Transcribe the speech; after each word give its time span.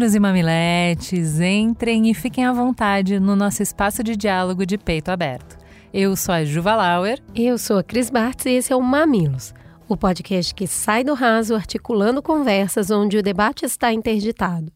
Mamileiros 0.00 0.14
e 0.14 0.20
mamiletes, 0.20 1.40
entrem 1.40 2.10
e 2.10 2.14
fiquem 2.14 2.46
à 2.46 2.52
vontade 2.54 3.20
no 3.20 3.36
nosso 3.36 3.62
espaço 3.62 4.02
de 4.02 4.16
diálogo 4.16 4.64
de 4.64 4.78
peito 4.78 5.10
aberto. 5.10 5.58
Eu 5.92 6.16
sou 6.16 6.34
a 6.34 6.42
Juva 6.42 6.74
Lauer. 6.74 7.20
Eu 7.34 7.58
sou 7.58 7.76
a 7.76 7.82
Cris 7.82 8.08
Bartz 8.08 8.46
e 8.46 8.52
esse 8.52 8.72
é 8.72 8.76
o 8.76 8.80
Mamilos, 8.80 9.52
o 9.86 9.98
podcast 9.98 10.54
que 10.54 10.66
sai 10.66 11.04
do 11.04 11.12
raso 11.12 11.54
articulando 11.54 12.22
conversas 12.22 12.90
onde 12.90 13.18
o 13.18 13.22
debate 13.22 13.66
está 13.66 13.92
interditado. 13.92 14.72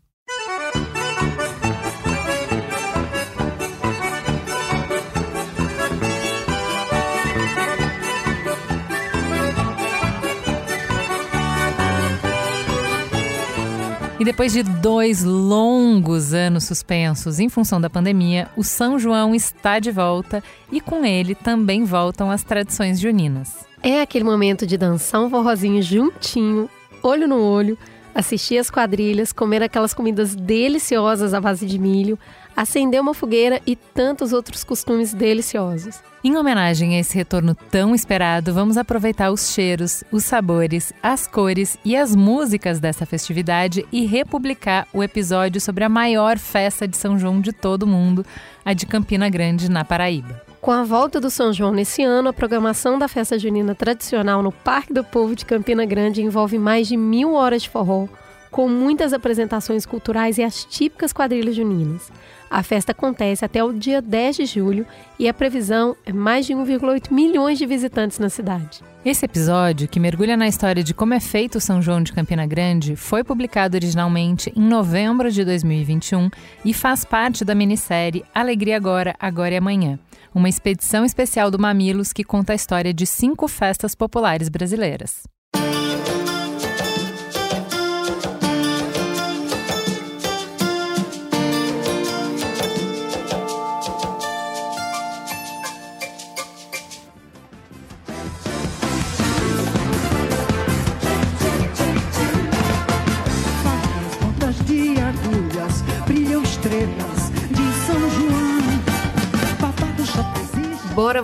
Depois 14.24 14.55
de 14.55 14.62
dois 14.62 15.23
longos 15.23 16.33
anos 16.33 16.64
suspensos 16.64 17.38
em 17.38 17.51
função 17.51 17.78
da 17.78 17.91
pandemia, 17.91 18.48
o 18.56 18.64
São 18.64 18.98
João 18.98 19.34
está 19.34 19.78
de 19.78 19.91
volta 19.91 20.42
e 20.72 20.81
com 20.81 21.05
ele 21.05 21.34
também 21.34 21.84
voltam 21.84 22.31
as 22.31 22.42
tradições 22.42 22.98
juninas. 22.98 23.66
É 23.83 24.00
aquele 24.00 24.25
momento 24.25 24.66
de 24.66 24.78
dançar 24.78 25.20
um 25.20 25.28
forrozinho 25.28 25.83
juntinho, 25.83 26.70
olho 27.03 27.28
no 27.28 27.39
olho, 27.39 27.77
assistir 28.14 28.56
as 28.56 28.70
quadrilhas, 28.70 29.31
comer 29.31 29.62
aquelas 29.62 29.92
comidas 29.92 30.34
deliciosas 30.34 31.34
à 31.34 31.41
base 31.41 31.66
de 31.66 31.78
milho, 31.78 32.19
acender 32.56 33.00
uma 33.00 33.14
fogueira 33.14 33.60
e 33.66 33.77
tantos 33.77 34.33
outros 34.33 34.64
costumes 34.64 35.12
deliciosos. 35.12 36.00
Em 36.22 36.38
homenagem 36.38 36.97
a 36.97 37.00
esse 37.00 37.14
retorno 37.14 37.55
tão 37.55 37.94
esperado, 37.94 38.55
vamos 38.55 38.78
aproveitar 38.78 39.30
os 39.30 39.52
cheiros, 39.52 40.02
os 40.10 40.24
sabores, 40.24 40.91
as 41.02 41.27
cores 41.27 41.77
e 41.84 41.94
as 41.94 42.16
músicas 42.16 42.80
dessa 42.80 43.05
festividade 43.05 43.84
e 43.92 44.06
republicar 44.06 44.88
o 44.91 45.02
episódio 45.02 45.60
sobre 45.60 45.84
a 45.84 45.88
maior 45.88 46.38
festa 46.38 46.88
de 46.88 46.97
São 46.97 47.19
João 47.19 47.42
de 47.42 47.52
todo 47.52 47.82
o 47.82 47.86
mundo, 47.86 48.25
a 48.64 48.72
de 48.72 48.86
Campina 48.86 49.28
Grande, 49.28 49.70
na 49.70 49.84
Paraíba. 49.84 50.41
Com 50.62 50.70
a 50.70 50.82
volta 50.82 51.20
do 51.20 51.28
São 51.28 51.52
João 51.52 51.72
nesse 51.72 52.02
ano, 52.02 52.30
a 52.30 52.32
programação 52.32 52.98
da 52.98 53.06
festa 53.06 53.38
junina 53.38 53.75
tradicional 53.75 54.42
no 54.42 54.50
Parque 54.50 54.94
do 54.94 55.05
Povo 55.05 55.36
de 55.36 55.44
Campina 55.44 55.84
Grande 55.84 56.22
envolve 56.22 56.56
mais 56.56 56.88
de 56.88 56.97
mil 56.97 57.34
horas 57.34 57.64
de 57.64 57.69
forró, 57.69 58.06
com 58.55 58.69
muitas 58.69 59.12
apresentações 59.12 59.84
culturais 59.84 60.38
e 60.38 60.44
as 60.44 60.64
típicas 60.64 61.12
quadrilhas 61.12 61.56
juninas. 61.56 62.12
A 62.48 62.62
festa 62.62 62.92
acontece 62.92 63.44
até 63.44 63.64
o 63.64 63.72
dia 63.72 64.00
10 64.00 64.36
de 64.36 64.47
julho 64.47 64.86
e 65.19 65.28
a 65.28 65.34
previsão 65.34 65.97
é 66.06 66.12
mais 66.12 66.47
de 66.47 66.55
1,8 66.55 67.10
milhões 67.10 67.58
de 67.58 67.66
visitantes 67.66 68.20
na 68.20 68.28
cidade. 68.28 68.80
Esse 69.05 69.25
episódio, 69.25 69.88
que 69.88 69.98
mergulha 69.98 70.36
na 70.36 70.47
história 70.47 70.84
de 70.84 70.94
como 70.94 71.14
é 71.14 71.19
feito 71.19 71.58
o 71.58 71.60
São 71.60 71.82
João 71.82 72.00
de 72.00 72.12
Campina 72.12 72.47
Grande, 72.47 72.94
foi 72.94 73.25
publicado 73.25 73.77
originalmente 73.77 74.52
em 74.55 74.62
novembro 74.62 75.32
de 75.32 75.44
2021 75.44 76.30
e 76.64 76.72
faz 76.72 77.05
parte 77.05 77.44
da 77.44 77.56
minissérie 77.56 78.25
Alegria 78.32 78.77
Agora, 78.77 79.16
Agora 79.19 79.55
e 79.55 79.56
Amanhã, 79.56 79.98
uma 80.32 80.48
expedição 80.48 81.05
especial 81.05 81.50
do 81.50 81.58
Mamilos 81.58 82.12
que 82.12 82.22
conta 82.22 82.52
a 82.52 82.56
história 82.56 82.94
de 82.94 83.04
cinco 83.04 83.48
festas 83.48 83.97
populares 83.97 84.48
brasileiras. 84.48 85.34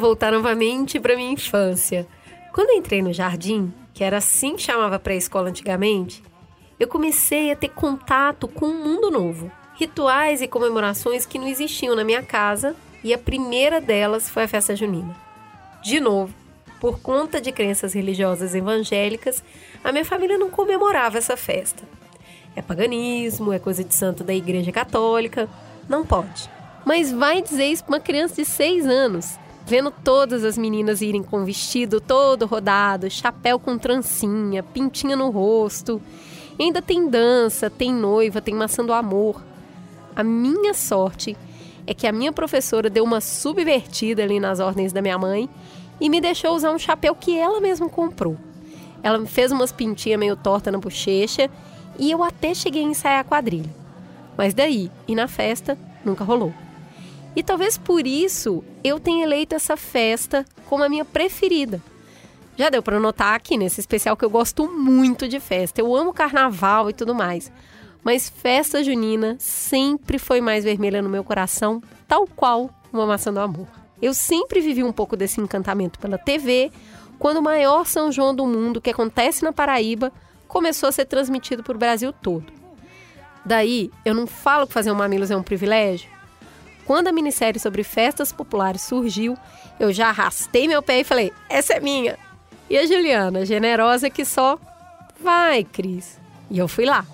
Voltar 0.00 0.32
novamente 0.32 0.98
para 0.98 1.14
minha 1.14 1.32
infância. 1.32 2.06
Quando 2.52 2.72
entrei 2.72 3.00
no 3.02 3.12
jardim, 3.12 3.72
que 3.94 4.02
era 4.02 4.16
assim 4.16 4.56
que 4.56 4.62
chamava 4.62 4.98
pré-escola 4.98 5.50
antigamente, 5.50 6.22
eu 6.80 6.88
comecei 6.88 7.52
a 7.52 7.56
ter 7.56 7.68
contato 7.68 8.48
com 8.48 8.66
um 8.66 8.82
mundo 8.82 9.10
novo. 9.10 9.52
Rituais 9.76 10.42
e 10.42 10.48
comemorações 10.48 11.26
que 11.26 11.38
não 11.38 11.46
existiam 11.46 11.94
na 11.94 12.02
minha 12.02 12.22
casa, 12.22 12.74
e 13.04 13.14
a 13.14 13.18
primeira 13.18 13.80
delas 13.80 14.28
foi 14.28 14.44
a 14.44 14.48
festa 14.48 14.74
junina. 14.74 15.14
De 15.82 16.00
novo, 16.00 16.34
por 16.80 17.00
conta 17.00 17.40
de 17.40 17.52
crenças 17.52 17.92
religiosas 17.92 18.54
evangélicas, 18.54 19.44
a 19.84 19.92
minha 19.92 20.04
família 20.04 20.38
não 20.38 20.50
comemorava 20.50 21.18
essa 21.18 21.36
festa. 21.36 21.82
É 22.56 22.62
paganismo, 22.62 23.52
é 23.52 23.58
coisa 23.58 23.84
de 23.84 23.94
santo 23.94 24.24
da 24.24 24.34
Igreja 24.34 24.72
Católica, 24.72 25.48
não 25.88 26.04
pode. 26.04 26.50
Mas 26.84 27.12
vai 27.12 27.42
dizer 27.42 27.66
isso 27.66 27.84
para 27.84 27.94
uma 27.94 28.00
criança 28.00 28.36
de 28.36 28.44
6 28.44 28.86
anos 28.86 29.38
vendo 29.70 29.92
todas 29.92 30.42
as 30.42 30.58
meninas 30.58 31.00
irem 31.00 31.22
com 31.22 31.44
vestido 31.44 32.00
todo 32.00 32.44
rodado, 32.44 33.08
chapéu 33.08 33.56
com 33.56 33.78
trancinha, 33.78 34.64
pintinha 34.64 35.14
no 35.14 35.30
rosto. 35.30 36.02
E 36.58 36.64
ainda 36.64 36.82
tem 36.82 37.08
dança, 37.08 37.70
tem 37.70 37.94
noiva, 37.94 38.40
tem 38.40 38.52
maçã 38.52 38.84
do 38.84 38.92
amor. 38.92 39.40
A 40.16 40.24
minha 40.24 40.74
sorte 40.74 41.36
é 41.86 41.94
que 41.94 42.04
a 42.04 42.10
minha 42.10 42.32
professora 42.32 42.90
deu 42.90 43.04
uma 43.04 43.20
subvertida 43.20 44.24
ali 44.24 44.40
nas 44.40 44.58
ordens 44.58 44.92
da 44.92 45.00
minha 45.00 45.16
mãe 45.16 45.48
e 46.00 46.10
me 46.10 46.20
deixou 46.20 46.56
usar 46.56 46.72
um 46.72 46.78
chapéu 46.78 47.14
que 47.14 47.38
ela 47.38 47.60
mesma 47.60 47.88
comprou. 47.88 48.36
Ela 49.04 49.18
me 49.18 49.28
fez 49.28 49.52
umas 49.52 49.70
pintinhas 49.70 50.18
meio 50.18 50.34
torta 50.34 50.72
na 50.72 50.78
bochecha 50.78 51.48
e 51.96 52.10
eu 52.10 52.24
até 52.24 52.54
cheguei 52.54 52.82
a 52.82 52.88
ensaiar 52.88 53.20
a 53.20 53.24
quadrilha. 53.24 53.70
Mas 54.36 54.52
daí, 54.52 54.90
e 55.06 55.14
na 55.14 55.28
festa, 55.28 55.78
nunca 56.04 56.24
rolou. 56.24 56.52
E 57.34 57.42
talvez 57.42 57.78
por 57.78 58.06
isso 58.06 58.64
eu 58.82 58.98
tenha 58.98 59.24
eleito 59.24 59.54
essa 59.54 59.76
festa 59.76 60.44
como 60.68 60.82
a 60.82 60.88
minha 60.88 61.04
preferida. 61.04 61.80
Já 62.56 62.68
deu 62.68 62.82
para 62.82 63.00
notar 63.00 63.34
aqui 63.34 63.56
nesse 63.56 63.80
especial 63.80 64.16
que 64.16 64.24
eu 64.24 64.30
gosto 64.30 64.68
muito 64.68 65.28
de 65.28 65.40
festa. 65.40 65.80
Eu 65.80 65.94
amo 65.94 66.12
carnaval 66.12 66.90
e 66.90 66.92
tudo 66.92 67.14
mais. 67.14 67.50
Mas 68.02 68.28
festa 68.28 68.82
junina 68.82 69.36
sempre 69.38 70.18
foi 70.18 70.40
mais 70.40 70.64
vermelha 70.64 71.02
no 71.02 71.08
meu 71.08 71.22
coração, 71.22 71.82
tal 72.08 72.26
qual 72.26 72.70
uma 72.92 73.06
maçã 73.06 73.32
do 73.32 73.40
amor. 73.40 73.68
Eu 74.00 74.14
sempre 74.14 74.60
vivi 74.60 74.82
um 74.82 74.92
pouco 74.92 75.16
desse 75.16 75.40
encantamento 75.40 75.98
pela 75.98 76.18
TV, 76.18 76.72
quando 77.18 77.36
o 77.36 77.42
maior 77.42 77.86
São 77.86 78.10
João 78.10 78.34
do 78.34 78.46
mundo, 78.46 78.80
que 78.80 78.90
acontece 78.90 79.42
na 79.42 79.52
Paraíba, 79.52 80.10
começou 80.48 80.88
a 80.88 80.92
ser 80.92 81.04
transmitido 81.04 81.62
para 81.62 81.76
o 81.76 81.78
Brasil 81.78 82.12
todo. 82.12 82.46
Daí, 83.44 83.90
eu 84.04 84.14
não 84.14 84.26
falo 84.26 84.66
que 84.66 84.72
fazer 84.72 84.90
um 84.90 84.94
Mamilos 84.94 85.30
é 85.30 85.36
um 85.36 85.42
privilégio, 85.42 86.10
quando 86.90 87.06
a 87.06 87.12
minissérie 87.12 87.60
sobre 87.60 87.84
festas 87.84 88.32
populares 88.32 88.82
surgiu, 88.82 89.38
eu 89.78 89.92
já 89.92 90.08
arrastei 90.08 90.66
meu 90.66 90.82
pé 90.82 90.98
e 90.98 91.04
falei: 91.04 91.32
essa 91.48 91.74
é 91.74 91.78
minha. 91.78 92.18
E 92.68 92.76
a 92.76 92.84
Juliana, 92.84 93.46
generosa 93.46 94.10
que 94.10 94.24
só, 94.24 94.58
vai, 95.22 95.62
Cris. 95.62 96.18
E 96.50 96.58
eu 96.58 96.66
fui 96.66 96.84
lá. 96.84 97.06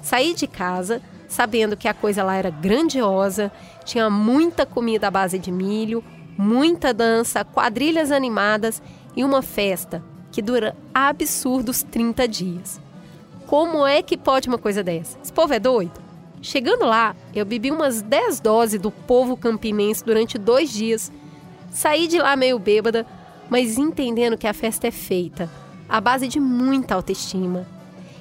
Saí 0.00 0.32
de 0.32 0.46
casa 0.46 1.02
sabendo 1.28 1.76
que 1.76 1.86
a 1.86 1.92
coisa 1.92 2.24
lá 2.24 2.34
era 2.34 2.48
grandiosa, 2.48 3.52
tinha 3.84 4.08
muita 4.08 4.64
comida 4.64 5.08
à 5.08 5.10
base 5.10 5.38
de 5.38 5.52
milho, 5.52 6.02
muita 6.38 6.94
dança, 6.94 7.44
quadrilhas 7.44 8.10
animadas 8.10 8.80
e 9.14 9.22
uma 9.22 9.42
festa 9.42 10.02
que 10.32 10.40
dura 10.40 10.74
absurdos 10.94 11.82
30 11.82 12.26
dias. 12.26 12.80
Como 13.46 13.86
é 13.86 14.00
que 14.00 14.16
pode 14.16 14.48
uma 14.48 14.56
coisa 14.56 14.82
dessa? 14.82 15.18
Esse 15.22 15.30
povo 15.30 15.52
é 15.52 15.60
doido? 15.60 16.03
Chegando 16.44 16.84
lá, 16.84 17.16
eu 17.34 17.42
bebi 17.46 17.70
umas 17.70 18.02
10 18.02 18.38
doses 18.38 18.78
do 18.78 18.90
povo 18.90 19.34
campinense 19.34 20.04
durante 20.04 20.36
dois 20.36 20.70
dias. 20.70 21.10
Saí 21.70 22.06
de 22.06 22.18
lá 22.18 22.36
meio 22.36 22.58
bêbada, 22.58 23.06
mas 23.48 23.78
entendendo 23.78 24.36
que 24.36 24.46
a 24.46 24.52
festa 24.52 24.86
é 24.86 24.90
feita 24.90 25.50
à 25.88 26.02
base 26.02 26.28
de 26.28 26.38
muita 26.38 26.96
autoestima. 26.96 27.66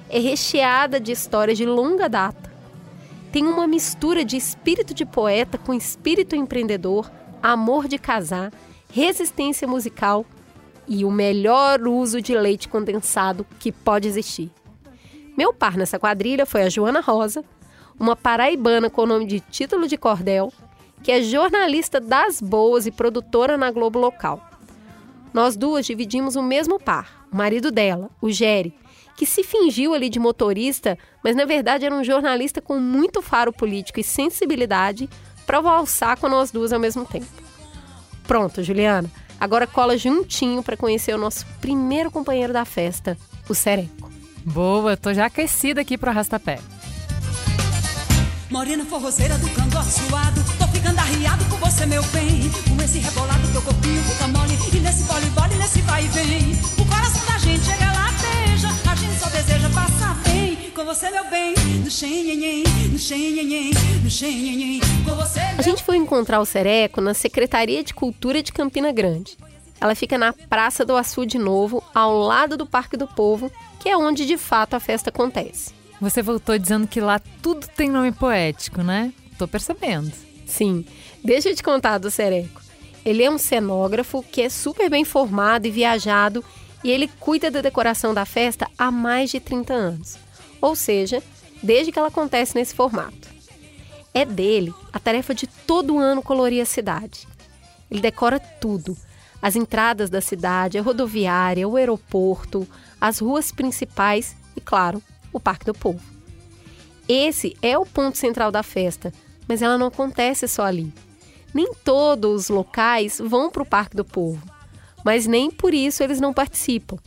É 0.09 0.19
recheada 0.19 1.01
de 1.01 1.11
histórias 1.11 1.57
de 1.57 1.65
longa 1.65 2.07
data. 2.07 2.49
Tem 3.29 3.45
uma 3.45 3.67
mistura 3.67 4.23
de 4.23 4.37
espírito 4.37 4.93
de 4.93 5.05
poeta 5.05 5.57
com 5.57 5.73
espírito 5.73 6.33
empreendedor, 6.33 7.11
amor 7.41 7.89
de 7.89 7.97
casar, 7.97 8.53
resistência 8.89 9.67
musical 9.67 10.25
e 10.87 11.03
o 11.03 11.11
melhor 11.11 11.81
uso 11.81 12.21
de 12.21 12.33
leite 12.33 12.69
condensado 12.69 13.45
que 13.59 13.69
pode 13.69 14.07
existir. 14.07 14.49
Meu 15.37 15.53
par 15.53 15.75
nessa 15.75 15.99
quadrilha 15.99 16.45
foi 16.45 16.61
a 16.61 16.69
Joana 16.69 17.01
Rosa, 17.01 17.43
uma 17.99 18.15
paraibana 18.15 18.89
com 18.89 19.03
o 19.03 19.05
nome 19.05 19.25
de 19.25 19.39
Título 19.39 19.87
de 19.87 19.97
Cordel, 19.97 20.51
que 21.01 21.11
é 21.11 21.21
jornalista 21.21 21.99
das 21.99 22.41
boas 22.41 22.85
e 22.85 22.91
produtora 22.91 23.57
na 23.57 23.71
Globo 23.71 23.99
Local. 23.99 24.41
Nós 25.33 25.57
duas 25.57 25.85
dividimos 25.85 26.35
o 26.35 26.43
mesmo 26.43 26.79
par, 26.79 27.27
o 27.31 27.35
marido 27.35 27.71
dela, 27.71 28.09
o 28.21 28.29
Jerry, 28.29 28.73
que 29.15 29.25
se 29.25 29.43
fingiu 29.43 29.93
ali 29.93 30.09
de 30.09 30.19
motorista, 30.19 30.97
mas 31.23 31.35
na 31.35 31.45
verdade 31.45 31.85
era 31.85 31.93
um 31.93 32.03
jornalista 32.03 32.61
com 32.61 32.79
muito 32.79 33.21
faro 33.21 33.51
político 33.51 33.99
e 33.99 34.03
sensibilidade 34.03 35.09
para 35.45 35.59
valsar 35.59 36.17
com 36.17 36.29
nós 36.29 36.51
duas 36.51 36.71
ao 36.71 36.79
mesmo 36.79 37.05
tempo. 37.05 37.27
Pronto, 38.25 38.63
Juliana, 38.63 39.09
agora 39.39 39.67
cola 39.67 39.97
juntinho 39.97 40.63
para 40.63 40.77
conhecer 40.77 41.13
o 41.13 41.17
nosso 41.17 41.45
primeiro 41.59 42.09
companheiro 42.09 42.53
da 42.53 42.63
festa, 42.63 43.17
o 43.49 43.53
Sereco. 43.53 44.11
Boa, 44.45 44.97
tô 44.97 45.13
já 45.13 45.25
aquecida 45.25 45.81
aqui 45.81 45.97
pro 45.97 46.09
arrastapé. 46.09 46.59
Morena 48.53 48.85
forrozeira 48.85 49.35
do 49.39 49.49
canto 49.49 49.83
suado 49.83 50.39
Tô 50.59 50.67
ficando 50.67 50.99
arriado 50.99 51.43
com 51.45 51.57
você, 51.57 51.87
meu 51.87 52.03
bem. 52.13 52.51
Com 52.69 52.79
esse 52.83 52.99
rebolado, 52.99 53.51
teu 53.51 53.63
corpinho 53.63 54.03
fica 54.03 54.27
mole. 54.27 54.55
E 54.71 54.79
nesse 54.79 55.01
vole-vole, 55.05 55.55
nesse 55.55 55.81
vai 55.81 56.05
e 56.05 56.07
vem 56.09 56.51
O 56.77 56.85
coração 56.85 57.25
da 57.25 57.39
gente 57.39 57.65
chega 57.65 57.91
lateja. 57.91 58.69
A 58.91 58.95
gente 58.95 59.19
só 59.19 59.27
deseja 59.29 59.67
passar 59.71 60.15
bem. 60.23 60.69
Com 60.69 60.85
você, 60.85 61.09
meu 61.09 61.27
bem. 61.31 61.55
No 61.83 61.89
xenhenhen, 61.89 62.63
no 62.91 62.99
xenhenhen, 62.99 63.73
no 64.03 64.09
xenhenhen 64.11 64.81
Com 65.03 65.15
você, 65.15 65.39
A 65.57 65.61
gente 65.63 65.83
foi 65.83 65.97
encontrar 65.97 66.39
o 66.39 66.45
Sereco 66.45 67.01
na 67.01 67.15
Secretaria 67.15 67.83
de 67.83 67.91
Cultura 67.91 68.43
de 68.43 68.53
Campina 68.53 68.91
Grande. 68.91 69.35
Ela 69.81 69.95
fica 69.95 70.15
na 70.15 70.31
Praça 70.31 70.85
do 70.85 70.95
Açu 70.95 71.25
de 71.25 71.39
Novo, 71.39 71.83
ao 71.91 72.19
lado 72.19 72.55
do 72.55 72.67
Parque 72.67 72.95
do 72.97 73.07
Povo, 73.07 73.51
que 73.79 73.89
é 73.89 73.97
onde 73.97 74.27
de 74.27 74.37
fato 74.37 74.75
a 74.75 74.79
festa 74.79 75.09
acontece. 75.09 75.82
Você 76.03 76.21
voltou 76.21 76.57
dizendo 76.59 76.85
que 76.85 76.99
lá 76.99 77.17
tudo 77.41 77.65
tem 77.65 77.89
nome 77.89 78.11
poético, 78.11 78.83
né? 78.83 79.13
Tô 79.37 79.47
percebendo. 79.47 80.11
Sim, 80.45 80.85
deixa 81.23 81.47
eu 81.47 81.55
te 81.55 81.63
contar 81.63 81.97
do 81.97 82.11
Sereco. 82.11 82.61
Ele 83.05 83.23
é 83.23 83.31
um 83.31 83.37
cenógrafo 83.37 84.21
que 84.21 84.41
é 84.41 84.49
super 84.49 84.89
bem 84.89 85.05
formado 85.05 85.65
e 85.65 85.71
viajado 85.71 86.43
e 86.83 86.91
ele 86.91 87.09
cuida 87.21 87.49
da 87.49 87.61
decoração 87.61 88.13
da 88.13 88.25
festa 88.25 88.69
há 88.77 88.91
mais 88.91 89.29
de 89.29 89.39
30 89.39 89.73
anos. 89.73 90.17
Ou 90.59 90.75
seja, 90.75 91.23
desde 91.63 91.89
que 91.89 91.97
ela 91.97 92.09
acontece 92.09 92.53
nesse 92.53 92.75
formato. 92.75 93.29
É 94.13 94.25
dele 94.25 94.73
a 94.91 94.99
tarefa 94.99 95.33
de 95.33 95.47
todo 95.47 95.99
ano 95.99 96.21
colorir 96.21 96.61
a 96.61 96.65
cidade. 96.65 97.25
Ele 97.89 98.01
decora 98.01 98.41
tudo: 98.41 98.97
as 99.41 99.55
entradas 99.55 100.09
da 100.09 100.19
cidade, 100.19 100.77
a 100.77 100.81
rodoviária, 100.81 101.65
o 101.65 101.77
aeroporto, 101.77 102.67
as 102.99 103.19
ruas 103.19 103.53
principais 103.53 104.35
e, 104.53 104.59
claro, 104.59 105.01
o 105.33 105.39
Parque 105.39 105.65
do 105.65 105.73
Povo. 105.73 106.01
Esse 107.07 107.57
é 107.61 107.77
o 107.77 107.85
ponto 107.85 108.17
central 108.17 108.51
da 108.51 108.63
festa, 108.63 109.11
mas 109.47 109.61
ela 109.61 109.77
não 109.77 109.87
acontece 109.87 110.47
só 110.47 110.63
ali. 110.63 110.93
Nem 111.53 111.73
todos 111.83 112.43
os 112.43 112.49
locais 112.49 113.19
vão 113.23 113.49
para 113.49 113.63
o 113.63 113.65
Parque 113.65 113.95
do 113.95 114.05
Povo, 114.05 114.41
mas 115.03 115.27
nem 115.27 115.51
por 115.51 115.73
isso 115.73 116.01
eles 116.01 116.21
não 116.21 116.33
participam. 116.33 116.97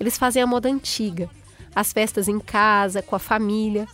Eles 0.00 0.16
fazem 0.16 0.42
a 0.42 0.46
moda 0.46 0.70
antiga, 0.70 1.28
as 1.74 1.92
festas 1.92 2.28
em 2.28 2.40
casa, 2.40 3.02
com 3.02 3.14
a 3.14 3.18
família, 3.18 3.86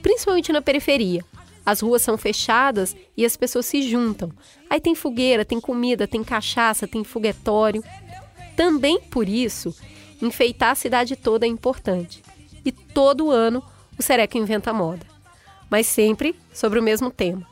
principalmente 0.00 0.52
na 0.52 0.62
periferia. 0.62 1.22
As 1.64 1.80
ruas 1.80 2.02
são 2.02 2.18
fechadas 2.18 2.96
e 3.16 3.24
as 3.24 3.36
pessoas 3.36 3.66
se 3.66 3.88
juntam. 3.88 4.32
Aí 4.68 4.80
tem 4.80 4.94
fogueira, 4.94 5.44
tem 5.44 5.60
comida, 5.60 6.08
tem 6.08 6.24
cachaça, 6.24 6.88
tem 6.88 7.04
foguetório. 7.04 7.84
Também 8.56 8.98
por 8.98 9.28
isso, 9.28 9.72
enfeitar 10.20 10.70
a 10.70 10.74
cidade 10.74 11.14
toda 11.14 11.46
é 11.46 11.48
importante 11.48 12.22
e 12.64 12.72
todo 12.72 13.30
ano 13.30 13.62
o 13.98 14.02
Sereca 14.02 14.38
inventa 14.38 14.72
moda. 14.72 15.06
Mas 15.70 15.86
sempre 15.86 16.34
sobre 16.52 16.78
o 16.78 16.82
mesmo 16.82 17.10
tema. 17.10 17.46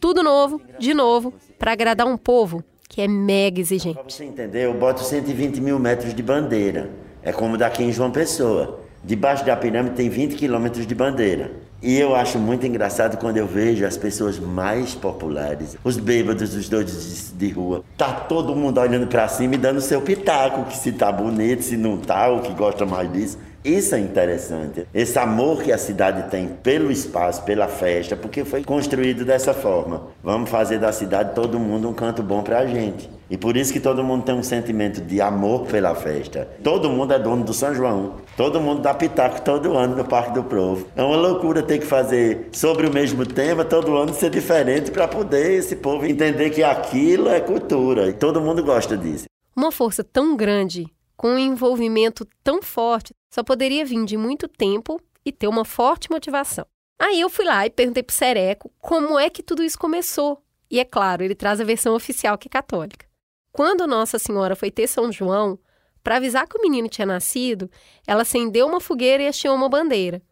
Tudo 0.00 0.22
novo, 0.22 0.60
de 0.78 0.94
novo, 0.94 1.34
para 1.58 1.72
agradar 1.72 2.06
um 2.06 2.16
povo 2.16 2.62
que 2.88 3.00
é 3.00 3.08
mega 3.08 3.60
exigente. 3.60 3.94
Para 3.94 4.04
você 4.04 4.24
entender, 4.24 4.64
eu 4.64 4.74
boto 4.74 5.02
120 5.02 5.60
mil 5.60 5.78
metros 5.78 6.14
de 6.14 6.22
bandeira. 6.22 6.90
É 7.22 7.32
como 7.32 7.56
daqui 7.56 7.82
em 7.82 7.92
João 7.92 8.10
Pessoa. 8.10 8.80
Debaixo 9.02 9.44
da 9.44 9.56
pirâmide 9.56 9.96
tem 9.96 10.08
20 10.08 10.36
quilômetros 10.36 10.86
de 10.86 10.94
bandeira. 10.94 11.52
E 11.82 11.98
eu 11.98 12.14
acho 12.16 12.38
muito 12.38 12.66
engraçado 12.66 13.18
quando 13.18 13.36
eu 13.36 13.46
vejo 13.46 13.84
as 13.84 13.96
pessoas 13.96 14.38
mais 14.38 14.94
populares, 14.94 15.76
os 15.84 15.98
bêbados, 15.98 16.54
os 16.54 16.68
doidos 16.68 17.32
de, 17.32 17.48
de 17.48 17.52
rua. 17.52 17.84
Tá 17.96 18.12
todo 18.12 18.56
mundo 18.56 18.80
olhando 18.80 19.06
para 19.06 19.28
cima 19.28 19.54
e 19.54 19.58
dando 19.58 19.80
seu 19.80 20.00
pitaco, 20.00 20.64
que 20.64 20.76
se 20.76 20.92
tá 20.92 21.12
bonito, 21.12 21.62
se 21.62 21.76
não 21.76 21.98
tá, 21.98 22.28
ou 22.28 22.40
que 22.40 22.52
gosta 22.54 22.86
mais 22.86 23.12
disso. 23.12 23.38
Isso 23.66 23.96
é 23.96 23.98
interessante. 23.98 24.86
Esse 24.94 25.18
amor 25.18 25.60
que 25.60 25.72
a 25.72 25.76
cidade 25.76 26.30
tem 26.30 26.46
pelo 26.46 26.88
espaço, 26.88 27.42
pela 27.42 27.66
festa, 27.66 28.16
porque 28.16 28.44
foi 28.44 28.62
construído 28.62 29.24
dessa 29.24 29.52
forma. 29.52 30.06
Vamos 30.22 30.48
fazer 30.48 30.78
da 30.78 30.92
cidade 30.92 31.34
todo 31.34 31.58
mundo 31.58 31.88
um 31.88 31.92
canto 31.92 32.22
bom 32.22 32.44
para 32.44 32.60
a 32.60 32.66
gente. 32.66 33.10
E 33.28 33.36
por 33.36 33.56
isso 33.56 33.72
que 33.72 33.80
todo 33.80 34.04
mundo 34.04 34.22
tem 34.22 34.36
um 34.36 34.42
sentimento 34.44 35.00
de 35.00 35.20
amor 35.20 35.66
pela 35.66 35.96
festa. 35.96 36.46
Todo 36.62 36.88
mundo 36.88 37.12
é 37.12 37.18
dono 37.18 37.42
do 37.42 37.52
São 37.52 37.74
João. 37.74 38.14
Todo 38.36 38.60
mundo 38.60 38.82
dá 38.82 38.94
pitaco 38.94 39.42
todo 39.42 39.76
ano 39.76 39.96
no 39.96 40.04
Parque 40.04 40.34
do 40.34 40.44
Povo. 40.44 40.86
É 40.94 41.02
uma 41.02 41.16
loucura 41.16 41.60
ter 41.60 41.80
que 41.80 41.86
fazer 41.86 42.50
sobre 42.52 42.86
o 42.86 42.94
mesmo 42.94 43.26
tema, 43.26 43.64
todo 43.64 43.96
ano 43.96 44.14
ser 44.14 44.30
diferente 44.30 44.92
para 44.92 45.08
poder 45.08 45.54
esse 45.54 45.74
povo 45.74 46.06
entender 46.06 46.50
que 46.50 46.62
aquilo 46.62 47.28
é 47.28 47.40
cultura. 47.40 48.10
E 48.10 48.12
todo 48.12 48.40
mundo 48.40 48.62
gosta 48.62 48.96
disso. 48.96 49.24
Uma 49.56 49.72
força 49.72 50.04
tão 50.04 50.36
grande 50.36 50.86
com 51.16 51.28
um 51.28 51.38
envolvimento 51.38 52.26
tão 52.44 52.62
forte, 52.62 53.14
só 53.30 53.42
poderia 53.42 53.84
vir 53.84 54.04
de 54.04 54.16
muito 54.16 54.46
tempo 54.46 55.00
e 55.24 55.32
ter 55.32 55.48
uma 55.48 55.64
forte 55.64 56.10
motivação. 56.10 56.66
Aí 56.98 57.20
eu 57.20 57.28
fui 57.28 57.44
lá 57.44 57.66
e 57.66 57.70
perguntei 57.70 58.02
pro 58.02 58.14
Sereco 58.14 58.70
como 58.78 59.18
é 59.18 59.28
que 59.28 59.42
tudo 59.42 59.62
isso 59.62 59.78
começou. 59.78 60.42
E 60.70 60.78
é 60.78 60.84
claro, 60.84 61.22
ele 61.22 61.34
traz 61.34 61.60
a 61.60 61.64
versão 61.64 61.94
oficial 61.94 62.36
que 62.36 62.48
é 62.48 62.50
católica. 62.50 63.06
Quando 63.52 63.86
Nossa 63.86 64.18
Senhora 64.18 64.56
foi 64.56 64.70
ter 64.70 64.86
São 64.86 65.10
João, 65.10 65.58
para 66.02 66.16
avisar 66.16 66.46
que 66.46 66.56
o 66.56 66.62
menino 66.62 66.88
tinha 66.88 67.06
nascido, 67.06 67.70
ela 68.06 68.22
acendeu 68.22 68.66
uma 68.66 68.80
fogueira 68.80 69.22
e 69.22 69.26
hasteou 69.26 69.54
uma 69.54 69.68
bandeira. 69.68 70.22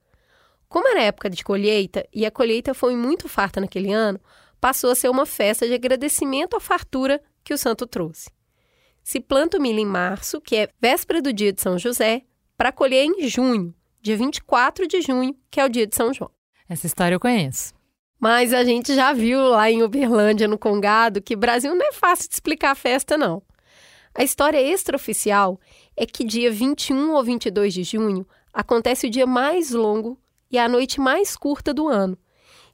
Como 0.68 0.88
era 0.88 1.02
época 1.02 1.30
de 1.30 1.42
colheita 1.42 2.06
e 2.12 2.26
a 2.26 2.30
colheita 2.30 2.74
foi 2.74 2.94
muito 2.96 3.28
farta 3.28 3.60
naquele 3.60 3.92
ano, 3.92 4.20
passou 4.60 4.90
a 4.90 4.94
ser 4.94 5.08
uma 5.08 5.26
festa 5.26 5.66
de 5.66 5.74
agradecimento 5.74 6.56
à 6.56 6.60
fartura 6.60 7.22
que 7.42 7.52
o 7.52 7.58
santo 7.58 7.86
trouxe 7.86 8.30
se 9.04 9.20
planta 9.20 9.58
o 9.58 9.60
milho 9.60 9.78
em 9.78 9.86
março, 9.86 10.40
que 10.40 10.56
é 10.56 10.68
véspera 10.80 11.20
do 11.20 11.32
dia 11.32 11.52
de 11.52 11.60
São 11.60 11.78
José, 11.78 12.22
para 12.56 12.72
colher 12.72 13.04
em 13.04 13.28
junho, 13.28 13.74
dia 14.00 14.16
24 14.16 14.88
de 14.88 15.02
junho, 15.02 15.36
que 15.50 15.60
é 15.60 15.64
o 15.64 15.68
dia 15.68 15.86
de 15.86 15.94
São 15.94 16.12
João. 16.12 16.30
Essa 16.66 16.86
história 16.86 17.14
eu 17.14 17.20
conheço. 17.20 17.74
Mas 18.18 18.54
a 18.54 18.64
gente 18.64 18.94
já 18.94 19.12
viu 19.12 19.38
lá 19.48 19.70
em 19.70 19.82
Uberlândia, 19.82 20.48
no 20.48 20.58
Congado, 20.58 21.20
que 21.20 21.36
Brasil 21.36 21.74
não 21.74 21.86
é 21.86 21.92
fácil 21.92 22.28
de 22.28 22.34
explicar 22.34 22.70
a 22.70 22.74
festa, 22.74 23.18
não. 23.18 23.42
A 24.14 24.24
história 24.24 24.60
extraoficial 24.62 25.60
é 25.94 26.06
que 26.06 26.24
dia 26.24 26.50
21 26.50 27.12
ou 27.12 27.22
22 27.22 27.74
de 27.74 27.84
junho 27.84 28.26
acontece 28.52 29.06
o 29.06 29.10
dia 29.10 29.26
mais 29.26 29.72
longo 29.72 30.18
e 30.50 30.56
a 30.56 30.68
noite 30.68 31.00
mais 31.00 31.36
curta 31.36 31.74
do 31.74 31.88
ano. 31.88 32.16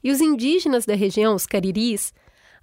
E 0.05 0.11
os 0.11 0.21
indígenas 0.21 0.87
da 0.87 0.95
região, 0.95 1.35
os 1.35 1.47
cariris, 1.47 2.13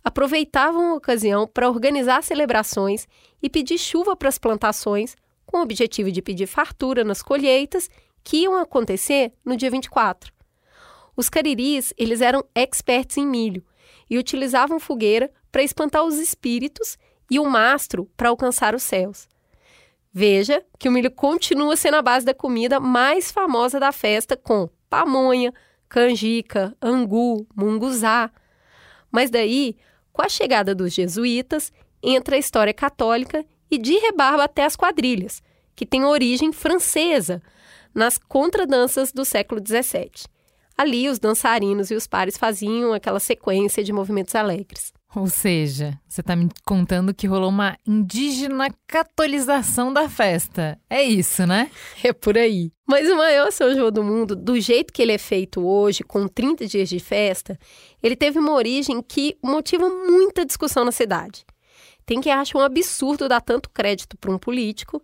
aproveitavam 0.07 0.91
a 0.91 0.95
ocasião 0.95 1.45
para 1.45 1.67
organizar 1.67 2.23
celebrações 2.23 3.05
e 3.43 3.49
pedir 3.49 3.77
chuva 3.77 4.15
para 4.15 4.29
as 4.29 4.37
plantações, 4.37 5.17
com 5.45 5.57
o 5.57 5.61
objetivo 5.61 6.09
de 6.09 6.21
pedir 6.21 6.47
fartura 6.47 7.03
nas 7.03 7.21
colheitas 7.21 7.89
que 8.23 8.37
iam 8.37 8.55
acontecer 8.55 9.33
no 9.43 9.57
dia 9.57 9.69
24. 9.69 10.31
Os 11.13 11.27
cariris, 11.27 11.93
eles 11.97 12.21
eram 12.21 12.41
experts 12.55 13.17
em 13.17 13.27
milho 13.27 13.61
e 14.09 14.17
utilizavam 14.17 14.79
fogueira 14.79 15.29
para 15.51 15.61
espantar 15.61 16.05
os 16.05 16.15
espíritos 16.15 16.97
e 17.29 17.37
o 17.37 17.43
mastro 17.43 18.09
para 18.15 18.29
alcançar 18.29 18.73
os 18.73 18.83
céus. 18.83 19.27
Veja 20.13 20.63
que 20.79 20.87
o 20.87 20.91
milho 20.91 21.11
continua 21.11 21.75
sendo 21.75 21.97
a 21.97 22.01
base 22.01 22.25
da 22.25 22.33
comida 22.33 22.79
mais 22.79 23.29
famosa 23.29 23.77
da 23.77 23.91
festa 23.91 24.37
com 24.37 24.69
pamonha, 24.89 25.53
canjica, 25.89 26.73
angu, 26.81 27.45
munguzá. 27.53 28.31
Mas 29.11 29.29
daí 29.29 29.75
com 30.17 30.23
a 30.23 30.29
chegada 30.29 30.73
dos 30.73 30.95
jesuítas, 30.95 31.71
entra 32.01 32.35
a 32.35 32.39
história 32.39 32.73
católica 32.73 33.45
e 33.69 33.77
de 33.77 33.99
rebarba 33.99 34.45
até 34.45 34.65
as 34.65 34.75
quadrilhas, 34.75 35.43
que 35.75 35.85
têm 35.85 36.03
origem 36.05 36.51
francesa, 36.51 37.39
nas 37.93 38.17
contradanças 38.17 39.11
do 39.11 39.23
século 39.23 39.61
XVII. 39.63 40.25
Ali, 40.75 41.07
os 41.07 41.19
dançarinos 41.19 41.91
e 41.91 41.93
os 41.93 42.07
pares 42.07 42.35
faziam 42.35 42.93
aquela 42.93 43.19
sequência 43.19 43.83
de 43.83 43.93
movimentos 43.93 44.33
alegres. 44.33 44.91
Ou 45.17 45.25
seja, 45.25 45.99
você 46.07 46.21
está 46.21 46.35
me 46.35 46.47
contando 46.63 47.11
que 47.11 47.25
rolou 47.25 47.49
uma 47.49 47.75
indígena 47.87 48.67
catolização 48.85 49.91
da 49.91 50.07
festa. 50.07 50.79
É 50.87 51.01
isso, 51.01 51.47
né? 51.47 51.71
É 52.03 52.13
por 52.13 52.37
aí. 52.37 52.71
Mas 52.87 53.09
o 53.09 53.15
maior 53.15 53.51
São 53.51 53.73
João 53.73 53.91
do 53.91 54.03
mundo, 54.03 54.35
do 54.35 54.59
jeito 54.59 54.93
que 54.93 55.01
ele 55.01 55.13
é 55.13 55.17
feito 55.17 55.65
hoje, 55.65 56.03
com 56.03 56.27
30 56.27 56.67
dias 56.67 56.87
de 56.87 56.99
festa, 56.99 57.57
ele 58.03 58.15
teve 58.15 58.37
uma 58.37 58.53
origem 58.53 59.01
que 59.01 59.35
motiva 59.43 59.89
muita 59.89 60.45
discussão 60.45 60.85
na 60.85 60.91
cidade. 60.91 61.43
Tem 62.05 62.21
quem 62.21 62.31
acha 62.31 62.55
um 62.55 62.61
absurdo 62.61 63.27
dar 63.27 63.41
tanto 63.41 63.71
crédito 63.71 64.15
para 64.19 64.31
um 64.31 64.37
político 64.37 65.01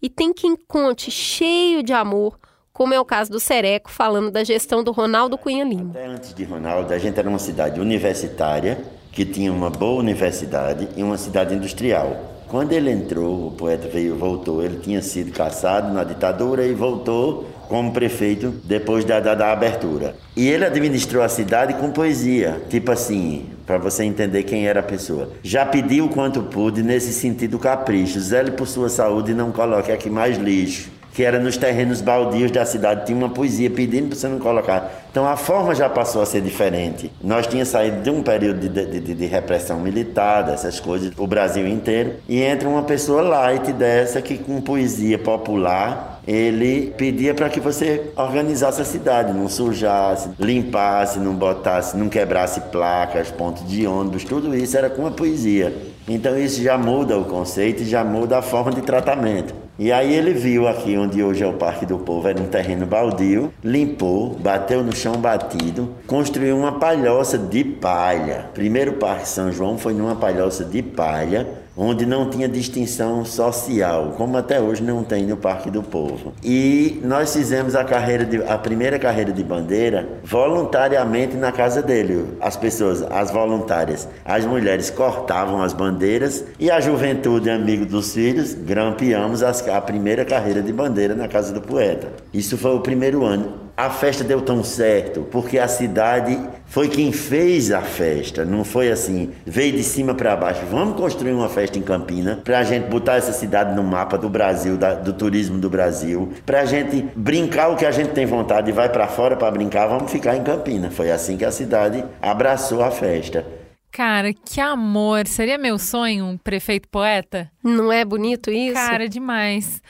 e 0.00 0.08
tem 0.08 0.32
quem 0.32 0.56
conte 0.56 1.10
cheio 1.10 1.82
de 1.82 1.92
amor 1.92 2.38
como 2.72 2.94
é 2.94 3.00
o 3.00 3.04
caso 3.04 3.30
do 3.30 3.38
Sereco, 3.38 3.90
falando 3.90 4.30
da 4.30 4.42
gestão 4.42 4.82
do 4.82 4.90
Ronaldo 4.90 5.36
Cunha 5.36 5.64
Lima. 5.64 5.90
Até 5.90 6.06
antes 6.06 6.32
de 6.32 6.44
Ronaldo, 6.44 6.94
a 6.94 6.98
gente 6.98 7.18
era 7.18 7.28
uma 7.28 7.38
cidade 7.38 7.78
universitária, 7.78 8.82
que 9.12 9.24
tinha 9.24 9.52
uma 9.52 9.70
boa 9.70 10.00
universidade 10.00 10.88
e 10.96 11.02
uma 11.02 11.16
cidade 11.16 11.54
industrial. 11.54 12.30
Quando 12.48 12.72
ele 12.72 12.90
entrou, 12.90 13.46
o 13.46 13.50
poeta 13.52 13.86
veio, 13.86 14.16
voltou, 14.16 14.62
ele 14.62 14.80
tinha 14.80 15.00
sido 15.00 15.30
caçado 15.30 15.92
na 15.94 16.02
ditadura 16.02 16.66
e 16.66 16.74
voltou 16.74 17.48
como 17.68 17.92
prefeito 17.92 18.52
depois 18.64 19.04
da, 19.04 19.20
da, 19.20 19.36
da 19.36 19.52
abertura. 19.52 20.16
E 20.36 20.48
ele 20.48 20.64
administrou 20.64 21.22
a 21.22 21.28
cidade 21.28 21.74
com 21.74 21.92
poesia, 21.92 22.60
tipo 22.68 22.90
assim, 22.90 23.46
para 23.64 23.78
você 23.78 24.02
entender 24.02 24.42
quem 24.42 24.66
era 24.66 24.80
a 24.80 24.82
pessoa. 24.82 25.30
Já 25.44 25.64
pediu 25.64 26.08
quanto 26.08 26.42
pude 26.42 26.82
nesse 26.82 27.12
sentido 27.12 27.56
capricho. 27.56 28.18
Zele 28.18 28.50
por 28.50 28.66
sua 28.66 28.88
saúde 28.88 29.30
e 29.30 29.34
não 29.34 29.52
coloque 29.52 29.92
aqui 29.92 30.10
mais 30.10 30.36
lixo 30.36 30.90
que 31.12 31.24
era 31.24 31.38
nos 31.38 31.56
terrenos 31.56 32.00
baldios 32.00 32.50
da 32.50 32.64
cidade, 32.64 33.06
tinha 33.06 33.16
uma 33.16 33.28
poesia 33.28 33.70
pedindo 33.70 34.08
para 34.08 34.16
você 34.16 34.28
não 34.28 34.38
colocar. 34.38 35.06
Então 35.10 35.26
a 35.26 35.36
forma 35.36 35.74
já 35.74 35.88
passou 35.88 36.22
a 36.22 36.26
ser 36.26 36.40
diferente. 36.40 37.10
Nós 37.22 37.46
tínhamos 37.46 37.68
saído 37.68 38.00
de 38.00 38.10
um 38.10 38.22
período 38.22 38.60
de, 38.60 38.68
de, 38.68 39.00
de, 39.00 39.14
de 39.14 39.26
repressão 39.26 39.80
militar, 39.80 40.42
dessas 40.42 40.78
coisas, 40.78 41.12
o 41.16 41.26
Brasil 41.26 41.66
inteiro, 41.66 42.14
e 42.28 42.40
entra 42.40 42.68
uma 42.68 42.82
pessoa 42.82 43.22
light 43.22 43.72
dessa 43.72 44.22
que 44.22 44.38
com 44.38 44.60
poesia 44.60 45.18
popular 45.18 46.20
ele 46.26 46.92
pedia 46.96 47.34
para 47.34 47.48
que 47.48 47.58
você 47.58 48.12
organizasse 48.14 48.80
a 48.80 48.84
cidade, 48.84 49.32
não 49.32 49.48
sujasse, 49.48 50.28
limpasse, 50.38 51.18
não 51.18 51.34
botasse, 51.34 51.96
não 51.96 52.08
quebrasse 52.08 52.60
placas, 52.72 53.30
pontos 53.30 53.66
de 53.66 53.86
ônibus, 53.86 54.22
tudo 54.22 54.54
isso 54.54 54.76
era 54.76 54.88
com 54.88 55.06
a 55.06 55.10
poesia. 55.10 55.74
Então 56.06 56.38
isso 56.38 56.62
já 56.62 56.76
muda 56.76 57.18
o 57.18 57.24
conceito 57.24 57.84
já 57.84 58.04
muda 58.04 58.38
a 58.38 58.42
forma 58.42 58.70
de 58.70 58.82
tratamento. 58.82 59.54
E 59.80 59.90
aí 59.90 60.12
ele 60.12 60.34
viu 60.34 60.68
aqui 60.68 60.94
onde 60.98 61.22
hoje 61.22 61.42
é 61.42 61.46
o 61.46 61.54
Parque 61.54 61.86
do 61.86 61.96
Povo, 61.96 62.28
era 62.28 62.38
um 62.38 62.44
terreno 62.44 62.84
baldio, 62.84 63.50
limpou, 63.64 64.34
bateu 64.38 64.84
no 64.84 64.94
chão 64.94 65.14
batido, 65.14 65.88
construiu 66.06 66.54
uma 66.54 66.78
palhoça 66.78 67.38
de 67.38 67.64
palha. 67.64 68.50
Primeiro 68.52 68.92
Parque 68.96 69.26
São 69.26 69.50
João 69.50 69.78
foi 69.78 69.94
numa 69.94 70.14
palhoça 70.14 70.66
de 70.66 70.82
palha, 70.82 71.48
onde 71.76 72.04
não 72.04 72.28
tinha 72.28 72.48
distinção 72.48 73.24
social, 73.24 74.14
como 74.16 74.36
até 74.36 74.60
hoje 74.60 74.82
não 74.82 75.02
tem 75.02 75.26
no 75.26 75.36
Parque 75.36 75.70
do 75.70 75.82
Povo. 75.82 76.32
E 76.42 77.00
nós 77.04 77.34
fizemos 77.34 77.74
a 77.74 77.84
carreira 77.84 78.24
de, 78.24 78.42
a 78.42 78.58
primeira 78.58 78.98
carreira 78.98 79.32
de 79.32 79.42
bandeira 79.42 80.08
voluntariamente 80.24 81.36
na 81.36 81.52
casa 81.52 81.82
dele. 81.82 82.26
As 82.40 82.56
pessoas, 82.56 83.02
as 83.02 83.30
voluntárias, 83.30 84.08
as 84.24 84.44
mulheres 84.44 84.90
cortavam 84.90 85.62
as 85.62 85.72
bandeiras 85.72 86.44
e 86.58 86.70
a 86.70 86.80
juventude, 86.80 87.50
amigo 87.50 87.86
dos 87.86 88.12
filhos, 88.14 88.54
grampeamos 88.54 89.42
as, 89.42 89.66
a 89.68 89.80
primeira 89.80 90.24
carreira 90.24 90.62
de 90.62 90.72
bandeira 90.72 91.14
na 91.14 91.28
casa 91.28 91.52
do 91.52 91.60
poeta. 91.60 92.08
Isso 92.32 92.58
foi 92.58 92.74
o 92.74 92.80
primeiro 92.80 93.24
ano 93.24 93.69
a 93.80 93.88
festa 93.88 94.22
deu 94.22 94.42
tão 94.42 94.62
certo 94.62 95.22
porque 95.30 95.58
a 95.58 95.66
cidade 95.66 96.38
foi 96.66 96.86
quem 96.86 97.10
fez 97.12 97.72
a 97.72 97.80
festa, 97.80 98.44
não 98.44 98.62
foi 98.62 98.90
assim, 98.90 99.30
veio 99.46 99.72
de 99.72 99.82
cima 99.82 100.14
para 100.14 100.36
baixo. 100.36 100.60
Vamos 100.70 100.96
construir 100.96 101.32
uma 101.32 101.48
festa 101.48 101.78
em 101.78 101.82
Campina 101.82 102.42
para 102.44 102.58
a 102.58 102.62
gente 102.62 102.88
botar 102.88 103.16
essa 103.16 103.32
cidade 103.32 103.74
no 103.74 103.82
mapa 103.82 104.18
do 104.18 104.28
Brasil, 104.28 104.76
da, 104.76 104.92
do 104.92 105.14
turismo 105.14 105.58
do 105.58 105.70
Brasil, 105.70 106.30
para 106.44 106.60
a 106.60 106.64
gente 106.66 107.08
brincar 107.16 107.68
o 107.68 107.76
que 107.76 107.86
a 107.86 107.90
gente 107.90 108.10
tem 108.10 108.26
vontade 108.26 108.68
e 108.68 108.72
vai 108.72 108.90
para 108.90 109.08
fora 109.08 109.34
para 109.34 109.50
brincar, 109.50 109.86
vamos 109.86 110.12
ficar 110.12 110.36
em 110.36 110.44
Campina. 110.44 110.90
Foi 110.90 111.10
assim 111.10 111.38
que 111.38 111.44
a 111.44 111.50
cidade 111.50 112.04
abraçou 112.20 112.84
a 112.84 112.90
festa. 112.90 113.46
Cara, 113.90 114.32
que 114.32 114.60
amor! 114.60 115.26
Seria 115.26 115.56
meu 115.56 115.78
sonho 115.78 116.26
um 116.26 116.36
prefeito 116.36 116.86
poeta? 116.88 117.50
Não 117.64 117.90
é 117.90 118.04
bonito 118.04 118.50
isso? 118.50 118.74
Cara, 118.74 119.08
demais. 119.08 119.82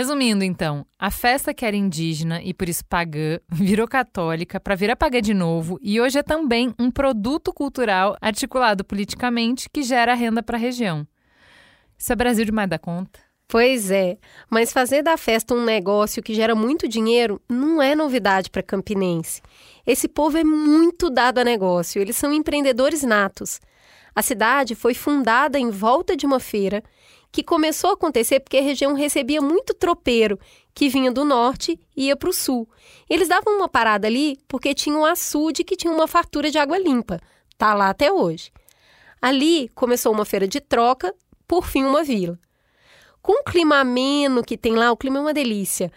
Resumindo, 0.00 0.42
então, 0.42 0.86
a 0.98 1.10
festa 1.10 1.52
que 1.52 1.62
era 1.62 1.76
indígena 1.76 2.40
e 2.42 2.54
por 2.54 2.70
isso 2.70 2.82
pagã 2.86 3.38
virou 3.52 3.86
católica 3.86 4.58
para 4.58 4.74
virar 4.74 4.96
pagã 4.96 5.20
de 5.20 5.34
novo 5.34 5.78
e 5.82 6.00
hoje 6.00 6.18
é 6.18 6.22
também 6.22 6.74
um 6.78 6.90
produto 6.90 7.52
cultural 7.52 8.16
articulado 8.18 8.82
politicamente 8.82 9.68
que 9.68 9.82
gera 9.82 10.14
renda 10.14 10.42
para 10.42 10.56
a 10.56 10.58
região. 10.58 11.06
Isso 11.98 12.10
é 12.10 12.16
Brasil 12.16 12.46
demais 12.46 12.70
da 12.70 12.78
conta. 12.78 13.20
Pois 13.46 13.90
é, 13.90 14.16
mas 14.48 14.72
fazer 14.72 15.02
da 15.02 15.18
festa 15.18 15.52
um 15.52 15.62
negócio 15.62 16.22
que 16.22 16.32
gera 16.32 16.54
muito 16.54 16.88
dinheiro 16.88 17.38
não 17.46 17.82
é 17.82 17.94
novidade 17.94 18.48
para 18.48 18.62
campinense. 18.62 19.42
Esse 19.86 20.08
povo 20.08 20.38
é 20.38 20.42
muito 20.42 21.10
dado 21.10 21.40
a 21.40 21.44
negócio, 21.44 22.00
eles 22.00 22.16
são 22.16 22.32
empreendedores 22.32 23.02
natos. 23.02 23.60
A 24.14 24.22
cidade 24.22 24.74
foi 24.74 24.94
fundada 24.94 25.58
em 25.58 25.68
volta 25.68 26.16
de 26.16 26.24
uma 26.24 26.40
feira 26.40 26.82
que 27.32 27.42
começou 27.42 27.90
a 27.90 27.94
acontecer 27.94 28.40
porque 28.40 28.58
a 28.58 28.62
região 28.62 28.94
recebia 28.94 29.40
muito 29.40 29.72
tropeiro 29.74 30.38
que 30.74 30.88
vinha 30.88 31.12
do 31.12 31.24
norte 31.24 31.78
e 31.96 32.06
ia 32.06 32.16
para 32.16 32.30
o 32.30 32.32
sul. 32.32 32.68
Eles 33.08 33.28
davam 33.28 33.56
uma 33.56 33.68
parada 33.68 34.06
ali 34.06 34.38
porque 34.48 34.74
tinha 34.74 34.96
um 34.96 35.04
açude 35.04 35.64
que 35.64 35.76
tinha 35.76 35.92
uma 35.92 36.08
fartura 36.08 36.50
de 36.50 36.58
água 36.58 36.78
limpa. 36.78 37.20
Tá 37.56 37.74
lá 37.74 37.90
até 37.90 38.12
hoje. 38.12 38.50
Ali 39.20 39.68
começou 39.74 40.12
uma 40.12 40.24
feira 40.24 40.48
de 40.48 40.60
troca, 40.60 41.14
por 41.46 41.66
fim 41.66 41.84
uma 41.84 42.02
vila. 42.02 42.38
Com 43.20 43.40
o 43.40 43.44
clima 43.44 43.80
ameno 43.80 44.42
que 44.42 44.56
tem 44.56 44.74
lá, 44.74 44.90
o 44.90 44.96
clima 44.96 45.18
é 45.18 45.22
uma 45.22 45.34
delícia. 45.34 45.92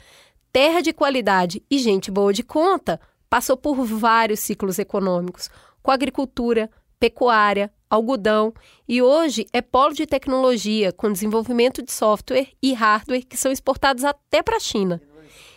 Terra 0.51 0.81
de 0.81 0.91
qualidade 0.91 1.63
e 1.69 1.77
gente 1.77 2.11
boa 2.11 2.33
de 2.33 2.43
conta, 2.43 2.99
passou 3.29 3.55
por 3.55 3.75
vários 3.85 4.41
ciclos 4.41 4.77
econômicos, 4.77 5.49
com 5.81 5.89
agricultura, 5.89 6.69
pecuária, 6.99 7.71
algodão 7.93 8.53
e 8.87 9.01
hoje 9.01 9.45
é 9.53 9.61
polo 9.61 9.93
de 9.93 10.05
tecnologia 10.05 10.91
com 10.91 11.11
desenvolvimento 11.11 11.81
de 11.83 11.91
software 11.91 12.47
e 12.61 12.73
hardware 12.73 13.25
que 13.25 13.37
são 13.37 13.51
exportados 13.51 14.03
até 14.03 14.41
para 14.41 14.57
a 14.57 14.59
China. 14.59 15.01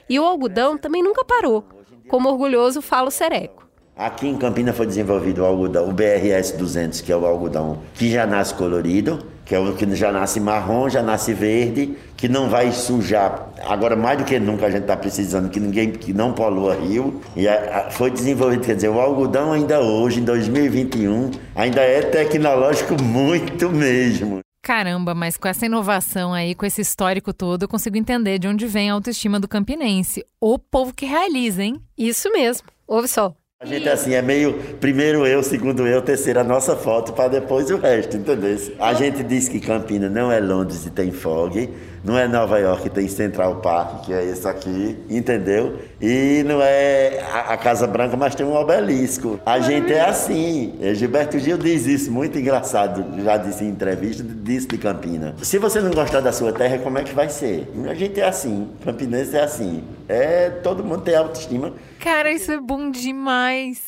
E 0.09 0.21
o 0.21 0.25
algodão 0.25 0.79
também 0.79 1.03
nunca 1.03 1.25
parou, 1.25 1.65
como 2.09 2.29
orgulhoso 2.29 2.81
fala 2.81 3.09
o 3.09 3.11
Sereco. 3.11 3.66
Aqui 3.99 4.29
em 4.29 4.37
Campina 4.37 4.75
foi 4.75 4.85
desenvolvido 4.85 5.41
o 5.41 5.47
algodão, 5.47 5.89
o 5.89 5.91
BRS 5.91 6.53
200, 6.53 7.01
que 7.01 7.11
é 7.11 7.17
o 7.17 7.25
algodão 7.25 7.79
que 7.95 8.11
já 8.11 8.27
nasce 8.27 8.53
colorido, 8.53 9.27
que 9.43 9.55
é 9.55 9.59
o 9.59 9.73
que 9.73 9.97
já 9.97 10.13
nasce 10.13 10.39
marrom, 10.39 10.87
já 10.91 11.03
nasce 11.03 11.33
verde, 11.33 11.97
que 12.15 12.29
não 12.29 12.51
vai 12.51 12.73
sujar. 12.73 13.49
Agora, 13.67 13.97
mais 13.97 14.19
do 14.19 14.25
que 14.27 14.39
nunca, 14.39 14.67
a 14.67 14.71
gente 14.71 14.83
está 14.83 14.99
precisando 14.99 15.49
que 15.49 15.59
ninguém 15.59 15.93
que 15.93 16.13
não 16.13 16.35
polua 16.35 16.75
rio. 16.75 17.23
E 17.35 17.49
a, 17.49 17.87
a, 17.87 17.91
foi 17.91 18.11
desenvolvido, 18.11 18.67
quer 18.67 18.75
dizer, 18.75 18.91
o 18.91 19.01
algodão 19.01 19.51
ainda 19.51 19.81
hoje, 19.81 20.21
em 20.21 20.25
2021, 20.25 21.31
ainda 21.55 21.81
é 21.81 22.03
tecnológico 22.03 23.03
muito 23.03 23.71
mesmo. 23.71 24.41
Caramba, 24.61 25.15
mas 25.15 25.39
com 25.39 25.49
essa 25.49 25.65
inovação 25.65 26.35
aí, 26.35 26.55
com 26.55 26.67
esse 26.67 26.83
histórico 26.83 27.33
todo, 27.33 27.63
eu 27.63 27.69
consigo 27.69 27.97
entender 27.97 28.39
de 28.39 28.47
onde 28.47 28.67
vem 28.67 28.91
a 28.91 28.93
autoestima 28.93 29.41
do 29.41 29.49
campinense. 29.49 30.23
O 30.39 30.59
povo 30.59 30.93
que 30.93 31.07
realiza, 31.07 31.65
hein? 31.65 31.81
Isso 31.97 32.31
mesmo. 32.31 32.69
Ouve 32.87 33.09
só. 33.09 33.35
A 33.59 33.65
gente 33.65 33.89
assim 33.89 34.13
é 34.13 34.21
meio 34.21 34.53
primeiro 34.81 35.27
eu, 35.27 35.43
segundo 35.43 35.87
eu, 35.87 36.03
terceiro 36.03 36.39
a 36.39 36.45
nossa 36.45 36.77
foto 36.77 37.15
para 37.15 37.29
depois 37.29 37.71
o 37.71 37.79
resto, 37.79 38.19
entendeu? 38.19 38.55
A 38.79 38.93
gente 38.93 39.23
diz 39.23 39.49
que 39.49 39.61
Campina 39.61 40.11
não 40.11 40.31
é 40.31 40.39
Londres 40.39 40.85
e 40.85 40.91
tem 40.91 41.11
fog, 41.11 41.71
não 42.07 42.17
é 42.17 42.29
Nova 42.29 42.57
York 42.61 42.87
e 42.87 42.91
tem 42.91 43.09
Central 43.09 43.57
Park, 43.57 44.05
que 44.05 44.13
é 44.13 44.25
esse 44.25 44.47
aqui, 44.47 44.97
entendeu? 45.11 45.77
E 46.01 46.45
não 46.47 46.63
é 46.63 47.21
a, 47.49 47.57
Casa 47.57 47.85
Branca, 47.85 48.17
mas 48.17 48.33
tem 48.37 48.47
um 48.47 48.55
obelisco. 48.55 49.41
A 49.45 49.59
gente 49.59 49.93
é 49.93 50.03
assim. 50.03 50.79
Gilberto 50.95 51.37
Gil 51.37 51.59
diz 51.59 51.85
isso, 51.85 52.13
muito 52.13 52.39
engraçado, 52.39 53.05
já 53.25 53.37
disse 53.37 53.65
em 53.65 53.71
entrevista, 53.71 54.23
disse 54.23 54.69
de 54.69 54.79
Campina. 54.79 55.35
Se 55.43 55.59
você 55.59 55.81
não 55.81 55.91
gostar 55.91 56.21
da 56.21 56.31
sua 56.31 56.53
terra, 56.53 56.79
como 56.79 56.97
é 56.97 57.03
que 57.03 57.13
vai 57.13 57.29
ser? 57.29 57.69
A 57.91 57.95
gente 57.95 58.21
é 58.21 58.29
assim, 58.29 58.71
campinense 58.85 59.37
é 59.37 59.43
assim. 59.43 59.83
É, 60.09 60.49
todo 60.51 60.85
mundo 60.85 61.03
tem 61.03 61.17
autoestima. 61.17 61.73
Cara, 61.99 62.31
isso 62.31 62.53
é 62.53 62.61
bom 62.61 62.89
demais. 62.89 63.83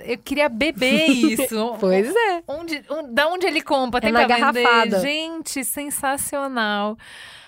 Eu 0.00 0.18
queria 0.18 0.48
beber 0.48 1.08
isso. 1.08 1.74
pois 1.78 2.08
é. 2.08 2.42
Onde, 2.48 2.82
onde, 2.90 3.12
da 3.12 3.28
onde 3.28 3.46
ele 3.46 3.60
compra? 3.60 4.00
Tem 4.00 4.10
é 4.10 4.12
na 4.12 4.26
garrafada. 4.26 4.98
Vender. 4.98 5.00
Gente, 5.00 5.64
sensacional. 5.64 6.96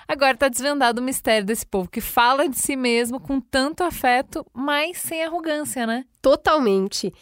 Agora 0.07 0.33
está 0.33 0.49
desvendado 0.49 1.01
o 1.01 1.05
mistério 1.05 1.47
desse 1.47 1.67
povo 1.67 1.89
que 1.89 2.01
fala 2.01 2.49
de 2.49 2.59
si 2.59 2.77
mesmo 2.77 3.19
com 3.21 3.41
tanto 3.41 3.83
afeto, 3.83 4.45
mas 4.53 4.99
sem 4.99 5.25
arrogância, 5.25 5.87
né? 5.87 6.05
Totalmente. 6.21 7.13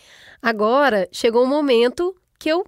Agora 0.41 1.09
chegou 1.13 1.45
o 1.45 1.49
momento 1.49 2.15
que 2.39 2.49
eu 2.49 2.65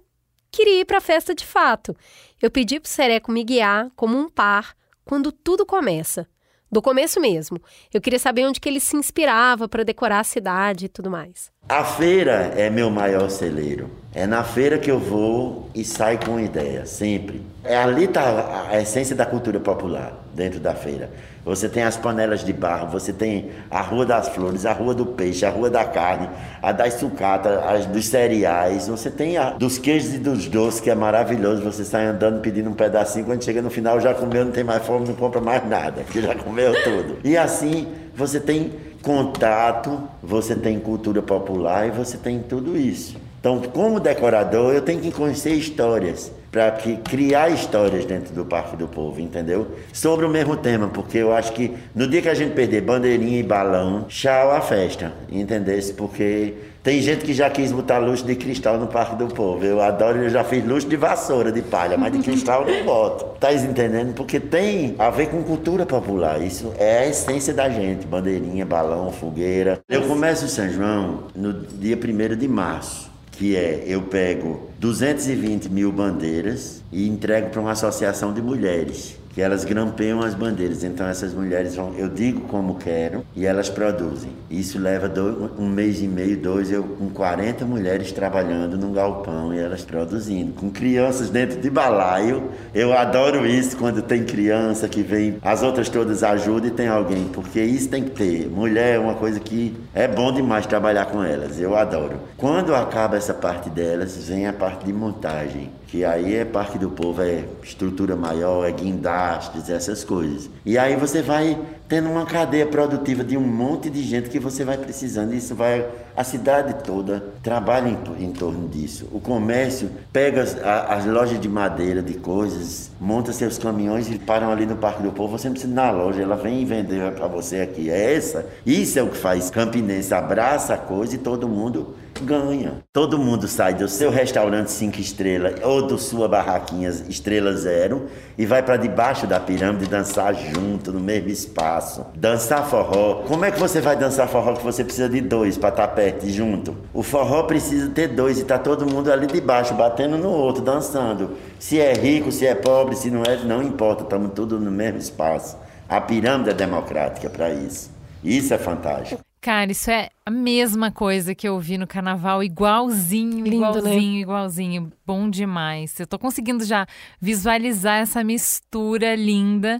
queria 0.51 0.81
ir 0.81 0.85
para 0.85 0.99
a 0.99 1.01
festa 1.01 1.35
de 1.35 1.45
fato. 1.45 1.95
Eu 2.41 2.49
pedi 2.49 2.79
para 2.79 2.89
Sereco 2.89 3.31
me 3.31 3.43
guiar 3.43 3.91
como 3.95 4.17
um 4.17 4.29
par 4.29 4.75
quando 5.03 5.31
tudo 5.31 5.65
começa 5.65 6.27
do 6.75 6.81
começo 6.81 7.21
mesmo. 7.21 7.57
Eu 7.93 8.01
queria 8.01 8.19
saber 8.19 8.45
onde 8.45 8.59
que 8.59 8.67
ele 8.67 8.81
se 8.81 8.97
inspirava 8.97 9.67
para 9.67 9.83
decorar 9.83 10.19
a 10.19 10.23
cidade 10.25 10.85
e 10.85 10.89
tudo 10.89 11.09
mais. 11.09 11.49
A 11.69 11.85
feira 11.85 12.53
é 12.55 12.69
meu 12.69 12.89
maior 12.89 13.29
celeiro. 13.29 13.89
É 14.13 14.27
na 14.27 14.43
feira 14.43 14.77
que 14.77 14.91
eu 14.91 14.99
vou 14.99 15.69
e 15.73 15.85
saio 15.85 16.19
com 16.19 16.37
ideia, 16.37 16.85
sempre. 16.85 17.41
É 17.63 17.77
ali 17.77 18.03
está 18.03 18.67
a 18.69 18.81
essência 18.81 19.15
da 19.15 19.25
cultura 19.25 19.59
popular, 19.59 20.25
dentro 20.33 20.59
da 20.59 20.75
feira. 20.75 21.09
Você 21.45 21.69
tem 21.69 21.83
as 21.83 21.95
panelas 21.95 22.43
de 22.43 22.51
barro, 22.51 22.89
você 22.89 23.13
tem 23.13 23.51
a 23.69 23.79
Rua 23.79 24.03
das 24.03 24.29
Flores, 24.29 24.65
a 24.65 24.73
Rua 24.73 24.95
do 24.95 25.05
Peixe, 25.05 25.45
a 25.45 25.49
Rua 25.51 25.69
da 25.69 25.85
Carne, 25.85 26.27
a 26.59 26.71
das 26.71 26.95
sucata, 26.95 27.63
as 27.69 27.85
dos 27.85 28.07
cereais, 28.07 28.87
você 28.87 29.11
tem 29.11 29.37
a 29.37 29.51
dos 29.51 29.77
queijos 29.77 30.15
e 30.15 30.17
dos 30.17 30.47
doces, 30.47 30.79
que 30.79 30.89
é 30.89 30.95
maravilhoso. 30.95 31.61
Você 31.61 31.85
sai 31.85 32.07
andando 32.07 32.41
pedindo 32.41 32.67
um 32.69 32.73
pedacinho, 32.73 33.25
quando 33.25 33.43
chega 33.43 33.61
no 33.61 33.69
final 33.69 34.01
já 34.01 34.11
comeu, 34.13 34.43
não 34.43 34.51
tem 34.51 34.63
mais 34.63 34.83
fome, 34.83 35.07
não 35.07 35.13
compra 35.13 35.39
mais 35.39 35.67
nada, 35.69 36.01
porque 36.01 36.19
já 36.19 36.33
comeu 36.33 36.73
tudo. 36.83 37.19
E 37.23 37.37
assim 37.37 37.87
você 38.15 38.39
tem 38.39 38.71
contato, 39.03 40.01
você 40.23 40.55
tem 40.55 40.79
cultura 40.79 41.21
popular 41.21 41.87
e 41.87 41.91
você 41.91 42.17
tem 42.17 42.39
tudo 42.39 42.75
isso. 42.75 43.17
Então, 43.39 43.61
como 43.61 43.99
decorador, 43.99 44.73
eu 44.73 44.81
tenho 44.81 44.99
que 44.99 45.11
conhecer 45.11 45.53
histórias 45.53 46.31
para 46.55 46.71
criar 46.71 47.49
histórias 47.49 48.05
dentro 48.05 48.33
do 48.33 48.45
Parque 48.45 48.77
do 48.77 48.87
Povo, 48.87 49.19
entendeu? 49.19 49.67
Sobre 49.91 50.25
o 50.25 50.29
mesmo 50.29 50.55
tema, 50.55 50.87
porque 50.87 51.17
eu 51.17 51.33
acho 51.33 51.51
que 51.51 51.75
no 51.93 52.07
dia 52.07 52.21
que 52.21 52.29
a 52.29 52.33
gente 52.33 52.53
perder 52.53 52.79
bandeirinha 52.79 53.37
e 53.37 53.43
balão, 53.43 54.05
tchau 54.07 54.51
a 54.51 54.61
festa, 54.61 55.11
entendesse? 55.29 55.91
Porque 55.91 56.53
tem 56.81 57.01
gente 57.01 57.25
que 57.25 57.33
já 57.33 57.49
quis 57.49 57.73
botar 57.73 57.97
luxo 57.97 58.23
de 58.23 58.37
cristal 58.37 58.77
no 58.77 58.87
Parque 58.87 59.17
do 59.17 59.27
Povo. 59.27 59.65
Eu 59.65 59.81
adoro, 59.81 60.19
eu 60.19 60.29
já 60.29 60.45
fiz 60.45 60.65
luxo 60.65 60.87
de 60.87 60.95
vassoura, 60.95 61.51
de 61.51 61.61
palha, 61.61 61.97
mas 61.97 62.13
de 62.13 62.19
cristal 62.19 62.65
não 62.65 62.85
boto. 62.85 63.37
Tá 63.37 63.51
entendendo? 63.51 64.13
Porque 64.13 64.39
tem 64.39 64.95
a 64.97 65.09
ver 65.09 65.27
com 65.27 65.43
cultura 65.43 65.85
popular. 65.85 66.41
Isso 66.41 66.71
é 66.77 66.99
a 66.99 67.07
essência 67.07 67.53
da 67.53 67.67
gente. 67.67 68.07
Bandeirinha, 68.07 68.65
balão, 68.65 69.11
fogueira. 69.11 69.81
Eu 69.89 70.03
começo 70.03 70.45
o 70.45 70.47
São 70.47 70.69
João 70.69 71.23
no 71.35 71.51
dia 71.51 71.97
1 71.97 72.37
de 72.37 72.47
março 72.47 73.13
que 73.37 73.55
é 73.55 73.83
eu 73.85 74.01
pego 74.03 74.69
220 74.79 75.69
mil 75.69 75.91
bandeiras 75.91 76.83
e 76.91 77.07
entrego 77.07 77.49
para 77.49 77.61
uma 77.61 77.71
associação 77.71 78.33
de 78.33 78.41
mulheres 78.41 79.17
que 79.35 79.41
elas 79.41 79.65
grampeiam 79.65 80.21
as 80.21 80.33
bandeiras. 80.33 80.85
Então 80.85 81.05
essas 81.05 81.33
mulheres 81.33 81.75
vão, 81.75 81.93
eu 81.97 82.07
digo 82.07 82.39
como 82.47 82.75
quero 82.75 83.25
e 83.35 83.45
elas 83.45 83.69
produzem. 83.69 84.31
Isso 84.49 84.79
leva 84.79 85.09
dois, 85.09 85.51
um 85.59 85.67
mês 85.67 86.01
e 86.01 86.07
meio, 86.07 86.37
dois, 86.37 86.71
eu 86.71 86.83
com 86.83 87.09
40 87.09 87.65
mulheres 87.65 88.13
trabalhando 88.13 88.77
num 88.77 88.93
galpão 88.93 89.53
e 89.53 89.59
elas 89.59 89.83
produzindo, 89.83 90.53
com 90.53 90.71
crianças 90.71 91.29
dentro 91.29 91.59
de 91.59 91.69
balaio. 91.69 92.49
Eu 92.73 92.97
adoro 92.97 93.45
isso 93.45 93.75
quando 93.75 94.01
tem 94.01 94.23
criança 94.23 94.87
que 94.87 95.03
vem, 95.03 95.37
as 95.41 95.61
outras 95.61 95.89
todas 95.89 96.23
ajudam 96.23 96.69
e 96.69 96.71
tem 96.71 96.87
alguém, 96.87 97.25
porque 97.25 97.61
isso 97.61 97.89
tem 97.89 98.03
que 98.03 98.11
ter. 98.11 98.47
Mulher 98.47 98.95
é 98.95 98.99
uma 98.99 99.15
coisa 99.15 99.37
que 99.41 99.75
é 99.93 100.07
bom 100.07 100.31
demais 100.31 100.65
trabalhar 100.65 101.07
com 101.07 101.21
elas. 101.21 101.59
Eu 101.59 101.75
adoro. 101.75 102.19
Quando 102.37 102.73
acaba 102.73 103.17
essa 103.17 103.33
parte 103.33 103.69
delas, 103.69 104.29
vem 104.29 104.47
a 104.47 104.53
parte 104.53 104.85
de 104.85 104.93
montagem 104.93 105.71
que 105.95 106.03
aí 106.03 106.35
é 106.35 106.43
Parque 106.43 106.77
do 106.77 106.89
Povo, 106.89 107.21
é 107.21 107.45
estrutura 107.63 108.17
maior, 108.17 108.67
é 108.67 108.71
guindastes, 108.73 109.69
essas 109.69 110.03
coisas. 110.03 110.49
E 110.65 110.77
aí 110.77 110.97
você 110.97 111.21
vai 111.21 111.57
tendo 111.87 112.09
uma 112.09 112.25
cadeia 112.25 112.65
produtiva 112.65 113.23
de 113.23 113.37
um 113.37 113.41
monte 113.41 113.89
de 113.89 114.03
gente 114.03 114.29
que 114.29 114.37
você 114.37 114.65
vai 114.65 114.77
precisando. 114.77 115.33
Isso 115.33 115.55
vai. 115.55 115.87
A 116.17 116.23
cidade 116.25 116.83
toda 116.83 117.23
trabalha 117.41 117.87
em, 117.87 118.25
em 118.25 118.31
torno 118.33 118.67
disso. 118.67 119.07
O 119.13 119.21
comércio 119.21 119.89
pega 120.11 120.43
as, 120.43 120.61
a, 120.61 120.95
as, 120.95 121.05
lojas 121.05 121.39
de 121.39 121.47
madeira, 121.47 122.01
de 122.01 122.15
coisas, 122.15 122.91
monta 122.99 123.31
seus 123.31 123.57
caminhões 123.57 124.09
e 124.09 124.19
param 124.19 124.51
ali 124.51 124.65
no 124.65 124.75
Parque 124.75 125.01
do 125.01 125.13
Povo. 125.13 125.37
Você 125.37 125.47
não 125.47 125.53
precisa 125.53 125.71
ir 125.71 125.75
na 125.75 125.91
loja, 125.91 126.21
ela 126.21 126.35
vem 126.35 126.65
vender 126.65 127.09
para 127.13 127.27
você 127.27 127.61
aqui. 127.61 127.89
É 127.89 128.15
essa. 128.15 128.45
Isso 128.65 128.99
é 128.99 129.03
o 129.03 129.07
que 129.07 129.17
faz 129.17 129.49
Campinense. 129.49 130.13
Abraça 130.13 130.73
a 130.73 130.77
coisa 130.77 131.15
e 131.15 131.17
todo 131.17 131.47
mundo 131.47 131.95
ganha. 132.21 132.83
Todo 132.93 133.17
mundo 133.17 133.47
sai 133.47 133.73
do 133.73 133.87
seu 133.87 134.09
restaurante 134.09 134.71
cinco 134.71 134.99
estrelas 134.99 135.55
ou 135.63 135.87
da 135.87 135.97
sua 135.97 136.27
barraquinha 136.27 136.89
estrela 137.09 137.53
zero 137.53 138.07
e 138.37 138.45
vai 138.45 138.63
para 138.63 138.77
debaixo 138.77 139.27
da 139.27 139.39
pirâmide 139.39 139.87
dançar 139.87 140.33
junto 140.33 140.91
no 140.91 140.99
mesmo 140.99 141.29
espaço. 141.29 142.05
Dançar 142.15 142.67
forró. 142.67 143.23
Como 143.27 143.45
é 143.45 143.51
que 143.51 143.59
você 143.59 143.81
vai 143.81 143.95
dançar 143.95 144.27
forró 144.27 144.53
que 144.53 144.63
você 144.63 144.83
precisa 144.83 145.09
de 145.09 145.21
dois 145.21 145.57
para 145.57 145.69
estar 145.69 145.87
tá 145.87 145.93
perto 145.93 146.25
e 146.25 146.31
junto? 146.31 146.75
O 146.93 147.03
forró 147.03 147.43
precisa 147.43 147.89
ter 147.89 148.09
dois 148.09 148.39
e 148.39 148.43
tá 148.43 148.57
todo 148.57 148.85
mundo 148.85 149.11
ali 149.11 149.27
debaixo 149.27 149.73
batendo 149.73 150.17
no 150.17 150.29
outro, 150.29 150.63
dançando. 150.63 151.31
Se 151.59 151.79
é 151.79 151.93
rico, 151.93 152.31
se 152.31 152.45
é 152.45 152.55
pobre, 152.55 152.95
se 152.95 153.09
não 153.11 153.23
é, 153.23 153.37
não 153.43 153.61
importa, 153.61 154.03
estamos 154.03 154.31
todos 154.33 154.61
no 154.61 154.71
mesmo 154.71 154.99
espaço. 154.99 155.57
A 155.87 156.01
pirâmide 156.01 156.49
é 156.49 156.53
democrática 156.53 157.29
para 157.29 157.49
isso. 157.51 157.91
Isso 158.23 158.53
é 158.53 158.57
fantástico. 158.57 159.24
Cara, 159.45 159.71
isso 159.71 159.91
é 159.91 160.09
a 160.25 160.31
mesma 160.31 160.89
coisa 160.89 161.35
que 161.35 161.47
eu 161.47 161.59
vi 161.59 161.77
no 161.77 161.85
carnaval, 161.85 162.43
igualzinho, 162.43 163.43
Lindo, 163.43 163.57
igualzinho, 163.57 164.13
né? 164.13 164.21
igualzinho. 164.21 164.91
Bom 165.05 165.29
demais. 165.29 165.99
Eu 165.99 166.07
tô 166.07 166.17
conseguindo 166.17 166.65
já 166.65 166.87
visualizar 167.21 167.99
essa 167.99 168.23
mistura 168.23 169.13
linda. 169.13 169.79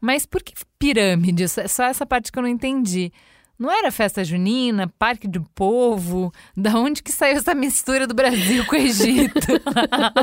Mas 0.00 0.24
por 0.24 0.42
que 0.42 0.54
pirâmide? 0.78 1.44
Só 1.46 1.84
essa 1.84 2.06
parte 2.06 2.32
que 2.32 2.38
eu 2.38 2.42
não 2.42 2.48
entendi. 2.48 3.12
Não 3.58 3.70
era 3.70 3.90
festa 3.90 4.24
junina, 4.24 4.90
parque 4.98 5.28
do 5.28 5.42
povo? 5.54 6.32
Da 6.56 6.74
onde 6.78 7.02
que 7.02 7.12
saiu 7.12 7.36
essa 7.36 7.54
mistura 7.54 8.06
do 8.06 8.14
Brasil 8.14 8.64
com 8.64 8.76
o 8.76 8.78
Egito? 8.78 9.46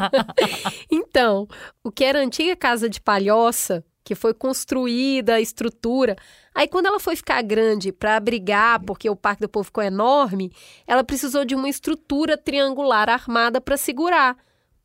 então, 0.89 1.47
o 1.83 1.91
que 1.91 2.03
era 2.03 2.17
a 2.17 2.23
antiga 2.23 2.55
casa 2.55 2.89
de 2.89 2.99
palhoça 2.99 3.85
que 4.09 4.15
foi 4.15 4.33
construída 4.33 5.35
a 5.35 5.39
estrutura. 5.39 6.15
Aí, 6.59 6.67
quando 6.67 6.87
ela 6.87 6.99
foi 6.99 7.15
ficar 7.15 7.41
grande 7.41 7.89
para 7.89 8.17
abrigar, 8.17 8.83
porque 8.83 9.09
o 9.09 9.15
Parque 9.15 9.43
do 9.43 9.47
Povo 9.47 9.63
ficou 9.63 9.81
enorme, 9.81 10.51
ela 10.85 11.05
precisou 11.05 11.45
de 11.45 11.55
uma 11.55 11.69
estrutura 11.69 12.37
triangular 12.37 13.07
armada 13.07 13.61
para 13.61 13.77
segurar. 13.77 14.35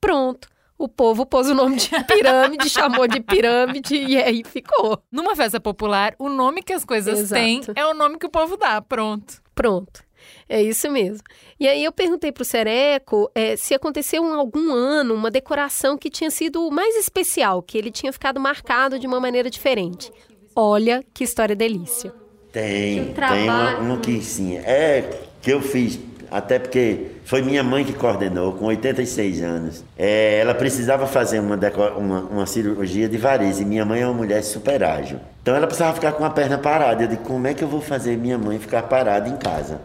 Pronto. 0.00 0.46
O 0.78 0.86
povo 0.86 1.26
pôs 1.26 1.48
o 1.50 1.54
nome 1.54 1.74
de 1.74 1.90
pirâmide, 2.06 2.70
chamou 2.70 3.08
de 3.08 3.18
pirâmide 3.18 3.96
e 3.96 4.16
aí 4.16 4.44
ficou. 4.44 5.02
Numa 5.10 5.34
festa 5.34 5.58
popular, 5.58 6.14
o 6.16 6.28
nome 6.28 6.62
que 6.62 6.72
as 6.72 6.84
coisas 6.84 7.18
Exato. 7.18 7.42
têm 7.42 7.60
é 7.74 7.84
o 7.84 7.92
nome 7.92 8.20
que 8.20 8.26
o 8.26 8.30
povo 8.30 8.56
dá. 8.56 8.80
Pronto. 8.80 9.42
Pronto. 9.52 10.04
É 10.48 10.62
isso 10.62 10.88
mesmo. 10.88 11.24
E 11.58 11.66
aí 11.66 11.82
eu 11.82 11.90
perguntei 11.90 12.30
para 12.30 12.42
o 12.42 12.44
Sereco 12.44 13.28
é, 13.34 13.56
se 13.56 13.74
aconteceu 13.74 14.24
em 14.24 14.32
algum 14.32 14.72
ano 14.72 15.12
uma 15.12 15.28
decoração 15.28 15.98
que 15.98 16.08
tinha 16.08 16.30
sido 16.30 16.70
mais 16.70 16.94
especial, 16.94 17.60
que 17.62 17.76
ele 17.76 17.90
tinha 17.90 18.12
ficado 18.12 18.38
marcado 18.38 18.96
de 18.96 19.08
uma 19.08 19.18
maneira 19.18 19.50
diferente. 19.50 20.12
Olha 20.54 21.04
que 21.12 21.24
história 21.24 21.56
delícia. 21.56 22.12
Tem, 22.52 23.12
tem 23.12 23.50
um, 23.50 23.92
um 23.92 24.00
que 24.00 24.22
sim. 24.22 24.56
É 24.58 25.10
que 25.42 25.50
eu 25.50 25.60
fiz, 25.60 25.98
até 26.30 26.58
porque 26.58 27.08
foi 27.24 27.42
minha 27.42 27.62
mãe 27.62 27.84
que 27.84 27.92
coordenou, 27.92 28.52
com 28.52 28.66
86 28.66 29.42
anos. 29.42 29.84
É, 29.98 30.38
ela 30.38 30.54
precisava 30.54 31.06
fazer 31.06 31.40
uma, 31.40 31.58
uma, 31.96 32.20
uma, 32.20 32.46
cirurgia 32.46 33.08
de 33.08 33.18
variz 33.18 33.60
e 33.60 33.64
minha 33.64 33.84
mãe 33.84 34.00
é 34.00 34.06
uma 34.06 34.14
mulher 34.14 34.42
super 34.42 34.82
ágil. 34.84 35.18
Então 35.42 35.54
ela 35.54 35.66
precisava 35.66 35.94
ficar 35.94 36.12
com 36.12 36.24
a 36.24 36.30
perna 36.30 36.56
parada. 36.56 37.02
Eu 37.02 37.08
digo, 37.08 37.22
como 37.24 37.46
é 37.46 37.54
que 37.54 37.62
eu 37.62 37.68
vou 37.68 37.80
fazer 37.80 38.16
minha 38.16 38.38
mãe 38.38 38.58
ficar 38.58 38.84
parada 38.84 39.28
em 39.28 39.36
casa? 39.36 39.80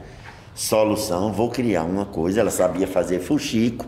solução, 0.60 1.32
vou 1.32 1.50
criar 1.50 1.84
uma 1.84 2.06
coisa. 2.06 2.42
Ela 2.42 2.52
sabia 2.52 2.86
fazer 2.86 3.20
fuxico, 3.20 3.86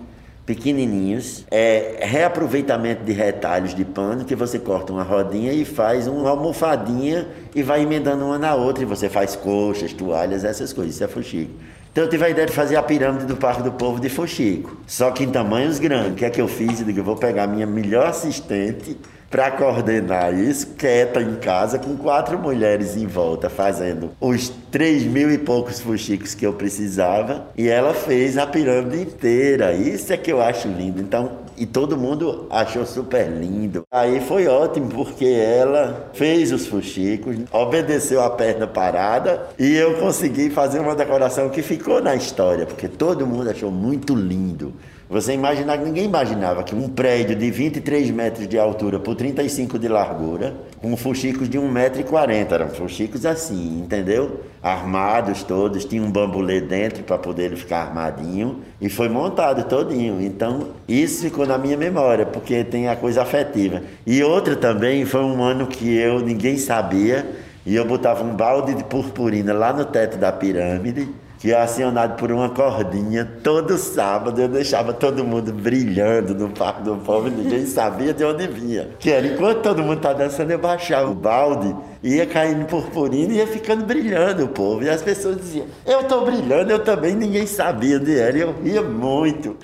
pequenininhos, 0.51 1.45
é, 1.49 1.99
reaproveitamento 2.01 3.05
de 3.05 3.13
retalhos 3.13 3.73
de 3.73 3.85
pano, 3.85 4.25
que 4.25 4.35
você 4.35 4.59
corta 4.59 4.91
uma 4.91 5.01
rodinha 5.01 5.53
e 5.53 5.63
faz 5.63 6.07
uma 6.07 6.29
almofadinha 6.29 7.25
e 7.55 7.63
vai 7.63 7.83
emendando 7.83 8.25
uma 8.25 8.37
na 8.37 8.53
outra, 8.53 8.83
e 8.83 8.85
você 8.85 9.07
faz 9.07 9.33
coxas, 9.33 9.93
toalhas, 9.93 10.43
essas 10.43 10.73
coisas, 10.73 10.95
isso 10.95 11.03
é 11.05 11.07
fuxico. 11.07 11.53
Então 11.91 12.05
eu 12.05 12.09
tive 12.09 12.23
a 12.23 12.29
ideia 12.29 12.47
de 12.47 12.53
fazer 12.53 12.77
a 12.77 12.83
pirâmide 12.83 13.25
do 13.25 13.35
Parque 13.35 13.61
do 13.61 13.71
Povo 13.71 13.99
de 13.99 14.07
fuxico, 14.07 14.77
só 14.87 15.11
que 15.11 15.25
em 15.25 15.29
tamanhos 15.29 15.77
grandes. 15.77 16.13
O 16.13 16.15
que 16.15 16.23
é 16.23 16.29
que 16.29 16.39
eu 16.39 16.47
fiz? 16.47 16.79
Eu 16.79 16.85
digo, 16.85 16.99
eu 16.99 17.03
vou 17.03 17.17
pegar 17.17 17.43
a 17.43 17.47
minha 17.47 17.67
melhor 17.67 18.07
assistente 18.07 18.97
para 19.29 19.51
coordenar 19.51 20.33
isso, 20.33 20.67
quieta 20.77 21.21
em 21.21 21.35
casa, 21.35 21.79
com 21.79 21.95
quatro 21.95 22.37
mulheres 22.37 22.97
em 22.97 23.07
volta, 23.07 23.49
fazendo 23.49 24.11
os 24.19 24.49
três 24.69 25.03
mil 25.03 25.31
e 25.31 25.37
poucos 25.37 25.79
fuxicos 25.79 26.33
que 26.33 26.45
eu 26.45 26.53
precisava. 26.53 27.47
E 27.57 27.67
ela 27.67 27.93
fez 27.93 28.37
a 28.37 28.45
pirâmide 28.47 29.01
inteira. 29.01 29.73
Isso 29.73 30.11
é 30.11 30.17
que 30.17 30.31
eu 30.31 30.41
acho 30.41 30.67
lindo. 30.67 31.01
Então, 31.01 31.39
e 31.61 31.65
todo 31.67 31.95
mundo 31.95 32.47
achou 32.49 32.87
super 32.87 33.29
lindo. 33.29 33.83
Aí 33.91 34.19
foi 34.19 34.47
ótimo, 34.47 34.89
porque 34.89 35.25
ela 35.25 36.09
fez 36.11 36.51
os 36.51 36.65
fuxicos, 36.65 37.35
obedeceu 37.51 38.19
a 38.19 38.31
perna 38.31 38.65
parada 38.65 39.47
e 39.59 39.75
eu 39.75 39.99
consegui 39.99 40.49
fazer 40.49 40.79
uma 40.79 40.95
decoração 40.95 41.49
que 41.49 41.61
ficou 41.61 42.01
na 42.01 42.15
história, 42.15 42.65
porque 42.65 42.87
todo 42.87 43.27
mundo 43.27 43.51
achou 43.51 43.69
muito 43.69 44.15
lindo. 44.15 44.73
Você 45.11 45.33
imaginar 45.33 45.77
que 45.77 45.83
ninguém 45.83 46.05
imaginava 46.05 46.63
que 46.63 46.73
um 46.73 46.87
prédio 46.87 47.35
de 47.35 47.51
23 47.51 48.09
metros 48.11 48.47
de 48.47 48.57
altura 48.57 48.97
por 48.97 49.13
35 49.13 49.77
de 49.77 49.89
largura, 49.89 50.53
com 50.81 50.95
fuxicos 50.95 51.49
de 51.49 51.59
1,40m, 51.59 52.49
eram 52.49 52.69
fuxicos 52.69 53.25
assim, 53.25 53.81
entendeu? 53.81 54.39
Armados 54.63 55.43
todos, 55.43 55.83
tinha 55.83 56.01
um 56.01 56.09
bambulê 56.09 56.61
dentro 56.61 57.03
para 57.03 57.17
poder 57.17 57.47
ele 57.47 57.57
ficar 57.57 57.81
armadinho 57.81 58.61
e 58.79 58.87
foi 58.87 59.09
montado 59.09 59.67
todinho. 59.67 60.21
Então, 60.21 60.67
isso 60.87 61.23
ficou 61.23 61.45
na 61.45 61.57
minha 61.57 61.75
memória, 61.75 62.25
porque 62.25 62.63
tem 62.63 62.87
a 62.87 62.95
coisa 62.95 63.21
afetiva. 63.23 63.81
E 64.07 64.23
outra 64.23 64.55
também 64.55 65.03
foi 65.03 65.25
um 65.25 65.43
ano 65.43 65.67
que 65.67 65.93
eu 65.93 66.21
ninguém 66.21 66.57
sabia 66.57 67.29
e 67.65 67.75
eu 67.75 67.83
botava 67.83 68.23
um 68.23 68.33
balde 68.33 68.75
de 68.75 68.85
purpurina 68.85 69.51
lá 69.51 69.73
no 69.73 69.83
teto 69.83 70.17
da 70.17 70.31
pirâmide 70.31 71.09
que 71.41 71.51
é 71.51 71.59
acionado 71.59 72.17
por 72.17 72.31
uma 72.31 72.49
cordinha. 72.49 73.25
Todo 73.43 73.75
sábado 73.75 74.39
eu 74.39 74.47
deixava 74.47 74.93
todo 74.93 75.23
mundo 75.23 75.51
brilhando 75.51 76.35
no 76.35 76.51
Parque 76.51 76.83
do 76.83 76.97
Povo 76.97 77.29
e 77.29 77.31
ninguém 77.31 77.65
sabia 77.67 78.13
de 78.13 78.23
onde 78.23 78.45
vinha. 78.47 78.89
Que 78.99 79.09
era 79.09 79.25
enquanto 79.25 79.63
todo 79.63 79.81
mundo 79.81 79.99
tá 79.99 80.13
dançando, 80.13 80.51
eu 80.51 80.59
baixava 80.59 81.09
o 81.09 81.15
balde, 81.15 81.75
ia 82.03 82.27
caindo 82.27 82.67
purpurina 82.67 83.33
e 83.33 83.37
ia 83.37 83.47
ficando 83.47 83.83
brilhando 83.83 84.45
o 84.45 84.49
povo. 84.49 84.83
E 84.83 84.89
as 84.89 85.01
pessoas 85.01 85.37
diziam, 85.37 85.65
eu 85.83 86.03
tô 86.03 86.21
brilhando, 86.21 86.71
eu 86.71 86.83
também, 86.83 87.15
ninguém 87.15 87.47
sabia 87.47 87.97
onde 87.97 88.15
era. 88.15 88.37
E 88.37 88.41
eu 88.41 88.55
ria 88.61 88.83
muito. 88.83 89.57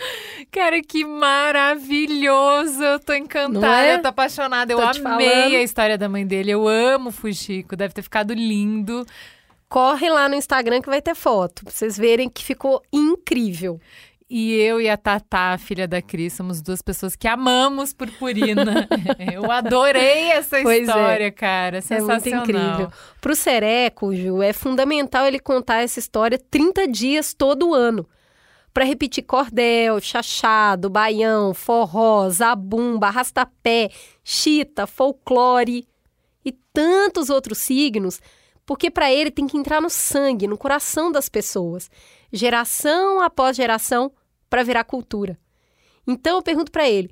Cara, 0.52 0.82
que 0.82 1.06
maravilhoso! 1.06 2.84
Eu 2.84 3.00
tô 3.00 3.14
encantada, 3.14 3.86
é? 3.86 3.96
eu 3.96 4.02
tô 4.02 4.08
apaixonada. 4.08 4.74
Eu 4.74 4.78
Tô 4.78 4.84
amei 4.84 5.30
falando. 5.30 5.56
a 5.56 5.62
história 5.62 5.98
da 5.98 6.10
mãe 6.10 6.26
dele. 6.26 6.50
Eu 6.50 6.68
amo 6.68 7.10
o 7.10 7.12
Fuxico, 7.12 7.76
deve 7.76 7.94
ter 7.94 8.02
ficado 8.02 8.34
lindo. 8.34 9.06
Corre 9.70 10.10
lá 10.10 10.30
no 10.30 10.36
Instagram 10.36 10.82
que 10.82 10.90
vai 10.90 11.02
ter 11.02 11.16
foto, 11.16 11.64
pra 11.64 11.74
vocês 11.74 11.98
verem 11.98 12.30
que 12.30 12.44
ficou 12.44 12.82
incrível. 12.92 13.80
E 14.30 14.54
eu 14.56 14.82
e 14.82 14.90
a 14.90 14.98
Tatá, 14.98 15.54
a 15.54 15.58
filha 15.58 15.88
da 15.88 16.02
Cris, 16.02 16.34
somos 16.34 16.62
duas 16.62 16.82
pessoas 16.82 17.16
que 17.16 17.28
amamos 17.30 17.94
purpurina. 17.94 18.86
eu 19.34 19.50
adorei 19.50 20.32
essa 20.32 20.62
Pois 20.62 20.80
é. 20.80 20.82
história, 20.82 21.32
cara. 21.32 21.78
É 21.78 21.82
Sensacional. 21.82 22.46
muito 22.46 22.52
incrível. 22.52 22.92
Pro 23.22 23.34
Sereco, 23.36 24.14
Ju, 24.14 24.42
é 24.42 24.52
fundamental 24.52 25.26
ele 25.26 25.40
contar 25.40 25.82
essa 25.82 26.00
história 26.00 26.38
30 26.38 26.88
dias 26.90 27.34
todo 27.34 27.74
ano. 27.74 28.06
Para 28.74 28.84
repetir 28.84 29.24
cordel, 29.24 30.00
chachado, 30.02 30.90
baião, 30.90 31.54
forró, 31.54 32.30
zabumba, 32.30 33.08
arrastapé, 33.08 33.90
chita, 34.26 34.86
folclore 34.86 35.88
e 36.44 36.52
tantos 36.74 37.30
outros 37.30 37.58
signos, 37.60 38.20
porque 38.68 38.92
para 38.92 39.12
ele 39.12 39.32
tem 39.32 39.48
que 39.48 39.58
entrar 39.58 39.82
no 39.82 39.90
sangue, 39.90 40.46
no 40.46 40.58
coração 40.58 41.12
das 41.12 41.28
pessoas, 41.28 41.90
geração 42.32 43.22
após 43.22 43.58
geração, 43.58 44.12
para 44.50 44.62
virar 44.62 44.84
cultura. 44.84 45.40
Então 46.06 46.36
eu 46.36 46.44
pergunto 46.44 46.72
para 46.72 46.88
ele: 46.88 47.10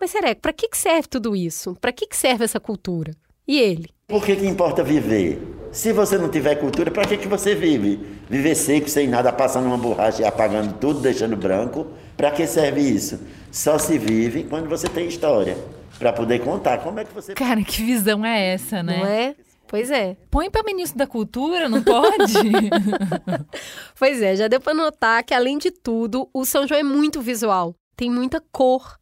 "Mas 0.00 0.10
Sereco, 0.10 0.40
para 0.40 0.52
que 0.52 0.68
que 0.68 0.78
serve 0.78 1.08
tudo 1.08 1.36
isso? 1.36 1.76
Para 1.80 1.92
que 1.92 2.06
que 2.06 2.16
serve 2.16 2.44
essa 2.44 2.58
cultura?" 2.58 3.12
E 3.46 3.60
ele: 3.60 3.90
Por 4.06 4.24
que, 4.24 4.36
que 4.36 4.46
importa 4.46 4.82
viver? 4.82 5.38
Se 5.70 5.92
você 5.92 6.16
não 6.16 6.30
tiver 6.30 6.54
cultura, 6.54 6.90
para 6.90 7.04
que, 7.04 7.16
que 7.16 7.26
você 7.26 7.54
vive? 7.54 8.00
Viver 8.30 8.54
seco, 8.54 8.88
sem 8.88 9.08
nada, 9.08 9.32
passando 9.32 9.66
uma 9.66 9.76
borracha 9.76 10.22
e 10.22 10.24
apagando 10.24 10.74
tudo, 10.74 11.00
deixando 11.00 11.36
branco. 11.36 11.88
Para 12.16 12.30
que 12.30 12.46
serve 12.46 12.80
isso? 12.80 13.18
Só 13.50 13.76
se 13.76 13.98
vive 13.98 14.44
quando 14.44 14.68
você 14.68 14.86
tem 14.88 15.08
história. 15.08 15.58
Para 15.98 16.12
poder 16.12 16.40
contar 16.40 16.78
como 16.78 17.00
é 17.00 17.04
que 17.04 17.12
você. 17.12 17.34
Cara, 17.34 17.62
que 17.62 17.82
visão 17.82 18.24
é 18.24 18.54
essa, 18.54 18.82
né? 18.82 18.98
Não 18.98 19.06
é? 19.06 19.34
Pois 19.74 19.90
é. 19.90 20.16
Põe 20.30 20.48
pra 20.48 20.62
ministro 20.62 20.96
da 20.96 21.04
cultura, 21.04 21.68
não 21.68 21.82
pode? 21.82 22.32
Pois 23.98 24.22
é, 24.22 24.36
já 24.36 24.46
deu 24.46 24.60
pra 24.60 24.72
notar 24.72 25.24
que, 25.24 25.34
além 25.34 25.58
de 25.58 25.72
tudo, 25.72 26.28
o 26.32 26.44
São 26.44 26.64
João 26.64 26.78
é 26.78 26.84
muito 26.84 27.20
visual. 27.20 27.74
Tem 27.96 28.08
muita 28.08 28.40
cor. 28.52 28.96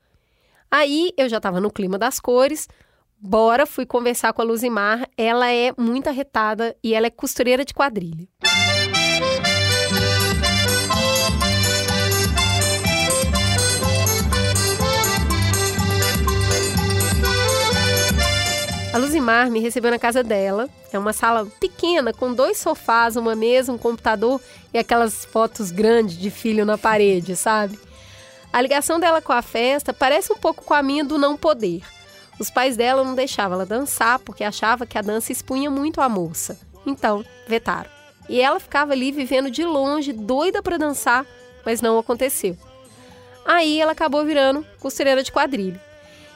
Aí 0.70 1.12
eu 1.18 1.28
já 1.28 1.38
tava 1.38 1.60
no 1.60 1.70
clima 1.70 1.98
das 1.98 2.18
cores. 2.18 2.68
Bora, 3.20 3.66
fui 3.66 3.84
conversar 3.84 4.32
com 4.32 4.40
a 4.40 4.44
Luzimar. 4.46 5.06
Ela 5.14 5.50
é 5.50 5.74
muito 5.76 6.08
arretada 6.08 6.74
e 6.82 6.94
ela 6.94 7.06
é 7.06 7.10
costureira 7.10 7.66
de 7.66 7.74
quadrilha. 7.74 8.26
A 18.92 18.98
Luzimar 18.98 19.50
me 19.50 19.58
recebeu 19.58 19.90
na 19.90 19.98
casa 19.98 20.22
dela. 20.22 20.68
É 20.92 20.98
uma 20.98 21.14
sala 21.14 21.46
pequena, 21.58 22.12
com 22.12 22.34
dois 22.34 22.58
sofás, 22.58 23.16
uma 23.16 23.34
mesa, 23.34 23.72
um 23.72 23.78
computador 23.78 24.38
e 24.72 24.76
aquelas 24.78 25.24
fotos 25.24 25.70
grandes 25.70 26.18
de 26.18 26.30
filho 26.30 26.66
na 26.66 26.76
parede, 26.76 27.34
sabe? 27.34 27.78
A 28.52 28.60
ligação 28.60 29.00
dela 29.00 29.22
com 29.22 29.32
a 29.32 29.40
festa 29.40 29.94
parece 29.94 30.30
um 30.30 30.36
pouco 30.36 30.62
com 30.62 30.74
a 30.74 30.82
minha 30.82 31.02
do 31.02 31.16
não 31.16 31.38
poder. 31.38 31.82
Os 32.38 32.50
pais 32.50 32.76
dela 32.76 33.02
não 33.02 33.14
deixavam 33.14 33.54
ela 33.54 33.64
dançar 33.64 34.18
porque 34.18 34.44
achava 34.44 34.84
que 34.84 34.98
a 34.98 35.02
dança 35.02 35.32
expunha 35.32 35.70
muito 35.70 36.02
a 36.02 36.08
moça. 36.08 36.58
Então, 36.84 37.24
vetaram. 37.48 37.88
E 38.28 38.42
ela 38.42 38.60
ficava 38.60 38.92
ali 38.92 39.10
vivendo 39.10 39.50
de 39.50 39.64
longe, 39.64 40.12
doida 40.12 40.62
para 40.62 40.76
dançar, 40.76 41.24
mas 41.64 41.80
não 41.80 41.98
aconteceu. 41.98 42.58
Aí 43.42 43.80
ela 43.80 43.92
acabou 43.92 44.22
virando 44.22 44.66
costureira 44.78 45.22
de 45.22 45.32
quadrilha. 45.32 45.91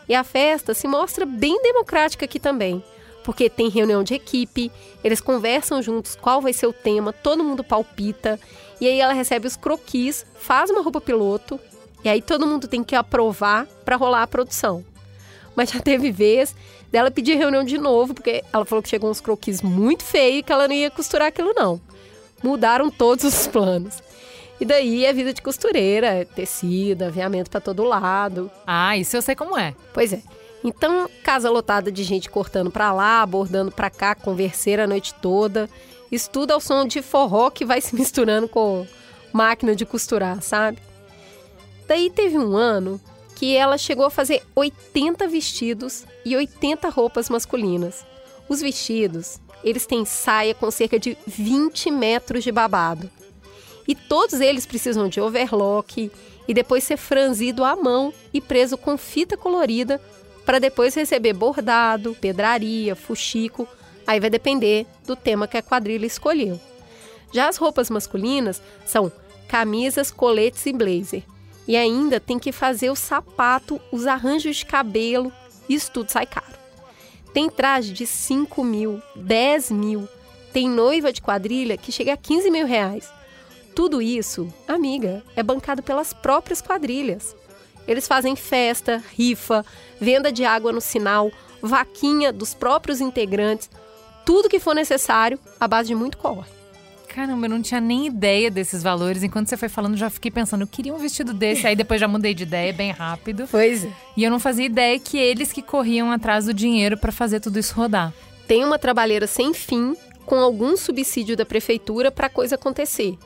E 0.08 0.14
a 0.14 0.22
festa 0.22 0.74
se 0.74 0.86
mostra 0.86 1.26
bem 1.26 1.60
democrática 1.62 2.24
aqui 2.24 2.38
também, 2.38 2.82
porque 3.24 3.50
tem 3.50 3.68
reunião 3.68 4.04
de 4.04 4.14
equipe, 4.14 4.70
eles 5.02 5.20
conversam 5.20 5.82
juntos 5.82 6.14
qual 6.14 6.40
vai 6.40 6.52
ser 6.52 6.66
o 6.66 6.72
tema, 6.72 7.12
todo 7.12 7.42
mundo 7.42 7.64
palpita, 7.64 8.38
e 8.80 8.86
aí 8.86 9.00
ela 9.00 9.12
recebe 9.12 9.46
os 9.46 9.56
croquis, 9.56 10.24
faz 10.38 10.70
uma 10.70 10.82
roupa 10.82 11.00
piloto, 11.00 11.58
e 12.04 12.08
aí 12.08 12.22
todo 12.22 12.46
mundo 12.46 12.68
tem 12.68 12.84
que 12.84 12.94
aprovar 12.94 13.66
para 13.84 13.96
rolar 13.96 14.22
a 14.22 14.26
produção. 14.28 14.84
Mas 15.56 15.70
já 15.70 15.80
teve 15.80 16.12
vez 16.12 16.54
dela 16.92 17.10
pedir 17.10 17.36
reunião 17.36 17.64
de 17.64 17.78
novo, 17.78 18.14
porque 18.14 18.44
ela 18.52 18.64
falou 18.64 18.82
que 18.82 18.88
chegou 18.88 19.10
uns 19.10 19.20
croquis 19.20 19.60
muito 19.60 20.04
feios 20.04 20.38
e 20.38 20.42
que 20.42 20.52
ela 20.52 20.68
não 20.68 20.74
ia 20.74 20.90
costurar 20.90 21.28
aquilo 21.28 21.52
não. 21.54 21.80
Mudaram 22.42 22.90
todos 22.90 23.24
os 23.24 23.46
planos. 23.46 24.05
E 24.60 24.64
daí 24.64 25.04
é 25.04 25.12
vida 25.12 25.34
de 25.34 25.42
costureira, 25.42 26.06
é 26.06 26.24
tecido, 26.24 27.02
aviamento 27.02 27.50
para 27.50 27.60
todo 27.60 27.84
lado. 27.84 28.50
ah, 28.66 28.96
isso 28.96 29.16
eu 29.16 29.22
sei 29.22 29.34
como 29.34 29.58
é. 29.58 29.74
Pois 29.92 30.12
é. 30.12 30.22
Então, 30.64 31.08
casa 31.22 31.50
lotada 31.50 31.92
de 31.92 32.02
gente 32.02 32.30
cortando 32.30 32.70
pra 32.70 32.92
lá, 32.92 33.24
bordando 33.24 33.70
pra 33.70 33.90
cá, 33.90 34.14
converseira 34.14 34.84
a 34.84 34.86
noite 34.86 35.14
toda. 35.14 35.68
Isso 36.10 36.30
tudo 36.30 36.52
ao 36.52 36.60
som 36.60 36.86
de 36.86 37.02
forró 37.02 37.50
que 37.50 37.64
vai 37.64 37.80
se 37.82 37.94
misturando 37.94 38.48
com 38.48 38.86
máquina 39.32 39.76
de 39.76 39.84
costurar, 39.84 40.42
sabe? 40.42 40.78
Daí 41.86 42.10
teve 42.10 42.38
um 42.38 42.56
ano 42.56 43.00
que 43.36 43.54
ela 43.54 43.76
chegou 43.76 44.06
a 44.06 44.10
fazer 44.10 44.42
80 44.54 45.28
vestidos 45.28 46.04
e 46.24 46.34
80 46.34 46.88
roupas 46.88 47.28
masculinas. 47.28 48.04
Os 48.48 48.60
vestidos, 48.60 49.38
eles 49.62 49.86
têm 49.86 50.04
saia 50.04 50.54
com 50.54 50.70
cerca 50.70 50.98
de 50.98 51.16
20 51.26 51.90
metros 51.90 52.42
de 52.42 52.50
babado. 52.50 53.10
E 53.86 53.94
todos 53.94 54.40
eles 54.40 54.66
precisam 54.66 55.08
de 55.08 55.20
overlock 55.20 56.10
e 56.48 56.54
depois 56.54 56.84
ser 56.84 56.96
franzido 56.96 57.64
à 57.64 57.76
mão 57.76 58.12
e 58.32 58.40
preso 58.40 58.76
com 58.76 58.96
fita 58.96 59.36
colorida 59.36 60.00
para 60.44 60.58
depois 60.58 60.94
receber 60.94 61.32
bordado, 61.32 62.16
pedraria, 62.20 62.94
fuxico. 62.94 63.66
Aí 64.06 64.20
vai 64.20 64.30
depender 64.30 64.86
do 65.04 65.16
tema 65.16 65.48
que 65.48 65.56
a 65.56 65.62
quadrilha 65.62 66.06
escolheu. 66.06 66.60
Já 67.32 67.48
as 67.48 67.56
roupas 67.56 67.90
masculinas 67.90 68.62
são 68.84 69.10
camisas, 69.48 70.10
coletes 70.10 70.64
e 70.66 70.72
blazer. 70.72 71.22
E 71.66 71.76
ainda 71.76 72.20
tem 72.20 72.38
que 72.38 72.52
fazer 72.52 72.90
o 72.90 72.96
sapato, 72.96 73.80
os 73.90 74.06
arranjos 74.06 74.58
de 74.58 74.66
cabelo, 74.66 75.32
isso 75.68 75.90
tudo 75.90 76.10
sai 76.10 76.26
caro. 76.26 76.54
Tem 77.32 77.50
traje 77.50 77.92
de 77.92 78.06
5 78.06 78.62
mil, 78.62 79.02
10 79.16 79.72
mil, 79.72 80.08
tem 80.52 80.70
noiva 80.70 81.12
de 81.12 81.20
quadrilha 81.20 81.76
que 81.76 81.90
chega 81.90 82.12
a 82.12 82.16
15 82.16 82.50
mil 82.50 82.66
reais. 82.66 83.10
Tudo 83.76 84.00
isso, 84.00 84.50
amiga, 84.66 85.22
é 85.36 85.42
bancado 85.42 85.82
pelas 85.82 86.14
próprias 86.14 86.62
quadrilhas. 86.62 87.36
Eles 87.86 88.08
fazem 88.08 88.34
festa, 88.34 89.04
rifa, 89.14 89.66
venda 90.00 90.32
de 90.32 90.46
água 90.46 90.72
no 90.72 90.80
sinal, 90.80 91.30
vaquinha 91.60 92.32
dos 92.32 92.54
próprios 92.54 93.02
integrantes, 93.02 93.68
tudo 94.24 94.48
que 94.48 94.58
for 94.58 94.74
necessário, 94.74 95.38
à 95.60 95.68
base 95.68 95.88
de 95.88 95.94
muito 95.94 96.16
corre. 96.16 96.48
Caramba, 97.06 97.44
eu 97.44 97.50
não 97.50 97.60
tinha 97.60 97.78
nem 97.78 98.06
ideia 98.06 98.50
desses 98.50 98.82
valores. 98.82 99.22
Enquanto 99.22 99.48
você 99.48 99.58
foi 99.58 99.68
falando, 99.68 99.94
já 99.94 100.08
fiquei 100.08 100.30
pensando, 100.30 100.62
eu 100.62 100.66
queria 100.66 100.94
um 100.94 100.98
vestido 100.98 101.34
desse. 101.34 101.66
Aí 101.66 101.76
depois 101.76 102.00
já 102.00 102.08
mudei 102.08 102.32
de 102.32 102.44
ideia, 102.44 102.72
bem 102.72 102.92
rápido. 102.92 103.46
Pois 103.50 103.84
é. 103.84 103.90
E 104.16 104.24
eu 104.24 104.30
não 104.30 104.40
fazia 104.40 104.64
ideia 104.64 104.98
que 104.98 105.18
eles 105.18 105.52
que 105.52 105.60
corriam 105.60 106.10
atrás 106.10 106.46
do 106.46 106.54
dinheiro 106.54 106.96
pra 106.96 107.12
fazer 107.12 107.40
tudo 107.40 107.58
isso 107.58 107.74
rodar. 107.74 108.10
Tem 108.48 108.64
uma 108.64 108.78
trabalheira 108.78 109.26
sem 109.26 109.52
fim, 109.52 109.94
com 110.24 110.36
algum 110.36 110.78
subsídio 110.78 111.36
da 111.36 111.44
prefeitura 111.44 112.10
para 112.10 112.26
a 112.26 112.30
coisa 112.30 112.54
acontecer. 112.54 113.18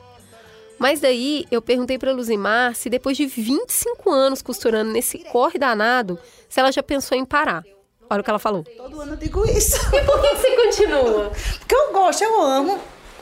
Mas 0.81 0.99
daí 0.99 1.45
eu 1.51 1.61
perguntei 1.61 1.99
para 1.99 2.11
Luzimar 2.11 2.73
se 2.73 2.89
depois 2.89 3.15
de 3.15 3.27
25 3.27 4.09
anos 4.09 4.41
costurando 4.41 4.91
nesse 4.91 5.19
corre 5.19 5.59
danado, 5.59 6.17
se 6.49 6.59
ela 6.59 6.71
já 6.71 6.81
pensou 6.81 7.15
em 7.15 7.23
parar. 7.23 7.63
Olha 8.09 8.21
o 8.21 8.23
que 8.23 8.29
ela 8.31 8.39
falou. 8.39 8.63
Todo 8.63 8.99
ano 8.99 9.13
eu 9.13 9.17
digo 9.17 9.45
isso. 9.45 9.77
E 9.95 10.01
por 10.01 10.19
que 10.19 10.35
você 10.35 10.55
continua? 10.55 11.31
Porque 11.59 11.75
eu 11.75 11.93
gosto, 11.93 12.23
eu 12.23 12.41
amo. 12.41 12.79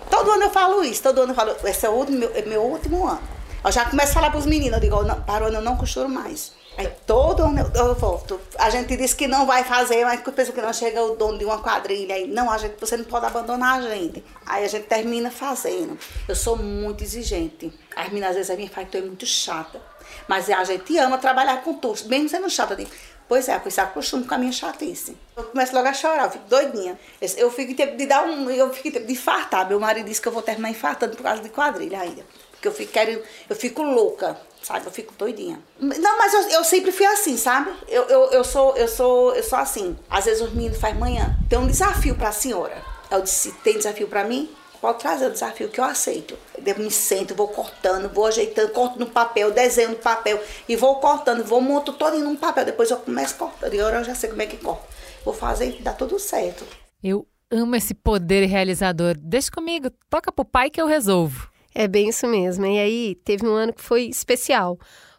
Todo 0.10 0.32
ano 0.32 0.44
eu 0.44 0.50
falo 0.50 0.82
isso, 0.86 1.04
todo 1.04 1.20
ano 1.20 1.34
eu 1.34 1.36
falo, 1.36 1.54
esse 1.66 1.86
é 1.86 1.90
o 1.90 2.10
meu, 2.10 2.32
é 2.34 2.42
meu 2.44 2.62
último 2.62 3.06
ano. 3.06 3.20
Eu 3.62 3.72
já 3.74 3.84
começo 3.90 4.12
a 4.12 4.14
falar 4.14 4.32
pros 4.32 4.46
meninos, 4.46 4.76
eu 4.76 4.80
digo, 4.80 5.04
não, 5.04 5.22
para 5.22 5.44
o 5.44 5.48
ano 5.50 5.58
eu 5.58 5.62
não 5.62 5.76
costuro 5.76 6.08
mais. 6.08 6.54
Aí 6.80 6.90
todo 7.06 7.44
ano 7.44 7.60
eu, 7.60 7.88
eu 7.88 7.96
volto. 7.96 8.40
A 8.58 8.70
gente 8.70 8.96
disse 8.96 9.14
que 9.14 9.28
não 9.28 9.46
vai 9.46 9.66
fazer, 9.66 10.06
mas 10.06 10.22
pensa 10.22 10.54
que 10.54 10.62
não 10.62 10.72
chega 10.72 11.04
o 11.04 11.14
dono 11.14 11.38
de 11.38 11.44
uma 11.44 11.62
quadrilha. 11.62 12.16
Aí, 12.16 12.26
não, 12.26 12.50
a 12.50 12.58
gente, 12.58 12.80
você 12.80 12.96
não 12.96 13.04
pode 13.04 13.26
abandonar 13.26 13.80
a 13.80 13.82
gente. 13.82 14.24
Aí 14.46 14.64
a 14.64 14.68
gente 14.70 14.86
termina 14.86 15.30
fazendo. 15.30 16.00
Eu 16.26 16.36
sou 16.38 16.56
muito 16.56 17.04
exigente. 17.04 17.70
As 17.94 18.08
meninas 18.08 18.30
às 18.30 18.36
vezes 18.38 18.50
a 18.50 18.56
minha 18.56 18.70
faz, 18.70 18.88
tu 18.90 18.96
é 18.96 19.02
muito 19.02 19.26
chata. 19.26 19.82
Mas 20.26 20.50
a 20.50 20.64
gente 20.64 20.98
ama 20.98 21.18
trabalhar 21.18 21.62
com 21.64 21.74
tu, 21.74 21.94
mesmo 22.06 22.30
sendo 22.30 22.50
chata. 22.50 22.76
Eu 22.76 22.78
digo, 22.78 22.92
Pois 23.28 23.50
é, 23.50 23.60
pois 23.60 23.74
se 23.74 23.82
acostuma 23.82 24.26
com 24.26 24.34
a 24.34 24.38
minha 24.38 24.52
chatice. 24.52 25.16
Eu 25.36 25.44
começo 25.44 25.76
logo 25.76 25.88
a 25.88 25.94
chorar, 25.94 26.24
eu 26.24 26.32
fico 26.32 26.46
doidinha. 26.48 26.98
Eu, 27.38 27.52
fico 27.52 27.76
tempo 27.76 27.98
de 27.98 28.08
dar 28.08 28.24
um. 28.24 28.50
Eu 28.50 28.74
fico 28.74 28.90
tempo 28.90 29.06
de 29.06 29.14
infartar. 29.14 29.68
Meu 29.68 29.80
marido 29.80 30.08
disse 30.08 30.22
que 30.22 30.30
eu 30.30 30.32
vou 30.32 30.42
terminar 30.42 30.70
infartando 30.70 31.16
por 31.16 31.24
causa 31.24 31.44
de 31.44 31.50
quadrilha 31.50 32.00
ainda. 32.00 32.26
Porque 32.52 32.68
eu 32.68 32.74
fico 32.74 32.92
querendo. 32.92 33.22
Eu 33.48 33.56
fico 33.56 33.84
louca, 33.84 34.36
sabe? 34.70 34.86
Eu 34.86 34.92
fico 34.92 35.14
doidinha. 35.18 35.60
Não, 35.80 36.18
mas 36.18 36.34
eu, 36.34 36.42
eu 36.50 36.64
sempre 36.64 36.92
fui 36.92 37.06
assim, 37.08 37.36
sabe? 37.38 37.72
Eu, 37.88 38.04
eu, 38.04 38.32
eu, 38.32 38.44
sou, 38.44 38.78
eu, 38.78 38.88
sou, 38.88 39.36
eu 39.36 39.44
sou 39.44 39.58
assim. 39.58 39.98
Às 40.08 40.26
vezes 40.26 40.42
os 40.42 40.54
meninos 40.54 40.78
fazem 40.78 41.00
manhã. 41.00 41.36
Tem 41.50 41.58
um 41.58 41.66
desafio 41.66 42.16
pra 42.16 42.32
senhora. 42.32 42.78
Eu 43.10 43.22
disse, 43.22 43.52
tem 43.64 43.78
desafio 43.78 44.08
pra 44.08 44.24
mim? 44.24 44.48
Pode 44.80 45.00
trazer 45.00 45.26
o 45.26 45.32
desafio 45.32 45.70
que 45.70 45.80
eu 45.80 45.84
aceito. 45.84 46.38
Eu 46.64 46.78
me 46.78 46.92
sento, 46.92 47.34
vou 47.34 47.48
cortando, 47.48 48.14
vou 48.14 48.28
ajeitando, 48.28 48.70
corto 48.70 49.00
no 49.00 49.08
papel, 49.08 49.52
desenho 49.52 49.90
no 49.90 49.96
papel 49.96 50.42
e 50.70 50.76
vou 50.76 50.96
cortando, 50.98 51.44
vou 51.44 51.60
monto 51.60 51.92
todo 51.92 52.16
em 52.16 52.24
um 52.24 52.36
papel. 52.36 52.64
Depois 52.64 52.92
eu 52.92 52.98
começo 52.98 53.36
cortando. 53.36 53.74
E 53.74 53.80
agora 53.80 53.98
eu 53.98 54.04
já 54.04 54.14
sei 54.14 54.30
como 54.30 54.42
é 54.42 54.46
que 54.46 54.58
corta. 54.58 54.88
Vou 55.26 55.34
fazer 55.34 55.78
e 55.80 55.82
dá 55.82 55.94
tudo 55.94 56.18
certo. 56.20 56.64
Eu 57.04 57.28
amo 57.52 57.76
esse 57.76 57.96
poder 57.96 58.46
realizador. 58.46 59.18
Deixa 59.18 59.52
comigo, 59.52 59.90
toca 60.10 60.32
pro 60.32 60.46
pai 60.46 60.70
que 60.70 60.80
eu 60.80 60.86
resolvo. 60.86 61.49
É 61.74 61.88
bem 61.88 62.10
isso 62.10 62.28
mesmo. 62.28 62.66
E 62.66 62.80
aí 62.80 63.16
teve 63.24 63.46
um 63.48 63.54
ano 63.54 63.74
que 63.74 63.82
foi 63.82 64.04
especial, 64.04 64.78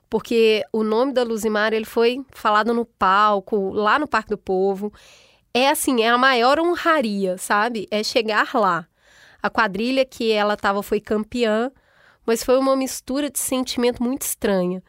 porque 0.08 0.64
o 0.72 0.82
nome 0.82 1.12
da 1.12 1.22
Luzimar 1.22 1.72
ele 1.72 1.84
foi 1.84 2.24
falado 2.32 2.74
no 2.74 2.84
palco, 2.84 3.70
lá 3.70 3.98
no 3.98 4.08
Parque 4.08 4.30
do 4.30 4.38
Povo. 4.38 4.92
É 5.52 5.68
assim, 5.68 6.02
é 6.02 6.08
a 6.08 6.18
maior 6.18 6.58
honraria, 6.58 7.36
sabe? 7.38 7.86
É 7.90 8.02
chegar 8.02 8.50
lá. 8.54 8.86
A 9.42 9.48
quadrilha 9.48 10.04
que 10.04 10.30
ela 10.30 10.54
estava 10.54 10.82
foi 10.82 11.00
campeã, 11.00 11.70
mas 12.26 12.44
foi 12.44 12.58
uma 12.58 12.76
mistura 12.76 13.30
de 13.30 13.38
sentimento 13.38 14.02
muito 14.02 14.22
estranha. 14.22 14.82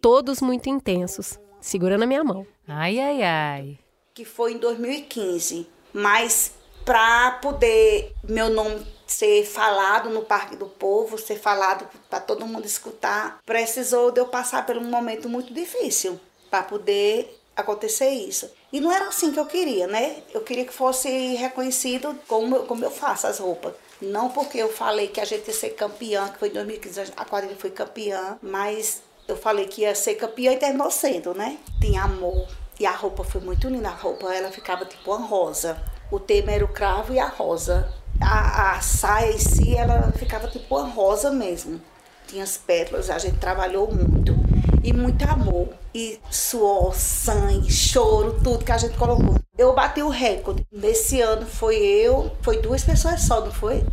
Todos 0.00 0.40
muito 0.40 0.68
intensos. 0.68 1.38
Segura 1.60 1.98
na 1.98 2.06
minha 2.06 2.22
mão. 2.22 2.46
Ai, 2.68 2.98
ai, 3.00 3.22
ai. 3.22 3.78
Que 4.14 4.24
foi 4.24 4.52
em 4.52 4.58
2015. 4.58 5.68
Mas 5.92 6.54
para 6.84 7.32
poder 7.42 8.12
meu 8.22 8.48
nome 8.48 8.86
ser 9.06 9.44
falado 9.44 10.10
no 10.10 10.22
Parque 10.22 10.56
do 10.56 10.66
Povo, 10.66 11.16
ser 11.18 11.38
falado 11.38 11.88
para 12.10 12.20
todo 12.20 12.46
mundo 12.46 12.66
escutar, 12.66 13.38
precisou 13.46 14.10
de 14.10 14.20
eu 14.20 14.26
passar 14.26 14.66
por 14.66 14.76
um 14.76 14.84
momento 14.84 15.28
muito 15.28 15.54
difícil 15.54 16.18
para 16.50 16.62
poder 16.62 17.40
acontecer 17.56 18.10
isso. 18.10 18.50
E 18.72 18.80
não 18.80 18.92
era 18.92 19.08
assim 19.08 19.32
que 19.32 19.38
eu 19.38 19.46
queria, 19.46 19.86
né? 19.86 20.22
Eu 20.34 20.42
queria 20.42 20.64
que 20.64 20.72
fosse 20.72 21.08
reconhecido 21.36 22.18
como, 22.28 22.64
como 22.64 22.84
eu 22.84 22.90
faço 22.90 23.26
as 23.26 23.38
roupas. 23.38 23.72
Não 24.02 24.28
porque 24.28 24.58
eu 24.58 24.70
falei 24.70 25.08
que 25.08 25.20
a 25.20 25.24
gente 25.24 25.48
ia 25.48 25.54
ser 25.54 25.70
campeã, 25.70 26.28
que 26.28 26.38
foi 26.38 26.48
em 26.48 26.52
2015, 26.52 27.12
a 27.16 27.24
quadrilha 27.24 27.56
foi 27.56 27.70
campeã, 27.70 28.36
mas 28.42 29.02
eu 29.26 29.36
falei 29.36 29.66
que 29.66 29.82
ia 29.82 29.94
ser 29.94 30.16
campeã 30.16 30.52
e 30.52 30.58
terminou 30.58 30.90
sendo, 30.90 31.32
né? 31.32 31.58
Tinha 31.80 32.02
amor. 32.02 32.46
E 32.78 32.84
a 32.84 32.90
roupa 32.90 33.24
foi 33.24 33.40
muito 33.40 33.68
linda. 33.68 33.88
A 33.88 33.92
roupa, 33.92 34.32
ela 34.34 34.50
ficava 34.50 34.84
tipo 34.84 35.10
uma 35.10 35.26
rosa. 35.26 35.82
O 36.10 36.20
tema 36.20 36.52
era 36.52 36.64
o 36.64 36.68
cravo 36.68 37.14
e 37.14 37.18
a 37.18 37.26
rosa. 37.26 37.90
A, 38.20 38.76
a 38.76 38.80
saia 38.80 39.32
em 39.32 39.38
si, 39.38 39.76
ela 39.76 40.12
ficava 40.12 40.48
tipo 40.48 40.76
uma 40.76 40.88
rosa 40.88 41.30
mesmo. 41.30 41.80
Tinha 42.26 42.42
as 42.42 42.56
pétalas, 42.56 43.10
a 43.10 43.18
gente 43.18 43.38
trabalhou 43.38 43.92
muito. 43.92 44.34
E 44.82 44.92
muito 44.92 45.24
amor. 45.24 45.68
E 45.94 46.20
suor, 46.30 46.94
sangue, 46.94 47.70
choro, 47.70 48.40
tudo 48.42 48.64
que 48.64 48.72
a 48.72 48.78
gente 48.78 48.96
colocou. 48.96 49.36
Eu 49.56 49.72
bati 49.74 50.02
o 50.02 50.08
recorde. 50.08 50.66
Nesse 50.70 51.20
ano 51.20 51.46
foi 51.46 51.76
eu, 51.76 52.30
foi 52.42 52.58
duas 52.58 52.84
pessoas 52.84 53.22
só, 53.22 53.40
não 53.40 53.52
foi? 53.52 53.84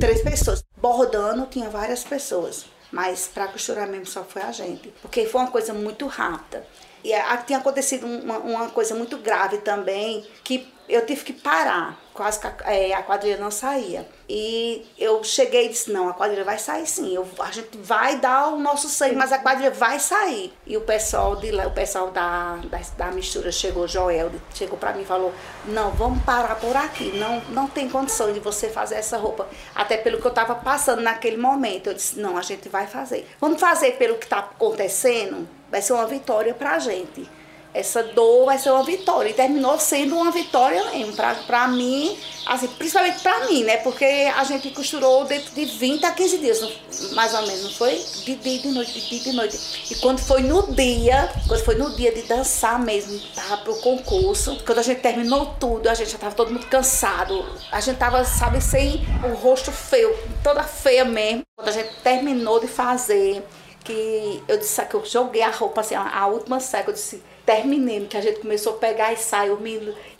Três 0.00 0.22
pessoas. 0.22 0.64
Bordando 0.80 1.46
tinha 1.46 1.68
várias 1.68 2.02
pessoas, 2.02 2.66
mas 2.90 3.30
para 3.32 3.46
costurar 3.46 3.86
mesmo 3.86 4.06
só 4.06 4.24
foi 4.24 4.42
a 4.42 4.50
gente, 4.50 4.92
porque 5.00 5.26
foi 5.26 5.42
uma 5.42 5.50
coisa 5.50 5.72
muito 5.72 6.06
rápida. 6.06 6.66
E 7.04 7.12
tinha 7.46 7.58
acontecido 7.58 8.06
uma, 8.06 8.38
uma 8.38 8.70
coisa 8.70 8.94
muito 8.94 9.18
grave 9.18 9.58
também, 9.58 10.24
que 10.42 10.71
eu 10.88 11.06
tive 11.06 11.24
que 11.24 11.32
parar, 11.32 11.96
quase 12.12 12.40
que 12.40 12.46
a, 12.46 12.54
é, 12.72 12.92
a, 12.92 13.02
quadrilha 13.02 13.38
não 13.38 13.50
saía. 13.50 14.06
E 14.28 14.86
eu 14.98 15.22
cheguei 15.22 15.66
e 15.66 15.68
disse, 15.68 15.92
não, 15.92 16.08
a 16.08 16.14
quadrilha 16.14 16.44
vai 16.44 16.58
sair 16.58 16.86
sim, 16.86 17.14
eu, 17.14 17.26
a 17.38 17.50
gente 17.50 17.78
vai 17.78 18.18
dar 18.18 18.48
o 18.48 18.58
nosso 18.58 18.88
sangue, 18.88 19.14
mas 19.14 19.32
a 19.32 19.38
quadrilha 19.38 19.70
vai 19.70 19.98
sair. 19.98 20.52
E 20.66 20.76
o 20.76 20.80
pessoal 20.80 21.36
de 21.36 21.50
lá, 21.50 21.66
o 21.66 21.70
pessoal 21.70 22.10
da, 22.10 22.56
da, 22.56 22.80
da 22.96 23.06
mistura 23.12 23.52
chegou, 23.52 23.86
Joel, 23.86 24.30
chegou 24.54 24.76
para 24.76 24.92
mim 24.92 25.02
e 25.02 25.06
falou, 25.06 25.32
não, 25.66 25.90
vamos 25.92 26.22
parar 26.24 26.56
por 26.56 26.76
aqui, 26.76 27.12
não, 27.16 27.40
não 27.50 27.68
tem 27.68 27.88
condição 27.88 28.32
de 28.32 28.40
você 28.40 28.68
fazer 28.68 28.96
essa 28.96 29.16
roupa. 29.16 29.48
Até 29.74 29.96
pelo 29.96 30.18
que 30.18 30.26
eu 30.26 30.30
estava 30.30 30.54
passando 30.54 31.00
naquele 31.00 31.36
momento, 31.36 31.88
eu 31.88 31.94
disse, 31.94 32.18
não, 32.18 32.36
a 32.36 32.42
gente 32.42 32.68
vai 32.68 32.86
fazer. 32.86 33.28
Vamos 33.40 33.60
fazer 33.60 33.92
pelo 33.92 34.16
que 34.16 34.24
está 34.24 34.38
acontecendo, 34.38 35.48
vai 35.70 35.80
ser 35.80 35.92
uma 35.92 36.06
vitória 36.06 36.52
para 36.52 36.72
a 36.72 36.78
gente 36.78 37.28
essa 37.74 38.02
dor 38.02 38.46
vai 38.46 38.58
ser 38.58 38.70
uma 38.70 38.82
vitória. 38.82 39.30
E 39.30 39.34
terminou 39.34 39.78
sendo 39.78 40.16
uma 40.16 40.30
vitória 40.30 40.82
mesmo. 40.90 41.14
Pra 41.46 41.68
mim, 41.68 42.16
assim, 42.46 42.68
principalmente 42.68 43.20
pra 43.20 43.46
mim, 43.46 43.64
né? 43.64 43.78
Porque 43.78 44.04
a 44.04 44.44
gente 44.44 44.70
costurou 44.70 45.24
dentro 45.24 45.54
de 45.54 45.64
20 45.64 46.04
a 46.04 46.12
15 46.12 46.38
dias, 46.38 46.72
mais 47.12 47.32
ou 47.34 47.46
menos, 47.46 47.62
não 47.64 47.72
foi? 47.72 47.98
De 48.24 48.36
dia 48.36 48.58
de 48.58 48.68
noite, 48.68 48.92
de 48.92 49.08
dia 49.08 49.20
de 49.20 49.32
noite. 49.32 49.58
E 49.90 49.94
quando 49.96 50.20
foi 50.20 50.42
no 50.42 50.74
dia, 50.74 51.32
quando 51.48 51.64
foi 51.64 51.74
no 51.76 51.94
dia 51.96 52.12
de 52.12 52.22
dançar 52.22 52.78
mesmo, 52.78 53.18
tava 53.34 53.58
pro 53.58 53.76
concurso, 53.76 54.62
quando 54.66 54.78
a 54.78 54.82
gente 54.82 55.00
terminou 55.00 55.54
tudo, 55.58 55.88
a 55.88 55.94
gente 55.94 56.10
já 56.10 56.18
tava 56.18 56.34
todo 56.34 56.52
mundo 56.52 56.66
cansado. 56.66 57.44
A 57.70 57.80
gente 57.80 57.96
tava, 57.96 58.24
sabe, 58.24 58.60
sem 58.60 59.02
o 59.24 59.34
rosto 59.34 59.72
feio, 59.72 60.14
toda 60.42 60.62
feia 60.62 61.04
mesmo. 61.04 61.42
Quando 61.56 61.68
a 61.68 61.72
gente 61.72 61.90
terminou 62.02 62.60
de 62.60 62.66
fazer, 62.66 63.42
que 63.82 64.42
eu 64.46 64.58
disse 64.58 64.84
que 64.84 64.94
eu 64.94 65.04
joguei 65.04 65.42
a 65.42 65.50
roupa 65.50 65.80
assim, 65.80 65.94
a, 65.94 66.18
a 66.18 66.26
última 66.26 66.60
seca, 66.60 66.90
eu 66.90 66.94
disse 66.94 67.22
terminei, 67.44 68.06
que 68.06 68.16
a 68.16 68.20
gente 68.20 68.40
começou 68.40 68.74
a 68.74 68.76
pegar 68.76 69.12
e 69.12 69.16
saiu, 69.16 69.58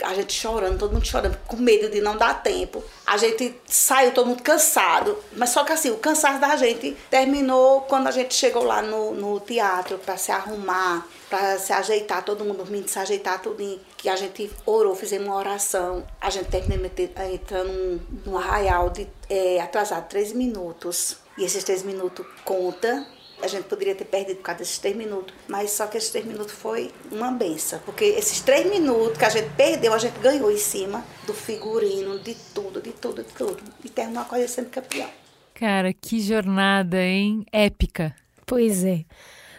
a 0.02 0.14
gente 0.14 0.32
chorando, 0.32 0.78
todo 0.78 0.92
mundo 0.92 1.06
chorando, 1.06 1.38
com 1.46 1.56
medo 1.56 1.88
de 1.88 2.00
não 2.00 2.16
dar 2.16 2.42
tempo. 2.42 2.82
A 3.06 3.16
gente 3.16 3.54
saiu 3.66 4.12
todo 4.12 4.26
mundo 4.26 4.42
cansado, 4.42 5.16
mas 5.36 5.50
só 5.50 5.64
que 5.64 5.72
assim, 5.72 5.90
o 5.90 5.98
cansaço 5.98 6.40
da 6.40 6.56
gente 6.56 6.96
terminou 7.10 7.82
quando 7.82 8.08
a 8.08 8.10
gente 8.10 8.34
chegou 8.34 8.64
lá 8.64 8.82
no, 8.82 9.12
no 9.12 9.40
teatro 9.40 9.98
para 9.98 10.16
se 10.16 10.32
arrumar, 10.32 11.06
para 11.28 11.58
se 11.58 11.72
ajeitar, 11.72 12.24
todo 12.24 12.44
mundo 12.44 12.58
dormindo, 12.58 12.88
se 12.88 12.98
ajeitar 12.98 13.40
tudo, 13.40 13.80
que 13.96 14.08
a 14.08 14.16
gente 14.16 14.50
orou, 14.66 14.94
fizemos 14.94 15.28
uma 15.28 15.36
oração. 15.36 16.04
A 16.20 16.28
gente 16.28 16.50
terminou 16.50 16.86
entrando 17.32 18.02
num, 18.26 18.36
arraial 18.36 18.90
de 18.90 19.08
é, 19.30 19.60
atrasado 19.60 20.08
três 20.08 20.32
minutos. 20.32 21.16
E 21.38 21.44
esses 21.44 21.64
três 21.64 21.82
minutos 21.82 22.26
conta 22.44 23.06
a 23.42 23.46
gente 23.48 23.64
poderia 23.64 23.94
ter 23.94 24.04
perdido 24.04 24.36
por 24.36 24.44
causa 24.44 24.60
desses 24.60 24.78
três 24.78 24.96
minutos, 24.96 25.34
mas 25.48 25.70
só 25.70 25.86
que 25.86 25.98
esses 25.98 26.10
três 26.10 26.24
minutos 26.24 26.52
foi 26.52 26.90
uma 27.10 27.30
benção, 27.32 27.80
porque 27.84 28.04
esses 28.04 28.40
três 28.40 28.68
minutos 28.70 29.18
que 29.18 29.24
a 29.24 29.28
gente 29.28 29.50
perdeu, 29.56 29.92
a 29.92 29.98
gente 29.98 30.18
ganhou 30.20 30.50
em 30.50 30.56
cima 30.56 31.04
do 31.26 31.34
figurino, 31.34 32.18
de 32.20 32.34
tudo, 32.54 32.80
de 32.80 32.92
tudo, 32.92 33.22
de 33.22 33.32
tudo. 33.32 33.62
E 33.84 33.88
terminou 33.88 34.22
a 34.22 34.26
coisa 34.26 34.46
sendo 34.46 34.70
campeão. 34.70 35.10
Cara, 35.54 35.92
que 35.92 36.20
jornada, 36.20 37.02
hein? 37.02 37.44
Épica. 37.52 38.14
Pois 38.46 38.84
é. 38.84 39.04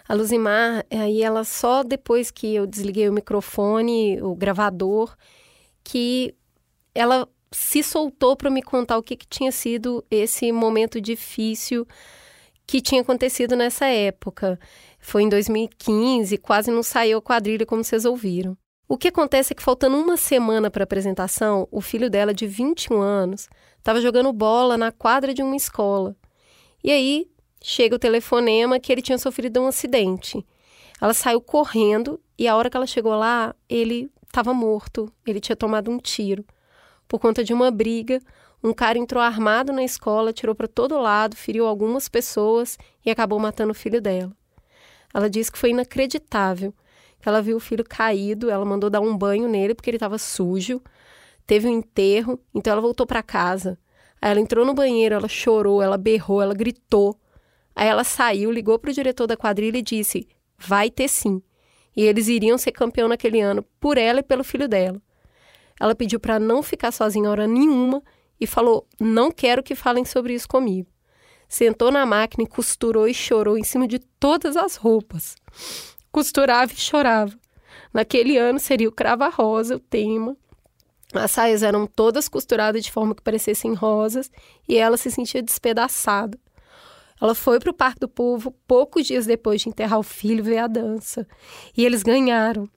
A 0.08 0.14
Luzimar, 0.14 0.86
aí 0.90 1.22
ela 1.22 1.44
só 1.44 1.84
depois 1.84 2.30
que 2.30 2.56
eu 2.56 2.66
desliguei 2.66 3.08
o 3.08 3.14
microfone, 3.14 4.22
o 4.22 4.36
gravador, 4.36 5.16
que 5.84 6.36
ela 6.94 7.28
se 7.52 7.84
soltou 7.84 8.36
para 8.36 8.50
me 8.50 8.62
contar 8.62 8.98
o 8.98 9.04
que, 9.04 9.16
que 9.16 9.28
tinha 9.28 9.52
sido 9.52 10.04
esse 10.10 10.52
momento 10.52 11.00
difícil 11.00 11.88
que 12.74 12.82
tinha 12.82 13.02
acontecido 13.02 13.56
nessa 13.56 13.86
época. 13.86 14.60
Foi 14.98 15.22
em 15.22 15.30
2015, 15.30 16.40
quase 16.40 16.72
não 16.72 16.82
saiu 16.82 17.20
a 17.20 17.22
quadrilha 17.22 17.68
como 17.68 17.84
vocês 17.84 18.04
ouviram. 18.04 18.58
O 18.88 18.98
que 18.98 19.10
acontece 19.10 19.54
é 19.54 19.56
que, 19.56 19.62
faltando 19.62 19.96
uma 19.96 20.18
semana 20.18 20.72
para 20.72 20.82
a 20.82 20.86
apresentação, 20.86 21.68
o 21.70 21.82
filho 21.82 22.10
dela, 22.10 22.34
de 22.34 22.48
21 22.48 23.00
anos, 23.00 23.48
estava 23.78 24.02
jogando 24.02 24.34
bola 24.34 24.76
na 24.76 24.92
quadra 24.92 25.36
de 25.36 25.44
uma 25.44 25.56
escola. 25.56 26.16
E 26.84 26.90
aí 26.90 27.28
chega 27.62 27.96
o 27.96 28.00
telefonema 28.00 28.80
que 28.80 28.92
ele 28.92 29.04
tinha 29.04 29.20
sofrido 29.20 29.62
um 29.62 29.68
acidente. 29.68 30.44
Ela 31.00 31.14
saiu 31.14 31.42
correndo 31.42 32.20
e, 32.40 32.48
a 32.48 32.56
hora 32.56 32.72
que 32.72 32.78
ela 32.78 32.88
chegou 32.88 33.14
lá, 33.14 33.56
ele 33.70 34.10
estava 34.26 34.52
morto. 34.52 35.14
Ele 35.28 35.40
tinha 35.40 35.56
tomado 35.56 35.92
um 35.92 36.00
tiro. 36.00 36.44
Por 37.08 37.20
conta 37.20 37.44
de 37.44 37.54
uma 37.54 37.70
briga, 37.70 38.20
um 38.64 38.74
cara 38.74 38.98
entrou 38.98 39.22
armado 39.22 39.74
na 39.74 39.84
escola, 39.84 40.32
tirou 40.32 40.56
para 40.56 40.68
todo 40.68 40.98
lado, 40.98 41.36
feriu 41.36 41.68
algumas 41.68 42.08
pessoas 42.08 42.78
e 43.06 43.12
acabou 43.12 43.38
matando 43.38 43.72
o 43.72 43.76
filho 43.76 44.02
dela. 44.02 44.32
Ela 45.14 45.30
disse 45.30 45.52
que 45.52 45.58
foi 45.58 45.72
inacreditável. 45.72 46.74
Que 47.20 47.30
ela 47.30 47.42
viu 47.42 47.58
o 47.58 47.60
filho 47.60 47.84
caído, 47.84 48.50
ela 48.50 48.66
mandou 48.66 48.90
dar 48.90 49.02
um 49.02 49.18
banho 49.18 49.48
nele 49.48 49.76
porque 49.76 49.90
ele 49.90 49.98
estava 49.98 50.18
sujo. 50.18 50.82
Teve 51.46 51.68
um 51.68 51.72
enterro, 51.72 52.40
então 52.54 52.72
ela 52.72 52.82
voltou 52.82 53.06
para 53.06 53.22
casa. 53.22 53.78
Aí 54.22 54.32
ela 54.32 54.40
entrou 54.40 54.66
no 54.66 54.74
banheiro, 54.74 55.16
ela 55.16 55.28
chorou, 55.28 55.82
ela 55.82 55.98
berrou, 55.98 56.42
ela 56.42 56.54
gritou. 56.54 57.20
Aí 57.76 57.88
ela 57.88 58.04
saiu, 58.04 58.52
ligou 58.52 58.80
para 58.80 58.92
o 58.92 58.94
diretor 58.94 59.28
da 59.28 59.36
quadrilha 59.36 59.78
e 59.78 59.82
disse: 59.82 60.28
vai 60.58 60.90
ter 60.90 61.10
sim. 61.10 61.42
E 61.96 62.04
eles 62.04 62.28
iriam 62.28 62.58
ser 62.58 62.72
campeão 62.72 63.08
naquele 63.08 63.42
ano 63.42 63.64
por 63.80 63.98
ela 63.98 64.20
e 64.20 64.24
pelo 64.24 64.44
filho 64.44 64.68
dela. 64.68 65.02
Ela 65.80 65.96
pediu 65.96 66.20
para 66.20 66.40
não 66.40 66.64
ficar 66.64 66.92
sozinha 66.92 67.30
hora 67.30 67.46
nenhuma 67.46 68.02
e 68.44 68.48
falou: 68.48 68.88
Não 69.00 69.32
quero 69.32 69.64
que 69.64 69.76
falem 69.76 70.06
sobre 70.06 70.34
isso 70.34 70.48
comigo. 70.48 70.90
Sentou 71.48 71.92
na 71.92 72.06
máquina 72.06 72.44
e 72.44 72.48
costurou 72.48 73.08
e 73.08 73.14
chorou 73.14 73.58
em 73.58 73.64
cima 73.64 73.88
de 73.88 74.00
todas 74.00 74.58
as 74.58 74.76
roupas. 74.76 75.36
Costurava 76.12 76.72
e 76.72 76.78
chorava. 76.78 77.34
Naquele 77.94 78.38
ano 78.38 78.60
seria 78.60 78.90
o 78.90 78.92
crava 78.92 79.30
rosa, 79.30 79.76
o 79.76 79.80
tema. 79.80 80.36
As 81.14 81.30
saias 81.32 81.62
eram 81.62 81.86
todas 81.86 82.28
costuradas 82.28 82.84
de 82.84 82.92
forma 82.92 83.14
que 83.14 83.22
parecessem 83.22 83.76
rosas 83.76 84.32
e 84.68 84.78
ela 84.78 84.98
se 84.98 85.12
sentia 85.12 85.44
despedaçada. 85.44 86.40
Ela 87.22 87.36
foi 87.36 87.60
para 87.60 87.70
o 87.70 87.74
Parque 87.74 88.00
do 88.00 88.10
Povo 88.10 88.52
poucos 88.68 89.06
dias 89.06 89.26
depois 89.26 89.62
de 89.62 89.70
enterrar 89.70 90.00
o 90.00 90.04
filho 90.04 90.44
ver 90.44 90.58
a 90.58 90.68
dança. 90.68 91.28
E 91.78 91.86
eles 91.86 92.02
ganharam. 92.02 92.68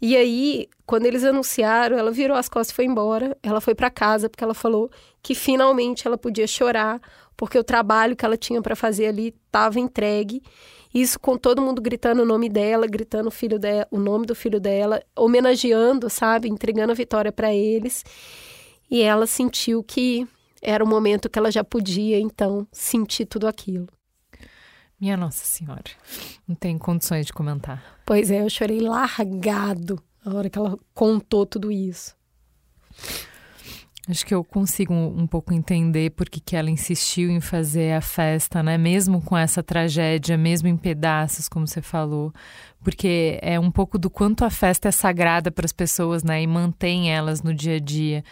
E 0.00 0.16
aí, 0.16 0.68
quando 0.86 1.06
eles 1.06 1.24
anunciaram, 1.24 1.98
ela 1.98 2.10
virou 2.10 2.36
as 2.36 2.48
costas 2.48 2.72
e 2.72 2.74
foi 2.74 2.84
embora. 2.84 3.36
Ela 3.42 3.60
foi 3.60 3.74
para 3.74 3.90
casa 3.90 4.28
porque 4.28 4.44
ela 4.44 4.54
falou 4.54 4.90
que 5.22 5.34
finalmente 5.34 6.06
ela 6.06 6.16
podia 6.16 6.46
chorar, 6.46 7.00
porque 7.36 7.58
o 7.58 7.64
trabalho 7.64 8.16
que 8.16 8.24
ela 8.24 8.36
tinha 8.36 8.62
para 8.62 8.76
fazer 8.76 9.06
ali 9.06 9.34
estava 9.46 9.78
entregue. 9.80 10.42
Isso 10.94 11.20
com 11.20 11.36
todo 11.36 11.60
mundo 11.60 11.82
gritando 11.82 12.22
o 12.22 12.26
nome 12.26 12.48
dela, 12.48 12.86
gritando 12.86 13.28
o 13.28 13.30
filho 13.30 13.58
dela, 13.58 13.86
o 13.90 13.98
nome 13.98 14.24
do 14.24 14.34
filho 14.34 14.60
dela, 14.60 15.02
homenageando, 15.14 16.08
sabe, 16.08 16.48
entregando 16.48 16.92
a 16.92 16.94
vitória 16.94 17.30
para 17.30 17.52
eles. 17.52 18.04
E 18.90 19.02
ela 19.02 19.26
sentiu 19.26 19.82
que 19.82 20.26
era 20.62 20.82
o 20.82 20.86
momento 20.86 21.28
que 21.28 21.38
ela 21.38 21.50
já 21.50 21.62
podia 21.62 22.18
então 22.18 22.66
sentir 22.72 23.26
tudo 23.26 23.46
aquilo. 23.46 23.88
Minha 25.00 25.16
Nossa 25.16 25.44
Senhora, 25.44 25.90
não 26.48 26.54
tem 26.54 26.78
condições 26.78 27.26
de 27.26 27.32
comentar. 27.32 28.00
Pois 28.06 28.30
é, 28.30 28.42
eu 28.42 28.48
chorei 28.48 28.80
largado 28.80 30.02
na 30.24 30.34
hora 30.34 30.50
que 30.50 30.58
ela 30.58 30.78
contou 30.94 31.44
tudo 31.44 31.70
isso. 31.70 32.16
Acho 34.08 34.24
que 34.24 34.32
eu 34.32 34.44
consigo 34.44 34.94
um 34.94 35.26
pouco 35.26 35.52
entender 35.52 36.10
por 36.10 36.28
que, 36.28 36.38
que 36.38 36.54
ela 36.54 36.70
insistiu 36.70 37.28
em 37.28 37.40
fazer 37.40 37.92
a 37.92 38.00
festa, 38.00 38.62
né? 38.62 38.78
Mesmo 38.78 39.20
com 39.20 39.36
essa 39.36 39.64
tragédia, 39.64 40.38
mesmo 40.38 40.68
em 40.68 40.76
pedaços, 40.76 41.48
como 41.48 41.66
você 41.66 41.82
falou. 41.82 42.32
Porque 42.84 43.36
é 43.42 43.58
um 43.58 43.70
pouco 43.70 43.98
do 43.98 44.08
quanto 44.08 44.44
a 44.44 44.50
festa 44.50 44.88
é 44.88 44.92
sagrada 44.92 45.50
para 45.50 45.66
as 45.66 45.72
pessoas, 45.72 46.22
né? 46.22 46.40
E 46.40 46.46
mantém 46.46 47.12
elas 47.12 47.42
no 47.42 47.52
dia 47.52 47.76
a 47.76 47.80
dia. 47.80 48.24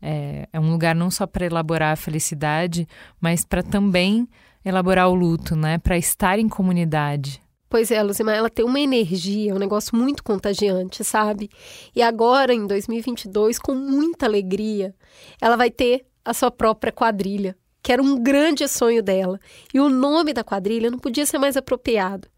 É, 0.00 0.48
é 0.54 0.58
um 0.58 0.70
lugar 0.70 0.94
não 0.94 1.10
só 1.10 1.26
para 1.26 1.44
elaborar 1.44 1.92
a 1.92 1.96
felicidade, 1.96 2.88
mas 3.20 3.44
para 3.44 3.62
também 3.62 4.26
elaborar 4.64 5.08
o 5.08 5.14
luto, 5.14 5.56
né? 5.56 5.78
Para 5.78 5.96
estar 5.96 6.38
em 6.38 6.48
comunidade. 6.48 7.42
Pois 7.70 7.92
é, 7.92 8.02
Luzima, 8.02 8.34
ela 8.34 8.50
tem 8.50 8.64
uma 8.64 8.80
energia, 8.80 9.54
um 9.54 9.58
negócio 9.58 9.96
muito 9.96 10.24
contagiante, 10.24 11.04
sabe? 11.04 11.48
E 11.94 12.02
agora, 12.02 12.52
em 12.52 12.66
2022, 12.66 13.60
com 13.60 13.74
muita 13.74 14.26
alegria, 14.26 14.92
ela 15.40 15.56
vai 15.56 15.70
ter 15.70 16.04
a 16.24 16.34
sua 16.34 16.50
própria 16.50 16.92
quadrilha, 16.92 17.56
que 17.80 17.92
era 17.92 18.02
um 18.02 18.20
grande 18.20 18.66
sonho 18.66 19.02
dela. 19.02 19.38
E 19.72 19.78
o 19.78 19.88
nome 19.88 20.32
da 20.32 20.42
quadrilha 20.42 20.90
não 20.90 20.98
podia 20.98 21.24
ser 21.24 21.38
mais 21.38 21.56
apropriado. 21.56 22.28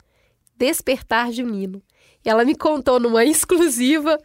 Despertar 0.54 1.32
Junino. 1.32 1.82
E 2.22 2.28
ela 2.28 2.44
me 2.44 2.54
contou 2.54 3.00
numa 3.00 3.24
exclusiva 3.24 4.18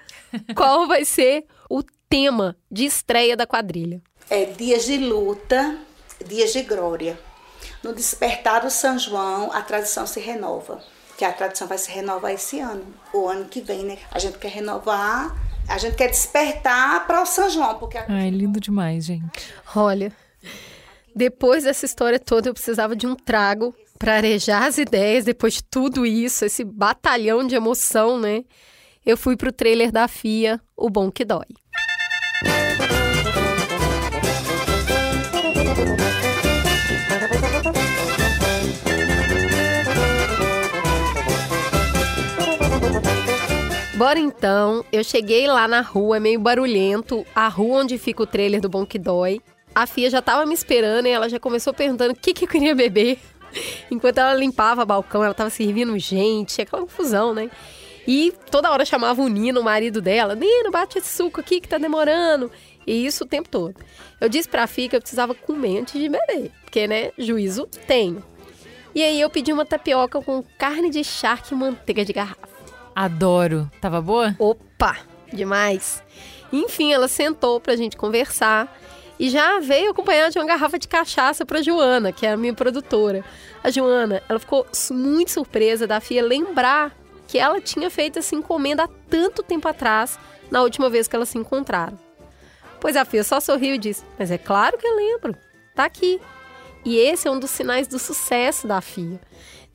qual 0.56 0.88
vai 0.88 1.06
ser 1.06 1.46
o 1.70 1.82
tema 2.10 2.56
de 2.70 2.84
estreia 2.84 3.38
da 3.38 3.48
quadrilha. 3.48 4.02
É 4.30 4.44
dias 4.44 4.86
de 4.86 4.98
luta, 4.98 5.78
dias 6.28 6.52
de 6.52 6.64
glória. 6.64 7.18
No 7.88 7.94
despertar 7.94 8.64
do 8.64 8.70
São 8.70 9.00
João, 9.00 9.50
a 9.54 9.62
tradição 9.62 10.06
se 10.06 10.20
renova 10.20 10.84
que 11.18 11.24
a 11.24 11.32
tradição 11.32 11.70
vai 11.70 11.78
se 11.78 11.90
renovar 11.90 12.34
esse 12.34 12.60
ano, 12.60 12.86
o 13.14 13.30
ano 13.30 13.46
que 13.46 13.62
vem, 13.62 13.86
né? 13.86 13.98
A 14.12 14.20
gente 14.20 14.38
quer 14.38 14.50
renovar, 14.50 15.34
a 15.70 15.78
gente 15.78 15.96
quer 15.96 16.10
despertar 16.10 17.08
para 17.08 17.22
o 17.22 17.26
São 17.26 17.50
João, 17.50 17.80
porque... 17.80 17.98
A... 17.98 18.06
Ai, 18.10 18.30
lindo 18.30 18.60
demais, 18.60 19.06
gente. 19.06 19.54
Olha, 19.74 20.12
depois 21.16 21.64
dessa 21.64 21.86
história 21.86 22.20
toda, 22.20 22.50
eu 22.50 22.54
precisava 22.54 22.94
de 22.94 23.08
um 23.08 23.16
trago 23.16 23.74
para 23.98 24.16
arejar 24.16 24.66
as 24.66 24.78
ideias, 24.78 25.24
depois 25.24 25.54
de 25.54 25.64
tudo 25.64 26.06
isso, 26.06 26.44
esse 26.44 26.66
batalhão 26.66 27.48
de 27.48 27.56
emoção, 27.56 28.20
né? 28.20 28.44
Eu 29.06 29.16
fui 29.16 29.38
pro 29.38 29.54
trailer 29.54 29.94
da 29.94 30.10
FIA, 30.10 30.60
O 30.76 30.90
Bom 30.90 31.10
Que 31.10 31.24
Dói. 31.24 31.48
Bora 43.98 44.20
então. 44.20 44.86
Eu 44.92 45.04
cheguei 45.04 45.48
lá 45.48 45.68
na 45.68 45.82
rua, 45.82 46.18
é 46.18 46.20
meio 46.20 46.40
barulhento, 46.40 47.26
a 47.34 47.48
rua 47.48 47.80
onde 47.80 47.98
fica 47.98 48.22
o 48.22 48.28
trailer 48.28 48.62
do 48.62 48.70
Bom 48.70 48.86
Que 48.86 49.00
Dói. 49.00 49.42
A 49.74 49.88
Fia 49.88 50.08
já 50.08 50.22
tava 50.22 50.46
me 50.46 50.54
esperando 50.54 51.08
e 51.08 51.10
ela 51.10 51.28
já 51.28 51.40
começou 51.40 51.74
perguntando 51.74 52.14
o 52.14 52.16
que, 52.16 52.32
que 52.32 52.46
eu 52.46 52.48
queria 52.48 52.76
beber. 52.76 53.18
Enquanto 53.90 54.20
ela 54.20 54.36
limpava 54.36 54.84
o 54.84 54.86
balcão, 54.86 55.24
ela 55.24 55.34
tava 55.34 55.50
servindo 55.50 55.98
gente, 55.98 56.62
aquela 56.62 56.84
confusão, 56.84 57.34
né? 57.34 57.50
E 58.08 58.32
toda 58.52 58.70
hora 58.70 58.86
chamava 58.86 59.20
o 59.20 59.28
Nino, 59.28 59.62
o 59.62 59.64
marido 59.64 60.00
dela. 60.00 60.36
Nino, 60.36 60.70
bate 60.70 61.00
esse 61.00 61.10
suco 61.10 61.40
aqui 61.40 61.60
que 61.60 61.68
tá 61.68 61.80
demorando. 61.80 62.52
E 62.86 63.04
isso 63.04 63.24
o 63.24 63.28
tempo 63.28 63.50
todo. 63.50 63.76
Eu 64.22 64.30
disse 64.30 64.48
pra 64.48 64.68
Fia 64.68 64.88
que 64.88 64.96
eu 64.96 65.02
precisava 65.02 65.34
comer 65.34 65.80
antes 65.80 66.00
de 66.00 66.08
beber. 66.08 66.52
Porque, 66.64 66.88
né, 66.88 67.12
juízo 67.18 67.68
tenho. 67.88 68.24
E 68.94 69.02
aí 69.02 69.20
eu 69.20 69.30
pedi 69.30 69.52
uma 69.52 69.66
tapioca 69.66 70.22
com 70.22 70.44
carne 70.56 70.92
de 70.92 71.04
charque 71.04 71.56
e 71.56 71.58
manteiga 71.58 72.06
de 72.06 72.14
garrafa. 72.14 72.57
Adoro. 72.98 73.70
Tava 73.80 74.02
boa? 74.02 74.36
Opa, 74.40 74.98
demais. 75.32 76.02
Enfim, 76.52 76.92
ela 76.92 77.08
sentou 77.08 77.60
pra 77.60 77.76
gente 77.76 77.96
conversar 77.96 78.76
e 79.20 79.30
já 79.30 79.60
veio 79.60 79.92
acompanhada 79.92 80.32
de 80.32 80.40
uma 80.40 80.48
garrafa 80.48 80.80
de 80.80 80.88
cachaça 80.88 81.46
pra 81.46 81.62
Joana, 81.62 82.12
que 82.12 82.26
é 82.26 82.32
a 82.32 82.38
minha 82.38 82.56
produtora. 82.56 83.24
A 83.64 83.70
Joana, 83.70 84.24
ela 84.28 84.40
ficou 84.40 84.66
muito 84.90 85.30
surpresa 85.30 85.86
da 85.86 86.02
Fia 86.02 86.24
lembrar 86.24 86.92
que 87.28 87.38
ela 87.38 87.62
tinha 87.62 87.88
feito 87.92 88.18
essa 88.18 88.34
encomenda 88.34 88.86
há 88.86 88.90
tanto 89.08 89.44
tempo 89.44 89.68
atrás, 89.68 90.18
na 90.50 90.64
última 90.64 90.90
vez 90.90 91.08
que 91.08 91.16
elas 91.16 91.30
se 91.30 91.38
encontraram. 91.38 92.00
Pois 92.80 92.96
a 92.96 93.06
Fia 93.06 93.24
só 93.24 93.40
sorriu 93.40 93.76
e 93.76 93.78
disse: 93.78 94.04
Mas 94.18 94.32
é 94.32 94.40
claro 94.40 94.76
que 94.76 94.88
eu 94.88 94.96
lembro, 94.96 95.36
tá 95.76 95.86
aqui. 95.86 96.20
E 96.88 96.98
esse 97.00 97.28
é 97.28 97.32
um 97.32 97.38
dos 97.38 97.52
sinais 97.52 97.86
do 97.86 98.00
sucesso 98.00 98.66
da 98.66 98.80
Fia. 98.80 99.20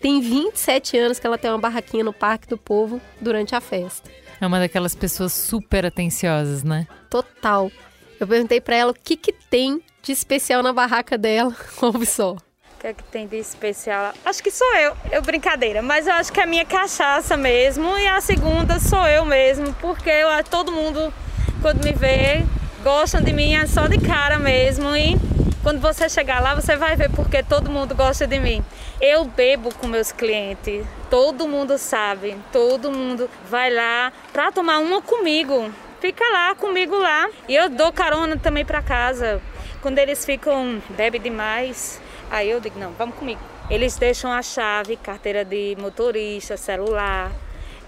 Tem 0.00 0.18
27 0.18 0.96
anos 0.96 1.18
que 1.18 1.26
ela 1.26 1.36
tem 1.36 1.50
uma 1.50 1.58
barraquinha 1.58 2.02
no 2.02 2.10
Parque 2.10 2.48
do 2.48 2.56
Povo 2.56 3.02
durante 3.20 3.54
a 3.54 3.60
festa. 3.60 4.10
É 4.40 4.46
uma 4.46 4.58
daquelas 4.58 4.94
pessoas 4.94 5.34
super 5.34 5.84
atenciosas, 5.84 6.64
né? 6.64 6.86
Total. 7.10 7.70
Eu 8.18 8.26
perguntei 8.26 8.62
para 8.62 8.76
ela 8.76 8.92
o 8.92 8.94
que, 8.94 9.14
que 9.14 9.30
tem 9.30 9.82
de 10.02 10.10
especial 10.10 10.62
na 10.62 10.72
barraca 10.72 11.18
dela. 11.18 11.54
Ouve 11.82 12.06
só. 12.06 12.32
O 12.32 12.80
que 12.80 12.86
é 12.86 12.94
que 12.94 13.04
tem 13.04 13.26
de 13.26 13.36
especial? 13.36 14.14
Acho 14.24 14.42
que 14.42 14.50
sou 14.50 14.74
eu. 14.76 14.96
Eu 15.10 15.20
brincadeira, 15.20 15.82
mas 15.82 16.06
eu 16.06 16.14
acho 16.14 16.32
que 16.32 16.40
é 16.40 16.44
a 16.44 16.46
minha 16.46 16.64
cachaça 16.64 17.36
mesmo 17.36 17.98
e 17.98 18.08
a 18.08 18.22
segunda 18.22 18.80
sou 18.80 19.06
eu 19.06 19.26
mesmo, 19.26 19.74
porque 19.82 20.08
eu, 20.08 20.28
todo 20.44 20.72
mundo 20.72 21.12
quando 21.60 21.84
me 21.84 21.92
vê 21.92 22.42
gostam 22.82 23.20
de 23.20 23.34
mim 23.34 23.54
é 23.54 23.66
só 23.66 23.86
de 23.86 23.98
cara 23.98 24.38
mesmo 24.38 24.96
e 24.96 25.16
quando 25.62 25.80
você 25.80 26.08
chegar 26.08 26.42
lá, 26.42 26.56
você 26.56 26.76
vai 26.76 26.96
ver 26.96 27.08
porque 27.10 27.40
todo 27.42 27.70
mundo 27.70 27.94
gosta 27.94 28.26
de 28.26 28.38
mim. 28.38 28.64
Eu 29.00 29.24
bebo 29.24 29.72
com 29.72 29.86
meus 29.86 30.10
clientes, 30.10 30.84
todo 31.08 31.46
mundo 31.46 31.78
sabe, 31.78 32.36
todo 32.52 32.90
mundo 32.90 33.30
vai 33.48 33.72
lá 33.72 34.12
para 34.32 34.50
tomar 34.50 34.80
uma 34.80 35.00
comigo. 35.00 35.72
Fica 36.00 36.24
lá 36.32 36.54
comigo 36.56 36.98
lá 36.98 37.28
e 37.48 37.54
eu 37.54 37.70
dou 37.70 37.92
carona 37.92 38.36
também 38.36 38.64
para 38.64 38.82
casa. 38.82 39.40
Quando 39.80 39.98
eles 39.98 40.24
ficam 40.24 40.82
bebe 40.90 41.20
demais, 41.20 42.00
aí 42.28 42.50
eu 42.50 42.58
digo 42.58 42.78
não, 42.78 42.90
vamos 42.92 43.14
comigo. 43.14 43.40
Eles 43.70 43.96
deixam 43.96 44.32
a 44.32 44.42
chave, 44.42 44.96
carteira 44.96 45.44
de 45.44 45.76
motorista, 45.78 46.56
celular. 46.56 47.30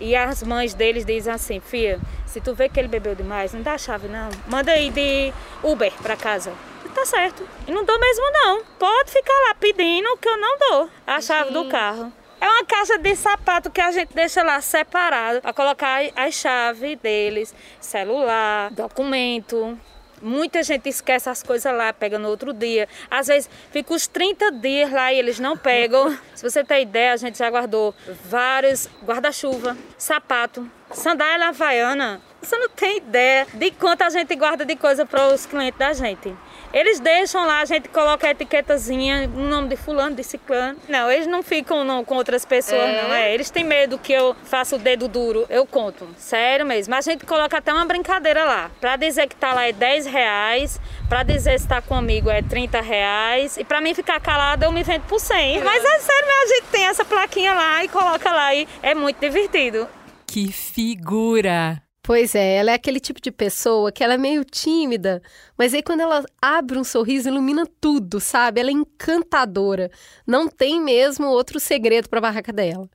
E 0.01 0.15
as 0.15 0.45
mães 0.45 0.75
deles 0.75 1.05
dizem 1.05 1.33
assim, 1.33 1.59
filha, 1.59 2.01
se 2.25 2.41
tu 2.41 2.55
vê 2.55 2.69
que 2.69 2.79
ele 2.79 2.89
bebeu 2.89 3.17
demais, 3.17 3.53
não 3.53 3.63
dá 3.63 3.75
a 3.75 3.79
chave 3.79 4.07
não. 4.07 4.29
Manda 4.47 4.71
aí 4.71 4.91
de 4.91 5.33
Uber 5.63 5.93
para 6.01 6.17
casa 6.17 6.53
tá 6.95 7.05
certo. 7.05 7.47
E 7.67 7.73
não 7.73 7.85
dou 7.85 7.99
mesmo 7.99 8.25
não. 8.31 8.65
Pode 8.79 9.11
ficar 9.11 9.35
lá 9.49 9.55
pedindo 9.55 10.17
que 10.17 10.29
eu 10.29 10.39
não 10.39 10.59
dou 10.59 10.91
a 11.07 11.21
chave 11.21 11.49
Sim. 11.49 11.55
do 11.55 11.69
carro. 11.69 12.13
É 12.41 12.47
uma 12.47 12.65
caixa 12.65 12.99
de 12.99 13.17
sapato 13.17 13.71
que 13.71 13.81
a 13.81 13.91
gente 13.91 14.15
deixa 14.15 14.43
lá 14.43 14.61
separado 14.61 15.41
para 15.41 15.53
colocar 15.53 16.03
as 16.15 16.35
chaves 16.35 16.99
deles, 16.99 17.55
celular, 17.81 18.71
documento. 18.71 19.79
Muita 20.21 20.63
gente 20.63 20.89
esquece 20.89 21.29
as 21.29 21.43
coisas 21.43 21.75
lá, 21.75 21.93
pega 21.93 22.19
no 22.19 22.29
outro 22.29 22.53
dia. 22.53 22.89
Às 23.11 23.27
vezes 23.29 23.51
fica 23.71 23.95
os 23.95 24.07
30 24.07 24.53
dias 24.53 24.91
lá 24.91 25.13
e 25.13 25.19
eles 25.19 25.39
não 25.39 25.57
pegam. 25.57 26.17
Se 26.35 26.43
você 26.43 26.63
tem 26.63 26.83
ideia, 26.83 27.13
a 27.13 27.17
gente 27.17 27.39
já 27.39 27.51
guardou 27.51 27.95
vários 28.25 28.89
guarda-chuva, 29.03 29.77
sapato, 29.97 30.71
sandália 30.93 31.49
havaiana. 31.49 32.21
Você 32.41 32.59
não 32.59 32.69
tem 32.69 32.99
ideia 32.99 33.47
de 33.55 33.71
quanto 33.71 34.03
a 34.03 34.11
gente 34.11 34.35
guarda 34.37 34.67
de 34.67 34.77
coisa 34.77 35.07
para 35.07 35.29
os 35.29 35.47
clientes 35.47 35.79
da 35.79 35.95
gente. 35.95 36.35
Eles 36.75 36.99
deixam 36.99 37.47
lá, 37.47 37.61
a 37.61 37.65
gente 37.65 37.89
coloca 37.89 38.27
a 38.27 38.33
etiquetazinha, 38.33 39.31
o 39.33 39.41
nome 39.43 39.69
de 39.69 39.77
fulano, 39.77 40.17
de 40.17 40.25
ciclano. 40.25 40.77
Não, 40.89 41.09
eles 41.09 41.29
não 41.29 41.41
ficam 41.41 41.85
não, 41.85 42.05
com 42.05 42.17
outras 42.17 42.45
pessoas, 42.45 42.83
é. 42.83 43.03
não. 43.03 43.15
É, 43.15 43.33
eles 43.33 43.49
têm 43.49 43.63
medo 43.63 43.97
que 43.97 44.13
eu 44.13 44.35
faça 44.43 44.75
o 44.75 44.79
dedo 44.79 45.07
duro. 45.07 45.47
Eu 45.49 45.65
conto, 45.65 46.09
sério 46.19 46.67
mesmo. 46.67 46.93
A 46.93 47.01
gente 47.01 47.25
coloca 47.25 47.57
até 47.57 47.73
uma 47.73 47.85
brincadeira 47.85 48.43
lá. 48.43 48.73
Pra 48.81 48.97
dizer 48.97 49.29
que 49.29 49.37
tá 49.37 49.55
lá 49.55 49.69
é 49.69 49.73
10 49.73 50.07
reais, 50.07 50.81
pra 51.09 51.23
dizer 51.23 51.61
se 51.61 51.69
tá 51.69 51.81
comigo 51.81 52.29
é 52.29 52.43
30 52.43 52.81
reais. 52.81 53.57
E 53.57 53.63
pra 53.63 53.81
mim 53.81 53.95
ficar 53.95 54.21
calada, 54.21 54.67
eu 54.67 54.73
me 54.73 54.83
vendo 54.83 55.03
por 55.03 55.21
100. 55.21 55.59
É. 55.59 55.63
Mas 55.63 55.85
é 55.85 55.99
sério, 56.01 56.29
a 56.29 56.47
gente 56.49 56.67
tem 56.73 56.87
essa 56.87 57.05
plaquinha 57.05 57.55
lá 57.55 57.85
e 57.85 57.89
coloca 57.89 58.33
lá 58.33 58.53
e 58.53 58.67
é 58.83 58.97
muito 58.97 59.21
divertido. 59.21 59.87
Que 60.27 60.51
figura! 60.51 61.84
Pois 62.07 62.35
é, 62.35 62.57
ela 62.57 62.71
é 62.71 62.75
aquele 62.75 63.01
tipo 63.01 63.19
de 63.19 63.33
pessoa 63.33 63.91
que 63.91 64.05
ela 64.05 64.13
é 64.13 64.19
meio 64.19 64.45
tímida, 64.45 65.23
mas 65.57 65.73
aí 65.73 65.83
quando 65.83 66.01
ela 66.01 66.23
abre 66.41 66.79
um 66.79 66.85
sorriso, 66.85 67.31
ilumina 67.31 67.67
tudo, 67.81 68.21
sabe? 68.21 68.61
Ela 68.61 68.69
é 68.69 68.75
encantadora. 68.75 69.91
Não 70.27 70.47
tem 70.47 70.79
mesmo 70.83 71.27
outro 71.27 71.59
segredo 71.59 72.07
para 72.11 72.19
a 72.19 72.23
barraca 72.23 72.53
dela. 72.53 72.91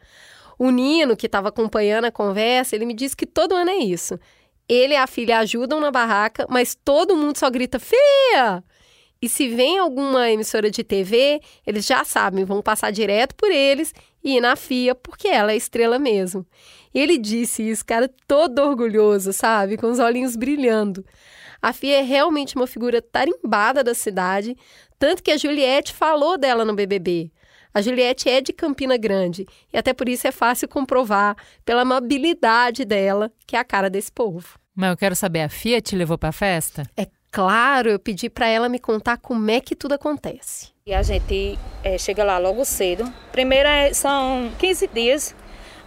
O 0.60 0.70
Nino, 0.70 1.18
que 1.18 1.26
estava 1.26 1.50
acompanhando 1.50 2.06
a 2.06 2.12
conversa, 2.12 2.76
ele 2.76 2.86
me 2.86 2.94
disse 2.94 3.16
que 3.16 3.26
todo 3.26 3.56
ano 3.56 3.72
é 3.72 3.78
isso. 3.78 4.20
Ele 4.68 4.94
e 4.94 4.98
a 4.98 5.08
filha 5.08 5.40
ajudam 5.40 5.80
na 5.80 5.90
barraca, 5.90 6.46
mas 6.48 6.76
todo 6.76 7.18
mundo 7.18 7.36
só 7.40 7.50
grita 7.50 7.80
feia! 7.80 8.64
E 9.20 9.28
se 9.28 9.50
vem 9.50 9.80
alguma 9.80 10.30
emissora 10.30 10.70
de 10.70 10.84
TV, 10.84 11.42
eles 11.66 11.86
já 11.86 12.06
sabem, 12.06 12.46
vão 12.46 12.62
passar 12.62 12.92
direto 12.92 13.34
por 13.36 13.50
eles 13.50 13.92
e 14.24 14.38
ir 14.38 14.42
na 14.42 14.56
FIA, 14.56 14.94
porque 14.94 15.28
ela 15.28 15.52
é 15.52 15.56
estrela 15.56 15.98
mesmo. 15.98 16.46
E 16.94 17.00
ele 17.00 17.18
disse 17.18 17.68
isso, 17.68 17.86
cara, 17.86 18.10
todo 18.28 18.60
orgulhoso, 18.60 19.32
sabe? 19.32 19.78
Com 19.78 19.88
os 19.88 20.00
olhinhos 20.00 20.36
brilhando. 20.36 21.06
A 21.62 21.74
Fia 21.74 22.00
é 22.00 22.02
realmente 22.02 22.56
uma 22.56 22.66
figura 22.66 23.02
tarimbada 23.02 23.84
da 23.84 23.94
cidade, 23.94 24.56
tanto 24.98 25.22
que 25.22 25.32
a 25.32 25.38
Juliette 25.38 25.94
falou 25.94 26.38
dela 26.38 26.64
no 26.64 26.74
BBB. 26.74 27.32
A 27.74 27.82
Juliette 27.82 28.28
é 28.30 28.42
de 28.42 28.52
Campina 28.52 28.98
Grande 28.98 29.46
e 29.72 29.78
até 29.78 29.94
por 29.94 30.10
isso 30.10 30.28
é 30.28 30.32
fácil 30.32 30.68
comprovar 30.68 31.36
pela 31.64 31.82
amabilidade 31.82 32.84
dela, 32.84 33.32
que 33.46 33.56
é 33.56 33.60
a 33.60 33.64
cara 33.64 33.90
desse 33.90 34.12
povo. 34.12 34.58
Mas 34.76 34.90
eu 34.90 34.98
quero 34.98 35.16
saber, 35.16 35.42
a 35.42 35.50
Fia 35.50 35.82
te 35.82 35.96
levou 35.96 36.18
pra 36.18 36.32
festa? 36.32 36.84
É 36.98 37.08
claro, 37.32 37.90
eu 37.90 38.00
pedi 38.00 38.30
para 38.30 38.48
ela 38.48 38.70
me 38.70 38.80
contar 38.80 39.18
como 39.18 39.52
é 39.52 39.60
que 39.60 39.76
tudo 39.76 39.94
acontece. 39.94 40.70
E 40.86 40.94
a 40.94 41.04
gente 41.04 41.60
é, 41.84 41.98
chega 41.98 42.24
lá 42.24 42.38
logo 42.38 42.66
cedo. 42.66 43.04
Primeiro 43.32 43.68
é, 43.68 43.94
são 43.94 44.50
15 44.58 44.88
dias 44.88 45.36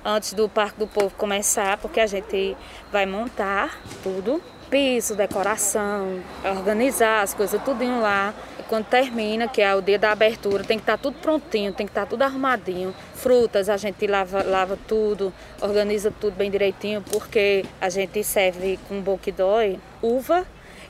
antes 0.05 0.33
do 0.33 0.49
Parque 0.49 0.79
do 0.79 0.87
Povo 0.87 1.15
começar, 1.17 1.77
porque 1.79 2.01
a 2.01 2.07
gente 2.07 2.57
vai 2.91 3.07
montar 3.07 3.81
tudo, 4.03 4.43
piso, 4.71 5.15
decoração, 5.15 6.21
organizar 6.45 7.23
as 7.23 7.35
coisas 7.35 7.63
tudinho 7.63 8.01
lá. 8.01 8.33
E 8.59 8.63
quando 8.63 8.87
termina, 8.87 9.47
que 9.47 9.61
é 9.61 9.75
o 9.75 9.83
dia 9.83 9.99
da 9.99 10.13
abertura, 10.13 10.65
tem 10.65 10.79
que 10.79 10.83
estar 10.83 10.97
tá 10.97 11.03
tudo 11.03 11.19
prontinho, 11.19 11.73
tem 11.73 11.87
que 11.87 11.91
estar 11.91 12.03
tá 12.03 12.07
tudo 12.07 12.23
arrumadinho. 12.23 12.95
Frutas, 13.15 13.69
a 13.69 13.77
gente 13.77 14.07
lava, 14.07 14.43
lava 14.43 14.79
tudo, 14.89 15.33
organiza 15.61 16.11
tudo 16.11 16.35
bem 16.35 16.51
direitinho, 16.51 17.03
porque 17.03 17.65
a 17.81 17.89
gente 17.89 18.25
serve 18.25 18.79
com 18.89 19.01
boquidói, 19.01 19.79
uva 20.01 20.47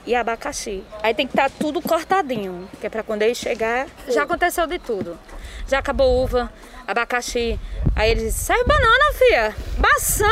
e 0.07 0.15
abacaxi. 0.15 0.85
Aí 1.03 1.13
tem 1.13 1.27
que 1.27 1.33
estar 1.33 1.51
tá 1.51 1.57
tudo 1.59 1.83
cortadinho, 1.83 2.69
que 2.81 2.87
é 2.87 2.91
para 2.91 3.03
quando 3.03 3.23
ele 3.23 3.35
chegar, 3.35 3.89
já 4.09 4.23
aconteceu 4.23 4.67
de 4.67 4.79
tudo. 4.79 5.19
Já 5.67 5.79
acabou 5.79 6.23
uva, 6.23 6.53
abacaxi. 6.87 7.59
Aí 7.97 8.11
ele 8.11 8.25
disse, 8.25 8.39
serve 8.39 8.65
banana, 8.65 9.13
filha. 9.19 9.57
Maçã. 9.79 10.31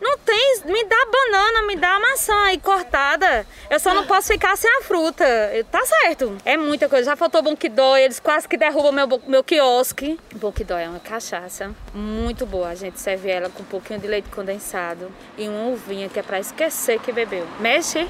Não 0.00 0.18
tem, 0.18 0.62
me 0.64 0.82
dá 0.82 0.96
banana, 1.12 1.62
me 1.62 1.76
dá 1.76 2.00
maçã 2.00 2.34
aí 2.46 2.58
cortada. 2.58 3.46
Eu 3.70 3.78
só 3.78 3.94
não 3.94 4.04
posso 4.04 4.32
ficar 4.32 4.56
sem 4.56 4.68
a 4.78 4.82
fruta. 4.82 5.24
Tá 5.70 5.80
certo. 5.86 6.36
É 6.44 6.56
muita 6.56 6.88
coisa. 6.88 7.10
Já 7.10 7.14
faltou 7.14 7.40
bonquidói, 7.40 8.02
eles 8.02 8.18
quase 8.18 8.48
que 8.48 8.56
derrubam 8.56 8.90
meu, 8.90 9.06
meu 9.28 9.44
quiosque. 9.44 10.18
Bonquidói 10.34 10.82
é 10.82 10.88
uma 10.88 10.98
cachaça 10.98 11.72
muito 11.94 12.44
boa. 12.44 12.70
A 12.70 12.74
gente 12.74 12.98
serve 12.98 13.30
ela 13.30 13.48
com 13.48 13.62
um 13.62 13.66
pouquinho 13.66 14.00
de 14.00 14.08
leite 14.08 14.28
condensado 14.28 15.08
e 15.38 15.46
uma 15.46 15.68
uvinha 15.68 16.08
que 16.08 16.18
é 16.18 16.22
para 16.22 16.40
esquecer 16.40 16.98
que 16.98 17.12
bebeu. 17.12 17.46
Mexe 17.60 18.08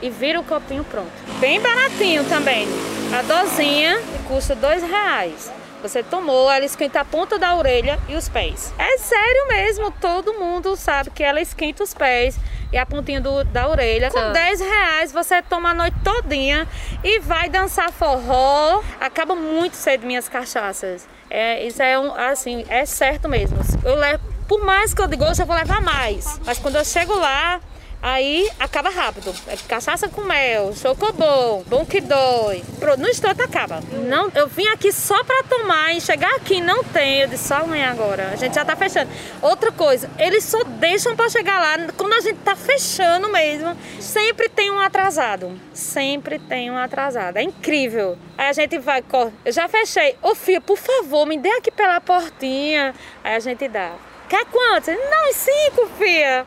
e 0.00 0.08
vira 0.08 0.40
o 0.40 0.44
copinho 0.44 0.84
pronto. 0.84 1.12
Bem 1.38 1.60
baratinho 1.60 2.24
também. 2.30 2.66
A 3.14 3.20
dozinha 3.20 4.00
custa 4.26 4.54
dois 4.54 4.82
reais. 4.82 5.52
Você 5.82 6.02
tomou, 6.02 6.50
ela 6.50 6.64
esquenta 6.64 7.00
a 7.00 7.04
ponta 7.04 7.38
da 7.38 7.54
orelha 7.54 7.98
e 8.08 8.14
os 8.14 8.28
pés. 8.28 8.72
É 8.78 8.98
sério 8.98 9.48
mesmo, 9.48 9.90
todo 9.90 10.34
mundo 10.34 10.76
sabe 10.76 11.10
que 11.10 11.22
ela 11.22 11.40
esquenta 11.40 11.82
os 11.82 11.94
pés 11.94 12.38
e 12.72 12.78
a 12.78 12.86
pontinha 12.86 13.20
do, 13.20 13.42
da 13.44 13.68
orelha. 13.68 14.10
Com 14.10 14.32
10 14.32 14.60
reais 14.60 15.12
você 15.12 15.42
toma 15.42 15.70
a 15.70 15.74
noite 15.74 15.96
todinha 16.04 16.68
e 17.02 17.18
vai 17.20 17.48
dançar 17.48 17.90
forró. 17.90 18.82
Acaba 19.00 19.34
muito 19.34 19.74
cedo 19.74 20.06
minhas 20.06 20.28
cachaças. 20.28 21.06
É, 21.28 21.64
isso 21.66 21.82
é 21.82 21.98
um, 21.98 22.12
assim, 22.14 22.64
é 22.68 22.84
certo 22.84 23.28
mesmo. 23.28 23.58
Eu 23.84 23.94
levo, 23.94 24.22
por 24.48 24.64
mais 24.64 24.92
que 24.92 25.00
eu 25.00 25.06
diga, 25.06 25.26
eu 25.26 25.46
vou 25.46 25.56
levar 25.56 25.80
mais. 25.80 26.40
Mas 26.44 26.58
quando 26.58 26.76
eu 26.76 26.84
chego 26.84 27.14
lá, 27.14 27.60
Aí 28.02 28.50
acaba 28.58 28.88
rápido. 28.88 29.34
É 29.46 29.56
cachaça 29.68 30.08
com 30.08 30.22
mel, 30.22 30.72
chocobom, 30.74 31.62
bom 31.66 31.84
que 31.84 32.00
dói. 32.00 32.62
No 32.98 33.08
instante 33.08 33.42
acaba. 33.42 33.80
Não, 34.08 34.30
eu 34.34 34.48
vim 34.48 34.66
aqui 34.68 34.90
só 34.90 35.22
para 35.22 35.42
tomar 35.44 35.94
e 35.94 36.00
chegar 36.00 36.34
aqui 36.36 36.60
não 36.60 36.82
tem. 36.82 37.20
Eu 37.20 37.28
disse 37.28 37.48
só 37.48 37.56
amanhã 37.56 37.90
agora. 37.90 38.30
A 38.32 38.36
gente 38.36 38.54
já 38.54 38.64
tá 38.64 38.74
fechando. 38.74 39.10
Outra 39.42 39.70
coisa, 39.70 40.10
eles 40.18 40.44
só 40.44 40.64
deixam 40.64 41.14
para 41.14 41.28
chegar 41.28 41.60
lá 41.60 41.92
quando 41.96 42.14
a 42.14 42.20
gente 42.20 42.38
tá 42.38 42.56
fechando 42.56 43.28
mesmo. 43.28 43.76
Sempre 44.00 44.48
tem 44.48 44.70
um 44.70 44.78
atrasado. 44.78 45.60
Sempre 45.74 46.38
tem 46.38 46.70
um 46.70 46.78
atrasado. 46.78 47.36
É 47.36 47.42
incrível. 47.42 48.16
Aí 48.38 48.48
a 48.48 48.52
gente 48.52 48.78
vai, 48.78 49.04
eu 49.44 49.52
já 49.52 49.68
fechei. 49.68 50.16
Ô 50.22 50.34
filha, 50.34 50.60
por 50.60 50.78
favor, 50.78 51.26
me 51.26 51.36
dê 51.38 51.50
aqui 51.50 51.70
pela 51.70 52.00
portinha. 52.00 52.94
Aí 53.22 53.34
a 53.34 53.40
gente 53.40 53.68
dá. 53.68 53.92
Quer 54.30 54.46
quantos? 54.46 54.94
Não, 54.94 55.32
cinco, 55.32 55.88
filha. 55.98 56.46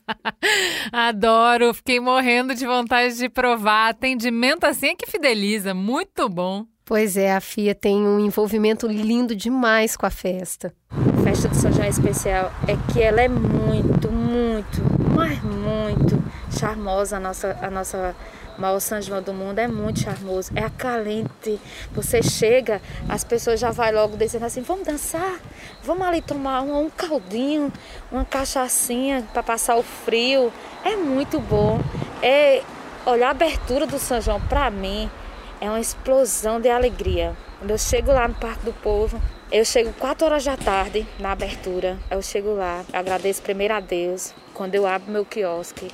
Adoro, 0.90 1.74
fiquei 1.74 2.00
morrendo 2.00 2.54
de 2.54 2.64
vontade 2.64 3.18
de 3.18 3.28
provar. 3.28 3.90
Atendimento 3.90 4.64
assim 4.64 4.86
é 4.88 4.94
que 4.94 5.06
fideliza, 5.06 5.74
muito 5.74 6.26
bom. 6.26 6.64
Pois 6.82 7.18
é, 7.18 7.34
a 7.34 7.40
FIA 7.40 7.74
tem 7.74 7.98
um 7.98 8.18
envolvimento 8.18 8.86
lindo 8.86 9.36
demais 9.36 9.94
com 9.94 10.06
a 10.06 10.10
festa. 10.10 10.72
A 10.90 11.22
festa 11.22 11.48
do 11.48 11.54
São 11.54 11.70
João 11.70 11.86
especial 11.86 12.50
é 12.66 12.74
que 12.90 13.02
ela 13.02 13.20
é 13.20 13.28
muito, 13.28 14.10
muito, 14.10 14.80
mas 15.14 15.38
muito 15.42 16.18
charmosa 16.58 17.18
a 17.18 17.20
nossa, 17.20 17.58
a 17.60 17.70
nossa 17.70 18.16
mas 18.60 18.76
o 18.76 18.80
São 18.80 19.00
João 19.00 19.22
do 19.22 19.32
Mundo 19.32 19.58
é 19.58 19.66
muito 19.66 20.00
charmoso, 20.00 20.52
é 20.54 20.62
acalente. 20.62 21.58
Você 21.92 22.22
chega, 22.22 22.80
as 23.08 23.24
pessoas 23.24 23.58
já 23.58 23.70
vai 23.70 23.90
logo 23.90 24.16
dizendo 24.18 24.44
assim: 24.44 24.60
vamos 24.60 24.86
dançar, 24.86 25.40
vamos 25.82 26.06
ali 26.06 26.20
tomar 26.20 26.60
um, 26.60 26.84
um 26.84 26.90
caldinho, 26.90 27.72
uma 28.12 28.24
cachaçinha 28.24 29.26
para 29.32 29.42
passar 29.42 29.76
o 29.76 29.82
frio. 29.82 30.52
É 30.84 30.94
muito 30.94 31.40
bom. 31.40 31.80
É, 32.22 32.62
olha, 33.06 33.28
a 33.28 33.30
abertura 33.30 33.86
do 33.86 33.98
São 33.98 34.20
João, 34.20 34.40
para 34.42 34.70
mim, 34.70 35.10
é 35.58 35.68
uma 35.68 35.80
explosão 35.80 36.60
de 36.60 36.68
alegria. 36.68 37.34
Quando 37.58 37.70
eu 37.70 37.78
chego 37.78 38.12
lá 38.12 38.28
no 38.28 38.34
Parque 38.34 38.64
do 38.64 38.72
Povo, 38.74 39.20
eu 39.50 39.64
chego 39.64 39.92
4 39.94 40.26
horas 40.26 40.44
da 40.44 40.56
tarde 40.56 41.06
na 41.18 41.32
abertura. 41.32 41.98
Eu 42.10 42.20
chego 42.20 42.54
lá, 42.54 42.84
agradeço 42.92 43.42
primeiro 43.42 43.74
a 43.74 43.80
Deus. 43.80 44.34
Quando 44.52 44.74
eu 44.74 44.86
abro 44.86 45.10
meu 45.10 45.24
quiosque, 45.24 45.90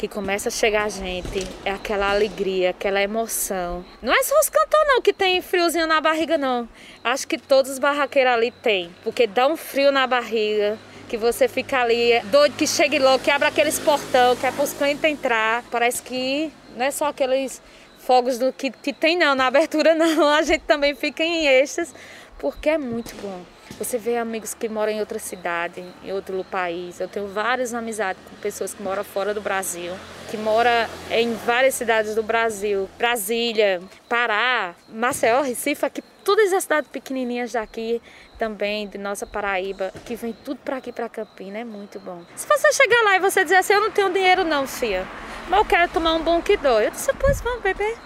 que 0.00 0.08
começa 0.08 0.48
a 0.48 0.50
chegar 0.50 0.90
gente, 0.90 1.46
é 1.62 1.70
aquela 1.70 2.10
alegria, 2.10 2.70
aquela 2.70 3.02
emoção. 3.02 3.84
Não 4.00 4.10
é 4.10 4.22
só 4.22 4.34
os 4.40 4.48
cantores 4.48 4.88
não 4.88 5.02
que 5.02 5.12
tem 5.12 5.42
friozinho 5.42 5.86
na 5.86 6.00
barriga 6.00 6.38
não. 6.38 6.66
Acho 7.04 7.28
que 7.28 7.36
todos 7.36 7.72
os 7.72 7.78
barraqueiros 7.78 8.32
ali 8.32 8.50
tem, 8.50 8.90
porque 9.04 9.26
dá 9.26 9.46
um 9.46 9.58
frio 9.58 9.92
na 9.92 10.06
barriga, 10.06 10.78
que 11.06 11.18
você 11.18 11.46
fica 11.46 11.82
ali 11.82 12.12
é 12.12 12.22
doido 12.24 12.56
que 12.56 12.66
chegue 12.66 12.98
logo, 12.98 13.22
que 13.22 13.30
abra 13.30 13.48
aqueles 13.48 13.78
portão, 13.78 14.34
que 14.36 14.46
é 14.46 14.50
para 14.50 14.64
os 14.64 14.72
clientes 14.72 15.04
entrar. 15.04 15.62
Parece 15.70 16.00
que 16.00 16.50
não 16.74 16.86
é 16.86 16.90
só 16.90 17.08
aqueles 17.08 17.60
fogos 17.98 18.38
do 18.38 18.54
que, 18.54 18.70
que 18.70 18.94
tem 18.94 19.18
não 19.18 19.34
na 19.34 19.48
abertura 19.48 19.92
não, 19.94 20.30
a 20.30 20.40
gente 20.40 20.62
também 20.62 20.94
fica 20.94 21.22
em 21.22 21.46
êxtase, 21.46 21.92
porque 22.38 22.70
é 22.70 22.78
muito 22.78 23.14
bom. 23.16 23.42
Você 23.80 23.96
vê 23.96 24.18
amigos 24.18 24.52
que 24.52 24.68
moram 24.68 24.92
em 24.92 25.00
outra 25.00 25.18
cidade, 25.18 25.82
em 26.04 26.12
outro 26.12 26.44
país. 26.44 27.00
Eu 27.00 27.08
tenho 27.08 27.26
várias 27.26 27.72
amizades 27.72 28.22
com 28.28 28.36
pessoas 28.36 28.74
que 28.74 28.82
moram 28.82 29.02
fora 29.02 29.32
do 29.32 29.40
Brasil, 29.40 29.94
que 30.30 30.36
moram 30.36 30.70
em 31.10 31.32
várias 31.46 31.76
cidades 31.76 32.14
do 32.14 32.22
Brasil. 32.22 32.90
Brasília, 32.98 33.80
Pará, 34.06 34.74
Maceió, 34.86 35.40
Recife, 35.40 35.86
aqui, 35.86 36.02
todas 36.22 36.52
as 36.52 36.64
cidades 36.64 36.90
pequenininhas 36.90 37.52
daqui 37.52 38.02
também, 38.38 38.86
de 38.86 38.98
nossa 38.98 39.26
Paraíba, 39.26 39.90
que 40.04 40.14
vem 40.14 40.34
tudo 40.44 40.60
para 40.62 40.76
aqui, 40.76 40.92
para 40.92 41.08
Campina, 41.08 41.60
é 41.60 41.64
muito 41.64 41.98
bom. 41.98 42.22
Se 42.36 42.46
você 42.46 42.70
chegar 42.74 43.02
lá 43.04 43.16
e 43.16 43.20
você 43.20 43.42
dizer 43.44 43.56
assim, 43.56 43.72
eu 43.72 43.80
não 43.80 43.90
tenho 43.90 44.12
dinheiro 44.12 44.44
não, 44.44 44.66
filha, 44.66 45.08
mas 45.48 45.58
eu 45.58 45.64
quero 45.64 45.90
tomar 45.90 46.16
um 46.16 46.22
bom 46.22 46.42
que 46.42 46.54
dói. 46.58 46.88
Eu 46.88 46.90
disse, 46.90 47.10
pois 47.14 47.40
vamos 47.40 47.62
beber, 47.62 47.96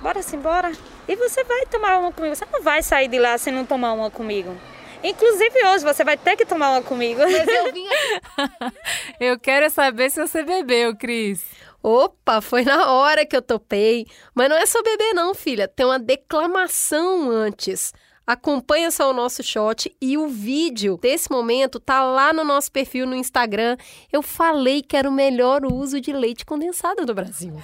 bora 0.00 0.20
sim, 0.22 0.38
bora. 0.38 0.72
E 1.06 1.14
você 1.14 1.44
vai 1.44 1.66
tomar 1.66 1.98
uma 1.98 2.10
comigo, 2.10 2.34
você 2.34 2.44
não 2.52 2.62
vai 2.62 2.82
sair 2.82 3.06
de 3.06 3.20
lá 3.20 3.38
sem 3.38 3.52
não 3.52 3.64
tomar 3.64 3.92
uma 3.92 4.10
comigo. 4.10 4.56
Inclusive 5.02 5.66
hoje 5.66 5.84
você 5.84 6.04
vai 6.04 6.16
ter 6.16 6.36
que 6.36 6.44
tomar 6.44 6.70
uma 6.70 6.82
comigo. 6.82 7.20
Mas 7.20 7.48
eu 7.48 7.72
vim 7.72 7.86
aqui. 7.86 8.74
eu 9.20 9.38
quero 9.38 9.70
saber 9.70 10.10
se 10.10 10.20
você 10.20 10.42
bebeu, 10.42 10.96
Cris. 10.96 11.44
Opa, 11.82 12.40
foi 12.40 12.62
na 12.62 12.92
hora 12.92 13.24
que 13.24 13.34
eu 13.34 13.42
topei. 13.42 14.06
Mas 14.34 14.48
não 14.48 14.56
é 14.56 14.66
só 14.66 14.82
beber 14.82 15.14
não, 15.14 15.34
filha. 15.34 15.66
Tem 15.66 15.86
uma 15.86 15.98
declamação 15.98 17.30
antes. 17.30 17.92
Acompanha 18.26 18.92
só 18.92 19.10
o 19.10 19.12
nosso 19.12 19.42
shot 19.42 19.92
e 20.00 20.16
o 20.16 20.28
vídeo 20.28 20.96
desse 21.02 21.28
momento 21.28 21.80
tá 21.80 22.04
lá 22.04 22.32
no 22.32 22.44
nosso 22.44 22.70
perfil 22.70 23.04
no 23.04 23.16
Instagram. 23.16 23.76
Eu 24.12 24.22
falei 24.22 24.82
que 24.82 24.96
era 24.96 25.08
o 25.08 25.12
melhor 25.12 25.64
uso 25.64 26.00
de 26.00 26.12
leite 26.12 26.44
condensado 26.44 27.04
do 27.04 27.12
Brasil. 27.12 27.60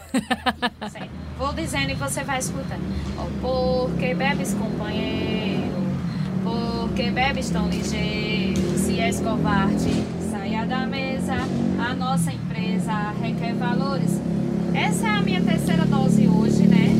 Vou 1.38 1.52
dizendo 1.52 1.90
e 1.90 1.94
você 1.94 2.24
vai 2.24 2.40
escutando. 2.40 2.82
Oh, 3.16 3.88
porque 3.88 4.12
bebes, 4.12 4.54
companheiro? 4.54 5.55
Porque 6.46 7.10
bebes 7.10 7.50
tão 7.50 7.68
ligeiro. 7.68 8.78
Se 8.78 9.00
és 9.00 9.20
covarde, 9.20 9.90
sai 10.30 10.46
cheia 10.56 10.64
da 10.64 10.86
mesa, 10.86 11.34
a 11.78 11.94
nossa 11.94 12.32
empresa 12.32 13.12
requer 13.20 13.52
valores. 13.54 14.20
Essa 14.72 15.06
é 15.06 15.10
a 15.10 15.20
minha 15.22 15.42
terceira 15.42 15.84
dose 15.84 16.28
hoje, 16.28 16.62
né? 16.66 16.94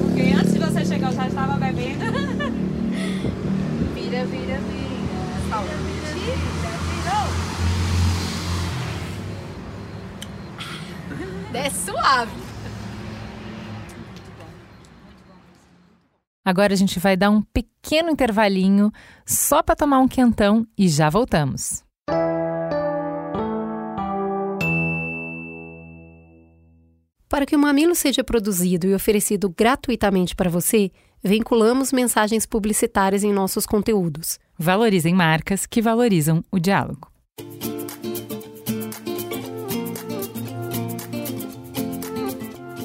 Porque 0.00 0.32
antes 0.32 0.52
de 0.52 0.60
você 0.60 0.84
chegar 0.84 1.10
eu 1.10 1.16
já 1.16 1.26
estava 1.26 1.54
bebendo. 1.56 2.04
vira, 3.94 4.24
vira, 4.26 4.60
vira. 4.60 4.94
Salve. 5.50 5.68
Vira, 6.14 6.36
virou. 7.02 7.26
Desce 11.52 11.84
suave. 11.86 12.43
Agora 16.44 16.74
a 16.74 16.76
gente 16.76 16.98
vai 16.98 17.16
dar 17.16 17.30
um 17.30 17.40
pequeno 17.40 18.10
intervalinho 18.10 18.92
só 19.24 19.62
para 19.62 19.74
tomar 19.74 20.00
um 20.00 20.08
quentão 20.08 20.66
e 20.76 20.88
já 20.88 21.08
voltamos. 21.08 21.82
Para 27.28 27.46
que 27.46 27.56
o 27.56 27.58
Mamilo 27.58 27.94
seja 27.94 28.22
produzido 28.22 28.86
e 28.86 28.94
oferecido 28.94 29.48
gratuitamente 29.48 30.36
para 30.36 30.50
você, 30.50 30.92
vinculamos 31.22 31.92
mensagens 31.92 32.46
publicitárias 32.46 33.24
em 33.24 33.32
nossos 33.32 33.66
conteúdos. 33.66 34.38
Valorizem 34.56 35.14
marcas 35.14 35.66
que 35.66 35.82
valorizam 35.82 36.44
o 36.52 36.60
diálogo. 36.60 37.10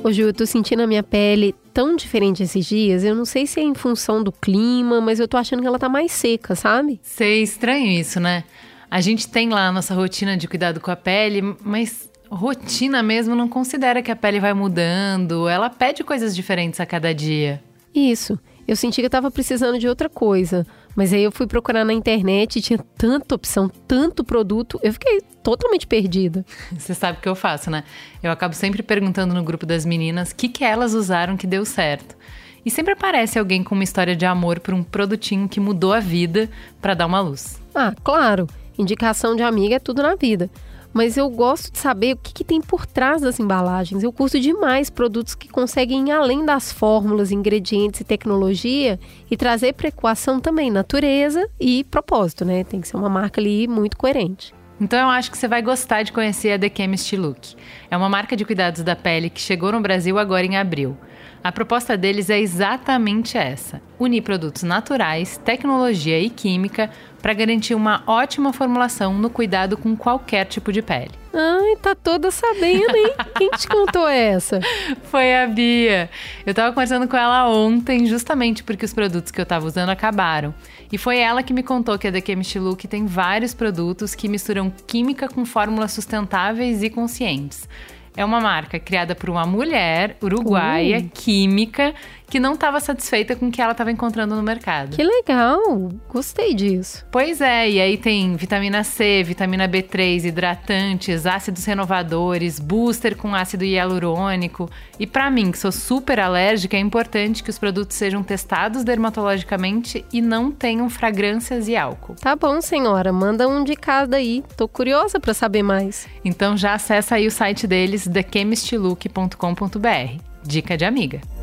Hoje 0.01 0.21
eu 0.21 0.33
tô 0.33 0.45
sentindo 0.45 0.81
a 0.81 0.87
minha 0.87 1.03
pele 1.03 1.53
tão 1.73 1.95
diferente 1.95 2.41
esses 2.41 2.65
dias. 2.65 3.03
Eu 3.03 3.13
não 3.13 3.25
sei 3.25 3.45
se 3.45 3.59
é 3.59 3.63
em 3.63 3.73
função 3.73 4.23
do 4.23 4.31
clima, 4.31 5.01
mas 5.01 5.19
eu 5.19 5.27
tô 5.27 5.35
achando 5.35 5.61
que 5.61 5.67
ela 5.67 5.77
tá 5.77 5.89
mais 5.89 6.11
seca, 6.13 6.55
sabe? 6.55 6.99
Sei, 7.03 7.43
estranho 7.43 7.87
isso, 7.87 8.19
né? 8.19 8.45
A 8.89 9.01
gente 9.01 9.27
tem 9.27 9.49
lá 9.49 9.67
a 9.67 9.71
nossa 9.71 9.93
rotina 9.93 10.37
de 10.37 10.47
cuidado 10.47 10.79
com 10.79 10.89
a 10.89 10.95
pele, 10.95 11.55
mas 11.61 12.09
rotina 12.31 13.03
mesmo 13.03 13.35
não 13.35 13.47
considera 13.47 14.01
que 14.01 14.09
a 14.09 14.15
pele 14.15 14.39
vai 14.39 14.53
mudando. 14.53 15.49
Ela 15.49 15.69
pede 15.69 16.03
coisas 16.03 16.33
diferentes 16.33 16.79
a 16.79 16.85
cada 16.85 17.13
dia. 17.13 17.61
Isso. 17.93 18.39
Eu 18.67 18.75
senti 18.75 19.01
que 19.01 19.05
eu 19.05 19.11
tava 19.11 19.29
precisando 19.29 19.77
de 19.77 19.87
outra 19.87 20.07
coisa. 20.07 20.65
Mas 20.95 21.13
aí 21.13 21.23
eu 21.23 21.31
fui 21.31 21.47
procurar 21.47 21.85
na 21.85 21.93
internet 21.93 22.57
e 22.57 22.61
tinha 22.61 22.79
tanta 22.97 23.35
opção, 23.35 23.69
tanto 23.87 24.23
produto, 24.23 24.79
eu 24.83 24.91
fiquei 24.91 25.21
totalmente 25.43 25.87
perdida. 25.87 26.45
Você 26.77 26.93
sabe 26.93 27.19
o 27.19 27.21
que 27.21 27.29
eu 27.29 27.35
faço, 27.35 27.69
né? 27.69 27.83
Eu 28.21 28.31
acabo 28.31 28.53
sempre 28.53 28.83
perguntando 28.83 29.33
no 29.33 29.43
grupo 29.43 29.65
das 29.65 29.85
meninas 29.85 30.31
o 30.31 30.35
que, 30.35 30.49
que 30.49 30.63
elas 30.63 30.93
usaram 30.93 31.37
que 31.37 31.47
deu 31.47 31.65
certo. 31.65 32.17
E 32.65 32.69
sempre 32.69 32.93
aparece 32.93 33.39
alguém 33.39 33.63
com 33.63 33.73
uma 33.73 33.83
história 33.83 34.15
de 34.15 34.25
amor 34.25 34.59
por 34.59 34.73
um 34.73 34.83
produtinho 34.83 35.47
que 35.47 35.59
mudou 35.59 35.93
a 35.93 35.99
vida 35.99 36.49
para 36.81 36.93
dar 36.93 37.05
uma 37.05 37.21
luz. 37.21 37.61
Ah, 37.73 37.93
claro. 38.03 38.47
Indicação 38.77 39.35
de 39.35 39.43
amiga 39.43 39.75
é 39.75 39.79
tudo 39.79 40.01
na 40.01 40.15
vida 40.15 40.49
mas 40.93 41.17
eu 41.17 41.29
gosto 41.29 41.71
de 41.71 41.77
saber 41.77 42.13
o 42.13 42.17
que, 42.17 42.33
que, 42.33 42.43
tem 42.43 42.61
por 42.61 42.85
trás 42.85 43.21
das 43.21 43.39
embalagens. 43.39 44.03
Eu 44.03 44.11
curto 44.11 44.39
demais 44.39 44.89
produtos 44.89 45.35
que 45.35 45.47
conseguem 45.47 46.09
ir 46.09 46.11
além 46.11 46.45
das 46.45 46.71
fórmulas, 46.71 47.31
ingredientes 47.31 48.01
e 48.01 48.03
tecnologia 48.03 48.99
e 49.29 49.37
trazer 49.37 49.73
para 49.73 49.89
equação 49.89 50.39
também 50.39 50.71
natureza 50.71 51.47
e 51.59 51.83
propósito, 51.85 52.43
né? 52.43 52.63
Tem 52.63 52.81
que 52.81 52.87
ser 52.87 52.97
uma 52.97 53.09
marca 53.09 53.39
ali 53.39 53.67
muito 53.67 53.97
coerente. 53.97 54.53
Então 54.81 54.97
eu 54.97 55.09
acho 55.09 55.29
que 55.29 55.37
você 55.37 55.47
vai 55.47 55.61
gostar 55.61 56.03
de 56.03 56.11
conhecer 56.11 56.53
a 56.53 56.59
The 56.59 56.71
Chemist 56.73 57.15
Look. 57.15 57.55
É 57.91 57.97
uma 57.97 58.07
marca 58.07 58.35
de 58.35 58.45
cuidados 58.45 58.81
da 58.81 58.95
pele 58.95 59.29
que 59.29 59.41
chegou 59.41 59.71
no 59.71 59.81
Brasil 59.81 60.17
agora 60.17 60.45
em 60.45 60.55
abril. 60.55 60.97
A 61.43 61.51
proposta 61.51 61.95
deles 61.95 62.29
é 62.29 62.39
exatamente 62.39 63.37
essa: 63.37 63.81
unir 63.97 64.21
produtos 64.21 64.63
naturais, 64.63 65.39
tecnologia 65.43 66.19
e 66.19 66.29
química 66.29 66.89
para 67.21 67.33
garantir 67.33 67.75
uma 67.75 68.03
ótima 68.07 68.51
formulação 68.53 69.13
no 69.13 69.29
cuidado 69.29 69.77
com 69.77 69.95
qualquer 69.95 70.45
tipo 70.45 70.71
de 70.71 70.81
pele. 70.81 71.11
Ai, 71.33 71.75
tá 71.81 71.93
toda 71.93 72.31
sabendo, 72.31 72.95
hein? 72.95 73.13
Quem 73.37 73.49
te 73.51 73.67
contou 73.67 74.07
essa? 74.07 74.59
Foi 75.03 75.35
a 75.35 75.45
Bia. 75.45 76.09
Eu 76.45 76.53
tava 76.53 76.73
conversando 76.73 77.07
com 77.07 77.15
ela 77.15 77.47
ontem, 77.49 78.05
justamente 78.05 78.63
porque 78.63 78.85
os 78.85 78.93
produtos 78.93 79.31
que 79.31 79.39
eu 79.39 79.45
tava 79.45 79.65
usando 79.65 79.89
acabaram. 79.89 80.53
E 80.91 80.97
foi 80.97 81.19
ela 81.19 81.43
que 81.43 81.53
me 81.53 81.61
contou 81.61 81.99
que 81.99 82.07
a 82.07 82.11
The 82.11 82.19
Chemist 82.19 82.57
Look 82.57 82.87
tem 82.87 83.05
vários 83.05 83.53
produtos 83.53 84.15
que 84.15 84.27
misturam 84.27 84.73
química 84.87 85.27
com 85.27 85.45
fórmulas 85.45 85.91
sustentáveis 85.91 86.81
e 86.81 86.89
conscientes. 86.89 87.69
É 88.15 88.25
uma 88.25 88.39
marca 88.39 88.79
criada 88.79 89.15
por 89.15 89.29
uma 89.29 89.45
mulher 89.45 90.17
uruguaia, 90.21 90.99
uh. 90.99 91.09
química, 91.13 91.93
que 92.29 92.39
não 92.39 92.53
estava 92.53 92.79
satisfeita 92.79 93.35
com 93.35 93.47
o 93.47 93.51
que 93.51 93.61
ela 93.61 93.71
estava 93.71 93.91
encontrando 93.91 94.35
no 94.35 94.43
mercado. 94.43 94.95
Que 94.95 95.03
legal! 95.03 95.89
Gostei 96.07 96.53
disso. 96.53 97.05
Pois 97.11 97.41
é, 97.41 97.69
e 97.69 97.81
aí 97.81 97.97
tem 97.97 98.35
vitamina 98.35 98.83
C, 98.83 99.23
vitamina 99.23 99.67
B3, 99.67 100.25
hidratantes, 100.25 101.25
ácidos 101.25 101.65
renovadores, 101.65 102.59
booster 102.59 103.17
com 103.17 103.33
ácido 103.33 103.65
hialurônico. 103.65 104.69
E 104.99 105.07
para 105.07 105.31
mim, 105.31 105.51
que 105.51 105.57
sou 105.57 105.71
super 105.71 106.19
alérgica, 106.19 106.77
é 106.77 106.79
importante 106.79 107.43
que 107.43 107.49
os 107.49 107.57
produtos 107.57 107.97
sejam 107.97 108.21
testados 108.21 108.83
dermatologicamente 108.83 110.05
e 110.13 110.21
não 110.21 110.51
tenham 110.51 110.89
fragrâncias 110.89 111.67
e 111.67 111.75
álcool. 111.75 112.15
Tá 112.15 112.35
bom, 112.35 112.61
senhora, 112.61 113.11
manda 113.11 113.47
um 113.47 113.63
de 113.63 113.75
cada 113.75 114.17
aí. 114.17 114.43
Tô 114.55 114.67
curiosa 114.67 115.19
para 115.19 115.33
saber 115.33 115.63
mais. 115.63 116.07
Então 116.23 116.55
já 116.55 116.73
acessa 116.73 117.15
aí 117.15 117.25
o 117.25 117.31
site 117.31 117.65
deles 117.65 118.07
thechemistlook.com.br. 118.07 120.21
Dica 120.43 120.77
de 120.77 120.85
amiga. 120.85 121.38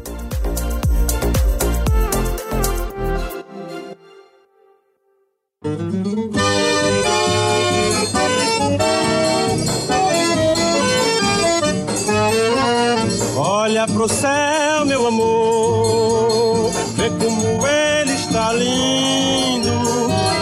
Pro 14.07 14.15
céu, 14.15 14.87
meu 14.87 15.05
amor, 15.05 16.71
vê 16.95 17.11
como 17.11 17.67
ele 17.67 18.13
está 18.13 18.53
lindo. 18.53 19.73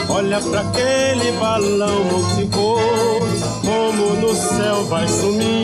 Olha 0.06 0.38
para 0.38 0.60
aquele 0.60 1.32
balão 1.40 2.04
multicor, 2.04 3.22
como 3.64 4.20
no 4.20 4.34
céu 4.34 4.84
vai 4.84 5.08
sumindo. 5.08 5.63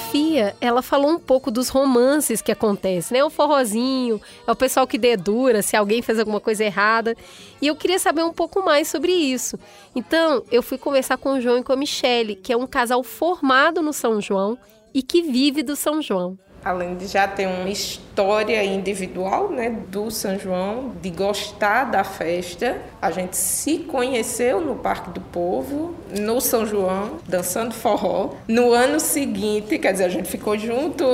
A 0.00 0.02
Fia, 0.10 0.56
ela 0.62 0.80
falou 0.80 1.10
um 1.10 1.18
pouco 1.18 1.50
dos 1.50 1.68
romances 1.68 2.40
que 2.40 2.50
acontecem, 2.50 3.18
né? 3.18 3.22
O 3.22 3.28
forrozinho, 3.28 4.18
é 4.46 4.50
o 4.50 4.56
pessoal 4.56 4.86
que 4.86 4.96
dedura 4.96 5.60
se 5.60 5.76
alguém 5.76 6.00
fez 6.00 6.18
alguma 6.18 6.40
coisa 6.40 6.64
errada. 6.64 7.14
E 7.60 7.66
eu 7.66 7.76
queria 7.76 7.98
saber 7.98 8.24
um 8.24 8.32
pouco 8.32 8.64
mais 8.64 8.88
sobre 8.88 9.12
isso. 9.12 9.58
Então, 9.94 10.42
eu 10.50 10.62
fui 10.62 10.78
conversar 10.78 11.18
com 11.18 11.34
o 11.34 11.40
João 11.40 11.58
e 11.58 11.62
com 11.62 11.74
a 11.74 11.76
Michele, 11.76 12.34
que 12.34 12.50
é 12.50 12.56
um 12.56 12.66
casal 12.66 13.02
formado 13.02 13.82
no 13.82 13.92
São 13.92 14.22
João 14.22 14.56
e 14.94 15.02
que 15.02 15.20
vive 15.20 15.62
do 15.62 15.76
São 15.76 16.00
João 16.00 16.38
além 16.64 16.96
de 16.96 17.06
já 17.06 17.26
ter 17.26 17.46
uma 17.46 17.68
história 17.68 18.62
individual, 18.64 19.50
né, 19.50 19.70
do 19.88 20.10
São 20.10 20.38
João, 20.38 20.92
de 21.00 21.10
gostar 21.10 21.84
da 21.84 22.04
festa, 22.04 22.78
a 23.00 23.10
gente 23.10 23.36
se 23.36 23.78
conheceu 23.78 24.60
no 24.60 24.76
Parque 24.76 25.10
do 25.10 25.20
Povo, 25.20 25.94
no 26.18 26.40
São 26.40 26.66
João, 26.66 27.18
dançando 27.26 27.72
forró. 27.72 28.30
No 28.46 28.72
ano 28.72 29.00
seguinte, 29.00 29.78
quer 29.78 29.92
dizer, 29.92 30.04
a 30.04 30.08
gente 30.08 30.28
ficou 30.28 30.58
junto 30.58 31.04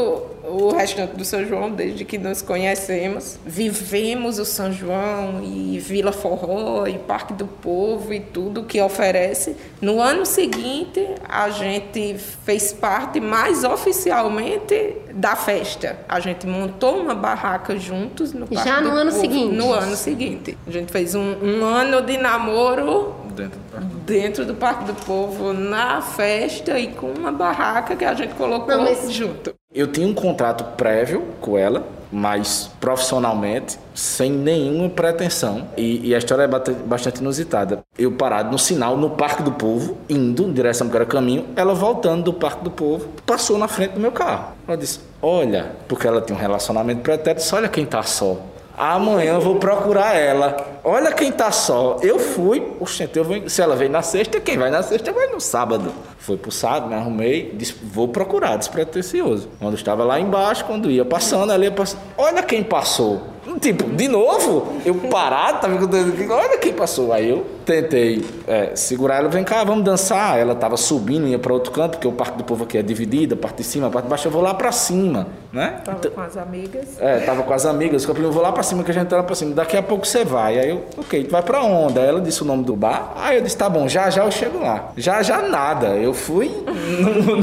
o 0.49 0.73
restante 0.73 1.17
do 1.17 1.25
São 1.25 1.45
João 1.45 1.71
desde 1.71 2.05
que 2.05 2.19
nos 2.19 2.43
conhecemos. 2.43 3.39
Vivemos 3.45 4.39
o 4.39 4.45
São 4.45 4.73
João 4.73 5.43
e 5.43 5.79
Vila 5.79 6.13
Forró 6.13 6.87
e 6.87 6.99
Parque 6.99 7.33
do 7.33 7.47
Povo 7.47 8.13
e 8.13 8.21
tudo 8.21 8.65
que 8.65 8.81
oferece. 8.81 9.57
No 9.81 10.01
ano 10.01 10.25
seguinte, 10.25 11.07
a 11.29 11.51
gente 11.51 12.17
fez 12.45 12.73
parte 12.73 13.21
mais 13.21 13.65
oficialmente 13.65 14.97
da 15.13 15.35
festa. 15.35 15.99
A 16.09 16.21
gente 16.21 16.47
montou 16.47 17.01
uma 17.01 17.15
barraca 17.15 17.79
juntos 17.79 18.33
no 18.33 18.47
Parque 18.47 18.69
Já 18.69 18.81
no 18.81 18.91
do 18.91 18.97
ano 18.97 19.11
Povo, 19.11 19.21
seguinte? 19.21 19.55
No 19.55 19.73
ano 19.73 19.97
seguinte. 19.97 20.59
A 20.67 20.71
gente 20.71 20.93
fez 20.93 21.15
um, 21.15 21.35
um 21.43 21.65
ano 21.65 22.03
de 22.03 22.17
namoro 22.17 23.26
dentro 23.37 23.61
do, 23.61 23.87
dentro 24.05 24.45
do 24.45 24.55
Parque 24.55 24.85
do 24.85 24.95
Povo, 24.95 25.53
na 25.53 26.01
festa 26.01 26.79
e 26.79 26.89
com 26.89 27.09
uma 27.13 27.31
barraca 27.31 27.95
que 27.95 28.05
a 28.05 28.15
gente 28.15 28.35
colocou 28.35 28.75
Não, 28.75 28.85
mas... 28.85 29.13
junto. 29.13 29.55
Eu 29.73 29.87
tinha 29.87 30.07
um 30.07 30.15
contrato 30.15 30.65
prévio 30.77 31.23
com 31.41 31.59
ela, 31.59 31.87
mas 32.11 32.71
profissionalmente, 32.81 33.79
sem 33.95 34.31
nenhuma 34.31 34.89
pretensão. 34.89 35.69
E, 35.77 36.09
e, 36.09 36.15
a 36.15 36.19
história 36.19 36.45
é 36.45 36.49
bastante 36.87 37.21
inusitada. 37.21 37.81
Eu 37.99 38.13
parado 38.13 38.51
no 38.51 38.59
sinal, 38.59 38.97
no 38.97 39.11
Parque 39.11 39.43
do 39.43 39.53
Povo, 39.53 39.99
indo 40.09 40.45
em 40.45 40.53
direção 40.53 40.91
ao 40.91 41.07
caminho, 41.07 41.47
ela 41.55 41.75
voltando 41.75 42.25
do 42.25 42.33
Parque 42.33 42.65
do 42.65 42.71
Povo, 42.71 43.09
passou 43.27 43.59
na 43.59 43.69
frente 43.69 43.93
do 43.93 44.01
meu 44.01 44.13
carro. 44.13 44.55
Ela 44.67 44.79
disse: 44.79 45.01
Olha, 45.21 45.73
porque 45.87 46.07
ela 46.07 46.23
tinha 46.23 46.39
um 46.39 46.41
relacionamento 46.41 47.03
pretérito, 47.03 47.43
disse, 47.43 47.55
olha 47.55 47.69
quem 47.69 47.85
tá 47.85 48.03
só. 48.03 48.39
Amanhã 48.77 49.35
eu 49.35 49.41
vou 49.41 49.57
procurar 49.57 50.15
ela. 50.15 50.81
Olha 50.85 51.11
quem 51.11 51.33
tá 51.33 51.51
só. 51.51 51.99
Eu 52.03 52.19
fui. 52.19 52.63
Oxente, 52.79 53.17
eu 53.17 53.25
vou, 53.25 53.49
se 53.49 53.63
ela 53.63 53.75
veio 53.75 53.91
na 53.91 54.03
sexta, 54.03 54.39
quem 54.39 54.59
vai 54.59 54.71
na 54.71 54.83
sexta 54.83 55.13
vai 55.13 55.29
no 55.29 55.41
sábado. 55.41 55.91
Foi 56.19 56.37
pro 56.37 56.51
sábado, 56.51 56.89
me 56.89 56.95
arrumei, 56.95 57.53
disse, 57.55 57.75
vou 57.83 58.09
procurar, 58.09 58.57
despretensioso. 58.57 59.49
Quando 59.59 59.75
estava 59.75 60.05
lá 60.05 60.21
embaixo, 60.21 60.65
quando 60.65 60.91
ia 60.91 61.05
passando, 61.05 61.53
ela 61.53 61.65
ia 61.65 61.71
passando. 61.71 62.01
Olha 62.19 62.43
quem 62.43 62.63
passou. 62.63 63.23
Tipo, 63.61 63.85
de 63.85 64.07
novo? 64.09 64.77
Eu 64.85 64.95
parado, 64.95 65.61
tava 65.61 65.77
com 65.79 66.33
olha 66.35 66.59
quem 66.59 66.73
passou. 66.73 67.13
Aí 67.13 67.31
eu 67.31 67.45
tentei 67.65 68.25
é, 68.47 68.77
segurar 68.77 69.17
ela, 69.17 69.29
vem 69.29 69.43
cá, 69.45 69.65
vamos 69.65 69.85
dançar. 69.85 70.39
Ela 70.39 70.55
tava 70.55 70.77
subindo, 70.77 71.27
ia 71.27 71.39
para 71.39 71.53
outro 71.53 71.73
canto, 71.73 71.93
porque 71.93 72.07
o 72.07 72.13
Parque 72.13 72.39
do 72.39 72.45
Povo 72.45 72.65
aqui 72.65 72.79
é 72.79 72.83
dividido, 72.83 73.35
a 73.35 73.37
parte 73.39 73.57
de 73.59 73.65
cima, 73.65 73.87
a 73.87 73.91
parte 73.91 74.05
de 74.05 74.11
baixo, 74.11 74.29
eu 74.29 74.33
vou 74.33 74.43
lá 74.43 74.55
para 74.55 74.71
cima, 74.73 75.27
né? 75.53 75.81
Tava 75.85 75.99
Então- 75.99 76.11
com 76.13 76.21
as 76.21 76.37
amigas. 76.37 77.01
é, 77.01 77.21
tava 77.21 77.43
com 77.43 77.53
as 77.53 77.67
amigas, 77.67 78.05
eu 78.05 78.15
falei, 78.15 78.29
eu 78.29 78.33
vou 78.33 78.43
lá 78.43 78.53
pra 78.53 78.63
cima 78.63 78.85
que 78.85 78.91
a 78.91 78.95
gente 78.95 79.09
tá 79.09 79.17
lá 79.17 79.23
pra 79.23 79.35
cima, 79.35 79.55
daqui 79.55 79.77
a 79.77 79.83
pouco 79.83 80.07
você 80.07 80.25
vai. 80.25 80.59
Aí 80.59 80.71
eu, 80.71 80.85
ok, 80.99 81.25
tu 81.25 81.31
vai 81.31 81.43
pra 81.43 81.63
onde? 81.63 81.99
Aí 81.99 82.07
ela 82.07 82.21
disse 82.21 82.43
o 82.43 82.45
nome 82.45 82.63
do 82.65 82.77
bar, 82.77 83.13
aí 83.17 83.37
eu 83.39 83.43
disse, 83.43 83.57
tá 83.57 83.69
bom, 83.69 83.89
já 83.89 84.11
já 84.11 84.25
eu 84.25 84.31
chego 84.31 84.61
lá. 84.61 84.91
Já 84.97 85.23
já 85.23 85.43
nada, 85.43 85.89
eu 85.97 86.13
fui 86.15 86.49
no, 86.67 87.37
no, 87.37 87.43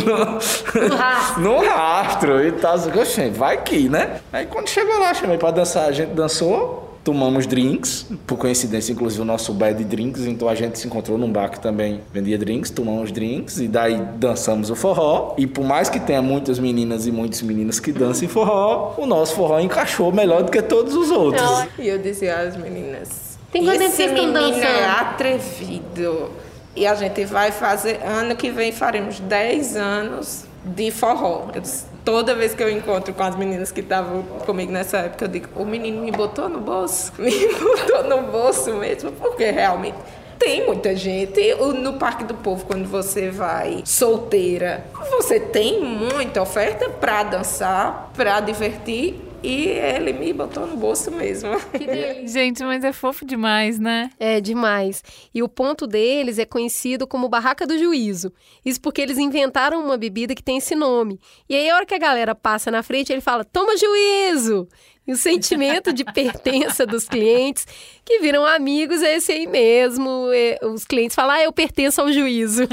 No 0.90 0.96
rastro. 0.96 1.42
no 1.42 1.58
rastro 1.66 2.48
e 2.48 2.52
tal, 2.54 2.76
oxe, 3.00 3.30
vai 3.30 3.58
que, 3.62 3.90
né? 3.90 4.20
Aí 4.32 4.46
quando 4.46 4.68
chegou 4.70 4.98
lá, 5.00 5.14
chamei 5.14 5.38
pra 5.38 5.52
dançar, 5.52 5.86
a 5.88 5.92
gente 5.92 6.03
dançou. 6.06 6.90
Tomamos 7.04 7.46
drinks, 7.46 8.06
por 8.26 8.38
coincidência, 8.38 8.94
inclusive 8.94 9.22
o 9.22 9.26
nosso 9.26 9.54
bar 9.54 9.72
é 9.72 9.74
de 9.74 9.84
drinks, 9.84 10.26
então 10.26 10.48
a 10.48 10.56
gente 10.56 10.80
se 10.80 10.88
encontrou 10.88 11.18
num 11.18 11.30
bar 11.30 11.50
que 11.50 11.60
também 11.60 12.00
vendia 12.14 12.38
drinks, 12.38 12.72
tomamos 12.72 13.12
drinks 13.12 13.60
e 13.60 13.68
daí 13.68 13.98
dançamos 14.16 14.70
o 14.70 14.76
forró. 14.76 15.36
E 15.38 15.46
por 15.46 15.66
mais 15.66 15.90
que 15.90 16.00
tenha 16.00 16.22
muitas 16.22 16.60
meninas 16.60 17.06
e 17.06 17.12
muitos 17.12 17.42
meninos 17.42 17.78
que 17.78 17.92
dancem 17.92 18.30
forró, 18.30 18.94
o 18.98 19.06
nosso 19.06 19.36
forró 19.36 19.60
encaixou 19.60 20.14
melhor 20.14 20.44
do 20.44 20.52
que 20.52 20.62
todos 20.62 20.96
os 20.96 21.12
outros. 21.12 21.44
E 21.78 21.90
eu 21.90 21.98
dizia 21.98 22.38
às 22.40 22.56
meninas: 22.56 23.38
Tem 23.52 23.66
tempo 23.66 23.84
Esse 23.84 23.96
vocês 23.98 24.12
estão 24.12 24.28
menino 24.28 24.58
é 24.58 24.62
dançando?" 24.62 25.00
atrevido. 25.02 26.30
E 26.74 26.88
a 26.88 26.96
gente 26.96 27.26
vai 27.26 27.52
fazer. 27.52 28.00
Ano 28.04 28.34
que 28.36 28.50
vem 28.50 28.72
faremos 28.72 29.20
10 29.20 29.76
anos 29.76 30.46
de 30.64 30.90
forró. 30.90 31.48
Eu 31.54 31.62
disse, 31.62 31.86
toda 32.04 32.36
vez 32.36 32.54
que 32.54 32.62
eu 32.62 32.70
encontro 32.70 33.14
com 33.14 33.24
as 33.24 33.36
meninas 33.36 33.72
que 33.72 33.82
estavam 33.82 34.24
comigo 34.46 34.72
nessa 34.72 34.98
época, 34.98 35.26
eu 35.26 35.30
digo: 35.30 35.50
o 35.56 35.66
menino 35.66 36.02
me 36.02 36.12
botou 36.12 36.50
no 36.50 36.60
bolso. 36.60 37.12
Me 37.20 37.32
botou 37.54 38.04
no 38.04 38.32
bolso 38.32 38.74
mesmo, 38.76 39.12
porque 39.14 39.50
realmente. 39.50 39.98
Tem 40.38 40.66
muita 40.66 40.94
gente. 40.94 41.40
No 41.56 41.94
Parque 41.94 42.26
do 42.26 42.34
Povo, 42.34 42.66
quando 42.66 42.86
você 42.86 43.30
vai 43.30 43.82
solteira, 43.86 44.86
você 45.10 45.40
tem 45.40 45.82
muita 45.82 46.42
oferta 46.42 46.90
pra 46.90 47.24
dançar, 47.24 48.12
pra 48.14 48.42
divertir. 48.42 49.33
E 49.44 49.68
ele 49.68 50.14
me 50.14 50.32
botou 50.32 50.66
no 50.66 50.78
bolso 50.78 51.12
mesmo. 51.12 51.50
Gente, 52.26 52.64
mas 52.64 52.84
é 52.84 52.94
fofo 52.94 53.26
demais, 53.26 53.78
né? 53.78 54.10
É 54.18 54.40
demais. 54.40 55.04
E 55.34 55.44
o 55.44 55.50
ponto 55.50 55.86
deles 55.86 56.40
é 56.40 56.46
conhecido 56.46 57.06
como 57.06 57.28
Barraca 57.28 57.68
do 57.68 57.78
Juízo. 57.78 58.32
Isso 58.64 58.80
porque 58.80 59.02
eles 59.02 59.18
inventaram 59.18 59.84
uma 59.84 59.98
bebida 59.98 60.34
que 60.34 60.42
tem 60.42 60.58
esse 60.58 60.76
nome. 60.76 61.20
E 61.50 61.56
aí, 61.56 61.70
a 61.70 61.76
hora 61.76 61.86
que 61.86 61.94
a 61.94 62.00
galera 62.00 62.34
passa 62.34 62.72
na 62.72 62.82
frente, 62.82 63.12
ele 63.12 63.22
fala: 63.22 63.44
toma 63.44 63.76
juízo! 63.76 64.68
E 65.06 65.12
o 65.12 65.18
sentimento 65.18 65.92
de 65.92 66.06
pertença 66.06 66.86
dos 66.86 67.10
clientes, 67.10 67.68
que 68.06 68.20
viram 68.20 68.46
amigos, 68.46 69.02
é 69.02 69.16
esse 69.18 69.34
aí 69.34 69.46
mesmo. 69.46 70.30
É, 70.34 70.58
os 70.64 70.86
clientes 70.86 71.14
falam: 71.14 71.36
ah, 71.36 71.44
eu 71.44 71.52
pertenço 71.52 72.00
ao 72.00 72.12
juízo. 72.12 72.64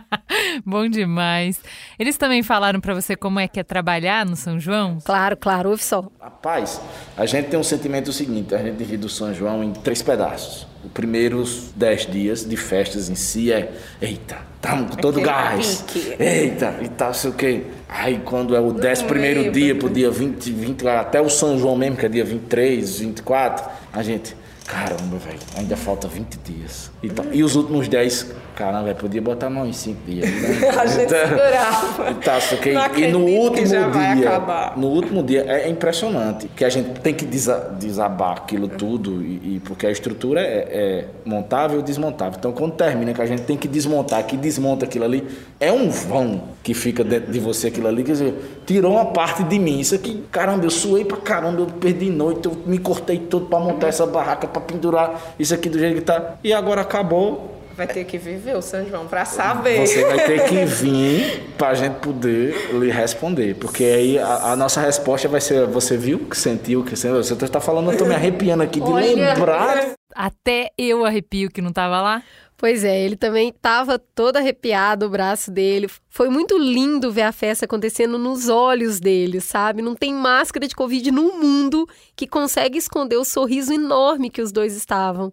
Bom 0.64 0.88
demais. 0.88 1.60
Eles 1.98 2.16
também 2.16 2.42
falaram 2.42 2.80
pra 2.80 2.94
você 2.94 3.14
como 3.14 3.38
é 3.38 3.46
que 3.46 3.60
é 3.60 3.62
trabalhar 3.62 4.24
no 4.24 4.36
São 4.36 4.58
João? 4.58 4.98
claro, 5.04 5.36
claro, 5.36 5.70
ouve 5.70 5.82
só. 5.82 6.10
Rapaz, 6.18 6.80
a 7.16 7.26
gente 7.26 7.48
tem 7.48 7.60
um 7.60 7.64
sentimento 7.64 8.10
seguinte, 8.12 8.54
a 8.54 8.58
gente 8.58 8.76
divide 8.76 9.04
o 9.04 9.10
São 9.10 9.34
João 9.34 9.62
em 9.62 9.72
três 9.72 10.00
pedaços. 10.02 10.66
Os 10.86 10.92
primeiros 10.92 11.72
dez 11.74 12.06
dias 12.06 12.48
de 12.48 12.56
festas 12.56 13.10
em 13.10 13.16
si 13.16 13.52
é, 13.52 13.72
eita, 14.00 14.38
estamos 14.54 14.90
com 14.92 14.96
todo 14.96 15.18
Aquele 15.18 15.26
gás. 15.26 15.84
pique. 15.92 16.14
Eita, 16.18 16.76
e 16.80 16.88
tal, 16.88 17.12
sei 17.12 17.30
o 17.30 17.32
quê. 17.32 17.62
Aí 17.88 18.20
quando 18.24 18.54
é 18.54 18.60
o 18.60 18.72
décimo 18.72 19.08
primeiro 19.08 19.50
dia, 19.50 19.74
pro 19.74 19.90
dia 19.90 20.10
20, 20.10 20.50
20, 20.52 20.86
até 20.88 21.20
o 21.20 21.28
São 21.28 21.58
João 21.58 21.74
mesmo, 21.76 21.96
que 21.96 22.06
é 22.06 22.08
dia 22.08 22.24
23, 22.24 23.00
24, 23.00 23.64
a 23.92 24.02
gente, 24.02 24.36
caramba, 24.64 25.16
velho, 25.18 25.40
ainda 25.56 25.76
falta 25.76 26.06
20 26.06 26.36
dias. 26.44 26.90
E, 27.02 27.08
tal. 27.08 27.26
e 27.32 27.42
os 27.42 27.56
últimos 27.56 27.88
10, 27.88 28.32
caramba, 28.56 28.94
podia 28.94 29.20
botar 29.20 29.50
mais 29.50 29.68
uns 29.68 29.76
5 29.76 30.00
dias. 30.06 30.28
Né? 30.28 30.68
A 30.76 30.86
gente 30.86 31.10
segurava. 31.10 32.10
E 32.10 32.14
tal, 32.14 32.40
sei 32.40 32.58
o 32.58 32.60
quê. 32.60 32.72
Não 32.72 32.84
E 32.96 33.12
no 33.12 33.24
que 33.26 33.32
último 33.38 33.66
dia, 33.66 34.72
no 34.76 34.86
último 34.88 35.22
dia 35.22 35.44
é 35.46 35.68
impressionante 35.68 36.48
que 36.48 36.64
a 36.64 36.68
gente 36.70 36.98
tem 37.00 37.14
que 37.14 37.24
desa- 37.26 37.76
desabar 37.78 38.32
aquilo 38.38 38.66
tudo 38.66 39.22
e, 39.22 39.56
e 39.56 39.62
porque 39.64 39.86
a 39.86 39.90
estrutura 39.90 40.40
é, 40.40 40.68
é 40.70 41.04
montável 41.24 41.80
e 41.80 41.82
desmontável. 41.82 42.36
Então 42.38 42.50
quando 42.52 42.72
termina 42.72 43.12
que 43.12 43.20
a 43.22 43.26
gente 43.26 43.42
tem 43.42 43.56
que 43.56 43.68
desmontar, 43.68 44.24
que 44.24 44.36
desmonta 44.36 44.86
aquilo 44.86 45.04
ali, 45.04 45.22
é 45.60 45.70
um 45.70 45.90
vão 45.90 46.42
que 46.62 46.72
fica 46.74 47.04
dentro 47.04 47.30
de 47.30 47.38
você 47.38 47.68
aquilo 47.68 47.86
ali, 47.88 48.02
quer 48.02 48.12
dizer, 48.12 48.62
tirou 48.66 48.92
uma 48.92 49.04
parte 49.06 49.44
de 49.44 49.58
mim. 49.58 49.78
Isso 49.80 49.94
aqui, 49.94 50.24
caramba, 50.32 50.64
eu 50.64 50.70
suei 50.70 51.04
pra 51.04 51.18
caramba, 51.18 51.60
eu 51.60 51.66
perdi 51.66 52.08
noite, 52.10 52.46
eu 52.46 52.56
me 52.66 52.78
cortei 52.78 53.18
todo 53.18 53.46
pra 53.46 53.58
montar 53.60 53.88
essa 53.88 54.06
barraca, 54.06 54.48
pra 54.48 54.60
pendurar 54.62 55.34
isso 55.38 55.54
aqui 55.54 55.68
do 55.68 55.78
jeito 55.78 55.96
que 55.96 56.00
tá. 56.00 56.36
E 56.42 56.52
agora 56.52 56.80
acabou. 56.80 57.55
Vai 57.76 57.86
ter 57.86 58.04
que 58.04 58.16
viver 58.16 58.56
o 58.56 58.62
São 58.62 58.88
João 58.88 59.06
pra 59.06 59.26
saber. 59.26 59.86
Você 59.86 60.02
vai 60.04 60.24
ter 60.24 60.48
que 60.48 60.64
vir 60.64 61.42
pra 61.58 61.74
gente 61.74 61.96
poder 61.96 62.72
lhe 62.72 62.90
responder. 62.90 63.54
Porque 63.54 63.84
aí 63.84 64.18
a, 64.18 64.52
a 64.52 64.56
nossa 64.56 64.80
resposta 64.80 65.28
vai 65.28 65.42
ser: 65.42 65.66
você 65.66 65.96
viu 65.96 66.20
que 66.20 66.36
sentiu, 66.38 66.82
que 66.82 66.96
sentiu? 66.96 67.22
Você 67.22 67.36
tá 67.48 67.60
falando, 67.60 67.92
eu 67.92 67.98
tô 67.98 68.06
me 68.06 68.14
arrepiando 68.14 68.62
aqui 68.62 68.80
de 68.80 68.90
Olha. 68.90 69.34
lembrar. 69.34 69.92
Até 70.14 70.70
eu 70.78 71.04
arrepio 71.04 71.50
que 71.50 71.60
não 71.60 71.70
tava 71.70 72.00
lá. 72.00 72.22
Pois 72.58 72.84
é, 72.84 72.98
ele 72.98 73.16
também 73.16 73.50
estava 73.50 73.98
todo 73.98 74.38
arrepiado, 74.38 75.04
o 75.04 75.10
braço 75.10 75.50
dele. 75.50 75.90
Foi 76.08 76.30
muito 76.30 76.56
lindo 76.56 77.12
ver 77.12 77.22
a 77.22 77.32
festa 77.32 77.66
acontecendo 77.66 78.16
nos 78.16 78.48
olhos 78.48 78.98
dele, 78.98 79.42
sabe? 79.42 79.82
Não 79.82 79.94
tem 79.94 80.14
máscara 80.14 80.66
de 80.66 80.74
Covid 80.74 81.10
no 81.10 81.38
mundo 81.38 81.86
que 82.16 82.26
consegue 82.26 82.78
esconder 82.78 83.16
o 83.16 83.24
sorriso 83.26 83.74
enorme 83.74 84.30
que 84.30 84.40
os 84.40 84.50
dois 84.52 84.74
estavam. 84.74 85.30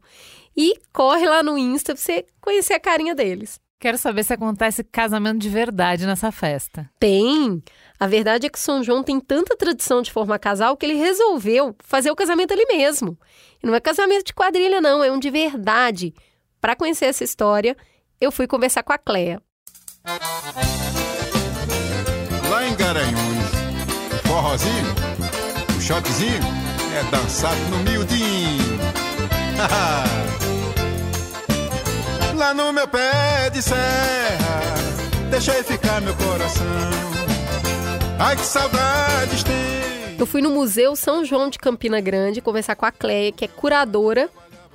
E 0.55 0.75
corre 0.91 1.27
lá 1.27 1.41
no 1.41 1.57
Insta 1.57 1.93
pra 1.93 2.01
você 2.01 2.25
conhecer 2.39 2.73
a 2.73 2.79
carinha 2.79 3.15
deles. 3.15 3.59
Quero 3.83 3.97
saber 3.97 4.23
se 4.23 4.31
acontece 4.31 4.81
casamento 4.81 5.39
de 5.39 5.49
verdade 5.49 6.05
nessa 6.05 6.31
festa. 6.31 6.89
Tem! 6.97 7.61
A 7.99 8.07
verdade 8.07 8.45
é 8.45 8.49
que 8.49 8.57
o 8.57 8.61
São 8.61 8.81
João 8.81 9.03
tem 9.03 9.19
tanta 9.19 9.57
tradição 9.57 10.01
de 10.01 10.09
formar 10.09 10.39
casal 10.39 10.77
que 10.77 10.85
ele 10.85 10.93
resolveu 10.93 11.75
fazer 11.79 12.09
o 12.09 12.15
casamento 12.15 12.53
ali 12.53 12.65
mesmo. 12.65 13.17
E 13.61 13.67
não 13.67 13.75
é 13.75 13.81
casamento 13.81 14.27
de 14.27 14.33
quadrilha, 14.33 14.79
não, 14.79 15.03
é 15.03 15.11
um 15.11 15.19
de 15.19 15.29
verdade. 15.29 16.13
Para 16.61 16.77
conhecer 16.77 17.07
essa 17.07 17.25
história, 17.25 17.75
eu 18.21 18.31
fui 18.31 18.47
conversar 18.47 18.83
com 18.83 18.93
a 18.93 18.97
Cleia. 18.97 19.41
Lá 22.49 22.65
em 22.65 22.75
Garanhuns, 22.75 23.51
o 24.13 24.27
forrozinho, 24.27 24.95
o 25.77 25.81
choquezinho 25.81 26.41
é 26.97 27.03
dançado 27.11 27.59
no 27.69 27.79
miudinho. 27.79 28.79
Lá 32.35 32.51
no 32.53 32.73
meu 32.73 32.87
pé 32.87 33.49
de 33.51 33.61
serra, 33.61 33.77
deixei 35.29 35.61
ficar 35.63 36.01
meu 36.01 36.15
coração. 36.15 36.65
Ai 38.19 38.35
que 38.35 38.45
saudades 38.45 39.43
tem. 39.43 40.17
Eu 40.17 40.25
fui 40.25 40.41
no 40.41 40.49
Museu 40.49 40.95
São 40.95 41.23
João 41.23 41.49
de 41.49 41.59
Campina 41.59 42.01
Grande 42.01 42.41
conversar 42.41 42.75
com 42.75 42.85
a 42.85 42.91
Cleia, 42.91 43.31
que 43.31 43.45
é 43.45 43.47
curadora 43.47 44.29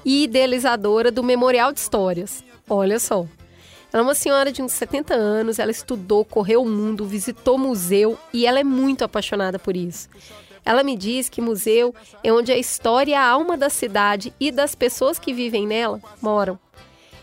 e 0.04 0.24
idealizadora 0.24 1.10
do 1.10 1.22
Memorial 1.22 1.72
de 1.72 1.80
Histórias. 1.80 2.44
Olha 2.68 2.98
só. 2.98 3.26
Ela 3.92 4.02
é 4.02 4.06
uma 4.06 4.14
senhora 4.14 4.52
de 4.52 4.62
uns 4.62 4.72
70 4.72 5.14
anos, 5.14 5.58
ela 5.58 5.70
estudou, 5.70 6.24
correu 6.24 6.62
o 6.62 6.68
mundo, 6.68 7.06
visitou 7.06 7.58
museu 7.58 8.18
e 8.32 8.46
ela 8.46 8.60
é 8.60 8.64
muito 8.64 9.02
apaixonada 9.02 9.58
por 9.58 9.76
isso. 9.76 10.08
Ela 10.64 10.82
me 10.82 10.96
diz 10.96 11.28
que 11.28 11.40
museu 11.40 11.94
é 12.22 12.32
onde 12.32 12.52
a 12.52 12.58
história 12.58 13.12
e 13.12 13.14
a 13.14 13.26
alma 13.26 13.56
da 13.56 13.70
cidade 13.70 14.32
e 14.38 14.52
das 14.52 14.74
pessoas 14.74 15.18
que 15.18 15.32
vivem 15.32 15.66
nela 15.66 16.00
moram. 16.20 16.58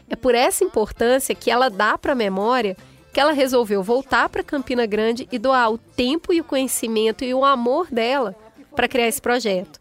É 0.10 0.16
por 0.16 0.36
essa 0.36 0.64
importância 0.64 1.36
que 1.36 1.50
ela 1.50 1.70
dá 1.70 1.98
para 1.98 2.12
a 2.12 2.16
memória 2.16 2.78
que 3.14 3.20
ela 3.20 3.32
resolveu 3.32 3.82
voltar 3.82 4.28
para 4.28 4.44
Campina 4.44 4.86
Grande 4.86 5.26
e 5.32 5.40
doar 5.40 5.72
o 5.72 5.78
tempo 5.78 6.34
e 6.34 6.42
o 6.42 6.44
conhecimento 6.44 7.24
e 7.24 7.34
o 7.34 7.46
amor 7.46 7.88
dela 7.90 8.36
para 8.76 8.90
criar 8.90 9.08
esse 9.08 9.22
projeto. 9.22 9.80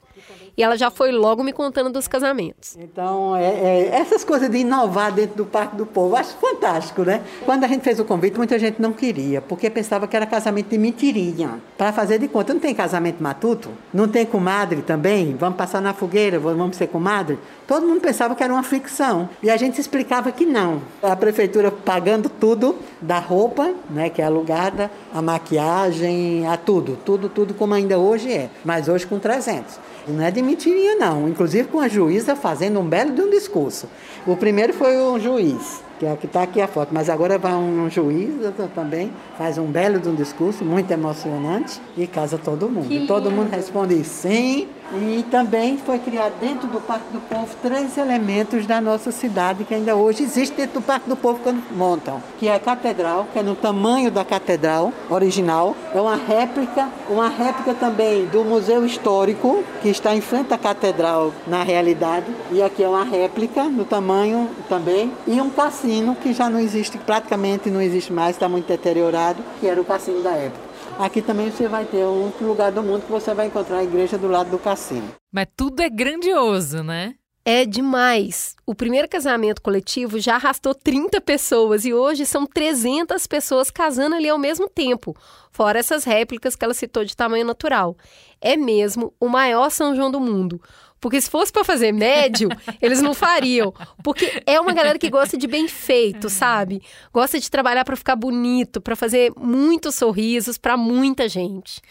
E 0.57 0.63
ela 0.63 0.77
já 0.77 0.91
foi 0.91 1.11
logo 1.11 1.43
me 1.43 1.53
contando 1.53 1.91
dos 1.91 2.07
casamentos. 2.07 2.77
Então, 2.79 3.35
é, 3.35 3.45
é, 3.45 3.89
essas 3.95 4.23
coisas 4.23 4.49
de 4.49 4.59
inovar 4.59 5.13
dentro 5.13 5.37
do 5.37 5.47
Parque 5.47 5.77
do 5.77 5.85
Povo, 5.85 6.15
acho 6.15 6.37
fantástico, 6.37 7.03
né? 7.03 7.23
Quando 7.45 7.65
a 7.65 7.69
gente 7.69 7.83
fez 7.83 7.99
o 7.99 8.05
convite, 8.05 8.37
muita 8.37 8.59
gente 8.59 8.81
não 8.81 8.93
queria, 8.93 9.41
porque 9.41 9.69
pensava 9.69 10.07
que 10.07 10.17
era 10.17 10.27
casamento 10.27 10.69
de 10.69 10.79
mentirinha. 10.79 11.61
Para 11.77 11.93
fazer 11.93 12.19
de 12.19 12.29
conta, 12.29 12.55
não 12.55 12.61
tem 12.61 12.75
casamento 12.75 13.23
matuto? 13.23 13.71
Não 13.93 14.07
tem 14.07 14.25
comadre 14.25 14.83
também? 14.83 15.35
Vamos 15.35 15.57
passar 15.57 15.81
na 15.81 15.93
fogueira, 15.93 16.39
vamos 16.39 16.77
ser 16.77 16.87
comadre? 16.87 17.39
Todo 17.67 17.87
mundo 17.87 18.01
pensava 18.01 18.35
que 18.35 18.43
era 18.43 18.53
uma 18.53 18.63
ficção. 18.63 19.29
E 19.43 19.51
a 19.51 19.57
gente 19.57 19.81
explicava 19.81 20.31
que 20.31 20.47
não. 20.47 20.83
A 21.03 21.17
prefeitura 21.17 21.71
pagando 21.71 22.29
tudo 22.29 22.77
da 23.01 23.19
roupa, 23.19 23.73
né, 23.91 24.09
que 24.09 24.23
é 24.23 24.25
alugada, 24.25 24.91
a 25.13 25.21
maquiagem, 25.21 26.47
a 26.47 26.57
tudo, 26.57 26.99
tudo, 27.05 27.29
tudo 27.29 27.55
como 27.55 27.75
ainda 27.75 27.99
hoje 27.99 28.33
é. 28.33 28.51
Mas 28.65 28.89
hoje 28.89 29.07
com 29.07 29.19
300. 29.19 29.79
Não 30.07 30.25
é 30.25 30.31
de 30.31 30.43
mentirinha, 30.43 30.97
não. 30.97 31.29
Inclusive 31.29 31.69
com 31.69 31.81
a 31.81 31.89
juíza 31.89 32.37
fazendo 32.37 32.79
um 32.79 32.85
belo 32.85 33.13
de 33.13 33.23
um 33.23 33.31
discurso. 33.31 33.89
O 34.27 34.37
primeiro 34.37 34.73
foi 34.73 34.99
um 34.99 35.19
juiz. 35.19 35.83
que 35.99 36.07
é 36.07 36.19
está 36.23 36.43
aqui 36.43 36.61
a 36.61 36.69
foto. 36.69 36.93
Mas 36.93 37.09
agora 37.09 37.39
vai 37.39 37.55
um 37.55 37.89
juiz 37.89 38.35
também, 38.75 39.11
faz 39.39 39.57
um 39.59 39.67
belo 39.67 39.99
de 39.99 40.09
um 40.09 40.15
discurso, 40.15 40.65
muito 40.65 40.91
emocionante, 40.91 41.81
e 41.97 42.07
casa 42.07 42.37
todo 42.37 42.69
mundo. 42.69 42.89
Que 42.89 43.07
todo 43.07 43.29
lindo. 43.29 43.43
mundo 43.43 43.51
responde 43.51 44.03
sim. 44.05 44.69
E 44.93 45.25
também 45.31 45.79
foi 45.79 45.99
criado 45.99 46.35
dentro 46.39 46.69
do 46.69 46.81
Parque 46.81 47.13
do 47.13 47.21
Povo 47.21 47.49
três 47.63 47.97
elementos 47.97 48.67
da 48.67 48.81
nossa 48.81 49.11
cidade 49.11 49.65
que 49.65 49.75
ainda 49.75 49.97
hoje 49.97 50.23
existe 50.23 50.55
dentro 50.55 50.81
do 50.81 50.85
Parque 50.85 51.09
do 51.09 51.17
Povo 51.17 51.41
quando 51.43 51.63
montam, 51.75 52.23
que 52.39 52.49
é 52.49 52.55
a 52.55 52.61
catedral, 52.61 53.27
que 53.33 53.39
é 53.39 53.43
no 53.43 53.55
tamanho 53.57 54.11
da 54.11 54.25
catedral 54.25 54.93
original, 55.11 55.75
é 55.95 56.01
uma 56.01 56.17
réplica, 56.17 56.89
uma 57.09 57.29
réplica 57.29 57.75
também 57.75 58.27
do 58.27 58.45
Museu 58.45 58.85
Histórico, 58.85 59.65
que 59.83 59.89
está 59.89 60.15
em 60.15 60.21
frente 60.21 60.53
à 60.53 60.59
catedral 60.59 61.33
na 61.47 61.63
realidade, 61.63 62.27
e 62.53 62.63
aqui 62.63 62.83
é 62.83 62.89
uma 62.89 63.05
réplica 63.05 63.65
no 63.65 63.85
tamanho 63.85 64.49
também, 64.69 65.11
e 65.27 65.41
um 65.41 65.51
cassino 65.51 66.15
que 66.15 66.33
já 66.33 66.49
não 66.49 66.61
existe, 66.61 66.99
praticamente 66.99 67.71
não 67.71 67.81
existe 67.81 68.13
mais, 68.13 68.37
está 68.37 68.49
muito 68.49 68.67
deteriorado, 68.67 69.43
que 69.61 69.67
era 69.67 69.81
o 69.81 69.85
cassino 69.85 70.23
da 70.23 70.33
época. 70.33 70.74
Aqui 70.99 71.21
também 71.21 71.51
você 71.51 71.67
vai 71.67 71.85
ter 71.85 72.05
um 72.05 72.25
outro 72.25 72.47
lugar 72.47 72.71
do 72.71 72.83
mundo 72.83 73.03
que 73.03 73.11
você 73.11 73.35
vai 73.35 73.47
encontrar 73.47 73.79
a 73.79 73.85
igreja 73.85 74.17
do 74.17 74.29
lado 74.29 74.51
do 74.51 74.59
cassino. 74.59 75.09
Mas 75.33 75.49
tudo 75.57 75.81
é 75.81 75.91
grandioso, 75.91 76.85
né? 76.85 77.17
É 77.45 77.67
demais. 77.67 78.55
O 78.65 78.75
primeiro 78.75 79.09
casamento 79.09 79.61
coletivo 79.61 80.19
já 80.19 80.37
arrastou 80.37 80.75
30 80.75 81.21
pessoas 81.21 81.85
e 81.85 81.93
hoje 81.93 82.25
são 82.25 82.47
300 82.47 83.27
pessoas 83.27 83.71
casando 83.71 84.15
ali 84.15 84.29
ao 84.29 84.39
mesmo 84.39 84.67
tempo, 84.67 85.15
fora 85.51 85.79
essas 85.79 86.05
réplicas 86.05 86.57
que 86.57 86.65
ela 86.65 86.73
citou 86.73 87.05
de 87.05 87.15
tamanho 87.15 87.45
natural. 87.45 87.97
É 88.41 88.57
mesmo 88.57 89.13
o 89.21 89.29
maior 89.29 89.71
São 89.71 89.95
João 89.95 90.11
do 90.11 90.21
mundo. 90.21 90.63
Porque 91.05 91.21
se 91.21 91.29
fosse 91.29 91.53
para 91.53 91.63
fazer 91.63 91.93
médio, 91.93 92.49
eles 92.81 93.03
não 93.03 93.13
fariam. 93.13 93.75
Porque 94.03 94.43
é 94.47 94.59
uma 94.59 94.73
galera 94.73 94.99
que 94.99 95.11
gosta 95.11 95.37
de 95.37 95.47
bem 95.47 95.69
feito, 95.69 96.31
sabe? 96.31 96.81
Gosta 97.13 97.39
de 97.39 97.51
trabalhar 97.51 97.85
para 97.85 97.95
ficar 97.95 98.17
bonito, 98.17 98.81
para 98.81 98.97
fazer 98.97 99.31
muitos 99.37 99.97
sorrisos 99.97 100.57
para 100.57 100.79
muita 100.79 101.29
gente. 101.29 101.83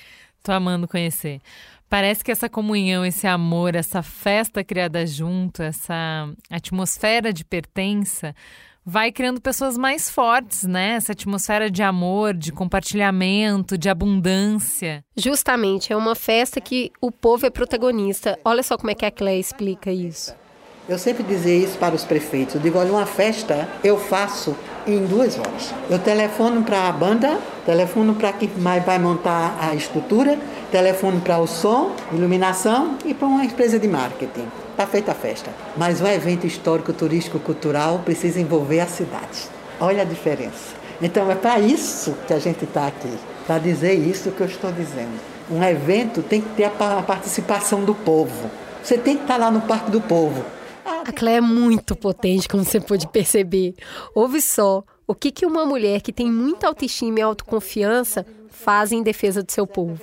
Tô 0.41 0.51
amando 0.51 0.88
conhecer. 0.88 1.41
Parece 1.88 2.24
que 2.24 2.32
essa 2.32 2.49
comunhão, 2.49 3.05
esse 3.05 3.28
amor, 3.28 3.76
essa 3.76 4.01
festa 4.01 4.64
criada 4.64 5.05
junto, 5.05 5.61
essa 5.61 6.28
atmosfera 6.49 7.32
de 7.32 7.45
pertença 7.45 8.34
vai 8.86 9.11
criando 9.11 9.41
pessoas 9.41 9.77
mais 9.77 10.09
fortes, 10.09 10.63
né? 10.63 10.95
Essa 10.95 11.13
atmosfera 11.13 11.69
de 11.69 11.81
amor, 11.81 12.34
de 12.34 12.51
compartilhamento, 12.51 13.77
de 13.77 13.89
abundância. 13.89 15.03
Justamente, 15.15 15.93
é 15.93 15.97
uma 15.97 16.15
festa 16.15 16.59
que 16.59 16.91
o 17.01 17.11
povo 17.11 17.45
é 17.45 17.49
protagonista. 17.49 18.38
Olha 18.43 18.63
só 18.63 18.77
como 18.77 18.91
é 18.91 18.95
que 18.95 19.05
a 19.05 19.11
Cléia 19.11 19.39
explica 19.39 19.91
isso. 19.91 20.36
Eu 20.88 20.97
sempre 20.97 21.23
dizia 21.23 21.55
isso 21.55 21.77
para 21.77 21.95
os 21.95 22.03
prefeitos. 22.03 22.55
Eu 22.55 22.61
digo, 22.61 22.77
olha, 22.77 22.91
uma 22.91 23.05
festa 23.05 23.69
eu 23.84 23.97
faço 23.97 24.53
em 24.86 25.05
duas 25.05 25.39
horas. 25.39 25.73
Eu 25.89 25.97
telefono 25.97 26.61
para 26.63 26.89
a 26.89 26.91
banda, 26.91 27.39
telefono 27.65 28.15
para 28.15 28.34
quem 28.34 28.49
vai 28.49 28.99
montar 28.99 29.57
a 29.61 29.73
estrutura, 29.73 30.38
telefono 30.71 31.21
para 31.21 31.38
o 31.39 31.47
som, 31.47 31.95
iluminação 32.11 32.97
e 33.05 33.13
para 33.13 33.27
uma 33.27 33.45
empresa 33.45 33.79
de 33.79 33.88
marketing. 33.88 34.62
Está 34.74 34.88
feita 34.88 35.11
a 35.11 35.15
festa. 35.15 35.51
Mas 35.78 36.01
o 36.01 36.07
evento 36.07 36.47
histórico, 36.47 36.91
turístico, 36.91 37.39
cultural 37.39 37.99
precisa 38.03 38.39
envolver 38.41 38.80
a 38.80 38.88
cidade. 38.88 39.47
Olha 39.80 40.01
a 40.01 40.05
diferença. 40.05 40.74
Então 41.01 41.30
é 41.30 41.36
para 41.36 41.59
isso 41.59 42.15
que 42.28 42.34
a 42.34 42.39
gente 42.39 42.63
está 42.65 42.88
aqui, 42.88 43.13
para 43.45 43.59
dizer 43.59 43.93
isso 43.93 44.32
que 44.32 44.41
eu 44.41 44.47
estou 44.47 44.71
dizendo. 44.71 45.19
Um 45.51 45.61
evento 45.63 46.24
tem 46.24 46.41
que 46.41 46.49
ter 46.55 46.63
a 46.65 46.69
pa- 46.69 46.97
a 46.99 47.03
participação 47.03 47.84
do 47.84 47.93
povo. 47.93 48.49
Você 48.84 48.97
tem 48.97 49.15
que 49.17 49.24
estar 49.24 49.38
lá 49.38 49.51
no 49.51 49.61
Parque 49.61 49.91
do 49.91 50.01
Povo. 50.01 50.43
A 50.86 51.11
Cléia 51.11 51.38
é 51.38 51.41
muito 51.41 51.95
potente, 51.95 52.47
como 52.47 52.63
você 52.63 52.80
pode 52.80 53.07
perceber. 53.07 53.76
Ouve 54.15 54.41
só 54.41 54.84
o 55.05 55.13
que, 55.13 55.32
que 55.32 55.45
uma 55.45 55.65
mulher 55.65 56.01
que 56.01 56.11
tem 56.13 56.32
muita 56.32 56.67
autoestima 56.67 57.19
e 57.19 57.21
autoconfiança 57.21 58.26
faz 58.49 58.91
em 58.91 59.03
defesa 59.03 59.43
do 59.43 59.51
seu 59.51 59.67
povo. 59.67 59.99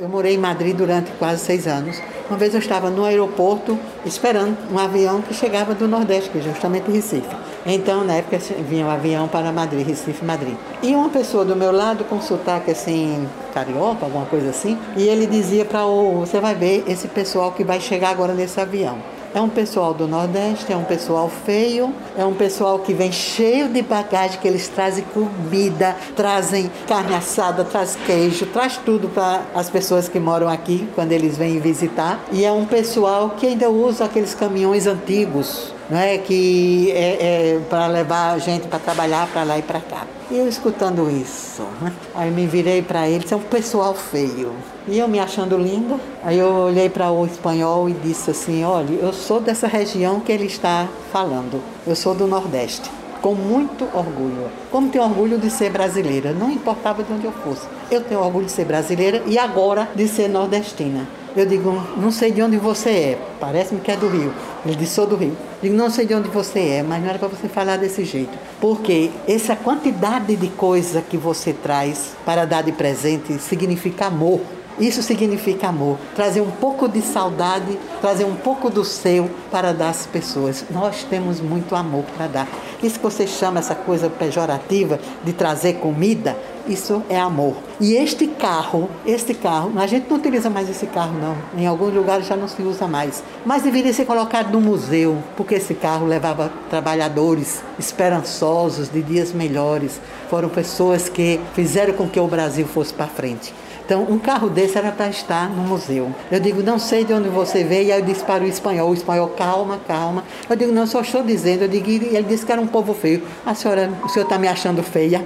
Eu 0.00 0.08
morei 0.08 0.36
em 0.36 0.38
Madrid 0.38 0.76
durante 0.76 1.10
quase 1.18 1.44
seis 1.44 1.66
anos. 1.66 2.00
Uma 2.28 2.38
vez 2.38 2.54
eu 2.54 2.60
estava 2.60 2.88
no 2.88 3.04
aeroporto 3.04 3.76
esperando 4.04 4.56
um 4.70 4.78
avião 4.78 5.20
que 5.20 5.34
chegava 5.34 5.74
do 5.74 5.88
Nordeste, 5.88 6.30
que 6.30 6.38
é 6.38 6.40
justamente 6.40 6.88
Recife. 6.88 7.34
Então, 7.66 8.04
na 8.04 8.14
época, 8.14 8.38
vinha 8.68 8.86
o 8.86 8.90
avião 8.90 9.26
para 9.26 9.50
Madrid, 9.50 9.84
Recife, 9.84 10.24
Madrid. 10.24 10.54
E 10.80 10.94
uma 10.94 11.08
pessoa 11.08 11.44
do 11.44 11.56
meu 11.56 11.72
lado, 11.72 12.04
com 12.04 12.20
sotaque 12.20 12.70
assim, 12.70 13.26
carioca, 13.52 14.04
alguma 14.04 14.26
coisa 14.26 14.50
assim, 14.50 14.78
e 14.96 15.08
ele 15.08 15.26
dizia 15.26 15.64
para 15.64 15.84
o. 15.84 16.20
Você 16.20 16.38
vai 16.38 16.54
ver 16.54 16.84
esse 16.86 17.08
pessoal 17.08 17.50
que 17.50 17.64
vai 17.64 17.80
chegar 17.80 18.10
agora 18.10 18.34
nesse 18.34 18.60
avião. 18.60 18.98
É 19.36 19.40
um 19.42 19.50
pessoal 19.50 19.92
do 19.92 20.08
Nordeste, 20.08 20.72
é 20.72 20.76
um 20.78 20.84
pessoal 20.84 21.28
feio, 21.28 21.92
é 22.16 22.24
um 22.24 22.32
pessoal 22.32 22.78
que 22.78 22.94
vem 22.94 23.12
cheio 23.12 23.68
de 23.68 23.82
bagagem, 23.82 24.40
que 24.40 24.48
eles 24.48 24.66
trazem 24.66 25.04
comida, 25.12 25.94
trazem 26.16 26.70
carne 26.88 27.14
assada, 27.14 27.62
traz 27.62 27.98
queijo, 28.06 28.46
traz 28.46 28.78
tudo 28.78 29.10
para 29.10 29.42
as 29.54 29.68
pessoas 29.68 30.08
que 30.08 30.18
moram 30.18 30.48
aqui 30.48 30.88
quando 30.94 31.12
eles 31.12 31.36
vêm 31.36 31.60
visitar. 31.60 32.18
E 32.32 32.46
é 32.46 32.50
um 32.50 32.64
pessoal 32.64 33.34
que 33.36 33.46
ainda 33.46 33.68
usa 33.68 34.06
aqueles 34.06 34.34
caminhões 34.34 34.86
antigos, 34.86 35.74
não 35.88 35.98
é? 35.98 36.18
Que 36.18 36.90
é, 36.92 37.54
é 37.54 37.60
para 37.68 37.86
levar 37.86 38.32
a 38.32 38.38
gente 38.38 38.66
para 38.66 38.78
trabalhar 38.78 39.26
para 39.28 39.44
lá 39.44 39.58
e 39.58 39.62
para 39.62 39.80
cá. 39.80 40.06
E 40.30 40.38
eu 40.38 40.48
escutando 40.48 41.08
isso, 41.08 41.62
né? 41.80 41.92
aí 42.12 42.30
me 42.32 42.46
virei 42.46 42.82
para 42.82 43.08
eles, 43.08 43.30
é 43.30 43.36
um 43.36 43.40
pessoal 43.40 43.94
feio. 43.94 44.52
E 44.88 44.98
eu 44.98 45.06
me 45.06 45.20
achando 45.20 45.56
linda, 45.56 46.00
aí 46.24 46.38
eu 46.38 46.52
olhei 46.52 46.88
para 46.88 47.10
o 47.12 47.24
espanhol 47.26 47.88
e 47.88 47.92
disse 47.92 48.32
assim: 48.32 48.64
olha, 48.64 48.92
eu 48.92 49.12
sou 49.12 49.40
dessa 49.40 49.68
região 49.68 50.18
que 50.18 50.32
ele 50.32 50.46
está 50.46 50.88
falando, 51.12 51.62
eu 51.86 51.94
sou 51.94 52.14
do 52.14 52.26
Nordeste. 52.26 52.90
Com 53.22 53.34
muito 53.34 53.84
orgulho. 53.94 54.50
Como 54.70 54.88
tenho 54.88 55.02
orgulho 55.04 55.38
de 55.38 55.50
ser 55.50 55.70
brasileira, 55.70 56.32
não 56.32 56.50
importava 56.50 57.02
de 57.02 57.12
onde 57.12 57.24
eu 57.24 57.32
fosse. 57.32 57.66
Eu 57.90 58.02
tenho 58.02 58.20
orgulho 58.20 58.46
de 58.46 58.52
ser 58.52 58.64
brasileira 58.64 59.22
e 59.26 59.38
agora 59.38 59.88
de 59.94 60.06
ser 60.06 60.28
nordestina. 60.28 61.08
Eu 61.36 61.44
digo, 61.44 61.70
não 61.98 62.10
sei 62.10 62.32
de 62.32 62.40
onde 62.40 62.56
você 62.56 62.88
é, 62.88 63.18
parece-me 63.38 63.82
que 63.82 63.90
é 63.90 63.96
do 63.96 64.08
Rio. 64.08 64.32
Ele 64.64 64.74
disse, 64.74 64.94
sou 64.94 65.06
do 65.06 65.16
Rio. 65.16 65.36
Digo, 65.60 65.74
não 65.74 65.90
sei 65.90 66.06
de 66.06 66.14
onde 66.14 66.30
você 66.30 66.60
é, 66.60 66.82
mas 66.82 67.02
não 67.02 67.10
era 67.10 67.18
para 67.18 67.28
você 67.28 67.46
falar 67.46 67.76
desse 67.76 68.06
jeito. 68.06 68.32
Porque 68.58 69.10
essa 69.28 69.54
quantidade 69.54 70.34
de 70.34 70.48
coisa 70.48 71.02
que 71.02 71.18
você 71.18 71.52
traz 71.52 72.12
para 72.24 72.46
dar 72.46 72.62
de 72.62 72.72
presente 72.72 73.34
significa 73.34 74.06
amor. 74.06 74.40
Isso 74.78 75.02
significa 75.02 75.68
amor. 75.68 75.98
Trazer 76.14 76.40
um 76.40 76.50
pouco 76.50 76.86
de 76.88 77.00
saudade, 77.00 77.78
trazer 78.00 78.24
um 78.24 78.34
pouco 78.34 78.68
do 78.68 78.84
seu 78.84 79.30
para 79.50 79.72
dar 79.72 79.90
às 79.90 80.06
pessoas. 80.06 80.64
Nós 80.70 81.04
temos 81.04 81.40
muito 81.40 81.74
amor 81.74 82.04
para 82.16 82.26
dar. 82.26 82.48
Isso 82.82 82.98
que 82.98 83.04
você 83.04 83.26
chama 83.26 83.58
essa 83.58 83.74
coisa 83.74 84.10
pejorativa 84.10 85.00
de 85.24 85.32
trazer 85.32 85.74
comida, 85.74 86.36
isso 86.68 87.02
é 87.08 87.18
amor. 87.18 87.54
E 87.80 87.94
este 87.94 88.26
carro, 88.26 88.90
este 89.06 89.32
carro, 89.32 89.72
a 89.76 89.86
gente 89.86 90.10
não 90.10 90.18
utiliza 90.18 90.50
mais 90.50 90.68
esse 90.68 90.86
carro 90.86 91.14
não. 91.18 91.36
Em 91.58 91.66
alguns 91.66 91.94
lugares 91.94 92.26
já 92.26 92.36
não 92.36 92.48
se 92.48 92.60
usa 92.62 92.86
mais. 92.86 93.22
Mas 93.46 93.62
deveria 93.62 93.92
ser 93.92 94.04
colocado 94.04 94.52
no 94.52 94.60
museu, 94.60 95.16
porque 95.36 95.54
esse 95.54 95.74
carro 95.74 96.06
levava 96.06 96.52
trabalhadores 96.68 97.62
esperançosos 97.78 98.90
de 98.90 99.00
dias 99.00 99.32
melhores. 99.32 100.00
Foram 100.28 100.48
pessoas 100.48 101.08
que 101.08 101.40
fizeram 101.54 101.94
com 101.94 102.08
que 102.08 102.20
o 102.20 102.26
Brasil 102.26 102.66
fosse 102.66 102.92
para 102.92 103.06
frente. 103.06 103.54
Então, 103.86 104.02
um 104.02 104.18
carro 104.18 104.50
desse 104.50 104.76
era 104.76 104.90
para 104.90 105.08
estar 105.08 105.48
no 105.48 105.62
museu. 105.62 106.12
Eu 106.28 106.40
digo, 106.40 106.60
não 106.60 106.76
sei 106.76 107.04
de 107.04 107.12
onde 107.12 107.28
você 107.28 107.62
veio. 107.62 107.86
E 107.86 107.92
aí 107.92 108.00
eu 108.00 108.04
disse 108.04 108.24
para 108.24 108.42
o 108.42 108.46
espanhol, 108.46 108.90
o 108.90 108.94
espanhol, 108.94 109.28
calma, 109.28 109.78
calma. 109.86 110.24
Eu 110.50 110.56
digo, 110.56 110.72
não, 110.72 110.88
só 110.88 111.02
estou 111.02 111.22
dizendo. 111.22 111.62
Eu 111.62 111.68
digo, 111.68 111.88
ele 111.88 112.24
disse 112.24 112.44
que 112.44 112.50
era 112.50 112.60
um 112.60 112.66
povo 112.66 112.92
feio. 112.92 113.22
A 113.46 113.54
senhora, 113.54 113.88
o 114.02 114.08
senhor 114.08 114.24
está 114.24 114.40
me 114.40 114.48
achando 114.48 114.82
feia? 114.82 115.24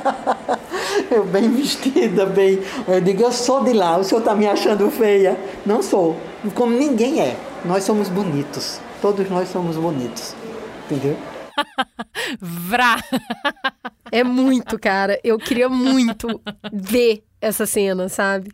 eu 1.10 1.24
bem 1.24 1.48
vestida, 1.48 2.26
bem. 2.26 2.60
Eu 2.86 3.00
digo, 3.00 3.22
eu 3.22 3.32
sou 3.32 3.64
de 3.64 3.72
lá, 3.72 3.96
o 3.96 4.04
senhor 4.04 4.20
está 4.20 4.34
me 4.34 4.46
achando 4.46 4.90
feia? 4.90 5.40
Não 5.64 5.82
sou. 5.82 6.18
Como 6.54 6.76
ninguém 6.76 7.22
é. 7.22 7.34
Nós 7.64 7.84
somos 7.84 8.10
bonitos. 8.10 8.78
Todos 9.00 9.30
nós 9.30 9.48
somos 9.48 9.76
bonitos. 9.76 10.36
Entendeu? 10.84 11.16
Vrá! 12.38 13.02
É 14.12 14.22
muito, 14.22 14.78
cara. 14.78 15.18
Eu 15.24 15.38
queria 15.38 15.70
muito 15.70 16.42
ver 16.70 17.22
essa 17.40 17.66
cena, 17.66 18.08
sabe? 18.08 18.52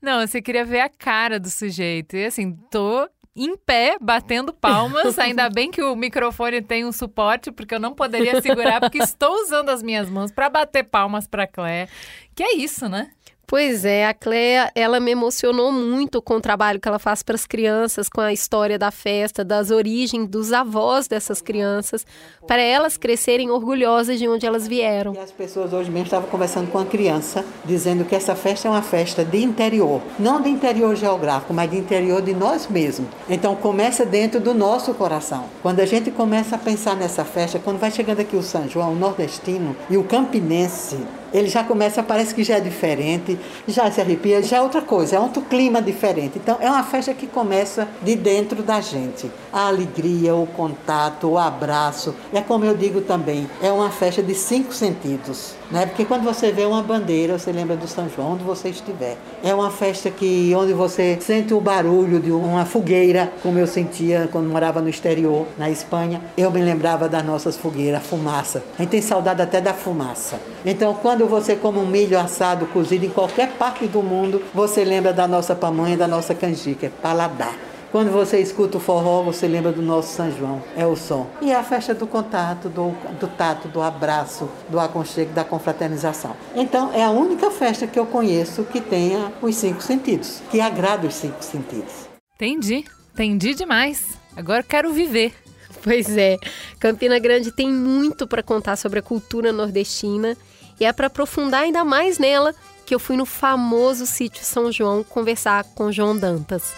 Não, 0.00 0.26
você 0.26 0.40
queria 0.40 0.64
ver 0.64 0.80
a 0.80 0.88
cara 0.88 1.38
do 1.38 1.50
sujeito. 1.50 2.16
E 2.16 2.24
assim, 2.24 2.52
tô 2.70 3.08
em 3.36 3.56
pé, 3.56 3.96
batendo 4.00 4.52
palmas. 4.52 5.18
Ainda 5.18 5.48
bem 5.48 5.70
que 5.70 5.82
o 5.82 5.94
microfone 5.94 6.62
tem 6.62 6.84
um 6.84 6.92
suporte, 6.92 7.50
porque 7.50 7.74
eu 7.74 7.80
não 7.80 7.94
poderia 7.94 8.40
segurar, 8.40 8.80
porque 8.80 8.98
estou 9.02 9.32
usando 9.42 9.68
as 9.68 9.82
minhas 9.82 10.08
mãos 10.08 10.30
para 10.32 10.48
bater 10.48 10.84
palmas 10.84 11.26
para 11.26 11.46
Clé. 11.46 11.88
Que 12.34 12.42
é 12.42 12.56
isso, 12.56 12.88
né? 12.88 13.10
Pois 13.50 13.84
é, 13.84 14.06
a 14.06 14.14
Cléia, 14.14 14.70
ela 14.76 15.00
me 15.00 15.10
emocionou 15.10 15.72
muito 15.72 16.22
com 16.22 16.34
o 16.34 16.40
trabalho 16.40 16.78
que 16.78 16.86
ela 16.86 17.00
faz 17.00 17.20
para 17.20 17.34
as 17.34 17.48
crianças, 17.48 18.08
com 18.08 18.20
a 18.20 18.32
história 18.32 18.78
da 18.78 18.92
festa, 18.92 19.44
das 19.44 19.72
origens 19.72 20.28
dos 20.28 20.52
avós 20.52 21.08
dessas 21.08 21.42
crianças, 21.42 22.06
para 22.46 22.62
elas 22.62 22.96
crescerem 22.96 23.50
orgulhosas 23.50 24.20
de 24.20 24.28
onde 24.28 24.46
elas 24.46 24.68
vieram. 24.68 25.14
E 25.14 25.18
as 25.18 25.32
pessoas 25.32 25.72
hoje 25.72 25.90
mesmo 25.90 26.04
estavam 26.04 26.30
conversando 26.30 26.70
com 26.70 26.78
a 26.78 26.86
criança, 26.86 27.44
dizendo 27.64 28.04
que 28.04 28.14
essa 28.14 28.36
festa 28.36 28.68
é 28.68 28.70
uma 28.70 28.82
festa 28.82 29.24
de 29.24 29.42
interior, 29.42 30.00
não 30.16 30.40
de 30.40 30.48
interior 30.48 30.94
geográfico, 30.94 31.52
mas 31.52 31.68
de 31.68 31.76
interior 31.76 32.22
de 32.22 32.32
nós 32.32 32.68
mesmos. 32.68 33.08
Então 33.28 33.56
começa 33.56 34.06
dentro 34.06 34.38
do 34.38 34.54
nosso 34.54 34.94
coração. 34.94 35.46
Quando 35.60 35.80
a 35.80 35.86
gente 35.86 36.12
começa 36.12 36.54
a 36.54 36.58
pensar 36.58 36.94
nessa 36.94 37.24
festa, 37.24 37.58
quando 37.58 37.80
vai 37.80 37.90
chegando 37.90 38.20
aqui 38.20 38.36
o 38.36 38.44
São 38.44 38.68
João, 38.68 38.92
o 38.92 38.96
nordestino 38.96 39.74
e 39.90 39.96
o 39.96 40.04
campinense, 40.04 40.96
ele 41.32 41.48
já 41.48 41.64
começa, 41.64 42.02
parece 42.02 42.34
que 42.34 42.42
já 42.42 42.56
é 42.56 42.60
diferente, 42.60 43.38
já 43.66 43.90
se 43.90 44.00
arrepia, 44.00 44.42
já 44.42 44.58
é 44.58 44.60
outra 44.60 44.82
coisa, 44.82 45.16
é 45.16 45.20
outro 45.20 45.42
clima 45.42 45.80
diferente. 45.80 46.38
Então 46.38 46.56
é 46.60 46.68
uma 46.68 46.82
festa 46.82 47.14
que 47.14 47.26
começa 47.26 47.88
de 48.02 48.14
dentro 48.14 48.62
da 48.62 48.80
gente. 48.80 49.30
A 49.52 49.68
alegria, 49.68 50.34
o 50.34 50.46
contato, 50.46 51.28
o 51.28 51.38
abraço. 51.38 52.14
É 52.32 52.40
como 52.40 52.64
eu 52.64 52.76
digo 52.76 53.00
também, 53.00 53.48
é 53.62 53.70
uma 53.70 53.90
festa 53.90 54.22
de 54.22 54.34
cinco 54.34 54.72
sentidos. 54.72 55.54
Né? 55.70 55.86
Porque 55.86 56.04
quando 56.04 56.24
você 56.24 56.50
vê 56.50 56.64
uma 56.64 56.82
bandeira, 56.82 57.38
você 57.38 57.52
lembra 57.52 57.76
do 57.76 57.86
São 57.86 58.08
João, 58.08 58.32
onde 58.32 58.42
você 58.42 58.70
estiver. 58.70 59.16
É 59.42 59.54
uma 59.54 59.70
festa 59.70 60.10
que 60.10 60.52
onde 60.56 60.72
você 60.72 61.16
sente 61.20 61.54
o 61.54 61.60
barulho 61.60 62.18
de 62.18 62.32
uma 62.32 62.64
fogueira, 62.64 63.32
como 63.42 63.58
eu 63.58 63.66
sentia 63.66 64.28
quando 64.32 64.48
morava 64.48 64.80
no 64.80 64.88
exterior, 64.88 65.46
na 65.56 65.70
Espanha. 65.70 66.20
Eu 66.36 66.50
me 66.50 66.60
lembrava 66.60 67.08
das 67.08 67.24
nossas 67.24 67.56
fogueiras, 67.56 68.00
a 68.00 68.02
fumaça. 68.02 68.64
A 68.76 68.82
gente 68.82 68.90
tem 68.90 69.02
saudade 69.02 69.40
até 69.40 69.60
da 69.60 69.72
fumaça. 69.72 70.40
Então, 70.64 70.92
quando 70.94 71.19
você 71.26 71.56
come 71.56 71.78
um 71.78 71.86
milho 71.86 72.18
assado, 72.18 72.66
cozido 72.66 73.06
em 73.06 73.10
qualquer 73.10 73.52
parte 73.52 73.86
do 73.86 74.02
mundo, 74.02 74.42
você 74.54 74.84
lembra 74.84 75.12
da 75.12 75.26
nossa 75.26 75.54
pamonha, 75.54 75.96
da 75.96 76.08
nossa 76.08 76.34
canjica, 76.34 76.86
é 76.86 76.90
paladar. 76.90 77.56
Quando 77.90 78.12
você 78.12 78.38
escuta 78.38 78.78
o 78.78 78.80
forró, 78.80 79.24
você 79.24 79.48
lembra 79.48 79.72
do 79.72 79.82
nosso 79.82 80.14
São 80.14 80.30
João, 80.30 80.62
é 80.76 80.86
o 80.86 80.94
som. 80.94 81.28
E 81.42 81.50
é 81.50 81.56
a 81.56 81.64
festa 81.64 81.92
do 81.92 82.06
contato, 82.06 82.68
do, 82.68 82.90
do 83.18 83.26
tato, 83.26 83.66
do 83.66 83.82
abraço, 83.82 84.48
do 84.68 84.78
aconchego, 84.78 85.32
da 85.32 85.42
confraternização. 85.42 86.36
Então, 86.54 86.92
é 86.94 87.02
a 87.02 87.10
única 87.10 87.50
festa 87.50 87.88
que 87.88 87.98
eu 87.98 88.06
conheço 88.06 88.62
que 88.62 88.80
tenha 88.80 89.32
os 89.42 89.56
cinco 89.56 89.82
sentidos, 89.82 90.40
que 90.52 90.60
agrada 90.60 91.08
os 91.08 91.14
cinco 91.14 91.42
sentidos. 91.42 92.08
Entendi, 92.36 92.84
entendi 93.12 93.54
demais. 93.54 94.16
Agora 94.36 94.62
quero 94.62 94.92
viver. 94.92 95.34
Pois 95.82 96.16
é, 96.16 96.36
Campina 96.78 97.18
Grande 97.18 97.50
tem 97.50 97.72
muito 97.72 98.26
para 98.26 98.42
contar 98.42 98.76
sobre 98.76 99.00
a 99.00 99.02
cultura 99.02 99.50
nordestina 99.50 100.36
e 100.80 100.84
é 100.86 100.92
para 100.92 101.08
aprofundar 101.08 101.62
ainda 101.62 101.84
mais 101.84 102.18
nela 102.18 102.54
que 102.86 102.94
eu 102.94 102.98
fui 102.98 103.16
no 103.16 103.26
famoso 103.26 104.06
sítio 104.06 104.44
São 104.44 104.72
João 104.72 105.04
conversar 105.04 105.62
com 105.74 105.92
João 105.92 106.16
Dantas. 106.16 106.72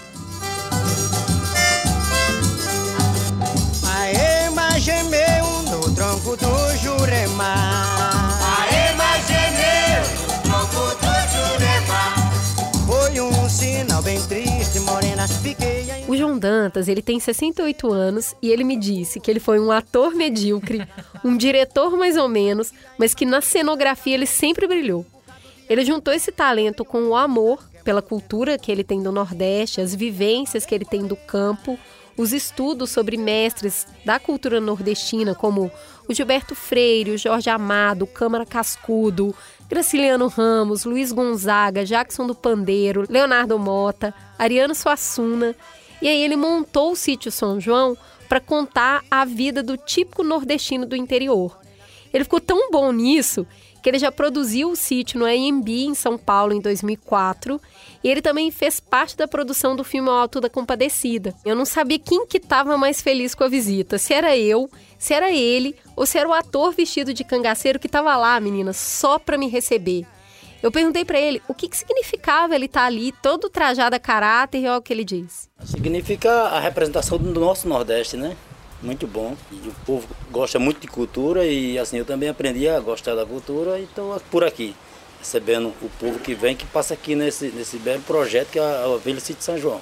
Aê, 3.86 4.50
mas 4.50 4.82
gemeu 4.82 5.46
no 5.70 5.94
tronco 5.94 6.36
do 6.36 6.76
Jurema. 6.82 8.01
O 16.08 16.16
João 16.16 16.38
Dantas, 16.38 16.88
ele 16.88 17.00
tem 17.00 17.20
68 17.20 17.92
anos 17.92 18.34
e 18.42 18.50
ele 18.50 18.64
me 18.64 18.76
disse 18.76 19.20
que 19.20 19.30
ele 19.30 19.40
foi 19.40 19.60
um 19.60 19.70
ator 19.70 20.14
medíocre, 20.14 20.86
um 21.24 21.36
diretor 21.36 21.96
mais 21.96 22.16
ou 22.16 22.28
menos, 22.28 22.72
mas 22.98 23.14
que 23.14 23.24
na 23.24 23.40
cenografia 23.40 24.14
ele 24.14 24.26
sempre 24.26 24.66
brilhou. 24.66 25.06
Ele 25.68 25.84
juntou 25.84 26.12
esse 26.12 26.32
talento 26.32 26.84
com 26.84 27.04
o 27.04 27.16
amor 27.16 27.62
pela 27.84 28.02
cultura 28.02 28.58
que 28.58 28.70
ele 28.70 28.84
tem 28.84 29.02
do 29.02 29.12
Nordeste, 29.12 29.80
as 29.80 29.94
vivências 29.94 30.66
que 30.66 30.74
ele 30.74 30.84
tem 30.84 31.06
do 31.06 31.16
campo, 31.16 31.78
os 32.16 32.32
estudos 32.32 32.90
sobre 32.90 33.16
mestres 33.16 33.86
da 34.04 34.18
cultura 34.18 34.60
nordestina, 34.60 35.34
como 35.34 35.70
o 36.08 36.14
Gilberto 36.14 36.54
Freire, 36.54 37.12
o 37.12 37.18
Jorge 37.18 37.48
Amado, 37.50 38.06
Câmara 38.06 38.44
Cascudo, 38.44 39.34
Graciliano 39.68 40.28
Ramos, 40.28 40.84
Luiz 40.84 41.12
Gonzaga, 41.12 41.84
Jackson 41.84 42.26
do 42.26 42.34
Pandeiro, 42.34 43.06
Leonardo 43.08 43.58
Mota, 43.58 44.14
Ariano 44.38 44.74
Suassuna. 44.74 45.54
E 46.00 46.08
aí 46.08 46.22
ele 46.22 46.36
montou 46.36 46.92
o 46.92 46.96
sítio 46.96 47.30
São 47.30 47.60
João 47.60 47.96
para 48.28 48.40
contar 48.40 49.04
a 49.10 49.24
vida 49.24 49.62
do 49.62 49.76
típico 49.76 50.22
nordestino 50.22 50.84
do 50.84 50.96
interior. 50.96 51.58
Ele 52.12 52.24
ficou 52.24 52.40
tão 52.40 52.70
bom 52.70 52.92
nisso 52.92 53.46
que 53.82 53.88
ele 53.88 53.98
já 53.98 54.12
produziu 54.12 54.70
o 54.70 54.76
sítio 54.76 55.18
no 55.18 55.26
AMB 55.26 55.68
em 55.68 55.94
São 55.94 56.16
Paulo 56.16 56.52
em 56.54 56.60
2004 56.60 57.60
e 58.02 58.08
ele 58.08 58.22
também 58.22 58.50
fez 58.50 58.78
parte 58.78 59.16
da 59.16 59.26
produção 59.26 59.74
do 59.74 59.82
filme 59.82 60.08
Alto 60.08 60.40
da 60.40 60.48
Compadecida. 60.48 61.34
Eu 61.44 61.56
não 61.56 61.64
sabia 61.64 61.98
quem 61.98 62.26
que 62.26 62.36
estava 62.36 62.78
mais 62.78 63.02
feliz 63.02 63.34
com 63.34 63.44
a 63.44 63.48
visita, 63.48 63.98
se 63.98 64.14
era 64.14 64.36
eu, 64.36 64.70
se 64.98 65.12
era 65.12 65.32
ele 65.32 65.74
ou 65.96 66.06
se 66.06 66.16
era 66.16 66.28
o 66.28 66.32
ator 66.32 66.72
vestido 66.72 67.12
de 67.12 67.24
cangaceiro 67.24 67.78
que 67.78 67.86
estava 67.86 68.16
lá, 68.16 68.38
meninas, 68.38 68.76
só 68.76 69.18
para 69.18 69.36
me 69.36 69.48
receber. 69.48 70.06
Eu 70.62 70.70
perguntei 70.70 71.04
para 71.04 71.18
ele 71.18 71.42
o 71.48 71.54
que, 71.54 71.68
que 71.68 71.76
significava 71.76 72.54
ele 72.54 72.66
estar 72.66 72.82
tá 72.82 72.86
ali 72.86 73.10
todo 73.20 73.50
trajado 73.50 73.96
a 73.96 73.98
caráter 73.98 74.58
e 74.58 74.68
olha 74.68 74.78
o 74.78 74.82
que 74.82 74.92
ele 74.92 75.04
disse. 75.04 75.48
Significa 75.64 76.30
a 76.30 76.60
representação 76.60 77.18
do 77.18 77.40
nosso 77.40 77.68
Nordeste, 77.68 78.16
né? 78.16 78.36
Muito 78.82 79.06
bom. 79.06 79.36
E 79.50 79.68
o 79.68 79.74
povo 79.86 80.08
gosta 80.30 80.58
muito 80.58 80.80
de 80.80 80.88
cultura 80.88 81.46
e 81.46 81.78
assim 81.78 81.98
eu 81.98 82.04
também 82.04 82.28
aprendi 82.28 82.68
a 82.68 82.80
gostar 82.80 83.14
da 83.14 83.24
cultura 83.24 83.78
e 83.78 83.84
estou 83.84 84.18
por 84.30 84.44
aqui, 84.44 84.74
recebendo 85.18 85.68
o 85.80 85.90
povo 85.98 86.18
que 86.18 86.34
vem, 86.34 86.56
que 86.56 86.66
passa 86.66 86.94
aqui 86.94 87.14
nesse, 87.14 87.48
nesse 87.48 87.78
belo 87.78 88.02
projeto 88.02 88.50
que 88.50 88.58
é 88.58 88.62
a 88.62 88.96
Vila 89.02 89.20
City 89.20 89.42
São 89.42 89.56
João. 89.58 89.80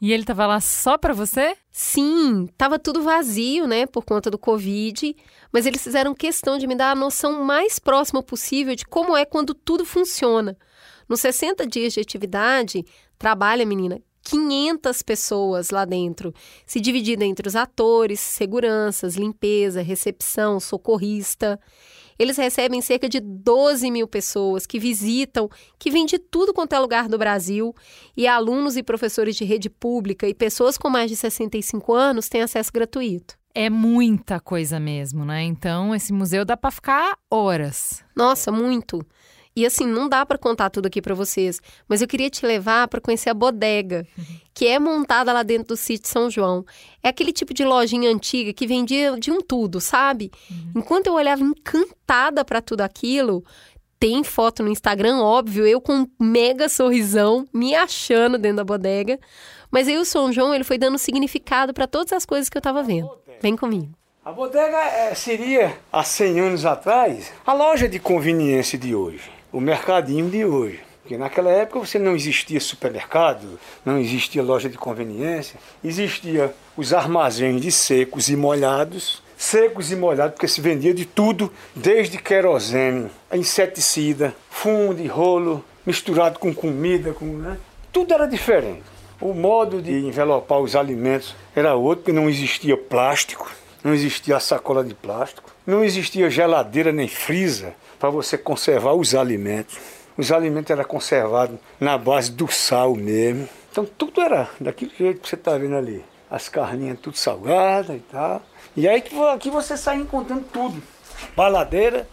E 0.00 0.12
ele 0.12 0.24
tava 0.24 0.46
lá 0.48 0.60
só 0.60 0.98
para 0.98 1.14
você? 1.14 1.56
Sim, 1.70 2.48
tava 2.58 2.76
tudo 2.76 3.02
vazio, 3.02 3.68
né, 3.68 3.86
por 3.86 4.04
conta 4.04 4.28
do 4.28 4.36
Covid, 4.36 5.14
mas 5.52 5.64
eles 5.64 5.80
fizeram 5.80 6.12
questão 6.12 6.58
de 6.58 6.66
me 6.66 6.74
dar 6.74 6.90
a 6.90 6.96
noção 6.96 7.44
mais 7.44 7.78
próxima 7.78 8.20
possível 8.20 8.74
de 8.74 8.84
como 8.84 9.16
é 9.16 9.24
quando 9.24 9.54
tudo 9.54 9.84
funciona. 9.84 10.56
Nos 11.08 11.20
60 11.20 11.64
dias 11.68 11.92
de 11.92 12.00
atividade, 12.00 12.84
trabalha, 13.16 13.64
menina, 13.64 14.00
500 14.22 15.02
pessoas 15.02 15.70
lá 15.70 15.84
dentro, 15.84 16.32
se 16.66 16.80
dividida 16.80 17.24
entre 17.24 17.48
os 17.48 17.56
atores, 17.56 18.20
seguranças, 18.20 19.16
limpeza, 19.16 19.82
recepção, 19.82 20.60
socorrista. 20.60 21.60
Eles 22.18 22.36
recebem 22.36 22.80
cerca 22.80 23.08
de 23.08 23.18
12 23.20 23.90
mil 23.90 24.06
pessoas 24.06 24.66
que 24.66 24.78
visitam, 24.78 25.48
que 25.78 25.90
vêm 25.90 26.06
de 26.06 26.18
tudo 26.18 26.54
quanto 26.54 26.74
é 26.74 26.78
lugar 26.78 27.08
do 27.08 27.18
Brasil, 27.18 27.74
e 28.16 28.26
alunos 28.26 28.76
e 28.76 28.82
professores 28.82 29.34
de 29.34 29.44
rede 29.44 29.68
pública 29.68 30.28
e 30.28 30.34
pessoas 30.34 30.78
com 30.78 30.88
mais 30.88 31.10
de 31.10 31.16
65 31.16 31.92
anos 31.92 32.28
têm 32.28 32.42
acesso 32.42 32.70
gratuito. 32.72 33.36
É 33.54 33.68
muita 33.68 34.40
coisa 34.40 34.80
mesmo, 34.80 35.24
né? 35.24 35.42
Então, 35.42 35.94
esse 35.94 36.12
museu 36.12 36.44
dá 36.44 36.56
para 36.56 36.70
ficar 36.70 37.18
horas. 37.30 38.02
Nossa, 38.16 38.50
muito. 38.50 39.04
E 39.54 39.66
assim, 39.66 39.86
não 39.86 40.08
dá 40.08 40.24
para 40.24 40.38
contar 40.38 40.70
tudo 40.70 40.86
aqui 40.86 41.02
para 41.02 41.14
vocês, 41.14 41.60
mas 41.86 42.00
eu 42.00 42.08
queria 42.08 42.30
te 42.30 42.44
levar 42.46 42.88
para 42.88 43.02
conhecer 43.02 43.28
a 43.28 43.34
bodega, 43.34 44.06
que 44.54 44.66
é 44.66 44.78
montada 44.78 45.30
lá 45.30 45.42
dentro 45.42 45.68
do 45.68 45.76
sítio 45.76 46.08
São 46.08 46.30
João. 46.30 46.64
É 47.02 47.08
aquele 47.08 47.32
tipo 47.32 47.52
de 47.52 47.62
lojinha 47.62 48.10
antiga 48.10 48.52
que 48.54 48.66
vendia 48.66 49.14
de 49.18 49.30
um 49.30 49.42
tudo, 49.42 49.78
sabe? 49.78 50.30
Uhum. 50.50 50.72
Enquanto 50.76 51.08
eu 51.08 51.14
olhava 51.14 51.42
encantada 51.42 52.42
para 52.46 52.62
tudo 52.62 52.80
aquilo, 52.80 53.44
tem 54.00 54.24
foto 54.24 54.62
no 54.62 54.70
Instagram, 54.70 55.18
óbvio, 55.18 55.66
eu 55.66 55.80
com 55.80 55.92
um 55.92 56.06
mega 56.18 56.68
sorrisão, 56.68 57.46
me 57.52 57.74
achando 57.74 58.38
dentro 58.38 58.56
da 58.56 58.64
bodega. 58.64 59.18
Mas 59.70 59.86
aí 59.86 59.98
o 59.98 60.04
São 60.04 60.32
João, 60.32 60.54
ele 60.54 60.64
foi 60.64 60.78
dando 60.78 60.96
significado 60.96 61.74
para 61.74 61.86
todas 61.86 62.12
as 62.12 62.24
coisas 62.24 62.48
que 62.48 62.56
eu 62.56 62.60
estava 62.60 62.82
vendo. 62.82 63.10
Vem 63.40 63.54
comigo. 63.54 63.90
A 64.24 64.32
bodega 64.32 64.78
é, 64.78 65.14
seria, 65.14 65.76
há 65.92 66.04
100 66.04 66.40
anos 66.40 66.64
atrás, 66.64 67.32
a 67.44 67.52
loja 67.52 67.88
de 67.88 67.98
conveniência 67.98 68.78
de 68.78 68.94
hoje 68.94 69.41
o 69.52 69.60
mercadinho 69.60 70.30
de 70.30 70.44
hoje. 70.44 70.80
Porque 71.02 71.18
naquela 71.18 71.50
época 71.50 71.80
você 71.80 71.98
não 71.98 72.14
existia 72.14 72.60
supermercado, 72.60 73.58
não 73.84 73.98
existia 73.98 74.42
loja 74.42 74.68
de 74.68 74.78
conveniência, 74.78 75.58
existia 75.84 76.54
os 76.76 76.92
armazéns 76.92 77.60
de 77.60 77.72
secos 77.72 78.28
e 78.28 78.36
molhados, 78.36 79.20
secos 79.36 79.90
e 79.90 79.96
molhados, 79.96 80.34
porque 80.34 80.46
se 80.46 80.60
vendia 80.60 80.94
de 80.94 81.04
tudo, 81.04 81.52
desde 81.74 82.18
querosene, 82.18 83.10
inseticida, 83.32 84.32
fumo 84.48 84.94
de 84.94 85.08
rolo, 85.08 85.64
misturado 85.84 86.38
com 86.38 86.54
comida, 86.54 87.12
com, 87.12 87.26
né? 87.26 87.58
tudo 87.92 88.14
era 88.14 88.26
diferente. 88.26 88.84
O 89.20 89.34
modo 89.34 89.82
de 89.82 89.92
envelopar 89.92 90.60
os 90.60 90.76
alimentos 90.76 91.34
era 91.54 91.74
outro, 91.74 92.04
porque 92.04 92.12
não 92.12 92.28
existia 92.28 92.76
plástico, 92.76 93.50
não 93.82 93.92
existia 93.92 94.38
sacola 94.38 94.84
de 94.84 94.94
plástico, 94.94 95.51
não 95.66 95.84
existia 95.84 96.30
geladeira 96.30 96.92
nem 96.92 97.08
freezer 97.08 97.74
para 97.98 98.10
você 98.10 98.36
conservar 98.36 98.94
os 98.94 99.14
alimentos. 99.14 99.78
Os 100.16 100.30
alimentos 100.30 100.70
eram 100.70 100.84
conservados 100.84 101.58
na 101.80 101.96
base 101.96 102.30
do 102.30 102.48
sal 102.48 102.94
mesmo. 102.94 103.48
Então 103.70 103.84
tudo 103.84 104.20
era 104.20 104.50
daquele 104.60 104.92
jeito 104.98 105.20
que 105.20 105.28
você 105.28 105.36
está 105.36 105.56
vendo 105.56 105.76
ali. 105.76 106.04
As 106.30 106.48
carninhas 106.48 106.98
tudo 107.00 107.16
salgadas 107.16 107.96
e 107.96 108.00
tal. 108.00 108.42
E 108.76 108.88
aí 108.88 109.02
aqui 109.32 109.50
você 109.50 109.76
sai 109.76 109.96
encontrando 109.96 110.44
tudo. 110.52 110.82
Baladeira, 111.36 112.08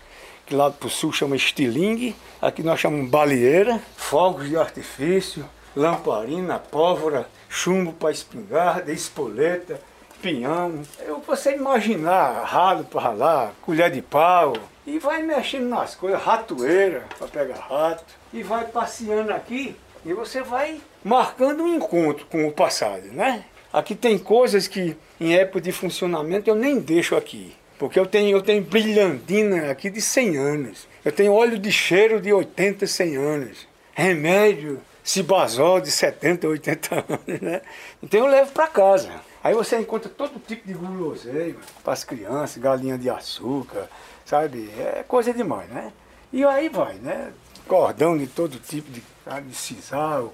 que 0.45 0.55
lá 0.55 0.69
pro 0.69 0.89
sul 0.89 1.11
chama 1.11 1.35
estilingue, 1.35 2.15
aqui 2.41 2.63
nós 2.63 2.79
chamamos 2.79 3.09
baleeira, 3.09 3.81
fogos 3.95 4.47
de 4.47 4.57
artifício, 4.57 5.45
lamparina, 5.75 6.59
pólvora, 6.59 7.27
chumbo 7.47 7.93
para 7.93 8.11
espingarda, 8.11 8.91
espoleta, 8.91 9.81
pinhão. 10.21 10.81
Eu 10.99 11.19
você 11.19 11.55
imaginar 11.55 12.43
ralo 12.43 12.83
para 12.83 13.01
ralar, 13.01 13.53
colher 13.61 13.91
de 13.91 14.01
pau, 14.01 14.53
e 14.85 14.97
vai 14.99 15.21
mexendo 15.21 15.67
nas 15.67 15.95
coisas, 15.95 16.21
ratoeira 16.21 17.03
para 17.17 17.27
pegar 17.27 17.55
rato, 17.55 18.03
e 18.33 18.41
vai 18.43 18.65
passeando 18.65 19.31
aqui, 19.31 19.75
e 20.05 20.13
você 20.13 20.41
vai 20.41 20.79
marcando 21.03 21.63
um 21.63 21.75
encontro 21.75 22.25
com 22.25 22.47
o 22.47 22.51
passado, 22.51 23.07
né? 23.11 23.45
Aqui 23.71 23.93
tem 23.93 24.17
coisas 24.17 24.67
que 24.67 24.97
em 25.19 25.35
época 25.35 25.61
de 25.61 25.71
funcionamento 25.71 26.49
eu 26.49 26.55
nem 26.55 26.79
deixo 26.79 27.15
aqui. 27.15 27.55
Porque 27.77 27.99
eu 27.99 28.05
tenho, 28.05 28.35
eu 28.35 28.41
tenho 28.41 28.61
brilhantina 28.61 29.71
aqui 29.71 29.89
de 29.89 30.01
100 30.01 30.37
anos. 30.37 30.87
Eu 31.05 31.11
tenho 31.11 31.31
óleo 31.31 31.57
de 31.57 31.71
cheiro 31.71 32.19
de 32.19 32.33
80, 32.33 32.85
100 32.85 33.15
anos. 33.15 33.67
Remédio, 33.93 34.81
cibazol 35.03 35.79
de 35.79 35.91
70, 35.91 36.47
80 36.47 36.95
anos, 36.95 37.41
né? 37.41 37.61
Então 38.03 38.19
eu 38.19 38.27
levo 38.27 38.51
para 38.51 38.67
casa. 38.67 39.11
Aí 39.43 39.53
você 39.53 39.77
encontra 39.79 40.09
todo 40.09 40.39
tipo 40.39 40.67
de 40.67 40.73
guloseima 40.73 41.59
para 41.83 41.93
as 41.93 42.03
crianças, 42.03 42.61
galinha 42.61 42.97
de 42.97 43.09
açúcar, 43.09 43.87
sabe? 44.25 44.69
É 44.77 45.03
coisa 45.07 45.33
demais, 45.33 45.69
né? 45.69 45.93
E 46.31 46.43
aí 46.43 46.67
vai, 46.67 46.95
né? 46.95 47.31
Cordão 47.67 48.17
de 48.17 48.27
todo 48.27 48.59
tipo 48.59 48.91
de, 48.91 49.01
de 49.01 49.53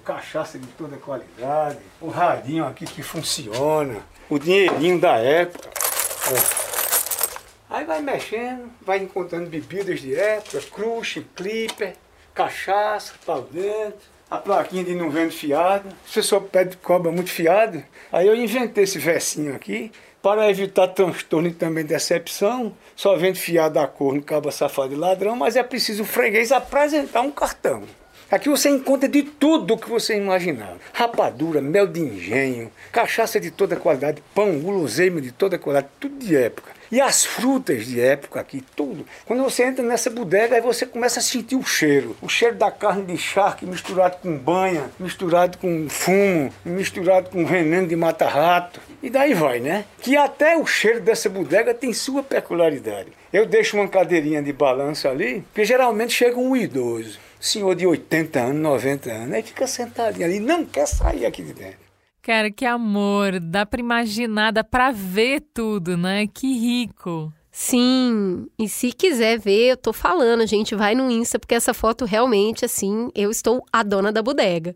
cachaça 0.03 0.58
de 0.58 0.68
toda 0.68 0.97
qualidade, 0.97 1.80
o 2.01 2.10
radinho 2.10 2.66
aqui 2.66 2.86
que 2.86 3.03
funciona, 3.03 4.01
o 4.30 4.39
dinheirinho 4.39 4.99
da 4.99 5.18
época. 5.18 5.70
Ó. 6.32 6.66
Aí 7.76 7.86
vai 7.86 8.01
mexendo, 8.01 8.72
vai 8.82 8.99
encontrando 8.99 9.49
bebidas 9.49 9.99
de 9.99 10.16
época, 10.16 10.62
crush, 10.74 11.26
clipper, 11.36 11.95
cachaça, 12.34 13.14
pau 13.26 13.41
dentro, 13.41 14.14
a 14.30 14.38
plaquinha 14.38 14.84
de 14.84 14.96
não 14.96 15.10
vendo 15.10 15.32
fiado. 15.32 15.90
Você 16.06 16.22
só 16.22 16.40
pede 16.40 16.78
cobra 16.78 17.12
muito 17.12 17.30
fiado, 17.30 17.84
aí 18.12 18.28
eu 18.28 18.36
inventei 18.36 18.84
esse 18.84 18.98
versinho 18.98 19.56
aqui 19.56 19.92
para 20.22 20.50
evitar 20.50 20.88
transtorno 20.88 21.48
e 21.48 21.54
também 21.54 21.86
decepção. 21.86 22.74
Só 22.96 23.16
vendo 23.16 23.38
fiado 23.38 23.76
da 23.76 23.88
cor 23.88 24.16
no 24.16 24.22
cabo 24.22 24.52
safado 24.52 24.94
e 24.94 24.98
ladrão, 24.98 25.36
mas 25.36 25.56
é 25.56 25.64
preciso 25.64 26.04
o 26.04 26.06
freguês 26.06 26.52
apresentar 26.52 27.22
um 27.22 27.32
cartão. 27.32 27.84
Aqui 28.32 28.50
você 28.50 28.70
encontra 28.70 29.08
de 29.08 29.22
tudo 29.22 29.78
que 29.78 29.88
você 29.88 30.18
imaginar. 30.18 30.78
Rapadura, 30.92 31.62
mel 31.62 31.86
de 31.86 32.00
engenho, 32.00 32.72
cachaça 32.92 33.40
de 33.40 33.52
toda 33.52 33.76
qualidade, 33.76 34.24
pão, 34.34 34.60
guloseima 34.60 35.22
de 35.22 35.32
toda 35.32 35.60
qualidade, 35.60 35.94
tudo 36.00 36.18
de 36.18 36.36
época. 36.36 36.75
E 36.92 37.02
as 37.02 37.26
frutas 37.26 37.86
de 37.86 38.00
época 38.00 38.40
aqui, 38.40 38.64
tudo. 38.76 39.06
Quando 39.26 39.44
você 39.44 39.64
entra 39.64 39.84
nessa 39.84 40.10
bodega, 40.10 40.56
aí 40.56 40.62
você 40.62 40.86
começa 40.86 41.20
a 41.20 41.24
sentir 41.24 41.56
o 41.56 41.64
cheiro. 41.64 42.16
O 42.22 42.30
cheiro 42.30 42.56
da 42.56 42.72
carne 42.72 43.06
de 43.06 43.18
charque 43.18 43.66
misturado 43.66 44.18
com 44.18 44.38
banha, 44.38 44.90
misturado 45.00 45.58
com 45.58 45.88
fumo, 45.90 46.54
misturado 46.64 47.30
com 47.30 47.46
veneno 47.46 47.88
de 47.88 47.96
mata-rato. 47.96 48.80
E 49.02 49.10
daí 49.10 49.34
vai, 49.34 49.60
né? 49.60 49.86
Que 50.02 50.16
até 50.16 50.58
o 50.58 50.66
cheiro 50.66 51.02
dessa 51.02 51.30
bodega 51.30 51.74
tem 51.74 51.94
sua 51.94 52.24
peculiaridade. 52.24 53.12
Eu 53.32 53.46
deixo 53.46 53.78
uma 53.78 53.88
cadeirinha 53.88 54.42
de 54.42 54.54
balanço 54.54 55.08
ali, 55.08 55.42
porque 55.42 55.66
geralmente 55.66 56.14
chega 56.14 56.40
um 56.40 56.56
idoso, 56.56 57.20
senhor 57.40 57.76
de 57.76 57.86
80 57.86 58.40
anos, 58.40 58.62
90 58.62 59.12
anos, 59.12 59.34
aí 59.34 59.44
fica 59.44 59.68
sentadinho 59.68 60.26
ali, 60.26 60.40
não 60.40 60.66
quer 60.66 60.88
sair 60.88 61.26
aqui 61.26 61.44
de 61.44 61.54
dentro. 61.54 61.85
Cara, 62.26 62.50
que 62.50 62.66
amor. 62.66 63.40
Dá 63.40 63.68
pra 63.68 63.80
imaginar, 63.80 64.52
dá 64.52 64.64
pra 64.64 64.90
ver 64.90 65.44
tudo, 65.54 65.96
né? 65.96 66.26
Que 66.26 66.58
rico. 66.58 67.32
Sim, 67.52 68.48
e 68.58 68.68
se 68.68 68.92
quiser 68.92 69.40
ver, 69.40 69.70
eu 69.70 69.78
tô 69.78 69.94
falando, 69.94 70.46
gente, 70.48 70.74
vai 70.74 70.96
no 70.96 71.10
Insta, 71.12 71.38
porque 71.38 71.54
essa 71.54 71.72
foto 71.72 72.04
realmente, 72.04 72.66
assim, 72.66 73.12
eu 73.14 73.30
estou 73.30 73.64
a 73.72 73.84
dona 73.84 74.12
da 74.12 74.24
bodega. 74.24 74.76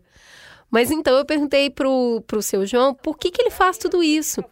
Mas 0.70 0.92
então 0.92 1.18
eu 1.18 1.24
perguntei 1.24 1.68
pro, 1.68 2.22
pro 2.24 2.40
seu 2.40 2.64
João 2.64 2.94
por 2.94 3.18
que, 3.18 3.32
que 3.32 3.42
ele 3.42 3.50
faz 3.50 3.76
tudo 3.76 4.00
isso. 4.00 4.44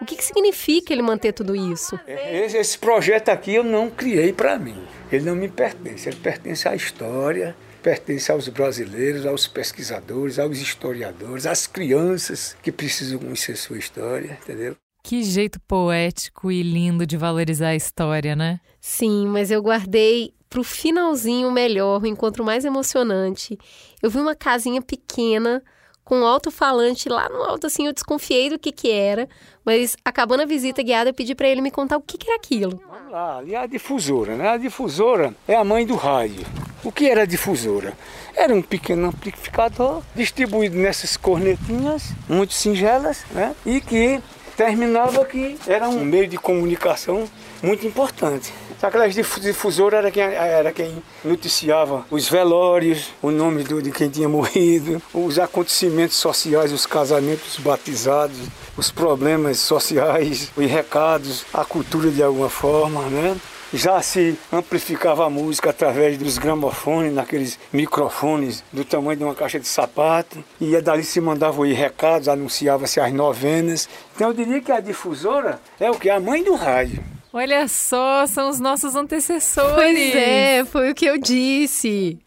O 0.00 0.06
que, 0.06 0.16
que 0.16 0.24
significa 0.24 0.90
ele 0.90 1.02
manter 1.02 1.34
tudo 1.34 1.54
isso? 1.54 2.00
Esse, 2.06 2.56
esse 2.56 2.78
projeto 2.78 3.28
aqui 3.28 3.56
eu 3.56 3.62
não 3.62 3.90
criei 3.90 4.32
para 4.32 4.58
mim. 4.58 4.82
Ele 5.12 5.26
não 5.26 5.36
me 5.36 5.50
pertence, 5.50 6.08
ele 6.08 6.16
pertence 6.16 6.66
à 6.66 6.74
história, 6.74 7.54
pertence 7.88 8.30
aos 8.30 8.46
brasileiros, 8.48 9.24
aos 9.24 9.46
pesquisadores, 9.46 10.38
aos 10.38 10.58
historiadores, 10.58 11.46
às 11.46 11.66
crianças 11.66 12.54
que 12.62 12.70
precisam 12.70 13.18
conhecer 13.18 13.56
sua 13.56 13.78
história, 13.78 14.38
entendeu? 14.42 14.76
Que 15.02 15.22
jeito 15.22 15.58
poético 15.60 16.52
e 16.52 16.62
lindo 16.62 17.06
de 17.06 17.16
valorizar 17.16 17.68
a 17.68 17.74
história, 17.74 18.36
né? 18.36 18.60
Sim, 18.78 19.26
mas 19.28 19.50
eu 19.50 19.62
guardei 19.62 20.34
pro 20.50 20.62
finalzinho 20.62 21.50
melhor, 21.50 22.02
o 22.02 22.06
encontro 22.06 22.44
mais 22.44 22.66
emocionante. 22.66 23.56
Eu 24.02 24.10
vi 24.10 24.18
uma 24.18 24.34
casinha 24.34 24.82
pequena 24.82 25.62
com 26.08 26.20
um 26.20 26.26
alto-falante 26.26 27.06
lá 27.06 27.28
no 27.28 27.42
alto, 27.42 27.66
assim, 27.66 27.86
eu 27.86 27.92
desconfiei 27.92 28.48
do 28.48 28.58
que 28.58 28.72
que 28.72 28.90
era, 28.90 29.28
mas 29.62 29.94
acabando 30.02 30.42
a 30.42 30.46
visita 30.46 30.82
guiada, 30.82 31.10
eu 31.10 31.14
pedi 31.14 31.34
para 31.34 31.46
ele 31.46 31.60
me 31.60 31.70
contar 31.70 31.98
o 31.98 32.00
que, 32.00 32.16
que 32.16 32.26
era 32.26 32.36
aquilo. 32.36 32.80
Vamos 32.90 33.12
lá, 33.12 33.36
ali 33.36 33.54
é 33.54 33.58
a 33.58 33.66
difusora, 33.66 34.34
né? 34.34 34.48
A 34.48 34.56
difusora 34.56 35.34
é 35.46 35.54
a 35.54 35.62
mãe 35.62 35.84
do 35.84 35.96
rádio. 35.96 36.46
O 36.82 36.90
que 36.90 37.10
era 37.10 37.24
a 37.24 37.26
difusora? 37.26 37.92
Era 38.34 38.54
um 38.54 38.62
pequeno 38.62 39.08
amplificador 39.08 40.02
distribuído 40.14 40.78
nessas 40.78 41.14
cornetinhas, 41.14 42.14
muito 42.26 42.54
singelas, 42.54 43.26
né? 43.32 43.54
E 43.66 43.78
que 43.78 44.18
terminava 44.56 45.26
que 45.26 45.58
era 45.66 45.90
um 45.90 46.02
meio 46.02 46.26
de 46.26 46.38
comunicação 46.38 47.28
muito 47.62 47.86
importante. 47.86 48.52
Aquelas 48.80 49.14
difusoras 49.14 49.98
era 49.98 50.10
quem, 50.10 50.22
era 50.22 50.72
quem 50.72 51.02
noticiava 51.24 52.06
os 52.10 52.28
velórios, 52.28 53.08
o 53.20 53.30
nome 53.30 53.64
do, 53.64 53.82
de 53.82 53.90
quem 53.90 54.08
tinha 54.08 54.28
morrido, 54.28 55.02
os 55.12 55.38
acontecimentos 55.38 56.16
sociais, 56.16 56.72
os 56.72 56.86
casamentos 56.86 57.58
batizados, 57.58 58.38
os 58.76 58.90
problemas 58.90 59.58
sociais, 59.58 60.52
os 60.56 60.70
recados, 60.70 61.44
a 61.52 61.64
cultura 61.64 62.10
de 62.10 62.22
alguma 62.22 62.48
forma, 62.48 63.02
né? 63.08 63.36
já 63.72 64.00
se 64.00 64.38
amplificava 64.52 65.26
a 65.26 65.30
música 65.30 65.70
através 65.70 66.16
dos 66.16 66.38
gramofones, 66.38 67.12
naqueles 67.12 67.58
microfones 67.72 68.64
do 68.72 68.84
tamanho 68.84 69.18
de 69.18 69.24
uma 69.24 69.34
caixa 69.34 69.60
de 69.60 69.66
sapato, 69.66 70.42
e 70.60 70.80
dali 70.80 71.04
se 71.04 71.20
mandavam 71.20 71.66
ir 71.66 71.74
recados, 71.74 72.28
anunciava-se 72.28 73.00
as 73.00 73.12
novenas. 73.12 73.88
Então 74.14 74.28
eu 74.28 74.34
diria 74.34 74.60
que 74.60 74.72
a 74.72 74.80
difusora 74.80 75.60
é 75.78 75.90
o 75.90 75.98
que? 75.98 76.08
A 76.08 76.20
mãe 76.20 76.42
do 76.42 76.54
rádio. 76.54 77.17
Olha 77.32 77.68
só, 77.68 78.26
são 78.26 78.48
os 78.48 78.58
nossos 78.58 78.96
antecessores. 78.96 79.74
Pois 79.74 80.14
é, 80.16 80.64
foi 80.64 80.90
o 80.90 80.94
que 80.94 81.04
eu 81.04 81.18
disse. 81.18 82.18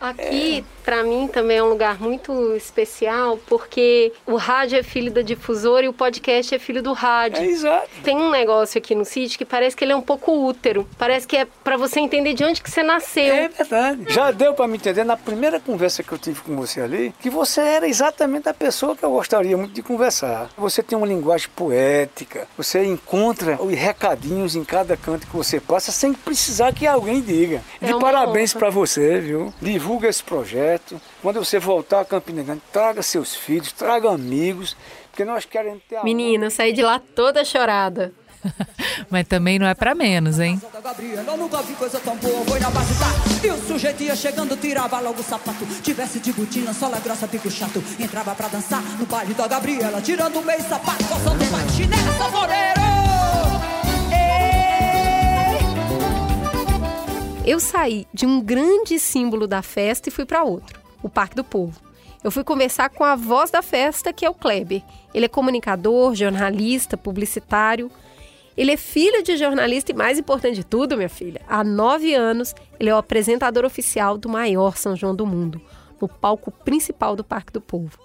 Aqui, 0.00 0.64
é. 0.64 0.77
Para 0.88 1.04
mim, 1.04 1.28
também 1.28 1.58
é 1.58 1.62
um 1.62 1.68
lugar 1.68 2.00
muito 2.00 2.56
especial, 2.56 3.38
porque 3.46 4.10
o 4.24 4.36
rádio 4.36 4.78
é 4.78 4.82
filho 4.82 5.12
da 5.12 5.20
difusora 5.20 5.84
e 5.84 5.88
o 5.88 5.92
podcast 5.92 6.54
é 6.54 6.58
filho 6.58 6.82
do 6.82 6.94
rádio. 6.94 7.42
É 7.42 7.44
exato. 7.44 7.90
Tem 8.02 8.16
um 8.16 8.30
negócio 8.30 8.78
aqui 8.78 8.94
no 8.94 9.04
sítio 9.04 9.36
que 9.36 9.44
parece 9.44 9.76
que 9.76 9.84
ele 9.84 9.92
é 9.92 9.96
um 9.96 10.00
pouco 10.00 10.32
útero. 10.32 10.88
Parece 10.96 11.26
que 11.26 11.36
é 11.36 11.46
para 11.62 11.76
você 11.76 12.00
entender 12.00 12.32
de 12.32 12.42
onde 12.42 12.62
que 12.62 12.70
você 12.70 12.82
nasceu. 12.82 13.34
É 13.34 13.48
verdade. 13.48 14.06
Já 14.08 14.30
deu 14.30 14.54
para 14.54 14.66
me 14.66 14.78
entender 14.78 15.04
na 15.04 15.14
primeira 15.14 15.60
conversa 15.60 16.02
que 16.02 16.10
eu 16.10 16.16
tive 16.16 16.40
com 16.40 16.56
você 16.56 16.80
ali, 16.80 17.14
que 17.20 17.28
você 17.28 17.60
era 17.60 17.86
exatamente 17.86 18.48
a 18.48 18.54
pessoa 18.54 18.96
que 18.96 19.04
eu 19.04 19.10
gostaria 19.10 19.58
muito 19.58 19.74
de 19.74 19.82
conversar. 19.82 20.48
Você 20.56 20.82
tem 20.82 20.96
uma 20.96 21.06
linguagem 21.06 21.50
poética, 21.54 22.48
você 22.56 22.82
encontra 22.82 23.62
os 23.62 23.74
recadinhos 23.74 24.56
em 24.56 24.64
cada 24.64 24.96
canto 24.96 25.26
que 25.26 25.36
você 25.36 25.60
passa 25.60 25.92
sem 25.92 26.14
precisar 26.14 26.72
que 26.72 26.86
alguém 26.86 27.20
diga. 27.20 27.60
É 27.78 27.88
de 27.88 27.98
parabéns 27.98 28.54
para 28.54 28.70
você, 28.70 29.20
viu? 29.20 29.52
divulga 29.60 30.08
esse 30.08 30.24
projeto. 30.24 30.77
Quando 31.22 31.44
você 31.44 31.58
voltar 31.58 32.00
a 32.00 32.04
Campina 32.04 32.42
Grande, 32.42 32.62
traga 32.72 33.02
seus 33.02 33.34
filhos, 33.34 33.72
traga 33.72 34.10
amigos, 34.10 34.76
porque 35.10 35.24
nós 35.24 35.44
queremos 35.44 35.82
ter. 35.88 36.02
Menina, 36.04 36.46
eu 36.46 36.50
saí 36.50 36.72
de 36.72 36.82
lá 36.82 36.98
toda 36.98 37.44
chorada. 37.44 38.12
Mas 39.10 39.26
também 39.26 39.58
não 39.58 39.66
é 39.66 39.74
para 39.74 39.94
menos, 39.94 40.38
hein? 40.38 40.60
Eu 41.26 41.36
nunca 41.36 41.62
vi 41.62 41.74
coisa 41.74 41.98
tão 42.00 42.16
boa, 42.16 42.44
foi 42.44 42.60
na 42.60 42.70
base 42.70 42.94
da 42.94 43.46
E 43.46 43.50
o 43.50 43.66
sujeito 43.66 44.02
ia 44.02 44.16
chegando, 44.16 44.56
tirava 44.56 45.00
logo 45.00 45.20
o 45.20 45.24
sapato 45.24 45.66
Tivesse 45.82 46.20
de 46.20 46.32
botina, 46.32 46.72
sola 46.72 46.98
grossa, 47.00 47.26
pico 47.26 47.50
chato 47.50 47.82
Entrava 47.98 48.34
pra 48.34 48.48
dançar 48.48 48.82
no 48.98 49.06
baile 49.06 49.34
da 49.34 49.46
Gabriela 49.46 50.00
Tirando 50.00 50.38
o 50.38 50.44
meio 50.44 50.62
sapato, 50.62 51.04
só 51.04 51.18
soltei 51.18 51.48
chinela, 51.76 52.17
Eu 57.48 57.58
saí 57.58 58.06
de 58.12 58.26
um 58.26 58.42
grande 58.42 58.98
símbolo 58.98 59.46
da 59.46 59.62
festa 59.62 60.10
e 60.10 60.12
fui 60.12 60.26
para 60.26 60.44
outro, 60.44 60.78
o 61.02 61.08
Parque 61.08 61.34
do 61.34 61.42
Povo. 61.42 61.80
Eu 62.22 62.30
fui 62.30 62.44
conversar 62.44 62.90
com 62.90 63.02
a 63.02 63.16
voz 63.16 63.50
da 63.50 63.62
festa, 63.62 64.12
que 64.12 64.26
é 64.26 64.28
o 64.28 64.34
Kleber. 64.34 64.82
Ele 65.14 65.24
é 65.24 65.28
comunicador, 65.30 66.14
jornalista, 66.14 66.94
publicitário. 66.94 67.90
Ele 68.54 68.72
é 68.72 68.76
filho 68.76 69.22
de 69.22 69.34
jornalista 69.38 69.92
e, 69.92 69.94
mais 69.94 70.18
importante 70.18 70.56
de 70.56 70.64
tudo, 70.64 70.94
minha 70.94 71.08
filha, 71.08 71.40
há 71.48 71.64
nove 71.64 72.14
anos 72.14 72.54
ele 72.78 72.90
é 72.90 72.94
o 72.94 72.98
apresentador 72.98 73.64
oficial 73.64 74.18
do 74.18 74.28
maior 74.28 74.76
São 74.76 74.94
João 74.94 75.16
do 75.16 75.24
mundo, 75.24 75.58
no 75.98 76.06
palco 76.06 76.50
principal 76.50 77.16
do 77.16 77.24
Parque 77.24 77.50
do 77.50 77.62
Povo. 77.62 77.98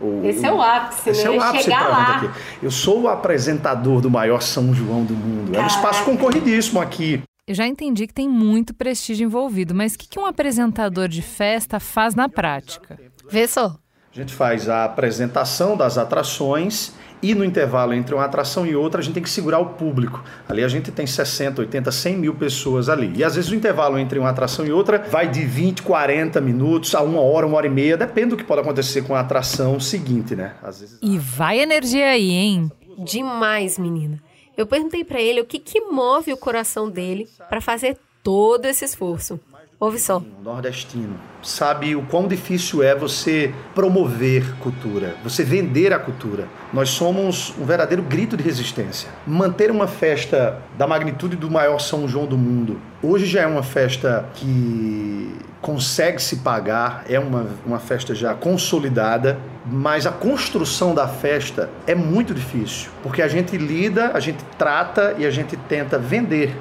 O, 0.00 0.24
Esse 0.24 0.46
é 0.46 0.50
o 0.50 0.62
ápice, 0.62 1.10
esse 1.10 1.28
né? 1.28 1.34
é 1.34 1.38
o 1.38 1.42
ápice 1.42 1.64
Chegar 1.64 1.88
lá. 1.88 2.16
aqui. 2.16 2.30
Eu 2.62 2.70
sou 2.70 3.02
o 3.02 3.08
apresentador 3.08 4.00
do 4.00 4.10
maior 4.10 4.40
São 4.40 4.72
João 4.72 5.04
do 5.04 5.12
mundo. 5.12 5.54
É 5.54 5.60
um 5.60 5.66
espaço 5.66 6.02
concorridíssimo 6.02 6.80
aqui. 6.80 7.22
Eu 7.48 7.54
já 7.54 7.64
entendi 7.64 8.08
que 8.08 8.12
tem 8.12 8.28
muito 8.28 8.74
prestígio 8.74 9.24
envolvido, 9.24 9.72
mas 9.72 9.94
o 9.94 9.98
que, 9.98 10.08
que 10.08 10.18
um 10.18 10.26
apresentador 10.26 11.06
de 11.06 11.22
festa 11.22 11.78
faz 11.78 12.12
na 12.12 12.28
prática? 12.28 12.98
Vê 13.30 13.46
só. 13.46 13.76
A 14.12 14.16
gente 14.16 14.34
faz 14.34 14.68
a 14.68 14.84
apresentação 14.84 15.76
das 15.76 15.96
atrações 15.96 16.92
e 17.22 17.36
no 17.36 17.44
intervalo 17.44 17.94
entre 17.94 18.16
uma 18.16 18.24
atração 18.24 18.66
e 18.66 18.74
outra 18.74 19.00
a 19.00 19.04
gente 19.04 19.14
tem 19.14 19.22
que 19.22 19.30
segurar 19.30 19.60
o 19.60 19.74
público. 19.74 20.24
Ali 20.48 20.64
a 20.64 20.68
gente 20.68 20.90
tem 20.90 21.06
60, 21.06 21.60
80, 21.60 21.92
100 21.92 22.16
mil 22.16 22.34
pessoas 22.34 22.88
ali. 22.88 23.12
E 23.14 23.22
às 23.22 23.36
vezes 23.36 23.48
o 23.48 23.54
intervalo 23.54 23.96
entre 23.96 24.18
uma 24.18 24.30
atração 24.30 24.66
e 24.66 24.72
outra 24.72 24.98
vai 24.98 25.28
de 25.28 25.44
20, 25.44 25.82
40 25.82 26.40
minutos 26.40 26.96
a 26.96 27.00
uma 27.00 27.20
hora, 27.20 27.46
uma 27.46 27.58
hora 27.58 27.68
e 27.68 27.70
meia, 27.70 27.96
depende 27.96 28.30
do 28.30 28.36
que 28.36 28.42
pode 28.44 28.62
acontecer 28.62 29.02
com 29.02 29.14
a 29.14 29.20
atração 29.20 29.78
seguinte, 29.78 30.34
né? 30.34 30.56
Às 30.60 30.80
vezes... 30.80 30.98
E 31.00 31.16
vai 31.16 31.60
energia 31.60 32.08
aí, 32.08 32.28
hein? 32.32 32.72
Demais, 32.98 33.78
menina. 33.78 34.20
Eu 34.56 34.66
perguntei 34.66 35.04
para 35.04 35.20
ele 35.20 35.40
o 35.40 35.44
que, 35.44 35.58
que 35.58 35.80
move 35.80 36.32
o 36.32 36.36
coração 36.36 36.88
dele 36.88 37.28
para 37.48 37.60
fazer 37.60 37.98
todo 38.22 38.64
esse 38.66 38.84
esforço. 38.84 39.38
Ouve 39.78 39.98
só. 39.98 40.22
Nordestino 40.42 41.20
sabe 41.42 41.94
o 41.94 42.02
quão 42.02 42.26
difícil 42.26 42.82
é 42.82 42.94
você 42.94 43.52
promover 43.74 44.54
cultura, 44.56 45.14
você 45.22 45.44
vender 45.44 45.92
a 45.92 45.98
cultura. 45.98 46.48
Nós 46.72 46.88
somos 46.88 47.54
um 47.58 47.64
verdadeiro 47.64 48.02
grito 48.02 48.38
de 48.38 48.42
resistência. 48.42 49.08
Manter 49.26 49.70
uma 49.70 49.86
festa 49.86 50.62
da 50.78 50.86
magnitude 50.86 51.36
do 51.36 51.50
maior 51.50 51.78
São 51.78 52.08
João 52.08 52.24
do 52.24 52.38
mundo, 52.38 52.80
hoje 53.02 53.26
já 53.26 53.42
é 53.42 53.46
uma 53.46 53.62
festa 53.62 54.26
que 54.34 55.36
consegue 55.60 56.22
se 56.22 56.36
pagar, 56.36 57.04
é 57.08 57.18
uma, 57.18 57.46
uma 57.64 57.78
festa 57.78 58.14
já 58.14 58.34
consolidada, 58.34 59.38
mas 59.64 60.06
a 60.06 60.12
construção 60.12 60.94
da 60.94 61.06
festa 61.06 61.68
é 61.86 61.94
muito 61.94 62.32
difícil, 62.32 62.90
porque 63.02 63.20
a 63.20 63.28
gente 63.28 63.56
lida, 63.58 64.12
a 64.14 64.20
gente 64.20 64.42
trata 64.56 65.14
e 65.18 65.26
a 65.26 65.30
gente 65.30 65.56
tenta 65.56 65.98
vender 65.98 66.56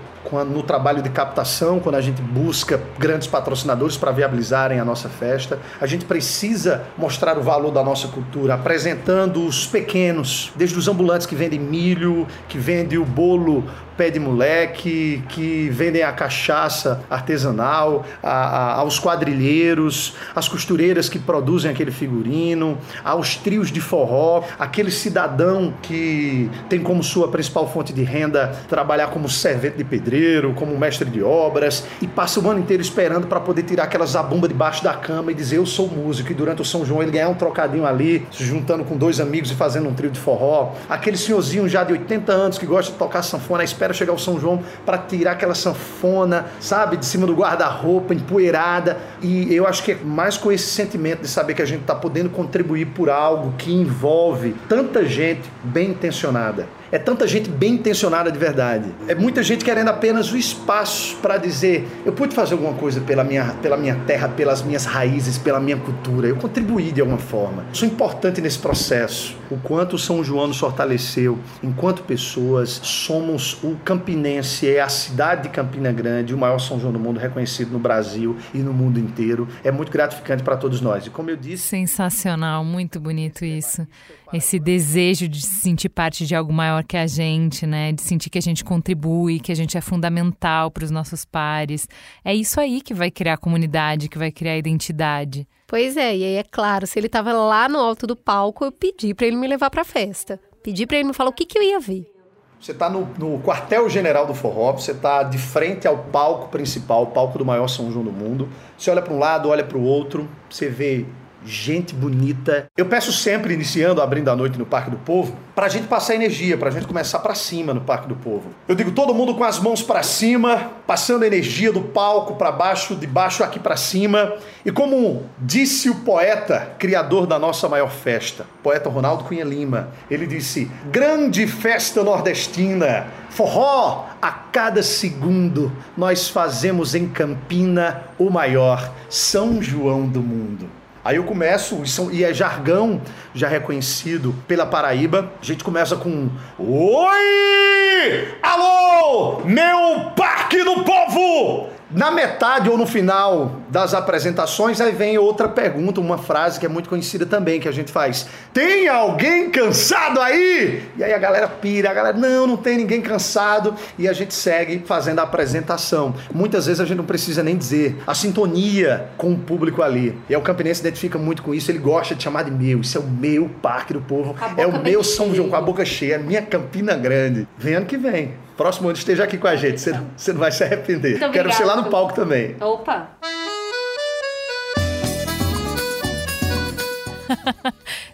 no 0.46 0.64
trabalho 0.64 1.02
de 1.02 1.10
captação, 1.10 1.80
quando 1.80 1.96
a 1.96 2.02
gente 2.02 2.22
busca 2.22 2.82
grandes 2.98 3.28
patrocinadores 3.28 3.98
para 3.98 4.12
viabilizarem 4.12 4.80
a 4.80 4.86
nossa 4.86 5.08
festa. 5.08 5.60
A 5.80 5.86
gente 5.86 6.06
precisa 6.06 6.84
mostrar 6.98 7.38
o 7.38 7.42
valor 7.42 7.72
da 7.72 7.84
nossa 7.84 8.08
cultura, 8.08 8.56
apresentando 8.56 9.46
os 9.46 9.68
pequenos, 9.68 10.52
desde 10.56 10.78
os 10.78 10.88
ambulantes 10.88 11.28
que 11.28 11.36
vendem 11.36 11.60
milho, 11.60 12.28
que 12.50 12.58
vendem 12.58 12.98
o 12.98 13.06
bolo 13.06 13.64
pé 13.98 14.10
de 14.10 14.20
moleque, 14.20 15.24
que 15.30 15.70
vendem 15.70 16.04
a 16.04 16.12
cachaça 16.12 17.04
artesanal, 17.10 18.06
a, 18.22 18.30
a, 18.30 18.74
aos 18.76 19.00
quadrilheiros, 19.00 20.16
as 20.36 20.48
costureiras 20.48 21.10
que 21.10 21.20
produzem 21.20 21.72
aquele 21.72 21.92
figurino, 21.92 22.78
aos 23.04 23.36
trios 23.36 23.72
de 23.72 23.82
forró, 23.82 24.44
aquele 24.60 24.92
cidadão 24.92 25.74
que 25.82 26.50
tem 26.70 26.80
como 26.80 27.04
sua 27.04 27.30
principal 27.30 27.68
fonte 27.68 27.94
de 27.94 28.04
renda 28.04 28.56
trabalhar 28.68 29.08
como 29.08 29.30
servente 29.30 29.78
de 29.78 29.84
pedreiro, 29.84 30.54
como 30.54 30.78
mestre 30.78 31.10
de 31.10 31.24
obras 31.24 31.86
e 32.02 32.08
passa 32.08 32.40
o 32.40 32.50
ano 32.50 32.60
inteiro 32.60 32.82
esperando 32.82 33.28
para 33.28 33.40
poder 33.40 33.64
tirar 33.64 33.84
aquela 33.84 34.06
zabumba 34.06 34.48
debaixo 34.48 34.84
da 34.84 34.94
cama 34.94 35.32
e 35.32 35.36
dizer 35.36 35.58
eu 35.58 35.66
sou 35.66 35.88
músico 35.88 36.32
e 36.32 36.36
durante 36.36 36.62
o 36.62 36.66
São 36.66 36.86
João 36.86 37.02
ele 37.02 37.12
ganhar 37.12 37.30
um 37.30 37.36
trocadinho 37.36 37.86
ali, 37.86 38.28
se 38.32 38.44
juntando 38.44 38.84
com 38.84 38.98
dois 38.98 39.20
amigos 39.20 39.52
e 39.52 39.56
fazendo 39.56 39.88
um 39.88 39.94
trio 39.94 40.12
de 40.12 40.20
forró. 40.20 40.74
Aquele 40.90 41.18
senhorzinho 41.18 41.68
já 41.68 41.84
de 41.84 41.94
80 41.94 42.32
anos 42.32 42.58
que 42.58 42.66
gosta 42.66 42.92
de 42.92 42.98
tocar 42.98 43.22
sanfona, 43.24 43.64
espera 43.64 43.85
chegar 43.94 44.14
o 44.14 44.20
São 44.20 44.40
João 44.40 44.64
para 44.86 44.98
tirar 44.98 45.32
aquela 45.32 45.56
sanfona, 45.56 46.48
sabe, 46.60 46.98
de 46.98 47.06
cima 47.06 47.26
do 47.26 47.34
guarda-roupa, 47.34 48.14
empoeirada. 48.14 48.98
E 49.22 49.54
eu 49.54 49.68
acho 49.68 49.84
que 49.84 49.92
é 49.94 49.96
mais 49.96 50.38
com 50.38 50.52
esse 50.52 50.68
sentimento 50.68 51.22
de 51.22 51.28
saber 51.28 51.54
que 51.54 51.62
a 51.62 51.66
gente 51.66 51.82
está 51.82 51.96
podendo 51.96 52.30
contribuir 52.30 52.88
por 52.88 53.10
algo 53.10 53.54
que 53.58 53.74
envolve 53.74 54.56
tanta 54.68 55.06
gente 55.06 55.50
bem 55.64 55.90
intencionada. 55.92 56.68
É 56.96 56.98
tanta 56.98 57.28
gente 57.28 57.50
bem 57.50 57.74
intencionada 57.74 58.32
de 58.32 58.40
verdade. 58.40 58.86
É 59.06 59.14
muita 59.14 59.44
gente 59.44 59.66
querendo 59.66 59.90
apenas 59.90 60.32
o 60.32 60.38
espaço 60.38 61.18
para 61.18 61.36
dizer: 61.36 61.86
eu 62.06 62.14
pude 62.14 62.34
fazer 62.34 62.54
alguma 62.54 62.74
coisa 62.74 63.02
pela 63.02 63.22
minha, 63.22 63.54
pela 63.62 63.76
minha 63.76 63.96
terra, 64.08 64.30
pelas 64.30 64.64
minhas 64.64 64.86
raízes, 64.86 65.38
pela 65.38 65.60
minha 65.60 65.76
cultura. 65.76 66.30
Eu 66.30 66.38
contribuí 66.38 66.94
de 66.94 67.02
alguma 67.02 67.18
forma. 67.18 67.66
Sou 67.74 67.86
importante 67.86 68.40
nesse 68.40 68.60
processo. 68.60 69.36
O 69.52 69.58
quanto 69.58 69.98
São 69.98 70.24
João 70.24 70.48
nos 70.48 70.58
fortaleceu 70.58 71.38
enquanto 71.62 72.02
pessoas. 72.02 72.80
Somos 72.82 73.62
o 73.62 73.76
Campinense, 73.84 74.74
é 74.74 74.80
a 74.80 74.88
cidade 74.88 75.44
de 75.44 75.50
Campina 75.50 75.92
Grande, 75.92 76.34
o 76.34 76.38
maior 76.38 76.60
São 76.60 76.80
João 76.80 76.94
do 76.94 77.00
mundo, 77.00 77.20
reconhecido 77.20 77.72
no 77.72 77.80
Brasil 77.80 78.38
e 78.54 78.60
no 78.60 78.72
mundo 78.72 79.02
inteiro. 79.02 79.50
É 79.66 79.70
muito 79.70 79.92
gratificante 79.92 80.44
para 80.44 80.56
todos 80.56 80.80
nós. 80.80 81.06
E 81.06 81.10
como 81.10 81.30
eu 81.30 81.36
disse. 81.36 81.68
Sensacional, 81.68 82.64
muito 82.64 83.02
bonito 83.02 83.44
isso. 83.44 83.86
Esse 84.34 84.60
desejo 84.60 85.28
de 85.28 85.42
se 85.42 85.62
sentir 85.62 85.90
parte 85.90 86.26
de 86.26 86.36
algo 86.36 86.52
maior 86.52 86.84
que 86.84 86.98
a 86.98 87.08
gente, 87.08 87.66
né? 87.66 87.92
De 87.92 88.02
sentir 88.02 88.30
que 88.30 88.38
a 88.38 88.42
gente 88.42 88.64
contribui, 88.64 89.40
que 89.40 89.52
a 89.52 89.56
gente 89.56 89.78
é 89.78 89.82
fundamental 89.82 90.72
para 90.72 90.84
os 90.84 90.92
nossos 90.92 91.26
pares. 91.26 91.88
É 92.24 92.34
isso 92.34 92.60
aí 92.60 92.82
que 92.82 92.94
vai 92.94 93.12
criar 93.12 93.38
comunidade, 93.38 94.10
que 94.10 94.18
vai 94.18 94.32
criar 94.32 94.58
identidade. 94.58 95.48
Pois 95.68 95.98
é, 95.98 96.16
e 96.16 96.24
aí 96.24 96.36
é 96.36 96.44
claro, 96.44 96.86
se 96.86 97.00
ele 97.00 97.08
estava 97.08 97.34
lá 97.34 97.68
no 97.68 97.80
alto 97.80 98.06
do 98.06 98.16
palco, 98.16 98.66
eu 98.66 98.72
pedi 98.72 99.14
para 99.14 99.28
ele 99.28 99.36
me 99.36 99.48
levar 99.48 99.70
para 99.70 99.82
a 99.82 99.86
festa. 99.86 100.40
Pedi 100.64 100.86
para 100.86 100.98
ele 100.98 101.08
me 101.08 101.14
falar 101.14 101.30
o 101.30 101.34
que, 101.34 101.46
que 101.46 101.58
eu 101.58 101.64
ia 101.64 101.80
ver. 101.80 102.12
Você 102.60 102.72
está 102.72 102.90
no, 102.90 103.08
no 103.20 103.40
quartel-general 103.42 104.26
do 104.26 104.34
forró, 104.34 104.72
você 104.72 104.92
está 104.92 105.22
de 105.22 105.38
frente 105.38 105.88
ao 105.88 105.98
palco 105.98 106.50
principal, 106.50 107.04
o 107.04 107.08
palco 107.08 107.38
do 107.38 107.46
maior 107.46 107.68
São 107.68 107.92
João 107.92 108.04
do 108.04 108.12
mundo. 108.12 108.50
Você 108.78 108.90
olha 108.90 109.02
para 109.02 109.14
um 109.14 109.20
lado, 109.20 109.50
olha 109.50 109.64
para 109.64 109.78
o 109.78 109.84
outro, 109.84 110.28
você 110.50 110.68
vê 110.68 111.06
gente 111.46 111.94
bonita. 111.94 112.66
Eu 112.76 112.88
peço 112.88 113.12
sempre, 113.12 113.54
iniciando, 113.54 114.02
abrindo 114.02 114.30
a 114.30 114.36
noite 114.36 114.58
no 114.58 114.66
Parque 114.66 114.90
do 114.90 114.98
Povo, 114.98 115.36
pra 115.54 115.70
gente 115.70 115.88
passar 115.88 116.16
energia, 116.16 116.58
pra 116.58 116.72
gente 116.72 116.88
começar 116.88 117.20
pra 117.20 117.36
cima 117.36 117.74
no 117.74 117.82
Parque 117.82 118.08
do 118.08 118.16
Povo. 118.16 118.50
Eu 118.68 118.76
digo 118.76 118.92
todo 118.92 119.14
mundo 119.14 119.36
com 119.36 119.44
as 119.44 119.60
mãos 119.60 119.82
para 119.82 120.02
cima, 120.04 120.72
passando 120.88 121.24
energia 121.24 121.72
do 121.72 121.82
palco 121.82 122.36
para 122.36 122.52
baixo, 122.52 122.96
de 122.96 123.08
baixo 123.08 123.44
aqui 123.44 123.60
para 123.60 123.78
cima. 123.78 124.34
E 124.66 124.72
como 124.72 125.24
disse 125.40 125.90
o 125.90 125.96
poeta, 125.96 126.74
criador 126.80 127.28
da 127.28 127.38
nossa 127.38 127.70
maior 127.70 127.92
festa, 127.92 128.46
poeta 128.64 128.90
Ronaldo 128.90 129.24
Cunha 129.24 129.46
Lima, 129.46 129.90
ele 130.10 130.26
disse: 130.26 130.70
"Grande 130.92 131.46
festa 131.46 132.04
nordestina, 132.04 133.08
forró 133.30 134.06
a 134.22 134.32
cada 134.32 134.82
segundo 134.82 135.72
nós 135.96 136.30
fazemos 136.30 136.96
em 136.96 137.08
Campina 137.08 138.04
o 138.18 138.30
maior 138.30 138.92
São 139.10 139.62
João 139.62 140.08
do 140.08 140.22
mundo." 140.22 140.85
Aí 141.06 141.18
eu 141.18 141.24
começo, 141.24 141.84
e 142.12 142.24
é 142.24 142.34
jargão 142.34 143.00
já 143.32 143.48
reconhecido 143.48 144.34
pela 144.48 144.66
Paraíba. 144.66 145.32
A 145.40 145.46
gente 145.46 145.64
começa 145.64 145.96
com: 145.96 146.32
Oi! 146.58 148.28
Alô! 148.42 149.42
Meu 149.46 150.10
Parque 150.16 150.64
do 150.64 150.84
Povo! 150.84 151.75
Na 151.92 152.10
metade 152.10 152.70
ou 152.70 152.78
no 152.78 152.88
final 152.88 153.62
das 153.70 153.94
apresentações, 153.94 154.82
aí 154.82 154.92
vem 154.92 155.18
outra 155.18 155.48
pergunta, 155.48 156.02
uma 156.02 156.18
frase 156.18 156.60
que 156.60 156.66
é 156.66 156.70
muito 156.70 156.90
conhecida 156.90 157.26
também, 157.26 157.60
que 157.60 157.68
a 157.68 157.72
gente 157.72 157.92
faz. 157.92 158.28
Tem 158.52 158.88
alguém 158.88 159.52
cansado 159.52 160.20
aí? 160.20 160.84
E 160.98 161.04
aí 161.04 161.14
a 161.14 161.18
galera 161.18 161.48
pira, 161.48 161.92
a 161.92 161.94
galera, 161.94 162.18
não, 162.18 162.48
não 162.48 162.58
tem 162.58 162.78
ninguém 162.78 163.02
cansado. 163.02 163.76
E 164.00 164.08
a 164.08 164.14
gente 164.14 164.34
segue 164.34 164.84
fazendo 164.86 165.20
a 165.20 165.24
apresentação. 165.24 166.16
Muitas 166.34 166.66
vezes 166.66 166.82
a 166.82 166.86
gente 166.86 166.98
não 166.98 167.06
precisa 167.06 167.44
nem 167.44 167.56
dizer. 167.56 167.98
A 168.08 168.16
sintonia 168.16 169.10
com 169.18 169.34
o 169.34 169.38
público 169.38 169.84
ali. 169.84 170.18
E 170.28 170.36
o 170.36 170.42
Campinense 170.42 170.82
identifica 170.82 171.20
muito 171.20 171.44
com 171.44 171.54
isso, 171.54 171.70
ele 171.70 171.80
gosta 171.80 172.16
de 172.16 172.24
chamar 172.24 172.44
de 172.44 172.52
meu. 172.52 172.82
Isso 172.82 172.98
é 172.98 173.02
o 173.02 173.08
meu 173.08 173.50
Parque 173.62 173.94
do 173.94 174.02
Povo, 174.02 174.36
é 174.58 174.66
o 174.66 174.82
meu 174.82 175.04
São 175.04 175.34
João 175.36 175.50
com 175.50 175.56
a 175.56 175.62
boca 175.62 175.86
cheia, 175.86 176.18
minha 176.18 176.42
Campina 176.42 176.96
Grande. 176.96 177.48
Vem 177.58 177.76
ano 177.76 177.86
que 177.86 177.98
vem. 177.98 178.34
Próximo 178.58 178.88
ano 178.88 178.98
esteja 178.98 179.26
aqui 179.26 179.38
com 179.38 179.48
a 179.48 179.56
gente, 179.56 179.82
você, 179.82 180.00
você 180.16 180.32
não 180.32 180.40
vai 180.40 180.52
se 180.52 180.64
arrepender. 180.64 181.20
Muito 181.20 181.32
Quero 181.32 181.50
obrigada. 181.50 181.56
ser 181.56 181.66
lá 181.66 181.76
no 181.76 181.90
palco 181.90 182.14
também. 182.14 182.56
Opa! 182.62 183.10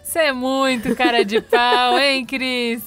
Você 0.02 0.18
é 0.18 0.32
muito 0.32 0.94
cara 0.94 1.24
de 1.24 1.40
pau, 1.40 1.98
hein, 1.98 2.26
Cris? 2.26 2.82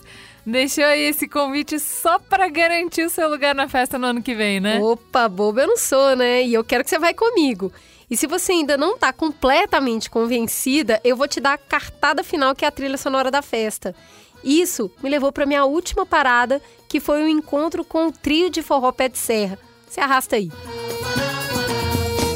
Deixou 0.45 0.83
aí 0.83 1.01
esse 1.01 1.27
convite 1.27 1.79
só 1.79 2.19
para 2.19 2.47
garantir 2.47 3.03
o 3.03 3.09
seu 3.09 3.27
lugar 3.27 3.55
na 3.55 3.67
festa 3.67 3.97
no 3.97 4.05
ano 4.05 4.21
que 4.21 4.35
vem, 4.35 4.59
né? 4.59 4.79
Opa, 4.79 5.27
boba 5.27 5.61
eu 5.61 5.67
não 5.67 5.77
sou, 5.77 6.15
né? 6.15 6.43
E 6.43 6.53
eu 6.53 6.63
quero 6.63 6.83
que 6.83 6.89
você 6.89 6.99
vai 6.99 7.15
comigo. 7.15 7.71
E 8.09 8.15
se 8.15 8.27
você 8.27 8.51
ainda 8.51 8.77
não 8.77 8.95
tá 8.95 9.11
completamente 9.11 10.07
convencida, 10.07 11.01
eu 11.03 11.17
vou 11.17 11.27
te 11.27 11.39
dar 11.39 11.53
a 11.53 11.57
cartada 11.57 12.23
final 12.23 12.53
que 12.53 12.63
é 12.63 12.67
a 12.67 12.71
trilha 12.71 12.97
sonora 12.97 13.31
da 13.31 13.41
festa. 13.41 13.95
Isso 14.43 14.91
me 15.01 15.09
levou 15.09 15.31
para 15.31 15.47
minha 15.47 15.65
última 15.65 16.05
parada, 16.05 16.61
que 16.95 16.99
foi 17.01 17.23
o 17.23 17.27
encontro 17.27 17.83
com 17.83 18.07
o 18.07 18.11
trio 18.13 18.49
de 18.49 18.61
forró 18.61 18.89
pé 18.89 19.09
de 19.09 19.17
serra. 19.17 19.59
Se 19.89 19.99
arrasta 19.99 20.37
aí. 20.37 20.49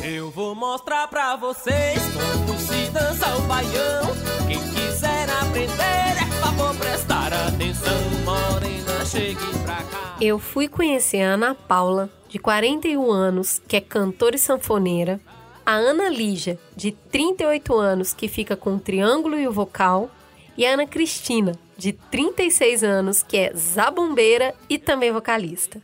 Eu 0.04 0.30
vou 0.32 0.54
mostrar 0.54 1.08
pra 1.08 1.38
vocês 1.38 1.98
como 2.12 2.60
se 2.60 2.92
dança 2.92 3.38
o 3.38 3.42
baião. 3.44 4.04
Quem 4.50 4.60
quiser 4.74 5.30
aprender, 5.42 5.72
é 5.72 6.42
favor 6.42 6.76
prestar 6.76 7.32
atenção. 7.32 7.94
Morena, 8.26 9.06
chegue 9.06 9.60
pra 9.64 9.78
cá. 9.78 10.18
Eu 10.20 10.38
fui 10.38 10.68
conhecer 10.68 11.22
a 11.22 11.36
Ana 11.36 11.56
Paula, 11.56 12.10
de 12.28 12.38
41 12.38 13.10
anos, 13.10 13.62
que 13.66 13.78
é 13.78 13.82
cantora 13.82 14.36
e 14.36 14.40
sanfoneira, 14.40 15.22
a 15.66 15.76
Ana 15.76 16.10
Lígia, 16.10 16.60
de 16.76 16.92
38 16.92 17.74
anos, 17.78 18.12
que 18.12 18.28
fica 18.28 18.58
com 18.58 18.76
o 18.76 18.80
triângulo 18.80 19.40
e 19.40 19.48
o 19.48 19.54
vocal, 19.54 20.12
e 20.60 20.66
a 20.66 20.74
Ana 20.74 20.86
Cristina, 20.86 21.54
de 21.78 21.94
36 21.94 22.84
anos, 22.84 23.24
que 23.24 23.38
é 23.38 23.54
zabumbeira 23.56 24.54
e 24.70 24.78
também 24.78 25.10
vocalista. 25.10 25.82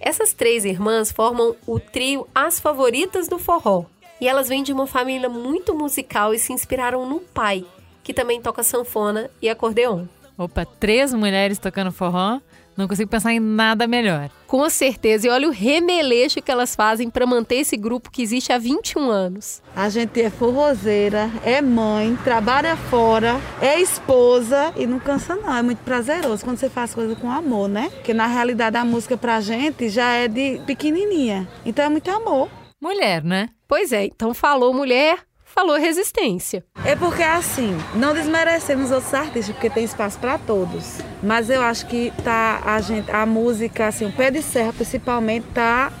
Essas 0.00 0.32
três 0.32 0.64
irmãs 0.64 1.12
formam 1.12 1.54
o 1.64 1.78
trio 1.78 2.26
As 2.34 2.58
Favoritas 2.58 3.28
do 3.28 3.38
Forró. 3.38 3.84
E 4.20 4.26
elas 4.26 4.48
vêm 4.48 4.64
de 4.64 4.72
uma 4.72 4.88
família 4.88 5.28
muito 5.28 5.76
musical 5.76 6.34
e 6.34 6.40
se 6.40 6.52
inspiraram 6.52 7.08
no 7.08 7.20
pai, 7.20 7.64
que 8.02 8.12
também 8.12 8.42
toca 8.42 8.64
sanfona 8.64 9.30
e 9.40 9.48
acordeon. 9.48 10.06
Opa, 10.36 10.64
três 10.64 11.14
mulheres 11.14 11.60
tocando 11.60 11.92
forró? 11.92 12.40
Não 12.80 12.88
consigo 12.88 13.10
pensar 13.10 13.34
em 13.34 13.38
nada 13.38 13.86
melhor. 13.86 14.30
Com 14.46 14.68
certeza. 14.70 15.26
E 15.26 15.30
olha 15.30 15.46
o 15.46 15.52
remeleixo 15.52 16.40
que 16.40 16.50
elas 16.50 16.74
fazem 16.74 17.10
para 17.10 17.26
manter 17.26 17.56
esse 17.56 17.76
grupo 17.76 18.10
que 18.10 18.22
existe 18.22 18.54
há 18.54 18.58
21 18.58 19.10
anos. 19.10 19.62
A 19.76 19.90
gente 19.90 20.20
é 20.20 20.30
forrozeira, 20.30 21.30
é 21.44 21.60
mãe, 21.60 22.18
trabalha 22.24 22.76
fora, 22.76 23.38
é 23.60 23.78
esposa 23.78 24.72
e 24.76 24.86
não 24.86 24.98
cansa 24.98 25.36
não. 25.36 25.54
É 25.54 25.62
muito 25.62 25.80
prazeroso 25.80 26.42
quando 26.42 26.56
você 26.56 26.70
faz 26.70 26.94
coisa 26.94 27.14
com 27.14 27.30
amor, 27.30 27.68
né? 27.68 27.90
Porque 27.92 28.14
na 28.14 28.26
realidade 28.26 28.78
a 28.78 28.84
música 28.84 29.14
pra 29.14 29.42
gente 29.42 29.90
já 29.90 30.14
é 30.14 30.26
de 30.26 30.58
pequenininha. 30.66 31.46
Então 31.66 31.84
é 31.84 31.88
muito 31.90 32.10
amor. 32.10 32.48
Mulher, 32.80 33.22
né? 33.22 33.50
Pois 33.68 33.92
é. 33.92 34.06
Então 34.06 34.32
falou 34.32 34.72
mulher, 34.72 35.18
falou 35.54 35.76
resistência. 35.78 36.64
É 36.84 36.96
porque 36.96 37.22
assim, 37.22 37.76
não 37.94 38.14
desmerecemos 38.14 38.86
os 38.86 38.92
outros 38.92 39.14
artistas, 39.14 39.54
porque 39.54 39.70
tem 39.70 39.84
espaço 39.84 40.18
para 40.18 40.38
todos. 40.38 40.98
Mas 41.22 41.50
eu 41.50 41.60
acho 41.60 41.86
que 41.86 42.12
tá 42.24 42.60
a 42.64 42.80
gente, 42.80 43.10
a 43.10 43.26
música 43.26 43.88
assim, 43.88 44.06
o 44.06 44.12
pé 44.12 44.30
de 44.30 44.42
serra 44.42 44.72
principalmente 44.72 45.46
tá 45.52 45.92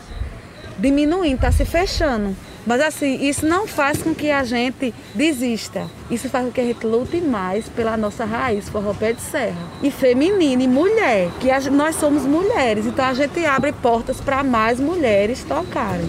diminuindo, 0.78 1.40
tá 1.40 1.52
se 1.52 1.64
fechando. 1.64 2.34
Mas 2.66 2.80
assim, 2.80 3.24
isso 3.24 3.46
não 3.46 3.66
faz 3.66 4.02
com 4.02 4.14
que 4.14 4.30
a 4.30 4.44
gente 4.44 4.94
desista. 5.14 5.88
Isso 6.10 6.28
faz 6.28 6.46
com 6.46 6.52
que 6.52 6.60
a 6.60 6.64
gente 6.64 6.86
lute 6.86 7.20
mais 7.20 7.68
pela 7.68 7.96
nossa 7.96 8.24
raiz, 8.24 8.68
forró 8.68 8.92
pé 8.94 9.12
de 9.12 9.20
serra. 9.20 9.56
E 9.82 9.90
feminina 9.90 10.62
e 10.62 10.68
mulher, 10.68 11.30
que 11.40 11.48
nós 11.70 11.96
somos 11.96 12.24
mulheres, 12.24 12.86
então 12.86 13.04
a 13.04 13.14
gente 13.14 13.44
abre 13.44 13.72
portas 13.72 14.20
para 14.20 14.44
mais 14.44 14.78
mulheres 14.78 15.42
tocarem. 15.44 16.08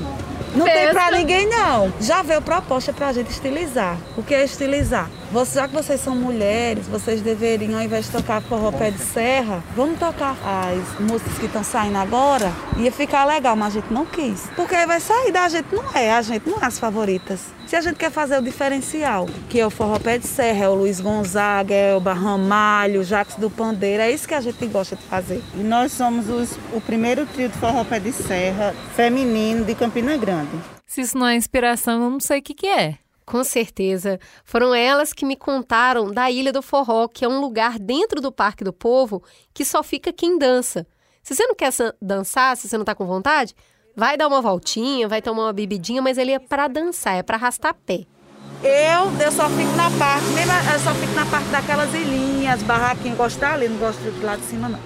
Não 0.56 0.66
tem 0.66 0.90
pra 0.90 1.12
ninguém, 1.12 1.48
não. 1.48 1.94
Já 2.00 2.22
veio 2.22 2.42
proposta 2.42 2.92
pra 2.92 3.14
gente 3.14 3.30
estilizar. 3.30 3.98
O 4.18 4.24
que 4.24 4.34
é 4.34 4.44
estilizar? 4.44 5.10
Você, 5.32 5.60
já 5.60 5.68
que 5.68 5.74
vocês 5.74 6.02
são 6.02 6.14
mulheres, 6.14 6.90
vocês 6.90 7.22
deveriam, 7.22 7.76
ao 7.76 7.82
invés 7.82 8.06
de 8.06 8.12
tocar 8.12 8.42
forró 8.42 8.70
pé 8.70 8.92
de 8.92 9.00
serra, 9.00 9.64
vamos 9.74 9.98
tocar 9.98 10.36
as 10.44 11.00
músicas 11.00 11.40
que 11.40 11.46
estão 11.46 11.64
saindo 11.64 11.98
agora. 11.98 12.52
Ia 12.76 12.92
ficar 12.92 13.24
legal, 13.24 13.56
mas 13.56 13.68
a 13.78 13.80
gente 13.80 13.94
não 13.94 14.06
quis. 14.06 14.50
Porque 14.58 14.76
aí 14.76 14.86
vai 14.86 15.00
sair 15.00 15.32
da 15.32 15.48
gente, 15.48 15.74
não 15.74 15.90
é. 15.96 16.12
A 16.12 16.22
gente 16.22 16.50
não 16.50 16.58
é 16.62 16.66
as 16.66 16.78
favoritas. 16.78 17.46
Se 17.66 17.78
a 17.78 17.82
gente 17.82 17.96
quer 17.96 18.12
fazer 18.12 18.40
o 18.40 18.42
diferencial, 18.42 19.26
que 19.48 19.58
é 19.58 19.66
o 19.66 19.70
forró 19.70 19.98
pé 19.98 20.18
de 20.18 20.28
serra, 20.28 20.66
é 20.66 20.70
o 20.70 20.76
Luiz 20.76 21.00
Gonzaga, 21.00 21.74
é 21.74 21.96
o 21.96 22.02
Barramalho, 22.02 23.00
o 23.00 23.04
Jacques 23.06 23.38
do 23.38 23.50
Pandeiro, 23.50 24.04
é 24.04 24.12
isso 24.12 24.28
que 24.28 24.34
a 24.34 24.42
gente 24.42 24.66
gosta 24.66 24.98
de 24.98 25.04
fazer. 25.04 25.42
E 25.56 25.64
nós 25.64 25.94
somos 25.94 26.28
os, 26.28 26.60
o 26.74 26.82
primeiro 26.82 27.26
trio 27.26 27.48
de 27.48 27.58
forró 27.58 27.86
pé 27.86 28.02
de 28.02 28.12
serra 28.12 28.76
feminino 28.98 29.64
de 29.64 29.76
Campina 29.76 30.18
Grande. 30.18 30.52
Se 30.86 31.00
isso 31.00 31.18
não 31.18 31.26
é 31.26 31.38
inspiração, 31.38 32.04
eu 32.04 32.10
não 32.10 32.20
sei 32.20 32.40
o 32.40 32.42
que, 32.42 32.54
que 32.54 32.68
é. 32.68 32.98
Com 33.32 33.46
certeza. 33.46 34.20
Foram 34.44 34.76
elas 34.76 35.14
que 35.14 35.24
me 35.24 35.38
contaram 35.38 36.12
da 36.12 36.30
Ilha 36.30 36.52
do 36.52 36.62
Forró, 36.62 37.08
que 37.08 37.24
é 37.24 37.30
um 37.30 37.40
lugar 37.40 37.80
dentro 37.80 38.20
do 38.20 38.30
Parque 38.30 38.62
do 38.62 38.74
Povo 38.74 39.24
que 39.54 39.64
só 39.64 39.82
fica 39.82 40.12
quem 40.12 40.38
dança. 40.38 40.86
Se 41.24 41.34
você 41.34 41.48
não 41.48 41.56
quer 41.56 41.72
dançar, 42.02 42.58
se 42.58 42.68
você 42.68 42.78
não 42.78 42.84
tá 42.84 42.94
com 42.94 43.06
vontade, 43.06 43.56
vai 43.96 44.18
dar 44.18 44.28
uma 44.28 44.42
voltinha, 44.42 45.08
vai 45.08 45.22
tomar 45.22 45.44
uma 45.44 45.54
bebidinha, 45.54 46.02
mas 46.02 46.18
ele 46.18 46.34
é 46.34 46.40
para 46.40 46.68
dançar, 46.68 47.16
é 47.16 47.24
para 47.24 47.38
arrastar 47.38 47.74
pé. 47.74 48.04
Eu, 48.62 49.26
eu 49.26 49.32
só 49.32 49.48
fico 49.48 49.72
na 49.78 49.90
parte, 49.92 50.26
mesmo, 50.26 50.52
eu 50.74 50.80
só 50.80 50.94
fico 50.94 51.14
na 51.14 51.26
parte 51.26 51.48
daquelas 51.48 51.94
ilhinhas, 51.94 52.62
barraquinhas, 52.64 53.18
gosto 53.18 53.40
dali, 53.40 53.70
não 53.70 53.78
gosto 53.78 54.02
do 54.02 54.26
lado 54.26 54.42
de 54.42 54.48
cima 54.48 54.68
não. 54.68 54.80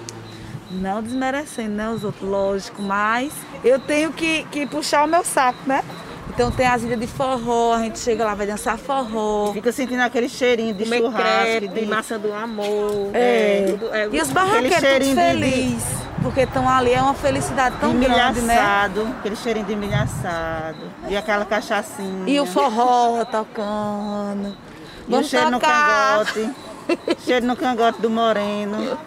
Não 0.70 1.02
desmerecendo, 1.02 1.74
né, 1.74 1.90
os 1.90 2.04
outros, 2.04 2.28
lógico, 2.28 2.80
mas 2.80 3.32
eu 3.64 3.80
tenho 3.80 4.12
que, 4.12 4.44
que 4.52 4.68
puxar 4.68 5.04
o 5.04 5.08
meu 5.08 5.24
saco, 5.24 5.58
né? 5.66 5.82
Então 6.30 6.50
tem 6.50 6.66
as 6.66 6.82
ilhas 6.82 7.00
de 7.00 7.06
forró, 7.06 7.72
a 7.74 7.78
gente 7.78 7.98
chega 7.98 8.24
lá, 8.24 8.34
vai 8.34 8.46
dançar 8.46 8.76
forró. 8.76 9.52
Fica 9.54 9.72
sentindo 9.72 10.00
aquele 10.02 10.28
cheirinho 10.28 10.74
de 10.74 10.84
Comer 10.84 10.98
churrasco, 10.98 11.24
crepe, 11.44 11.68
de 11.68 11.86
massa 11.86 12.18
do 12.18 12.32
amor. 12.32 13.10
É. 13.14 13.64
tudo- 13.70 13.94
é, 13.94 14.08
E 14.12 14.20
os 14.20 14.30
barraqueiros 14.30 14.76
tudo 14.76 14.98
de- 15.04 15.14
feliz, 15.14 15.84
porque 16.22 16.40
estão 16.42 16.68
ali, 16.68 16.92
é 16.92 17.00
uma 17.00 17.14
felicidade 17.14 17.76
tão 17.80 17.98
grande, 17.98 18.40
né? 18.42 18.52
milhaçado, 18.54 19.08
aquele 19.18 19.36
cheirinho 19.36 19.64
de 19.66 19.76
milho 19.76 19.94
assado. 19.96 20.76
E 21.08 21.16
aquela 21.16 21.44
cachaçinha. 21.46 22.24
E 22.28 22.38
o 22.38 22.44
forró 22.44 23.24
tocando. 23.24 24.48
E 24.48 25.08
o 25.08 25.10
Vamos 25.12 25.28
cheiro 25.28 25.50
tocar. 25.52 26.18
no 26.18 26.24
cangote. 26.26 26.50
cheiro 27.24 27.46
no 27.46 27.56
cangote 27.56 28.00
do 28.02 28.10
moreno. 28.10 28.98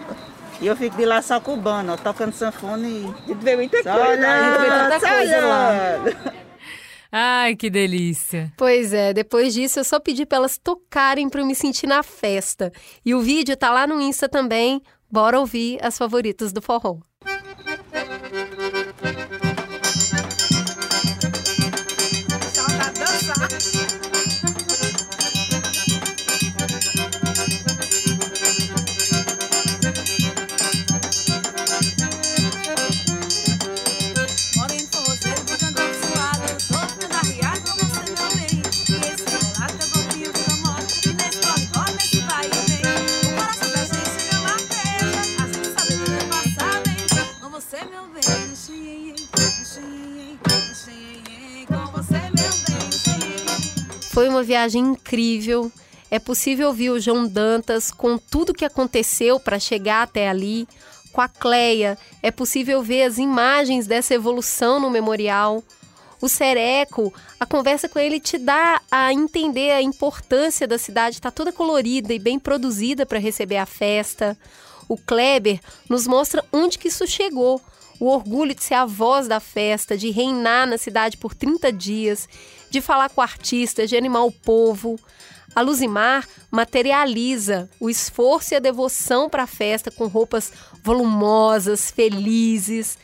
E 0.61 0.65
eu 0.67 0.75
fico 0.75 0.97
de 0.97 1.05
lá 1.05 1.21
só 1.21 1.39
cubano, 1.39 1.93
ó, 1.93 1.97
tocando 1.97 2.33
sanfona 2.33 2.87
e. 2.87 3.13
Vê 3.27 3.55
muita 3.55 3.83
coisa, 3.83 3.99
a 4.01 4.43
gente 4.43 4.61
vê 4.61 4.69
tanta 4.69 4.99
coisa 4.99 5.39
lá. 5.45 5.69
Ai, 7.11 7.56
que 7.56 7.69
delícia. 7.69 8.53
Pois 8.56 8.94
é, 8.94 9.14
depois 9.14 9.53
disso 9.53 9.80
eu 9.80 9.84
só 9.84 9.99
pedi 9.99 10.26
para 10.26 10.38
elas 10.38 10.57
tocarem 10.57 11.27
para 11.27 11.41
eu 11.41 11.45
me 11.45 11.56
sentir 11.56 11.88
na 11.88 12.03
festa. 12.03 12.72
E 13.03 13.15
o 13.15 13.22
vídeo 13.22 13.57
tá 13.57 13.72
lá 13.72 13.88
no 13.88 13.99
Insta 13.99 14.30
também. 14.30 14.81
Bora 15.11 15.40
ouvir 15.40 15.80
as 15.84 15.98
favoritas 15.98 16.53
do 16.53 16.61
forró. 16.61 16.99
Foi 54.19 54.27
uma 54.27 54.43
viagem 54.43 54.81
incrível. 54.81 55.71
É 56.11 56.19
possível 56.19 56.67
ouvir 56.67 56.89
o 56.89 56.99
João 56.99 57.25
Dantas 57.25 57.89
com 57.89 58.17
tudo 58.17 58.53
que 58.53 58.65
aconteceu 58.65 59.39
para 59.39 59.57
chegar 59.57 60.03
até 60.03 60.27
ali. 60.27 60.67
Com 61.13 61.21
a 61.21 61.29
Cleia, 61.29 61.97
é 62.21 62.29
possível 62.29 62.83
ver 62.83 63.03
as 63.03 63.17
imagens 63.17 63.87
dessa 63.87 64.13
evolução 64.13 64.77
no 64.77 64.89
memorial. 64.89 65.63
O 66.19 66.27
Sereco, 66.27 67.13
a 67.39 67.45
conversa 67.45 67.87
com 67.87 67.97
ele 67.97 68.19
te 68.19 68.37
dá 68.37 68.81
a 68.91 69.13
entender 69.13 69.71
a 69.71 69.81
importância 69.81 70.67
da 70.67 70.77
cidade 70.77 71.15
estar 71.15 71.31
toda 71.31 71.53
colorida 71.53 72.13
e 72.13 72.19
bem 72.19 72.37
produzida 72.37 73.05
para 73.05 73.19
receber 73.19 73.55
a 73.55 73.65
festa. 73.65 74.37
O 74.89 74.97
Kleber 74.97 75.61
nos 75.87 76.05
mostra 76.05 76.43
onde 76.51 76.77
que 76.77 76.89
isso 76.89 77.07
chegou. 77.07 77.61
O 78.01 78.07
orgulho 78.07 78.53
de 78.53 78.63
ser 78.63 78.75
a 78.75 78.85
voz 78.85 79.29
da 79.29 79.39
festa, 79.39 79.97
de 79.97 80.09
reinar 80.09 80.67
na 80.67 80.77
cidade 80.77 81.17
por 81.17 81.33
30 81.33 81.71
dias, 81.71 82.27
de 82.69 82.81
falar 82.81 83.09
com 83.09 83.21
artistas, 83.21 83.89
de 83.89 83.97
animar 83.97 84.25
o 84.25 84.31
povo. 84.31 84.99
A 85.55 85.61
Luzimar 85.61 86.27
materializa 86.51 87.69
o 87.79 87.89
esforço 87.89 88.53
e 88.53 88.57
a 88.57 88.59
devoção 88.59 89.29
para 89.29 89.43
a 89.43 89.47
festa 89.47 89.89
com 89.89 90.07
roupas 90.07 90.51
volumosas, 90.83 91.91
felizes. 91.91 92.97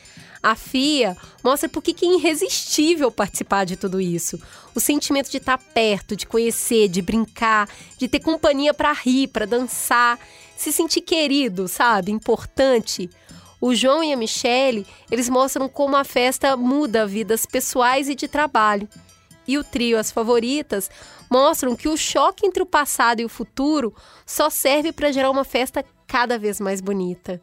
A 0.43 0.53
FIA 0.53 1.17
mostra 1.43 1.67
por 1.67 1.81
que 1.81 2.05
é 2.05 2.13
irresistível 2.17 3.09
participar 3.09 3.65
de 3.65 3.75
tudo 3.75 3.99
isso. 3.99 4.39
O 4.75 4.79
sentimento 4.79 5.31
de 5.31 5.37
estar 5.37 5.57
perto, 5.57 6.15
de 6.15 6.27
conhecer, 6.27 6.87
de 6.87 7.01
brincar, 7.01 7.67
de 7.97 8.07
ter 8.07 8.19
companhia 8.19 8.71
para 8.71 8.93
rir, 8.93 9.29
para 9.29 9.47
dançar, 9.47 10.19
se 10.55 10.71
sentir 10.71 11.01
querido, 11.01 11.67
sabe? 11.67 12.11
Importante. 12.11 13.09
O 13.59 13.73
João 13.73 14.03
e 14.03 14.13
a 14.13 14.17
Michele, 14.17 14.85
eles 15.09 15.29
mostram 15.29 15.67
como 15.67 15.95
a 15.95 16.03
festa 16.03 16.55
muda 16.55 17.07
vidas 17.07 17.47
pessoais 17.47 18.07
e 18.07 18.13
de 18.13 18.27
trabalho. 18.27 18.87
E 19.47 19.57
o 19.57 19.63
trio 19.63 19.97
As 19.97 20.11
Favoritas 20.11 20.89
mostram 21.29 21.75
que 21.75 21.87
o 21.87 21.97
choque 21.97 22.45
entre 22.45 22.63
o 22.63 22.65
passado 22.65 23.21
e 23.21 23.25
o 23.25 23.29
futuro 23.29 23.93
só 24.25 24.49
serve 24.49 24.91
para 24.91 25.11
gerar 25.11 25.29
uma 25.29 25.43
festa 25.43 25.83
cada 26.07 26.37
vez 26.37 26.59
mais 26.59 26.81
bonita. 26.81 27.41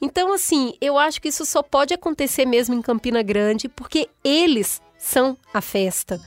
Então, 0.00 0.32
assim, 0.32 0.74
eu 0.80 0.98
acho 0.98 1.20
que 1.20 1.28
isso 1.28 1.46
só 1.46 1.62
pode 1.62 1.94
acontecer 1.94 2.44
mesmo 2.44 2.74
em 2.74 2.82
Campina 2.82 3.22
Grande, 3.22 3.68
porque 3.68 4.08
eles 4.22 4.82
são 4.98 5.36
a 5.52 5.60
festa. 5.60 6.20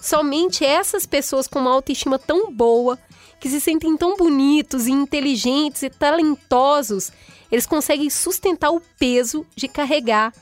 Somente 0.00 0.64
essas 0.64 1.06
pessoas 1.06 1.48
com 1.48 1.58
uma 1.58 1.72
autoestima 1.72 2.18
tão 2.18 2.52
boa, 2.52 2.98
que 3.40 3.48
se 3.48 3.60
sentem 3.60 3.96
tão 3.96 4.16
bonitos 4.16 4.86
e 4.86 4.92
inteligentes 4.92 5.82
e 5.82 5.90
talentosos, 5.90 7.10
eles 7.50 7.66
conseguem 7.66 8.10
sustentar 8.10 8.70
o 8.70 8.82
peso 8.98 9.46
de 9.54 9.68
carregar 9.68 10.32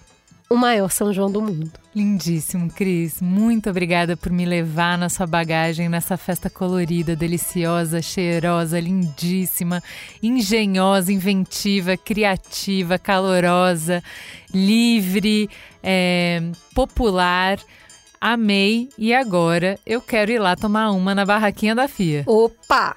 o 0.55 0.57
maior 0.57 0.91
São 0.91 1.13
João 1.13 1.31
do 1.31 1.43
mundo. 1.43 1.73
Lindíssimo, 1.95 2.71
Cris. 2.71 3.21
Muito 3.21 3.69
obrigada 3.69 4.17
por 4.17 4.31
me 4.31 4.45
levar 4.45 4.97
na 4.97 5.09
sua 5.09 5.27
bagagem 5.27 5.89
nessa 5.89 6.17
festa 6.17 6.49
colorida, 6.49 7.17
deliciosa, 7.17 8.01
cheirosa, 8.01 8.79
lindíssima, 8.79 9.83
engenhosa, 10.23 11.13
inventiva, 11.13 11.97
criativa, 11.97 12.99
calorosa, 12.99 14.03
livre, 14.53 15.51
é, 15.83 16.41
popular. 16.73 17.59
Amei 18.21 18.89
e 18.97 19.13
agora 19.13 19.79
eu 19.85 20.01
quero 20.01 20.31
ir 20.31 20.39
lá 20.39 20.57
tomar 20.57 20.93
uma 20.93 21.15
na 21.15 21.27
barraquinha 21.27 21.75
da 21.75 21.89
FIA. 21.89 22.23
Opa! 22.27 22.97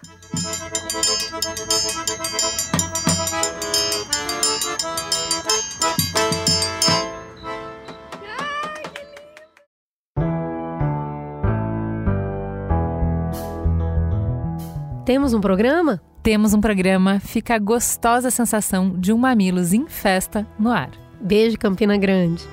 Temos 15.07 15.33
um 15.33 15.39
programa? 15.39 16.01
Temos 16.21 16.53
um 16.53 16.59
programa. 16.59 17.21
Fica 17.21 17.55
a 17.55 17.57
gostosa 17.57 18.29
sensação 18.29 18.89
de 18.89 19.13
um 19.13 19.17
Mamilos 19.17 19.71
em 19.71 19.87
festa 19.87 20.45
no 20.59 20.69
ar. 20.69 20.91
Beijo, 21.21 21.57
Campina 21.57 21.95
Grande. 21.95 22.43